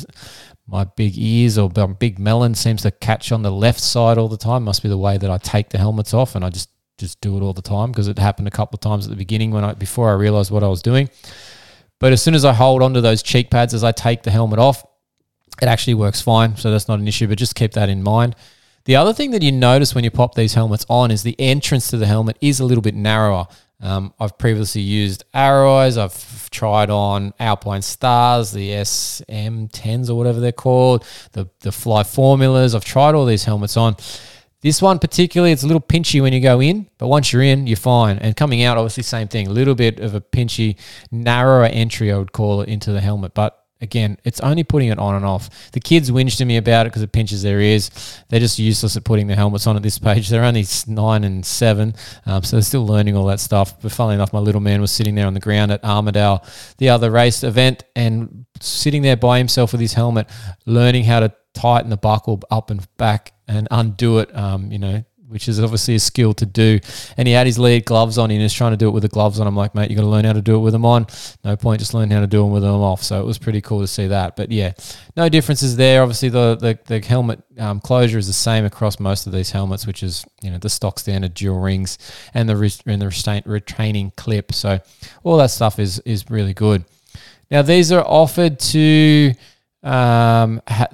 my 0.66 0.84
big 0.84 1.16
ears 1.16 1.58
or 1.58 1.68
big 1.70 2.18
melon 2.18 2.54
seems 2.54 2.82
to 2.82 2.90
catch 2.90 3.30
on 3.30 3.42
the 3.42 3.52
left 3.52 3.80
side 3.80 4.18
all 4.18 4.28
the 4.28 4.36
time. 4.36 4.64
Must 4.64 4.82
be 4.82 4.88
the 4.88 4.98
way 4.98 5.16
that 5.16 5.30
I 5.30 5.38
take 5.38 5.68
the 5.68 5.78
helmets 5.78 6.12
off, 6.12 6.34
and 6.34 6.44
I 6.44 6.50
just 6.50 6.70
just 6.98 7.20
do 7.20 7.36
it 7.36 7.42
all 7.42 7.52
the 7.52 7.62
time 7.62 7.92
because 7.92 8.08
it 8.08 8.18
happened 8.18 8.48
a 8.48 8.50
couple 8.50 8.76
of 8.76 8.80
times 8.80 9.06
at 9.06 9.10
the 9.10 9.16
beginning 9.16 9.50
when 9.50 9.64
I 9.64 9.74
before 9.74 10.08
I 10.08 10.14
realized 10.14 10.50
what 10.50 10.64
I 10.64 10.68
was 10.68 10.82
doing. 10.82 11.10
But 11.98 12.12
as 12.12 12.22
soon 12.22 12.34
as 12.34 12.44
I 12.44 12.52
hold 12.52 12.82
onto 12.82 13.00
those 13.00 13.22
cheek 13.22 13.50
pads 13.50 13.74
as 13.74 13.84
I 13.84 13.92
take 13.92 14.22
the 14.22 14.30
helmet 14.30 14.58
off, 14.58 14.84
it 15.62 15.68
actually 15.68 15.94
works 15.94 16.20
fine. 16.20 16.56
So 16.56 16.70
that's 16.70 16.88
not 16.88 16.98
an 16.98 17.08
issue. 17.08 17.26
But 17.26 17.38
just 17.38 17.54
keep 17.54 17.72
that 17.72 17.88
in 17.88 18.02
mind. 18.02 18.34
The 18.84 18.96
other 18.96 19.12
thing 19.12 19.32
that 19.32 19.42
you 19.42 19.52
notice 19.52 19.94
when 19.94 20.04
you 20.04 20.10
pop 20.10 20.34
these 20.34 20.54
helmets 20.54 20.86
on 20.88 21.10
is 21.10 21.22
the 21.22 21.38
entrance 21.40 21.90
to 21.90 21.96
the 21.96 22.06
helmet 22.06 22.38
is 22.40 22.60
a 22.60 22.64
little 22.64 22.82
bit 22.82 22.94
narrower. 22.94 23.46
Um, 23.80 24.14
I've 24.18 24.38
previously 24.38 24.80
used 24.80 25.24
Arrows. 25.34 25.98
I've 25.98 26.48
tried 26.50 26.90
on 26.90 27.32
Alpinestars, 27.38 28.52
the 28.52 28.70
SM10s 28.70 30.08
or 30.08 30.14
whatever 30.14 30.40
they're 30.40 30.52
called, 30.52 31.04
the, 31.32 31.48
the 31.60 31.72
Fly 31.72 32.02
Formulas. 32.02 32.74
I've 32.74 32.84
tried 32.84 33.14
all 33.14 33.26
these 33.26 33.44
helmets 33.44 33.76
on. 33.76 33.96
This 34.62 34.80
one 34.80 34.98
particularly, 34.98 35.52
it's 35.52 35.62
a 35.62 35.66
little 35.66 35.82
pinchy 35.82 36.20
when 36.22 36.32
you 36.32 36.40
go 36.40 36.60
in, 36.60 36.88
but 36.98 37.08
once 37.08 37.32
you're 37.32 37.42
in, 37.42 37.66
you're 37.66 37.76
fine. 37.76 38.18
And 38.18 38.34
coming 38.34 38.62
out, 38.62 38.78
obviously, 38.78 39.02
same 39.02 39.28
thing. 39.28 39.46
A 39.46 39.50
little 39.50 39.74
bit 39.74 40.00
of 40.00 40.14
a 40.14 40.20
pinchy, 40.20 40.76
narrower 41.12 41.66
entry, 41.66 42.10
I 42.10 42.16
would 42.18 42.32
call 42.32 42.62
it, 42.62 42.68
into 42.68 42.92
the 42.92 43.00
helmet. 43.00 43.34
But 43.34 43.65
again, 43.80 44.18
it's 44.24 44.40
only 44.40 44.64
putting 44.64 44.88
it 44.88 44.98
on 44.98 45.14
and 45.14 45.24
off. 45.24 45.70
The 45.72 45.80
kids 45.80 46.10
whinge 46.10 46.36
to 46.38 46.44
me 46.44 46.56
about 46.56 46.86
it 46.86 46.90
because 46.90 47.02
it 47.02 47.12
pinches 47.12 47.42
their 47.42 47.60
ears. 47.60 47.90
They're 48.28 48.40
just 48.40 48.58
useless 48.58 48.96
at 48.96 49.04
putting 49.04 49.26
their 49.26 49.36
helmets 49.36 49.66
on 49.66 49.76
at 49.76 49.82
this 49.82 49.98
page. 49.98 50.28
They're 50.28 50.44
only 50.44 50.64
nine 50.86 51.24
and 51.24 51.44
seven, 51.44 51.94
um, 52.24 52.42
so 52.42 52.56
they're 52.56 52.62
still 52.62 52.86
learning 52.86 53.16
all 53.16 53.26
that 53.26 53.40
stuff. 53.40 53.80
But 53.80 53.92
funnily 53.92 54.14
enough, 54.14 54.32
my 54.32 54.38
little 54.38 54.60
man 54.60 54.80
was 54.80 54.90
sitting 54.90 55.14
there 55.14 55.26
on 55.26 55.34
the 55.34 55.40
ground 55.40 55.72
at 55.72 55.84
Armadale, 55.84 56.44
the 56.78 56.88
other 56.88 57.10
race 57.10 57.42
event, 57.42 57.84
and 57.94 58.46
sitting 58.60 59.02
there 59.02 59.16
by 59.16 59.38
himself 59.38 59.72
with 59.72 59.80
his 59.80 59.94
helmet, 59.94 60.28
learning 60.64 61.04
how 61.04 61.20
to 61.20 61.32
tighten 61.54 61.90
the 61.90 61.96
buckle 61.96 62.40
up 62.50 62.70
and 62.70 62.86
back 62.96 63.32
and 63.48 63.68
undo 63.70 64.18
it. 64.18 64.34
Um, 64.36 64.70
you 64.70 64.78
know, 64.78 65.04
which 65.28 65.48
is 65.48 65.60
obviously 65.60 65.94
a 65.94 65.98
skill 65.98 66.32
to 66.34 66.46
do. 66.46 66.78
And 67.16 67.26
he 67.26 67.34
had 67.34 67.46
his 67.46 67.58
Leatt 67.58 67.84
gloves 67.84 68.18
on. 68.18 68.30
He 68.30 68.38
was 68.38 68.52
trying 68.52 68.72
to 68.72 68.76
do 68.76 68.88
it 68.88 68.92
with 68.92 69.02
the 69.02 69.08
gloves 69.08 69.40
on. 69.40 69.46
I'm 69.46 69.56
like, 69.56 69.74
mate, 69.74 69.90
you 69.90 69.96
got 69.96 70.02
to 70.02 70.08
learn 70.08 70.24
how 70.24 70.32
to 70.32 70.42
do 70.42 70.56
it 70.56 70.60
with 70.60 70.72
them 70.72 70.84
on. 70.84 71.06
No 71.44 71.56
point 71.56 71.80
just 71.80 71.94
learn 71.94 72.10
how 72.10 72.20
to 72.20 72.26
do 72.26 72.42
them 72.42 72.50
with 72.52 72.62
them 72.62 72.72
off. 72.72 73.02
So 73.02 73.20
it 73.20 73.24
was 73.26 73.38
pretty 73.38 73.60
cool 73.60 73.80
to 73.80 73.86
see 73.86 74.06
that. 74.08 74.36
But 74.36 74.50
yeah, 74.50 74.72
no 75.16 75.28
differences 75.28 75.76
there. 75.76 76.02
Obviously, 76.02 76.28
the 76.28 76.56
the, 76.56 76.78
the 76.86 77.06
helmet 77.06 77.42
um, 77.58 77.80
closure 77.80 78.18
is 78.18 78.26
the 78.26 78.32
same 78.32 78.64
across 78.64 79.00
most 79.00 79.26
of 79.26 79.32
these 79.32 79.50
helmets, 79.50 79.86
which 79.86 80.02
is 80.02 80.24
you 80.42 80.50
know 80.50 80.58
the 80.58 80.68
stock 80.68 80.98
standard 80.98 81.34
dual 81.34 81.58
rings 81.58 81.98
and 82.34 82.48
the 82.48 82.56
res- 82.56 82.82
and 82.86 83.00
the 83.00 83.06
restrain, 83.06 83.42
retaining 83.46 84.12
clip. 84.16 84.52
So 84.52 84.80
all 85.22 85.36
that 85.38 85.50
stuff 85.50 85.78
is 85.78 85.98
is 86.00 86.30
really 86.30 86.54
good. 86.54 86.84
Now 87.50 87.62
these 87.62 87.92
are 87.92 88.04
offered 88.04 88.58
to 88.58 89.32
um, 89.82 90.60
ha- 90.66 90.88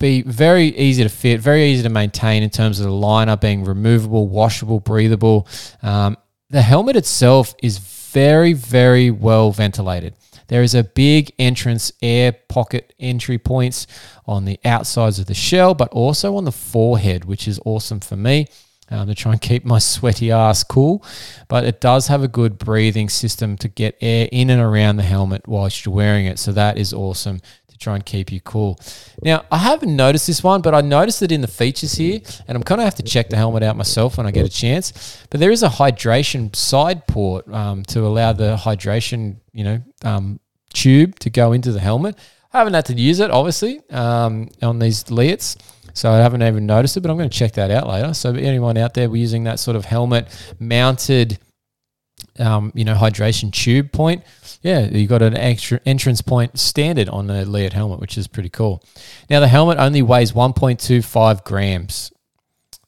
be 0.00 0.22
very 0.22 0.76
easy 0.76 1.04
to 1.04 1.08
fit, 1.08 1.40
very 1.40 1.66
easy 1.66 1.84
to 1.84 1.88
maintain 1.88 2.42
in 2.42 2.50
terms 2.50 2.80
of 2.80 2.86
the 2.86 2.92
liner 2.92 3.36
being 3.36 3.64
removable, 3.64 4.26
washable, 4.26 4.80
breathable. 4.80 5.46
Um, 5.82 6.16
the 6.48 6.62
helmet 6.62 6.96
itself 6.96 7.54
is 7.62 7.78
very, 7.78 8.52
very 8.54 9.12
well 9.12 9.52
ventilated. 9.52 10.14
There 10.48 10.64
is 10.64 10.74
a 10.74 10.82
big 10.82 11.32
entrance 11.38 11.92
air 12.02 12.32
pocket 12.32 12.92
entry 12.98 13.38
points 13.38 13.86
on 14.26 14.46
the 14.46 14.58
outsides 14.64 15.20
of 15.20 15.26
the 15.26 15.34
shell, 15.34 15.74
but 15.74 15.90
also 15.90 16.34
on 16.34 16.44
the 16.44 16.50
forehead, 16.50 17.24
which 17.24 17.46
is 17.46 17.60
awesome 17.64 18.00
for 18.00 18.16
me 18.16 18.48
um, 18.88 19.06
to 19.06 19.14
try 19.14 19.32
and 19.32 19.40
keep 19.40 19.64
my 19.64 19.78
sweaty 19.78 20.32
ass 20.32 20.64
cool. 20.64 21.04
But 21.46 21.64
it 21.64 21.80
does 21.80 22.08
have 22.08 22.24
a 22.24 22.28
good 22.28 22.58
breathing 22.58 23.08
system 23.08 23.56
to 23.58 23.68
get 23.68 23.96
air 24.00 24.28
in 24.32 24.50
and 24.50 24.60
around 24.60 24.96
the 24.96 25.04
helmet 25.04 25.46
whilst 25.46 25.84
you're 25.84 25.94
wearing 25.94 26.26
it. 26.26 26.40
So 26.40 26.50
that 26.52 26.78
is 26.78 26.92
awesome 26.92 27.40
try 27.80 27.94
and 27.94 28.04
keep 28.04 28.30
you 28.30 28.40
cool. 28.40 28.78
Now, 29.22 29.44
I 29.50 29.58
haven't 29.58 29.94
noticed 29.96 30.26
this 30.26 30.44
one, 30.44 30.60
but 30.60 30.74
I 30.74 30.82
noticed 30.82 31.22
it 31.22 31.32
in 31.32 31.40
the 31.40 31.48
features 31.48 31.94
here, 31.94 32.20
and 32.46 32.56
I'm 32.56 32.62
kind 32.62 32.80
of 32.80 32.84
have 32.84 32.94
to 32.96 33.02
check 33.02 33.30
the 33.30 33.36
helmet 33.36 33.62
out 33.62 33.76
myself 33.76 34.18
when 34.18 34.26
I 34.26 34.30
get 34.30 34.44
a 34.44 34.50
chance. 34.50 35.26
But 35.30 35.40
there 35.40 35.50
is 35.50 35.62
a 35.62 35.68
hydration 35.68 36.54
side 36.54 37.06
port 37.06 37.48
um, 37.52 37.82
to 37.84 38.00
allow 38.00 38.32
the 38.32 38.56
hydration, 38.56 39.36
you 39.52 39.64
know, 39.64 39.82
um, 40.04 40.40
tube 40.72 41.18
to 41.20 41.30
go 41.30 41.52
into 41.52 41.72
the 41.72 41.80
helmet. 41.80 42.16
I 42.52 42.58
haven't 42.58 42.74
had 42.74 42.86
to 42.86 42.94
use 42.94 43.20
it, 43.20 43.30
obviously, 43.30 43.80
um, 43.90 44.48
on 44.62 44.78
these 44.78 45.10
Leatts. 45.10 45.56
So 45.94 46.10
I 46.10 46.18
haven't 46.18 46.42
even 46.42 46.66
noticed 46.66 46.96
it, 46.96 47.00
but 47.00 47.10
I'm 47.10 47.16
going 47.16 47.30
to 47.30 47.36
check 47.36 47.52
that 47.52 47.70
out 47.70 47.88
later. 47.88 48.14
So 48.14 48.34
anyone 48.34 48.76
out 48.76 48.94
there 48.94 49.14
using 49.14 49.44
that 49.44 49.58
sort 49.58 49.76
of 49.76 49.84
helmet 49.84 50.28
mounted, 50.58 51.38
um, 52.40 52.72
you 52.74 52.84
know, 52.84 52.94
hydration 52.94 53.52
tube 53.52 53.92
point, 53.92 54.24
yeah, 54.62 54.86
you 54.86 55.06
got 55.06 55.22
an 55.22 55.36
extra 55.36 55.80
entrance 55.86 56.22
point 56.22 56.58
standard 56.58 57.08
on 57.08 57.26
the 57.26 57.44
Leatt 57.44 57.72
helmet, 57.72 58.00
which 58.00 58.18
is 58.18 58.26
pretty 58.26 58.48
cool. 58.48 58.82
Now 59.28 59.40
the 59.40 59.48
helmet 59.48 59.78
only 59.78 60.02
weighs 60.02 60.32
1.25 60.32 61.44
grams. 61.44 62.12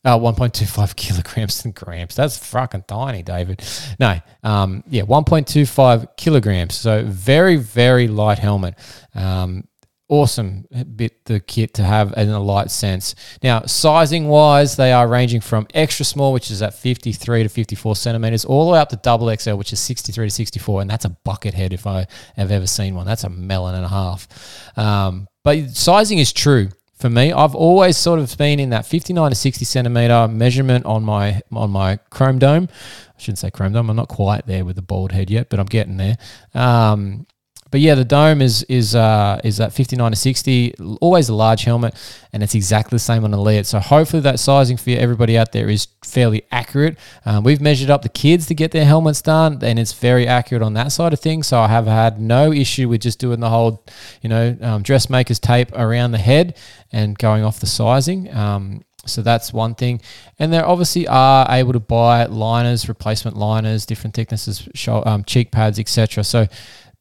Uh, 0.05 0.19
1.25 0.19 0.97
kilograms 0.97 1.65
and 1.65 1.75
grams. 1.75 2.17
That's 2.17 2.37
fucking 2.37 2.85
tiny, 2.89 3.23
David. 3.23 3.63
No, 4.01 4.19
um, 4.43 4.83
yeah, 4.89 5.03
1.25 5.03 6.17
kilograms. 6.17 6.75
So 6.75 7.05
very, 7.05 7.57
very 7.57 8.09
light 8.09 8.41
helmet. 8.41 8.75
Um, 9.15 9.69
awesome 10.13 10.67
bit 10.95 11.25
the 11.25 11.41
kit 11.41 11.73
to 11.73 11.83
have 11.83 12.13
in 12.19 12.29
a 12.29 12.39
light 12.39 12.71
sense. 12.71 13.15
Now, 13.43 13.63
sizing 13.63 14.29
wise, 14.29 14.77
they 14.77 14.93
are 14.93 15.09
ranging 15.09 15.41
from 15.41 15.67
extra 15.73 16.05
small, 16.05 16.35
which 16.35 16.51
is 16.51 16.61
at 16.61 16.75
53 16.75 17.45
to 17.45 17.49
54 17.49 17.97
centimeters, 17.97 18.45
all 18.45 18.67
the 18.67 18.73
way 18.73 18.79
up 18.79 18.91
to 18.91 18.97
double 18.97 19.35
XL, 19.35 19.55
which 19.55 19.73
is 19.73 19.81
63 19.81 20.27
to 20.27 20.31
64, 20.31 20.83
and 20.83 20.91
that's 20.91 21.07
a 21.07 21.17
bucket 21.25 21.55
head 21.55 21.73
if 21.73 21.87
I 21.87 22.07
have 22.37 22.51
ever 22.51 22.67
seen 22.67 22.95
one. 22.95 23.07
That's 23.07 23.25
a 23.25 23.31
melon 23.31 23.75
and 23.75 23.87
a 23.87 23.89
half. 23.89 24.29
Um, 24.77 25.29
but 25.45 25.71
sizing 25.71 26.19
is 26.19 26.31
true 26.31 26.69
for 26.99 27.09
me. 27.09 27.33
I've 27.33 27.55
always 27.55 27.97
sort 27.97 28.21
of 28.21 28.37
been 28.37 28.61
in 28.61 28.69
that 28.71 28.85
59 28.85 29.31
to 29.31 29.35
60 29.35 29.65
centimeter 29.65 30.29
measurement 30.29 30.85
on 30.85 31.05
my 31.05 31.41
on 31.51 31.71
my 31.71 31.97
chrome 32.11 32.39
dome. 32.39 32.69
I 32.71 33.21
shouldn't 33.21 33.39
say 33.39 33.51
chrome 33.51 33.73
dome. 33.73 33.89
I'm 33.89 33.97
not 33.97 34.09
quite 34.09 34.47
there 34.47 34.67
with 34.67 34.77
the 34.77 34.83
bald 34.83 35.13
head 35.13 35.31
yet, 35.31 35.49
but 35.49 35.59
I'm 35.59 35.67
getting 35.67 35.97
there. 35.97 36.19
Um, 36.53 37.27
but 37.73 37.81
yeah, 37.81 37.95
the 37.95 38.05
dome 38.05 38.43
is 38.43 38.63
is 38.65 38.95
uh, 38.95 39.41
is 39.43 39.59
at 39.59 39.73
59 39.73 40.13
to 40.13 40.17
60, 40.17 40.75
always 41.01 41.31
a 41.31 41.35
large 41.35 41.65
helmet, 41.65 41.95
and 42.31 42.43
it's 42.43 42.55
exactly 42.55 42.97
the 42.97 43.01
same 43.01 43.25
on 43.25 43.31
the 43.31 43.39
Leatt. 43.39 43.65
So 43.65 43.81
hopefully 43.81 44.21
that 44.21 44.39
sizing 44.39 44.77
for 44.77 44.91
everybody 44.91 45.39
out 45.39 45.53
there 45.53 45.71
is 45.71 45.89
fairly 46.05 46.45
accurate. 46.53 46.99
Um, 47.25 47.45
we've 47.45 47.63
measured 47.63 47.89
up 47.89 48.03
the 48.03 48.11
kids 48.11 48.45
to 48.49 48.55
get 48.55 48.73
their 48.73 48.85
helmets 48.85 49.23
done, 49.23 49.59
and 49.63 49.79
it's 49.79 49.95
very 49.95 50.29
accurate 50.29 50.63
on 50.63 50.75
that 50.75 50.93
side 50.93 51.15
of 51.15 51.21
things. 51.21 51.47
So 51.47 51.61
I 51.61 51.69
have 51.69 51.87
had 51.87 52.21
no 52.21 52.53
issue 52.53 52.91
with 52.91 53.01
just 53.01 53.19
doing 53.19 53.41
the 53.41 53.49
whole, 53.49 53.87
you 54.21 54.29
know, 54.29 54.55
um, 54.61 54.83
dressmaker's 54.83 55.39
tape 55.39 55.73
around 55.73 56.13
the 56.13 56.19
head 56.19 56.59
and 56.93 57.17
going 57.17 57.43
off 57.43 57.59
the 57.59 57.67
sizing. 57.67 58.33
Um, 58.35 58.83
so 59.05 59.23
that's 59.23 59.53
one 59.53 59.75
thing. 59.75 60.01
And 60.39 60.53
they 60.53 60.59
obviously 60.59 61.09
are 61.09 61.47
able 61.51 61.73
to 61.73 61.81
buy 61.81 62.27
liners, 62.27 62.89
replacement 62.89 63.37
liners, 63.37 63.85
different 63.85 64.15
thicknesses, 64.15 64.69
um, 64.87 65.25
cheek 65.25 65.51
pads, 65.51 65.79
etc. 65.79 66.23
So 66.23 66.47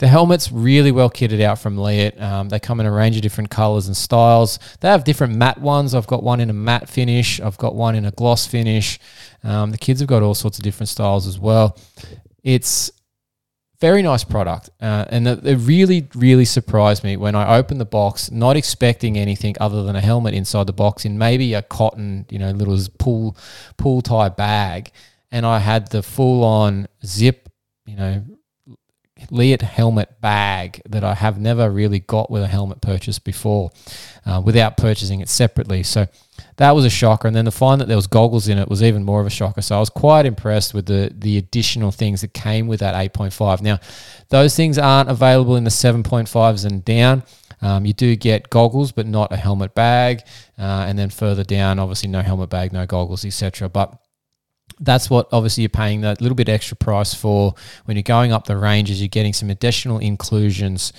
the 0.02 0.08
helmet's 0.08 0.52
really 0.52 0.92
well 0.92 1.12
kitted 1.12 1.42
out 1.42 1.60
from 1.60 1.78
Leatt. 1.78 2.20
Um, 2.20 2.50
they 2.50 2.60
come 2.60 2.80
in 2.80 2.88
a 2.88 2.92
range 2.92 3.18
of 3.18 3.22
different 3.22 3.52
colors 3.52 3.86
and 3.86 3.96
styles. 3.96 4.58
They 4.80 4.88
have 4.88 5.04
different 5.04 5.36
matte 5.36 5.60
ones. 5.60 5.94
I've 5.94 6.08
got 6.08 6.24
one 6.24 6.40
in 6.40 6.50
a 6.50 6.54
matte 6.54 6.90
finish. 6.90 7.40
I've 7.40 7.60
got 7.60 7.76
one 7.76 7.94
in 7.94 8.06
a 8.06 8.12
gloss 8.12 8.48
finish. 8.48 8.98
Um, 9.44 9.70
the 9.70 9.78
kids 9.78 10.00
have 10.00 10.10
got 10.10 10.24
all 10.24 10.34
sorts 10.34 10.58
of 10.58 10.64
different 10.64 10.90
styles 10.90 11.28
as 11.28 11.38
well. 11.38 11.78
It's 12.42 12.92
very 13.80 14.02
nice 14.02 14.24
product, 14.24 14.72
uh, 14.82 15.06
and 15.10 15.28
it, 15.28 15.58
really, 15.58 16.08
really 16.16 16.46
surprised 16.46 17.04
me 17.04 17.16
when 17.16 17.36
I 17.36 17.58
opened 17.58 17.80
the 17.80 17.86
box, 17.86 18.32
not 18.32 18.58
expecting 18.58 19.20
anything 19.20 19.56
other 19.60 19.84
than 19.84 19.96
a 19.96 20.02
helmet 20.02 20.34
inside 20.34 20.66
the 20.66 20.74
box 20.74 21.06
in 21.06 21.20
maybe 21.20 21.54
a 21.54 21.62
cotton, 21.62 22.26
you 22.32 22.40
know, 22.40 22.50
little 22.50 22.80
pull 22.98 23.38
pull 23.78 24.02
tie 24.02 24.30
bag, 24.30 24.90
and 25.32 25.46
I 25.46 25.60
had 25.60 25.92
the 25.92 26.02
full 26.02 26.44
on 26.44 26.88
zip, 27.06 27.50
you 27.86 27.96
know, 27.96 28.24
Leatt 29.30 29.62
helmet 29.62 30.20
bag 30.22 30.82
that 30.90 31.04
I 31.04 31.14
have 31.14 31.40
never 31.40 31.70
really 31.70 32.00
got 32.00 32.32
with 32.32 32.44
a 32.44 32.48
helmet 32.48 32.82
purchase 32.82 33.20
before 33.20 33.72
uh, 34.26 34.42
without 34.44 34.78
purchasing 34.78 35.22
it 35.22 35.30
separately. 35.30 35.84
So 35.84 36.08
that 36.58 36.72
was 36.72 36.86
a 36.86 36.90
shocker. 36.90 37.28
And 37.28 37.36
then 37.36 37.46
to 37.46 37.52
find 37.52 37.80
that 37.82 37.88
there 37.88 37.96
was 37.96 38.08
goggles 38.08 38.48
in 38.48 38.58
it 38.58 38.70
was 38.70 38.84
even 38.84 39.04
more 39.04 39.22
of 39.22 39.28
a 39.28 39.32
shocker. 39.32 39.62
So 39.62 39.76
I 39.76 39.80
was 39.80 39.90
quite 39.90 40.26
impressed 40.26 40.74
with 40.74 40.86
the, 40.86 41.12
the 41.16 41.38
additional 41.38 41.92
things 41.92 42.22
that 42.22 42.34
came 42.34 42.68
with 42.68 42.80
that 42.80 42.96
8.5. 43.14 43.62
Now, 43.62 43.80
those 44.30 44.56
things 44.56 44.78
aren't 44.78 45.10
available 45.10 45.56
in 45.56 45.64
the 45.64 45.70
7.5s 45.70 46.66
and 46.66 46.84
down. 46.84 47.24
Um, 47.62 47.86
you 47.86 47.94
do 47.94 48.16
get 48.16 48.50
goggles, 48.50 48.92
but 48.92 49.06
not 49.06 49.32
a 49.32 49.38
helmet 49.38 49.76
bag. 49.76 50.22
Uh, 50.58 50.86
and 50.88 50.98
then 50.98 51.10
further 51.10 51.44
down, 51.44 51.80
obviously, 51.80 52.10
no 52.10 52.22
helmet 52.22 52.50
bag, 52.50 52.74
no 52.74 52.86
goggles, 52.86 53.24
etc. 53.24 53.70
But 53.70 54.01
that's 54.82 55.10
what 55.10 55.28
obviously 55.32 55.62
you're 55.64 55.70
paying 55.70 56.02
that 56.02 56.22
little 56.22 56.36
bit 56.36 56.50
extra 56.50 56.76
price 56.76 57.14
for 57.14 57.54
when 57.86 57.96
you're 57.96 58.04
going 58.04 58.32
up 58.32 58.46
the 58.46 58.58
ranges. 58.58 59.02
You're 59.02 59.08
getting 59.08 59.34
some 59.34 59.50
additional 59.50 60.00
inclusions. 60.00 60.92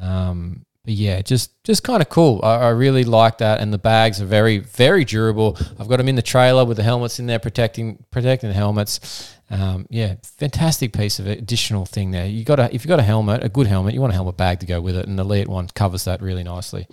Um, 0.00 0.64
but 0.84 0.94
yeah, 0.94 1.22
just 1.22 1.62
just 1.62 1.84
kind 1.84 2.02
of 2.02 2.08
cool. 2.08 2.40
I, 2.42 2.56
I, 2.56 2.68
really 2.70 3.04
like 3.04 3.38
that, 3.38 3.60
and 3.60 3.72
the 3.72 3.78
bags 3.78 4.20
are 4.20 4.26
very 4.26 4.58
very 4.58 5.04
durable. 5.04 5.56
I've 5.78 5.86
got 5.86 5.98
them 5.98 6.08
in 6.08 6.16
the 6.16 6.22
trailer 6.22 6.64
with 6.64 6.76
the 6.76 6.82
helmets 6.82 7.20
in 7.20 7.26
there 7.26 7.38
protecting 7.38 8.04
protecting 8.10 8.48
the 8.48 8.54
helmets. 8.54 9.32
Um, 9.48 9.86
yeah, 9.90 10.14
fantastic 10.22 10.92
piece 10.92 11.20
of 11.20 11.26
additional 11.28 11.86
thing 11.86 12.10
there. 12.10 12.26
You 12.26 12.44
got 12.44 12.58
a 12.58 12.74
if 12.74 12.84
you 12.84 12.88
got 12.88 12.98
a 12.98 13.04
helmet, 13.04 13.44
a 13.44 13.48
good 13.48 13.68
helmet, 13.68 13.94
you 13.94 14.00
want 14.00 14.12
a 14.12 14.14
helmet 14.14 14.36
bag 14.36 14.58
to 14.60 14.66
go 14.66 14.80
with 14.80 14.96
it, 14.96 15.06
and 15.06 15.16
the 15.16 15.24
Leatt 15.24 15.46
one 15.46 15.68
covers 15.68 16.04
that 16.04 16.20
really 16.20 16.42
nicely. 16.42 16.88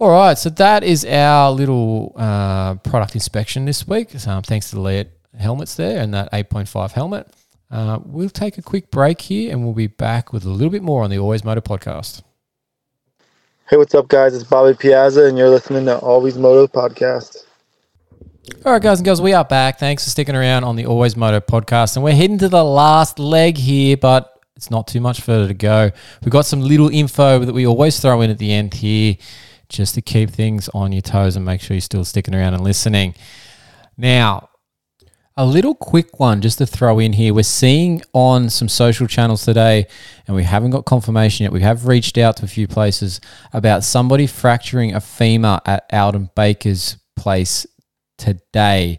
All 0.00 0.10
right, 0.10 0.38
so 0.38 0.48
that 0.50 0.84
is 0.84 1.04
our 1.04 1.50
little 1.50 2.12
uh, 2.14 2.76
product 2.76 3.16
inspection 3.16 3.64
this 3.64 3.88
week. 3.88 4.14
Um, 4.28 4.44
thanks 4.44 4.70
to 4.70 4.76
the 4.76 4.80
Leatt 4.80 5.10
helmets 5.36 5.74
there 5.74 6.00
and 6.00 6.14
that 6.14 6.30
8.5 6.30 6.92
helmet. 6.92 7.26
Uh, 7.68 7.98
we'll 8.04 8.30
take 8.30 8.58
a 8.58 8.62
quick 8.62 8.92
break 8.92 9.20
here 9.20 9.50
and 9.50 9.64
we'll 9.64 9.74
be 9.74 9.88
back 9.88 10.32
with 10.32 10.44
a 10.44 10.50
little 10.50 10.70
bit 10.70 10.84
more 10.84 11.02
on 11.02 11.10
the 11.10 11.18
Always 11.18 11.42
Moto 11.42 11.60
podcast. 11.60 12.22
Hey, 13.68 13.76
what's 13.76 13.92
up, 13.92 14.06
guys? 14.06 14.36
It's 14.36 14.44
Bobby 14.44 14.76
Piazza, 14.76 15.24
and 15.24 15.36
you're 15.36 15.50
listening 15.50 15.86
to 15.86 15.98
Always 15.98 16.38
Moto 16.38 16.68
podcast. 16.68 17.44
All 18.64 18.70
right, 18.74 18.80
guys 18.80 19.00
and 19.00 19.04
girls, 19.04 19.20
we 19.20 19.32
are 19.32 19.44
back. 19.44 19.80
Thanks 19.80 20.04
for 20.04 20.10
sticking 20.10 20.36
around 20.36 20.62
on 20.62 20.76
the 20.76 20.86
Always 20.86 21.16
Moto 21.16 21.40
podcast. 21.40 21.96
And 21.96 22.04
we're 22.04 22.14
heading 22.14 22.38
to 22.38 22.48
the 22.48 22.62
last 22.62 23.18
leg 23.18 23.58
here, 23.58 23.96
but 23.96 24.32
it's 24.54 24.70
not 24.70 24.86
too 24.86 25.00
much 25.00 25.22
further 25.22 25.48
to 25.48 25.54
go. 25.54 25.90
We've 26.22 26.30
got 26.30 26.46
some 26.46 26.60
little 26.60 26.88
info 26.88 27.40
that 27.40 27.52
we 27.52 27.66
always 27.66 27.98
throw 27.98 28.20
in 28.20 28.30
at 28.30 28.38
the 28.38 28.52
end 28.52 28.74
here 28.74 29.16
just 29.68 29.94
to 29.94 30.02
keep 30.02 30.30
things 30.30 30.68
on 30.70 30.92
your 30.92 31.02
toes 31.02 31.36
and 31.36 31.44
make 31.44 31.60
sure 31.60 31.74
you're 31.74 31.80
still 31.80 32.04
sticking 32.04 32.34
around 32.34 32.54
and 32.54 32.64
listening. 32.64 33.14
Now, 33.96 34.48
a 35.36 35.46
little 35.46 35.74
quick 35.74 36.18
one 36.18 36.40
just 36.40 36.58
to 36.58 36.66
throw 36.66 36.98
in 36.98 37.12
here. 37.12 37.32
We're 37.32 37.44
seeing 37.44 38.02
on 38.12 38.50
some 38.50 38.68
social 38.68 39.06
channels 39.06 39.44
today, 39.44 39.86
and 40.26 40.34
we 40.34 40.42
haven't 40.42 40.72
got 40.72 40.84
confirmation 40.84 41.44
yet. 41.44 41.52
We 41.52 41.60
have 41.62 41.86
reached 41.86 42.18
out 42.18 42.38
to 42.38 42.44
a 42.44 42.48
few 42.48 42.66
places 42.66 43.20
about 43.52 43.84
somebody 43.84 44.26
fracturing 44.26 44.94
a 44.94 45.00
femur 45.00 45.60
at 45.64 45.86
Aldon 45.92 46.30
Baker's 46.34 46.96
place 47.16 47.68
today. 48.16 48.98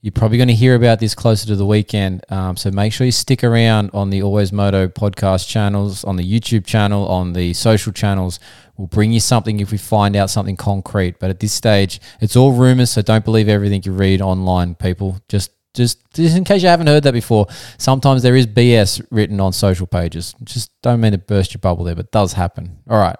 You're 0.00 0.12
probably 0.12 0.38
going 0.38 0.48
to 0.48 0.54
hear 0.54 0.74
about 0.74 0.98
this 0.98 1.14
closer 1.14 1.46
to 1.46 1.56
the 1.56 1.66
weekend. 1.66 2.24
Um, 2.30 2.56
so 2.56 2.70
make 2.72 2.92
sure 2.92 3.04
you 3.04 3.12
stick 3.12 3.44
around 3.44 3.90
on 3.92 4.10
the 4.10 4.22
Always 4.22 4.52
Moto 4.52 4.88
podcast 4.88 5.48
channels, 5.48 6.02
on 6.02 6.16
the 6.16 6.22
YouTube 6.22 6.66
channel, 6.66 7.06
on 7.06 7.32
the 7.32 7.54
social 7.54 7.92
channels. 7.92 8.40
We'll 8.76 8.88
bring 8.88 9.12
you 9.12 9.20
something 9.20 9.60
if 9.60 9.72
we 9.72 9.78
find 9.78 10.16
out 10.16 10.30
something 10.30 10.56
concrete. 10.56 11.18
But 11.18 11.30
at 11.30 11.40
this 11.40 11.52
stage, 11.52 12.00
it's 12.20 12.36
all 12.36 12.52
rumors. 12.52 12.90
So 12.90 13.02
don't 13.02 13.24
believe 13.24 13.48
everything 13.48 13.82
you 13.84 13.92
read 13.92 14.20
online, 14.20 14.74
people. 14.74 15.18
Just 15.28 15.52
just, 15.74 15.98
just 16.14 16.34
in 16.34 16.44
case 16.44 16.62
you 16.62 16.70
haven't 16.70 16.86
heard 16.86 17.02
that 17.02 17.12
before, 17.12 17.48
sometimes 17.76 18.22
there 18.22 18.34
is 18.34 18.46
BS 18.46 19.06
written 19.10 19.40
on 19.40 19.52
social 19.52 19.86
pages. 19.86 20.34
Just 20.42 20.70
don't 20.80 21.02
mean 21.02 21.12
to 21.12 21.18
burst 21.18 21.52
your 21.52 21.58
bubble 21.58 21.84
there, 21.84 21.94
but 21.94 22.10
does 22.10 22.32
happen. 22.32 22.78
All 22.88 22.98
right 22.98 23.16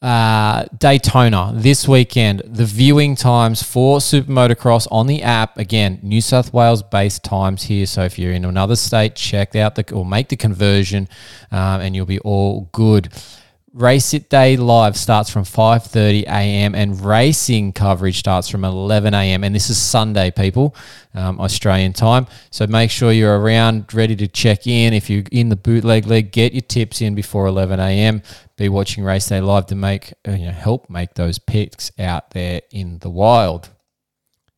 uh, 0.00 0.64
Daytona 0.78 1.52
this 1.54 1.88
weekend. 1.88 2.42
The 2.44 2.64
viewing 2.64 3.16
times 3.16 3.62
for 3.62 4.00
Super 4.00 4.30
Motocross 4.30 4.86
on 4.90 5.06
the 5.06 5.22
app 5.22 5.58
again, 5.58 5.98
New 6.02 6.20
South 6.20 6.52
Wales 6.52 6.82
based 6.82 7.24
times 7.24 7.64
here. 7.64 7.86
So 7.86 8.04
if 8.04 8.18
you're 8.18 8.32
in 8.32 8.44
another 8.44 8.76
state, 8.76 9.16
check 9.16 9.56
out 9.56 9.74
the 9.74 9.92
or 9.92 10.04
make 10.04 10.28
the 10.28 10.36
conversion, 10.36 11.08
um, 11.50 11.80
and 11.80 11.96
you'll 11.96 12.06
be 12.06 12.20
all 12.20 12.68
good. 12.72 13.12
Race 13.74 14.14
It 14.14 14.30
Day 14.30 14.56
Live 14.56 14.96
starts 14.96 15.28
from 15.28 15.44
5:30 15.44 16.22
a.m. 16.22 16.74
and 16.74 17.04
racing 17.04 17.72
coverage 17.72 18.18
starts 18.18 18.48
from 18.48 18.64
11 18.64 19.12
a.m. 19.12 19.44
and 19.44 19.54
this 19.54 19.68
is 19.68 19.76
Sunday, 19.76 20.30
people, 20.30 20.74
um, 21.14 21.38
Australian 21.38 21.92
time. 21.92 22.26
So 22.50 22.66
make 22.66 22.90
sure 22.90 23.12
you're 23.12 23.38
around, 23.38 23.92
ready 23.92 24.16
to 24.16 24.26
check 24.26 24.66
in. 24.66 24.94
If 24.94 25.10
you're 25.10 25.24
in 25.30 25.50
the 25.50 25.56
bootleg 25.56 26.06
league, 26.06 26.32
get 26.32 26.54
your 26.54 26.62
tips 26.62 27.02
in 27.02 27.14
before 27.14 27.46
11 27.46 27.78
a.m. 27.78 28.22
Be 28.56 28.70
watching 28.70 29.04
Race 29.04 29.26
Day 29.26 29.40
Live 29.40 29.66
to 29.66 29.74
make 29.74 30.14
uh, 30.26 30.32
you 30.32 30.46
know 30.46 30.52
help 30.52 30.88
make 30.88 31.14
those 31.14 31.38
picks 31.38 31.92
out 31.98 32.30
there 32.30 32.62
in 32.70 33.00
the 33.00 33.10
wild. 33.10 33.68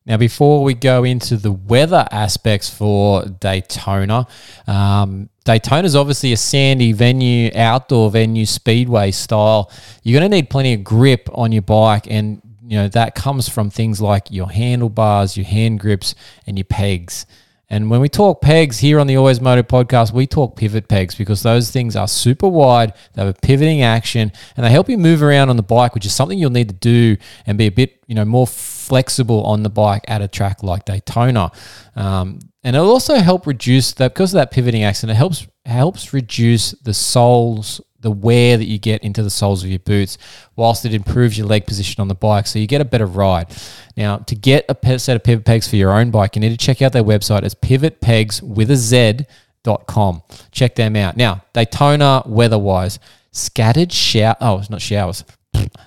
Now, 0.05 0.17
before 0.17 0.63
we 0.63 0.73
go 0.73 1.03
into 1.03 1.37
the 1.37 1.51
weather 1.51 2.07
aspects 2.11 2.69
for 2.69 3.23
Daytona, 3.23 4.25
um, 4.65 5.29
Daytona 5.43 5.85
is 5.85 5.95
obviously 5.95 6.33
a 6.33 6.37
sandy 6.37 6.91
venue, 6.93 7.49
outdoor 7.55 8.11
venue, 8.11 8.45
speedway 8.45 9.11
style. 9.11 9.71
You're 10.03 10.19
going 10.19 10.29
to 10.29 10.35
need 10.37 10.49
plenty 10.49 10.73
of 10.73 10.83
grip 10.83 11.29
on 11.33 11.51
your 11.51 11.63
bike, 11.63 12.05
and 12.09 12.41
you 12.63 12.77
know 12.77 12.87
that 12.89 13.15
comes 13.15 13.49
from 13.49 13.69
things 13.69 13.99
like 13.99 14.29
your 14.29 14.51
handlebars, 14.51 15.35
your 15.35 15.45
hand 15.45 15.79
grips, 15.79 16.13
and 16.45 16.57
your 16.57 16.65
pegs. 16.65 17.25
And 17.71 17.89
when 17.89 18.01
we 18.01 18.09
talk 18.09 18.41
pegs 18.41 18.79
here 18.79 18.99
on 18.99 19.07
the 19.07 19.15
Always 19.15 19.39
Moto 19.39 19.63
podcast, 19.63 20.11
we 20.11 20.27
talk 20.27 20.57
Pivot 20.57 20.89
Pegz 20.89 21.17
because 21.17 21.41
those 21.41 21.71
things 21.71 21.95
are 21.95 22.05
super 22.05 22.49
wide. 22.49 22.93
They 23.13 23.23
have 23.23 23.33
a 23.33 23.39
pivoting 23.39 23.81
action 23.81 24.33
and 24.57 24.65
they 24.65 24.69
help 24.69 24.89
you 24.89 24.97
move 24.97 25.23
around 25.23 25.49
on 25.49 25.55
the 25.55 25.63
bike, 25.63 25.95
which 25.95 26.05
is 26.05 26.13
something 26.13 26.37
you'll 26.37 26.49
need 26.49 26.67
to 26.67 26.75
do 26.75 27.15
and 27.45 27.57
be 27.57 27.67
a 27.67 27.71
bit, 27.71 28.03
you 28.07 28.15
know, 28.15 28.25
more 28.25 28.45
flexible 28.45 29.41
on 29.45 29.63
the 29.63 29.69
bike 29.69 30.03
at 30.09 30.21
a 30.21 30.27
track 30.27 30.63
like 30.63 30.83
Daytona. 30.83 31.49
Um, 31.95 32.39
and 32.63 32.75
it'll 32.75 32.89
also 32.89 33.15
help 33.15 33.47
reduce 33.47 33.93
that 33.93 34.13
because 34.13 34.33
of 34.33 34.39
that 34.39 34.51
pivoting 34.51 34.83
action. 34.83 35.09
It 35.09 35.15
helps 35.15 35.47
helps 35.65 36.13
reduce 36.13 36.71
the 36.71 36.93
soles 36.93 37.81
the 37.99 38.11
wear 38.11 38.57
that 38.57 38.65
you 38.65 38.79
get 38.79 39.03
into 39.03 39.21
the 39.21 39.29
soles 39.29 39.63
of 39.63 39.69
your 39.69 39.77
boots, 39.79 40.17
whilst 40.55 40.85
it 40.85 40.93
improves 40.93 41.37
your 41.37 41.45
leg 41.45 41.67
position 41.67 42.01
on 42.01 42.07
the 42.07 42.15
bike, 42.15 42.47
so 42.47 42.57
you 42.57 42.65
get 42.65 42.81
a 42.81 42.85
better 42.85 43.05
ride. 43.05 43.47
Now, 43.95 44.17
to 44.17 44.33
get 44.33 44.65
a 44.67 44.99
set 44.99 45.15
of 45.15 45.23
Pivot 45.23 45.45
Pegz 45.45 45.69
for 45.69 45.75
your 45.75 45.91
own 45.91 46.09
bike, 46.09 46.35
you 46.35 46.39
need 46.39 46.49
to 46.49 46.57
check 46.57 46.81
out 46.81 46.93
their 46.93 47.03
website. 47.03 47.43
It's 47.43 47.53
Pivot 47.53 48.01
Pegs 48.01 48.41
with 48.41 48.71
a 48.71 48.75
Z. 48.75 49.19
Dot 49.63 49.85
com. 49.85 50.23
Check 50.51 50.73
them 50.73 50.95
out. 50.95 51.15
Now, 51.15 51.43
Daytona 51.53 52.23
weather 52.25 52.57
wise, 52.57 52.97
scattered 53.31 53.91
shower. 53.91 54.35
Oh, 54.41 54.57
it's 54.57 54.71
not 54.71 54.81
showers. 54.81 55.23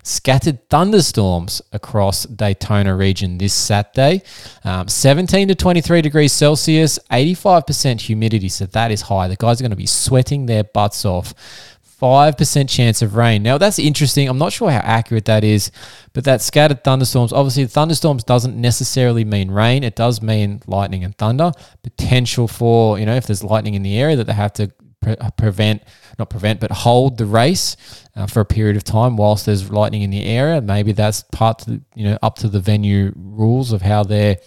Scattered 0.02 0.68
thunderstorms 0.68 1.62
across 1.72 2.24
Daytona 2.24 2.94
region 2.94 3.38
this 3.38 3.54
Saturday. 3.54 4.22
Um, 4.64 4.88
17 4.88 5.48
to 5.48 5.54
23 5.54 6.02
degrees 6.02 6.32
Celsius, 6.32 6.98
85% 7.10 8.00
humidity. 8.02 8.48
So 8.48 8.66
that 8.66 8.90
is 8.90 9.02
high. 9.02 9.28
The 9.28 9.36
guys 9.36 9.60
are 9.60 9.64
going 9.64 9.70
to 9.70 9.76
be 9.76 9.86
sweating 9.86 10.46
their 10.46 10.64
butts 10.64 11.04
off 11.04 11.34
5% 12.00 12.68
chance 12.68 13.02
of 13.02 13.14
rain. 13.16 13.42
Now, 13.42 13.56
that's 13.56 13.78
interesting. 13.78 14.28
I'm 14.28 14.36
not 14.36 14.52
sure 14.52 14.70
how 14.70 14.80
accurate 14.80 15.24
that 15.26 15.42
is, 15.42 15.70
but 16.12 16.24
that 16.24 16.42
scattered 16.42 16.84
thunderstorms, 16.84 17.32
obviously, 17.32 17.66
thunderstorms 17.66 18.24
doesn't 18.24 18.60
necessarily 18.60 19.24
mean 19.24 19.50
rain. 19.50 19.82
It 19.84 19.96
does 19.96 20.20
mean 20.20 20.60
lightning 20.66 21.04
and 21.04 21.16
thunder. 21.16 21.52
Potential 21.82 22.46
for, 22.46 22.98
you 22.98 23.06
know, 23.06 23.14
if 23.14 23.26
there's 23.26 23.44
lightning 23.44 23.74
in 23.74 23.82
the 23.82 23.98
area 23.98 24.16
that 24.16 24.24
they 24.24 24.32
have 24.32 24.52
to 24.54 24.70
pre- 25.04 25.16
prevent, 25.36 25.82
not 26.18 26.30
prevent, 26.30 26.60
but 26.60 26.70
hold 26.70 27.18
the 27.18 27.26
race 27.26 27.76
uh, 28.16 28.26
for 28.26 28.40
a 28.40 28.44
period 28.44 28.76
of 28.76 28.84
time 28.84 29.16
whilst 29.16 29.46
there's 29.46 29.70
lightning 29.70 30.02
in 30.02 30.10
the 30.10 30.24
area. 30.24 30.60
Maybe 30.60 30.92
that's 30.92 31.22
part, 31.32 31.60
to, 31.60 31.80
you 31.94 32.04
know, 32.04 32.18
up 32.22 32.36
to 32.38 32.48
the 32.48 32.60
venue 32.60 33.12
rules 33.14 33.72
of 33.72 33.82
how 33.82 34.02
they're 34.02 34.38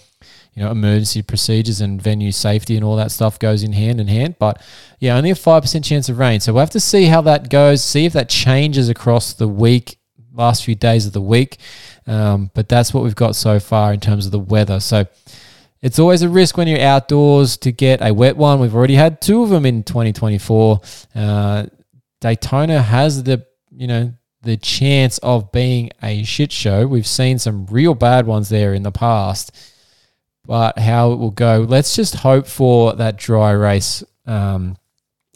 you 0.58 0.64
know, 0.64 0.72
emergency 0.72 1.22
procedures 1.22 1.82
and 1.82 2.02
venue 2.02 2.32
safety 2.32 2.76
and 2.76 2.84
all 2.84 2.96
that 2.96 3.12
stuff 3.12 3.38
goes 3.38 3.62
in 3.62 3.74
hand 3.74 4.02
in 4.02 4.08
hand. 4.08 4.38
But 4.40 4.60
yeah, 5.00 5.16
only 5.16 5.30
a 5.30 5.36
5% 5.36 5.86
chance 5.86 6.10
of 6.10 6.18
rain. 6.18 6.40
So 6.40 6.52
we'll 6.52 6.62
have 6.62 6.72
to 6.72 6.80
see 6.80 7.06
how 7.06 7.22
that 7.22 7.52
goes, 7.52 7.84
see 7.84 8.06
if 8.06 8.14
that 8.14 8.28
changes 8.28 8.90
across 8.90 9.34
the 9.34 9.48
week, 9.48 10.00
last 10.34 10.66
few 10.66 10.74
days 10.74 11.06
of 11.06 11.14
the 11.14 11.22
week. 11.22 11.58
Um, 12.08 12.50
but 12.56 12.70
that's 12.70 12.92
what 12.92 13.04
we've 13.04 13.14
got 13.14 13.36
so 13.36 13.60
far 13.60 13.94
in 13.94 14.00
terms 14.00 14.26
of 14.26 14.32
the 14.32 14.40
weather. 14.40 14.80
So 14.80 15.06
it's 15.82 16.00
always 16.00 16.22
a 16.22 16.30
risk 16.30 16.58
when 16.58 16.68
you're 16.68 16.80
outdoors 16.80 17.58
to 17.58 17.72
get 17.72 18.02
a 18.02 18.14
wet 18.14 18.38
one. 18.38 18.60
We've 18.60 18.76
already 18.76 18.96
had 18.96 19.22
two 19.22 19.44
of 19.44 19.50
them 19.50 19.66
in 19.66 19.84
2024. 19.84 20.82
Uh, 21.16 21.66
Daytona 22.20 22.82
has 22.82 23.24
the, 23.24 23.46
you 23.72 23.88
know, 23.88 24.14
the 24.42 24.58
chance 24.58 25.18
of 25.20 25.52
being 25.52 25.92
a 26.02 26.24
shit 26.24 26.52
show. 26.52 26.88
We've 26.88 27.08
seen 27.08 27.40
some 27.40 27.66
real 27.68 27.94
bad 27.96 28.26
ones 28.26 28.50
there 28.50 28.74
in 28.74 28.84
the 28.84 28.92
past 28.92 29.52
but 30.48 30.80
how 30.80 31.12
it 31.12 31.18
will 31.18 31.32
go. 31.32 31.66
Let's 31.68 31.96
just 31.96 32.16
hope 32.16 32.48
for 32.48 32.94
that 32.94 33.18
dry 33.18 33.52
race 33.52 34.04
um, 34.26 34.78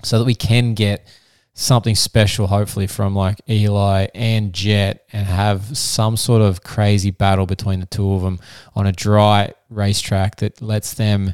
so 0.03 0.17
that 0.17 0.25
we 0.25 0.33
can 0.33 0.73
get 0.73 1.05
something 1.53 1.95
special, 1.95 2.47
hopefully, 2.47 2.87
from 2.87 3.15
like 3.15 3.41
Eli 3.49 4.07
and 4.15 4.53
Jett 4.53 5.05
and 5.11 5.25
have 5.27 5.77
some 5.77 6.17
sort 6.17 6.41
of 6.41 6.63
crazy 6.63 7.11
battle 7.11 7.45
between 7.45 7.79
the 7.79 7.85
two 7.85 8.13
of 8.13 8.21
them 8.21 8.39
on 8.75 8.87
a 8.87 8.91
dry 8.91 9.53
racetrack 9.69 10.37
that 10.37 10.61
lets 10.61 10.93
them, 10.93 11.33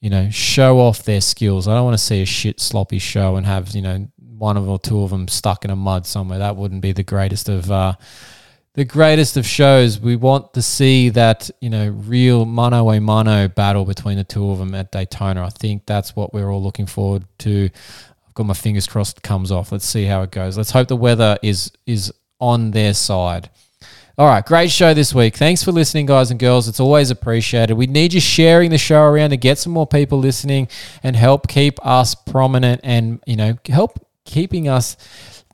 you 0.00 0.10
know, 0.10 0.30
show 0.30 0.80
off 0.80 1.04
their 1.04 1.20
skills. 1.20 1.68
I 1.68 1.74
don't 1.74 1.84
want 1.84 1.98
to 1.98 2.04
see 2.04 2.22
a 2.22 2.26
shit 2.26 2.60
sloppy 2.60 2.98
show 2.98 3.36
and 3.36 3.46
have, 3.46 3.70
you 3.70 3.82
know, 3.82 4.08
one 4.18 4.56
of 4.56 4.68
or 4.68 4.78
two 4.78 5.02
of 5.02 5.10
them 5.10 5.28
stuck 5.28 5.64
in 5.64 5.70
a 5.70 5.76
mud 5.76 6.06
somewhere. 6.06 6.38
That 6.38 6.56
wouldn't 6.56 6.82
be 6.82 6.92
the 6.92 7.04
greatest 7.04 7.48
of. 7.48 7.70
Uh, 7.70 7.94
the 8.76 8.84
greatest 8.84 9.38
of 9.38 9.46
shows. 9.46 9.98
We 9.98 10.16
want 10.16 10.52
to 10.52 10.60
see 10.60 11.08
that, 11.10 11.50
you 11.62 11.70
know, 11.70 11.88
real 11.88 12.44
mano 12.44 12.90
a 12.90 13.00
mano 13.00 13.48
battle 13.48 13.86
between 13.86 14.18
the 14.18 14.24
two 14.24 14.50
of 14.50 14.58
them 14.58 14.74
at 14.74 14.92
Daytona. 14.92 15.46
I 15.46 15.48
think 15.48 15.86
that's 15.86 16.14
what 16.14 16.34
we're 16.34 16.50
all 16.50 16.62
looking 16.62 16.84
forward 16.84 17.24
to. 17.38 17.70
Got 18.36 18.46
my 18.46 18.54
fingers 18.54 18.86
crossed 18.86 19.22
comes 19.22 19.50
off. 19.50 19.72
Let's 19.72 19.86
see 19.86 20.04
how 20.04 20.20
it 20.20 20.30
goes. 20.30 20.58
Let's 20.58 20.70
hope 20.70 20.88
the 20.88 20.96
weather 20.96 21.38
is 21.42 21.72
is 21.86 22.12
on 22.38 22.70
their 22.70 22.92
side. 22.92 23.48
All 24.18 24.26
right, 24.26 24.44
great 24.44 24.70
show 24.70 24.92
this 24.92 25.14
week. 25.14 25.36
Thanks 25.36 25.64
for 25.64 25.72
listening, 25.72 26.04
guys 26.04 26.30
and 26.30 26.38
girls. 26.38 26.68
It's 26.68 26.78
always 26.78 27.10
appreciated. 27.10 27.74
We 27.74 27.86
need 27.86 28.12
you 28.12 28.20
sharing 28.20 28.70
the 28.70 28.78
show 28.78 29.02
around 29.02 29.30
to 29.30 29.38
get 29.38 29.56
some 29.56 29.72
more 29.72 29.86
people 29.86 30.18
listening 30.18 30.68
and 31.02 31.16
help 31.16 31.48
keep 31.48 31.84
us 31.84 32.14
prominent 32.14 32.82
and, 32.84 33.22
you 33.26 33.36
know, 33.36 33.58
help 33.66 34.06
keeping 34.26 34.68
us 34.68 34.96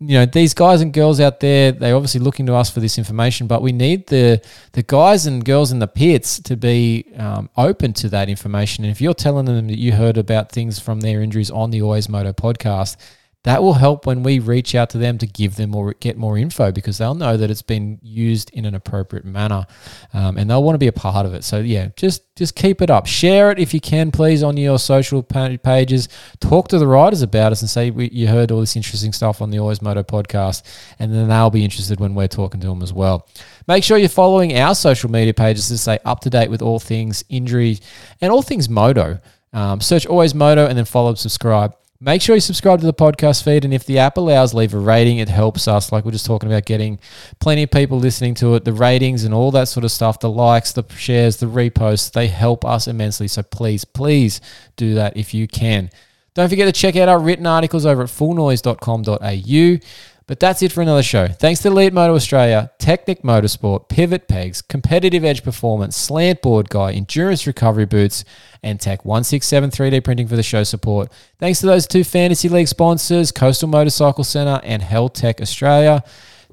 you 0.08 0.18
know 0.18 0.26
these 0.26 0.54
guys 0.54 0.80
and 0.80 0.92
girls 0.92 1.20
out 1.20 1.40
there 1.40 1.72
they're 1.72 1.96
obviously 1.96 2.20
looking 2.20 2.46
to 2.46 2.54
us 2.54 2.70
for 2.70 2.80
this 2.80 2.98
information 2.98 3.46
but 3.46 3.62
we 3.62 3.72
need 3.72 4.06
the 4.08 4.40
the 4.72 4.82
guys 4.82 5.26
and 5.26 5.44
girls 5.44 5.72
in 5.72 5.78
the 5.78 5.86
pits 5.86 6.40
to 6.40 6.56
be 6.56 7.04
um, 7.16 7.48
open 7.56 7.92
to 7.94 8.08
that 8.08 8.28
information. 8.28 8.84
And 8.84 8.90
if 8.90 9.00
you're 9.00 9.14
telling 9.14 9.46
them 9.46 9.68
that 9.68 9.78
you 9.78 9.92
heard 9.92 10.16
about 10.16 10.50
things 10.50 10.78
from 10.78 11.00
their 11.00 11.20
injuries 11.20 11.50
on 11.50 11.70
the 11.70 11.82
always 11.82 12.08
moto 12.08 12.32
podcast 12.32 12.96
that 13.44 13.60
will 13.60 13.74
help 13.74 14.06
when 14.06 14.22
we 14.22 14.38
reach 14.38 14.74
out 14.74 14.90
to 14.90 14.98
them 14.98 15.18
to 15.18 15.26
give 15.26 15.56
them 15.56 15.74
or 15.74 15.94
get 15.94 16.16
more 16.16 16.38
info 16.38 16.70
because 16.70 16.98
they'll 16.98 17.14
know 17.14 17.36
that 17.36 17.50
it's 17.50 17.62
been 17.62 17.98
used 18.00 18.50
in 18.50 18.64
an 18.64 18.74
appropriate 18.74 19.24
manner 19.24 19.66
um, 20.14 20.38
and 20.38 20.48
they'll 20.48 20.62
want 20.62 20.74
to 20.74 20.78
be 20.78 20.86
a 20.86 20.92
part 20.92 21.26
of 21.26 21.34
it. 21.34 21.42
So 21.42 21.58
yeah 21.58 21.88
just 21.96 22.22
just 22.36 22.54
keep 22.54 22.80
it 22.80 22.88
up. 22.88 23.06
Share 23.06 23.50
it 23.50 23.58
if 23.58 23.74
you 23.74 23.80
can 23.80 24.10
please 24.10 24.42
on 24.42 24.56
your 24.56 24.78
social 24.78 25.22
pages. 25.22 26.08
Talk 26.40 26.68
to 26.68 26.78
the 26.78 26.86
writers 26.86 27.22
about 27.22 27.52
us 27.52 27.60
and 27.62 27.68
say 27.68 27.90
you 27.90 28.28
heard 28.28 28.52
all 28.52 28.60
this 28.60 28.76
interesting 28.76 29.12
stuff 29.12 29.42
on 29.42 29.50
the 29.50 29.58
always 29.58 29.82
moto 29.82 30.02
podcast 30.02 30.62
and 30.98 31.12
then 31.12 31.28
they'll 31.28 31.50
be 31.50 31.64
interested 31.64 31.98
when 31.98 32.14
we're 32.14 32.28
talking 32.28 32.60
to 32.60 32.68
them 32.68 32.82
as 32.82 32.92
well. 32.92 33.28
Make 33.66 33.82
sure 33.82 33.98
you're 33.98 34.08
following 34.08 34.56
our 34.56 34.74
social 34.74 35.10
media 35.10 35.34
pages 35.34 35.68
to 35.68 35.78
stay 35.78 35.98
up 36.04 36.20
to 36.20 36.30
date 36.30 36.48
with 36.48 36.62
all 36.62 36.78
things 36.78 37.24
injury 37.28 37.80
and 38.20 38.30
all 38.30 38.42
things 38.42 38.68
moto. 38.68 39.20
Um, 39.52 39.80
search 39.80 40.06
always 40.06 40.34
moto 40.34 40.66
and 40.66 40.78
then 40.78 40.84
follow 40.84 41.10
and 41.10 41.18
subscribe 41.18 41.74
Make 42.04 42.20
sure 42.20 42.34
you 42.34 42.40
subscribe 42.40 42.80
to 42.80 42.86
the 42.86 42.92
podcast 42.92 43.44
feed, 43.44 43.64
and 43.64 43.72
if 43.72 43.86
the 43.86 44.00
app 44.00 44.16
allows, 44.16 44.52
leave 44.52 44.74
a 44.74 44.78
rating. 44.78 45.18
It 45.18 45.28
helps 45.28 45.68
us. 45.68 45.92
Like 45.92 46.04
we're 46.04 46.10
just 46.10 46.26
talking 46.26 46.50
about, 46.50 46.64
getting 46.64 46.98
plenty 47.38 47.62
of 47.62 47.70
people 47.70 47.96
listening 47.96 48.34
to 48.34 48.56
it. 48.56 48.64
The 48.64 48.72
ratings 48.72 49.22
and 49.22 49.32
all 49.32 49.52
that 49.52 49.68
sort 49.68 49.84
of 49.84 49.92
stuff, 49.92 50.18
the 50.18 50.28
likes, 50.28 50.72
the 50.72 50.82
shares, 50.96 51.36
the 51.36 51.46
reposts, 51.46 52.10
they 52.10 52.26
help 52.26 52.64
us 52.64 52.88
immensely. 52.88 53.28
So 53.28 53.44
please, 53.44 53.84
please 53.84 54.40
do 54.74 54.94
that 54.94 55.16
if 55.16 55.32
you 55.32 55.46
can. 55.46 55.90
Don't 56.34 56.48
forget 56.48 56.66
to 56.66 56.72
check 56.72 56.96
out 56.96 57.08
our 57.08 57.20
written 57.20 57.46
articles 57.46 57.86
over 57.86 58.02
at 58.02 58.08
fullnoise.com.au. 58.08 59.78
But 60.26 60.40
that's 60.40 60.62
it 60.62 60.72
for 60.72 60.82
another 60.82 61.02
show. 61.02 61.28
Thanks 61.28 61.60
to 61.62 61.70
Leatt 61.70 61.92
Moto 61.92 62.14
Australia, 62.14 62.70
Teknik 62.78 63.22
Motorsport, 63.22 63.88
Pivot 63.88 64.28
Pegz, 64.28 64.66
Competitive 64.66 65.24
Edge 65.24 65.42
Performance, 65.42 65.96
Slant 65.96 66.42
Board 66.42 66.68
Guy, 66.68 66.92
Endurance 66.92 67.46
Recovery 67.46 67.86
Boots, 67.86 68.24
and 68.62 68.80
Tech 68.80 69.04
167 69.04 69.70
3D 69.70 70.04
Printing 70.04 70.28
for 70.28 70.36
the 70.36 70.42
show 70.42 70.62
support. 70.62 71.10
Thanks 71.38 71.60
to 71.60 71.66
those 71.66 71.86
two 71.86 72.04
Fantasy 72.04 72.48
League 72.48 72.68
sponsors, 72.68 73.32
Coastal 73.32 73.68
Motorcycle 73.68 74.24
Centre 74.24 74.60
and 74.64 74.82
Hell 74.82 75.08
Tech 75.08 75.40
Australia. 75.40 76.04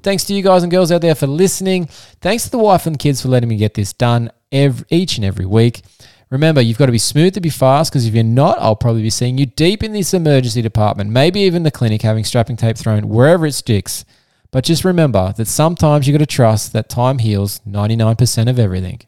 Thanks 0.02 0.24
to 0.24 0.34
you 0.34 0.42
guys 0.42 0.62
and 0.62 0.70
girls 0.70 0.90
out 0.90 1.02
there 1.02 1.14
for 1.14 1.26
listening. 1.26 1.86
Thanks 2.20 2.44
to 2.44 2.50
the 2.50 2.58
wife 2.58 2.86
and 2.86 2.98
kids 2.98 3.22
for 3.22 3.28
letting 3.28 3.48
me 3.48 3.56
get 3.56 3.74
this 3.74 3.92
done 3.92 4.30
every, 4.50 4.86
each 4.88 5.16
and 5.16 5.24
every 5.24 5.46
week. 5.46 5.82
Remember, 6.30 6.60
you've 6.60 6.78
got 6.78 6.86
to 6.86 6.92
be 6.92 6.98
smooth 6.98 7.34
to 7.34 7.40
be 7.40 7.50
fast 7.50 7.90
because 7.90 8.06
if 8.06 8.14
you're 8.14 8.22
not, 8.22 8.58
I'll 8.60 8.76
probably 8.76 9.02
be 9.02 9.10
seeing 9.10 9.36
you 9.36 9.46
deep 9.46 9.82
in 9.82 9.92
this 9.92 10.14
emergency 10.14 10.62
department, 10.62 11.10
maybe 11.10 11.40
even 11.40 11.64
the 11.64 11.72
clinic 11.72 12.02
having 12.02 12.24
strapping 12.24 12.56
tape 12.56 12.76
thrown 12.76 13.08
wherever 13.08 13.46
it 13.46 13.52
sticks. 13.52 14.04
But 14.52 14.64
just 14.64 14.84
remember 14.84 15.32
that 15.36 15.48
sometimes 15.48 16.06
you've 16.06 16.14
got 16.14 16.24
to 16.24 16.26
trust 16.26 16.72
that 16.72 16.88
time 16.88 17.18
heals 17.18 17.60
99% 17.68 18.48
of 18.48 18.58
everything. 18.60 19.00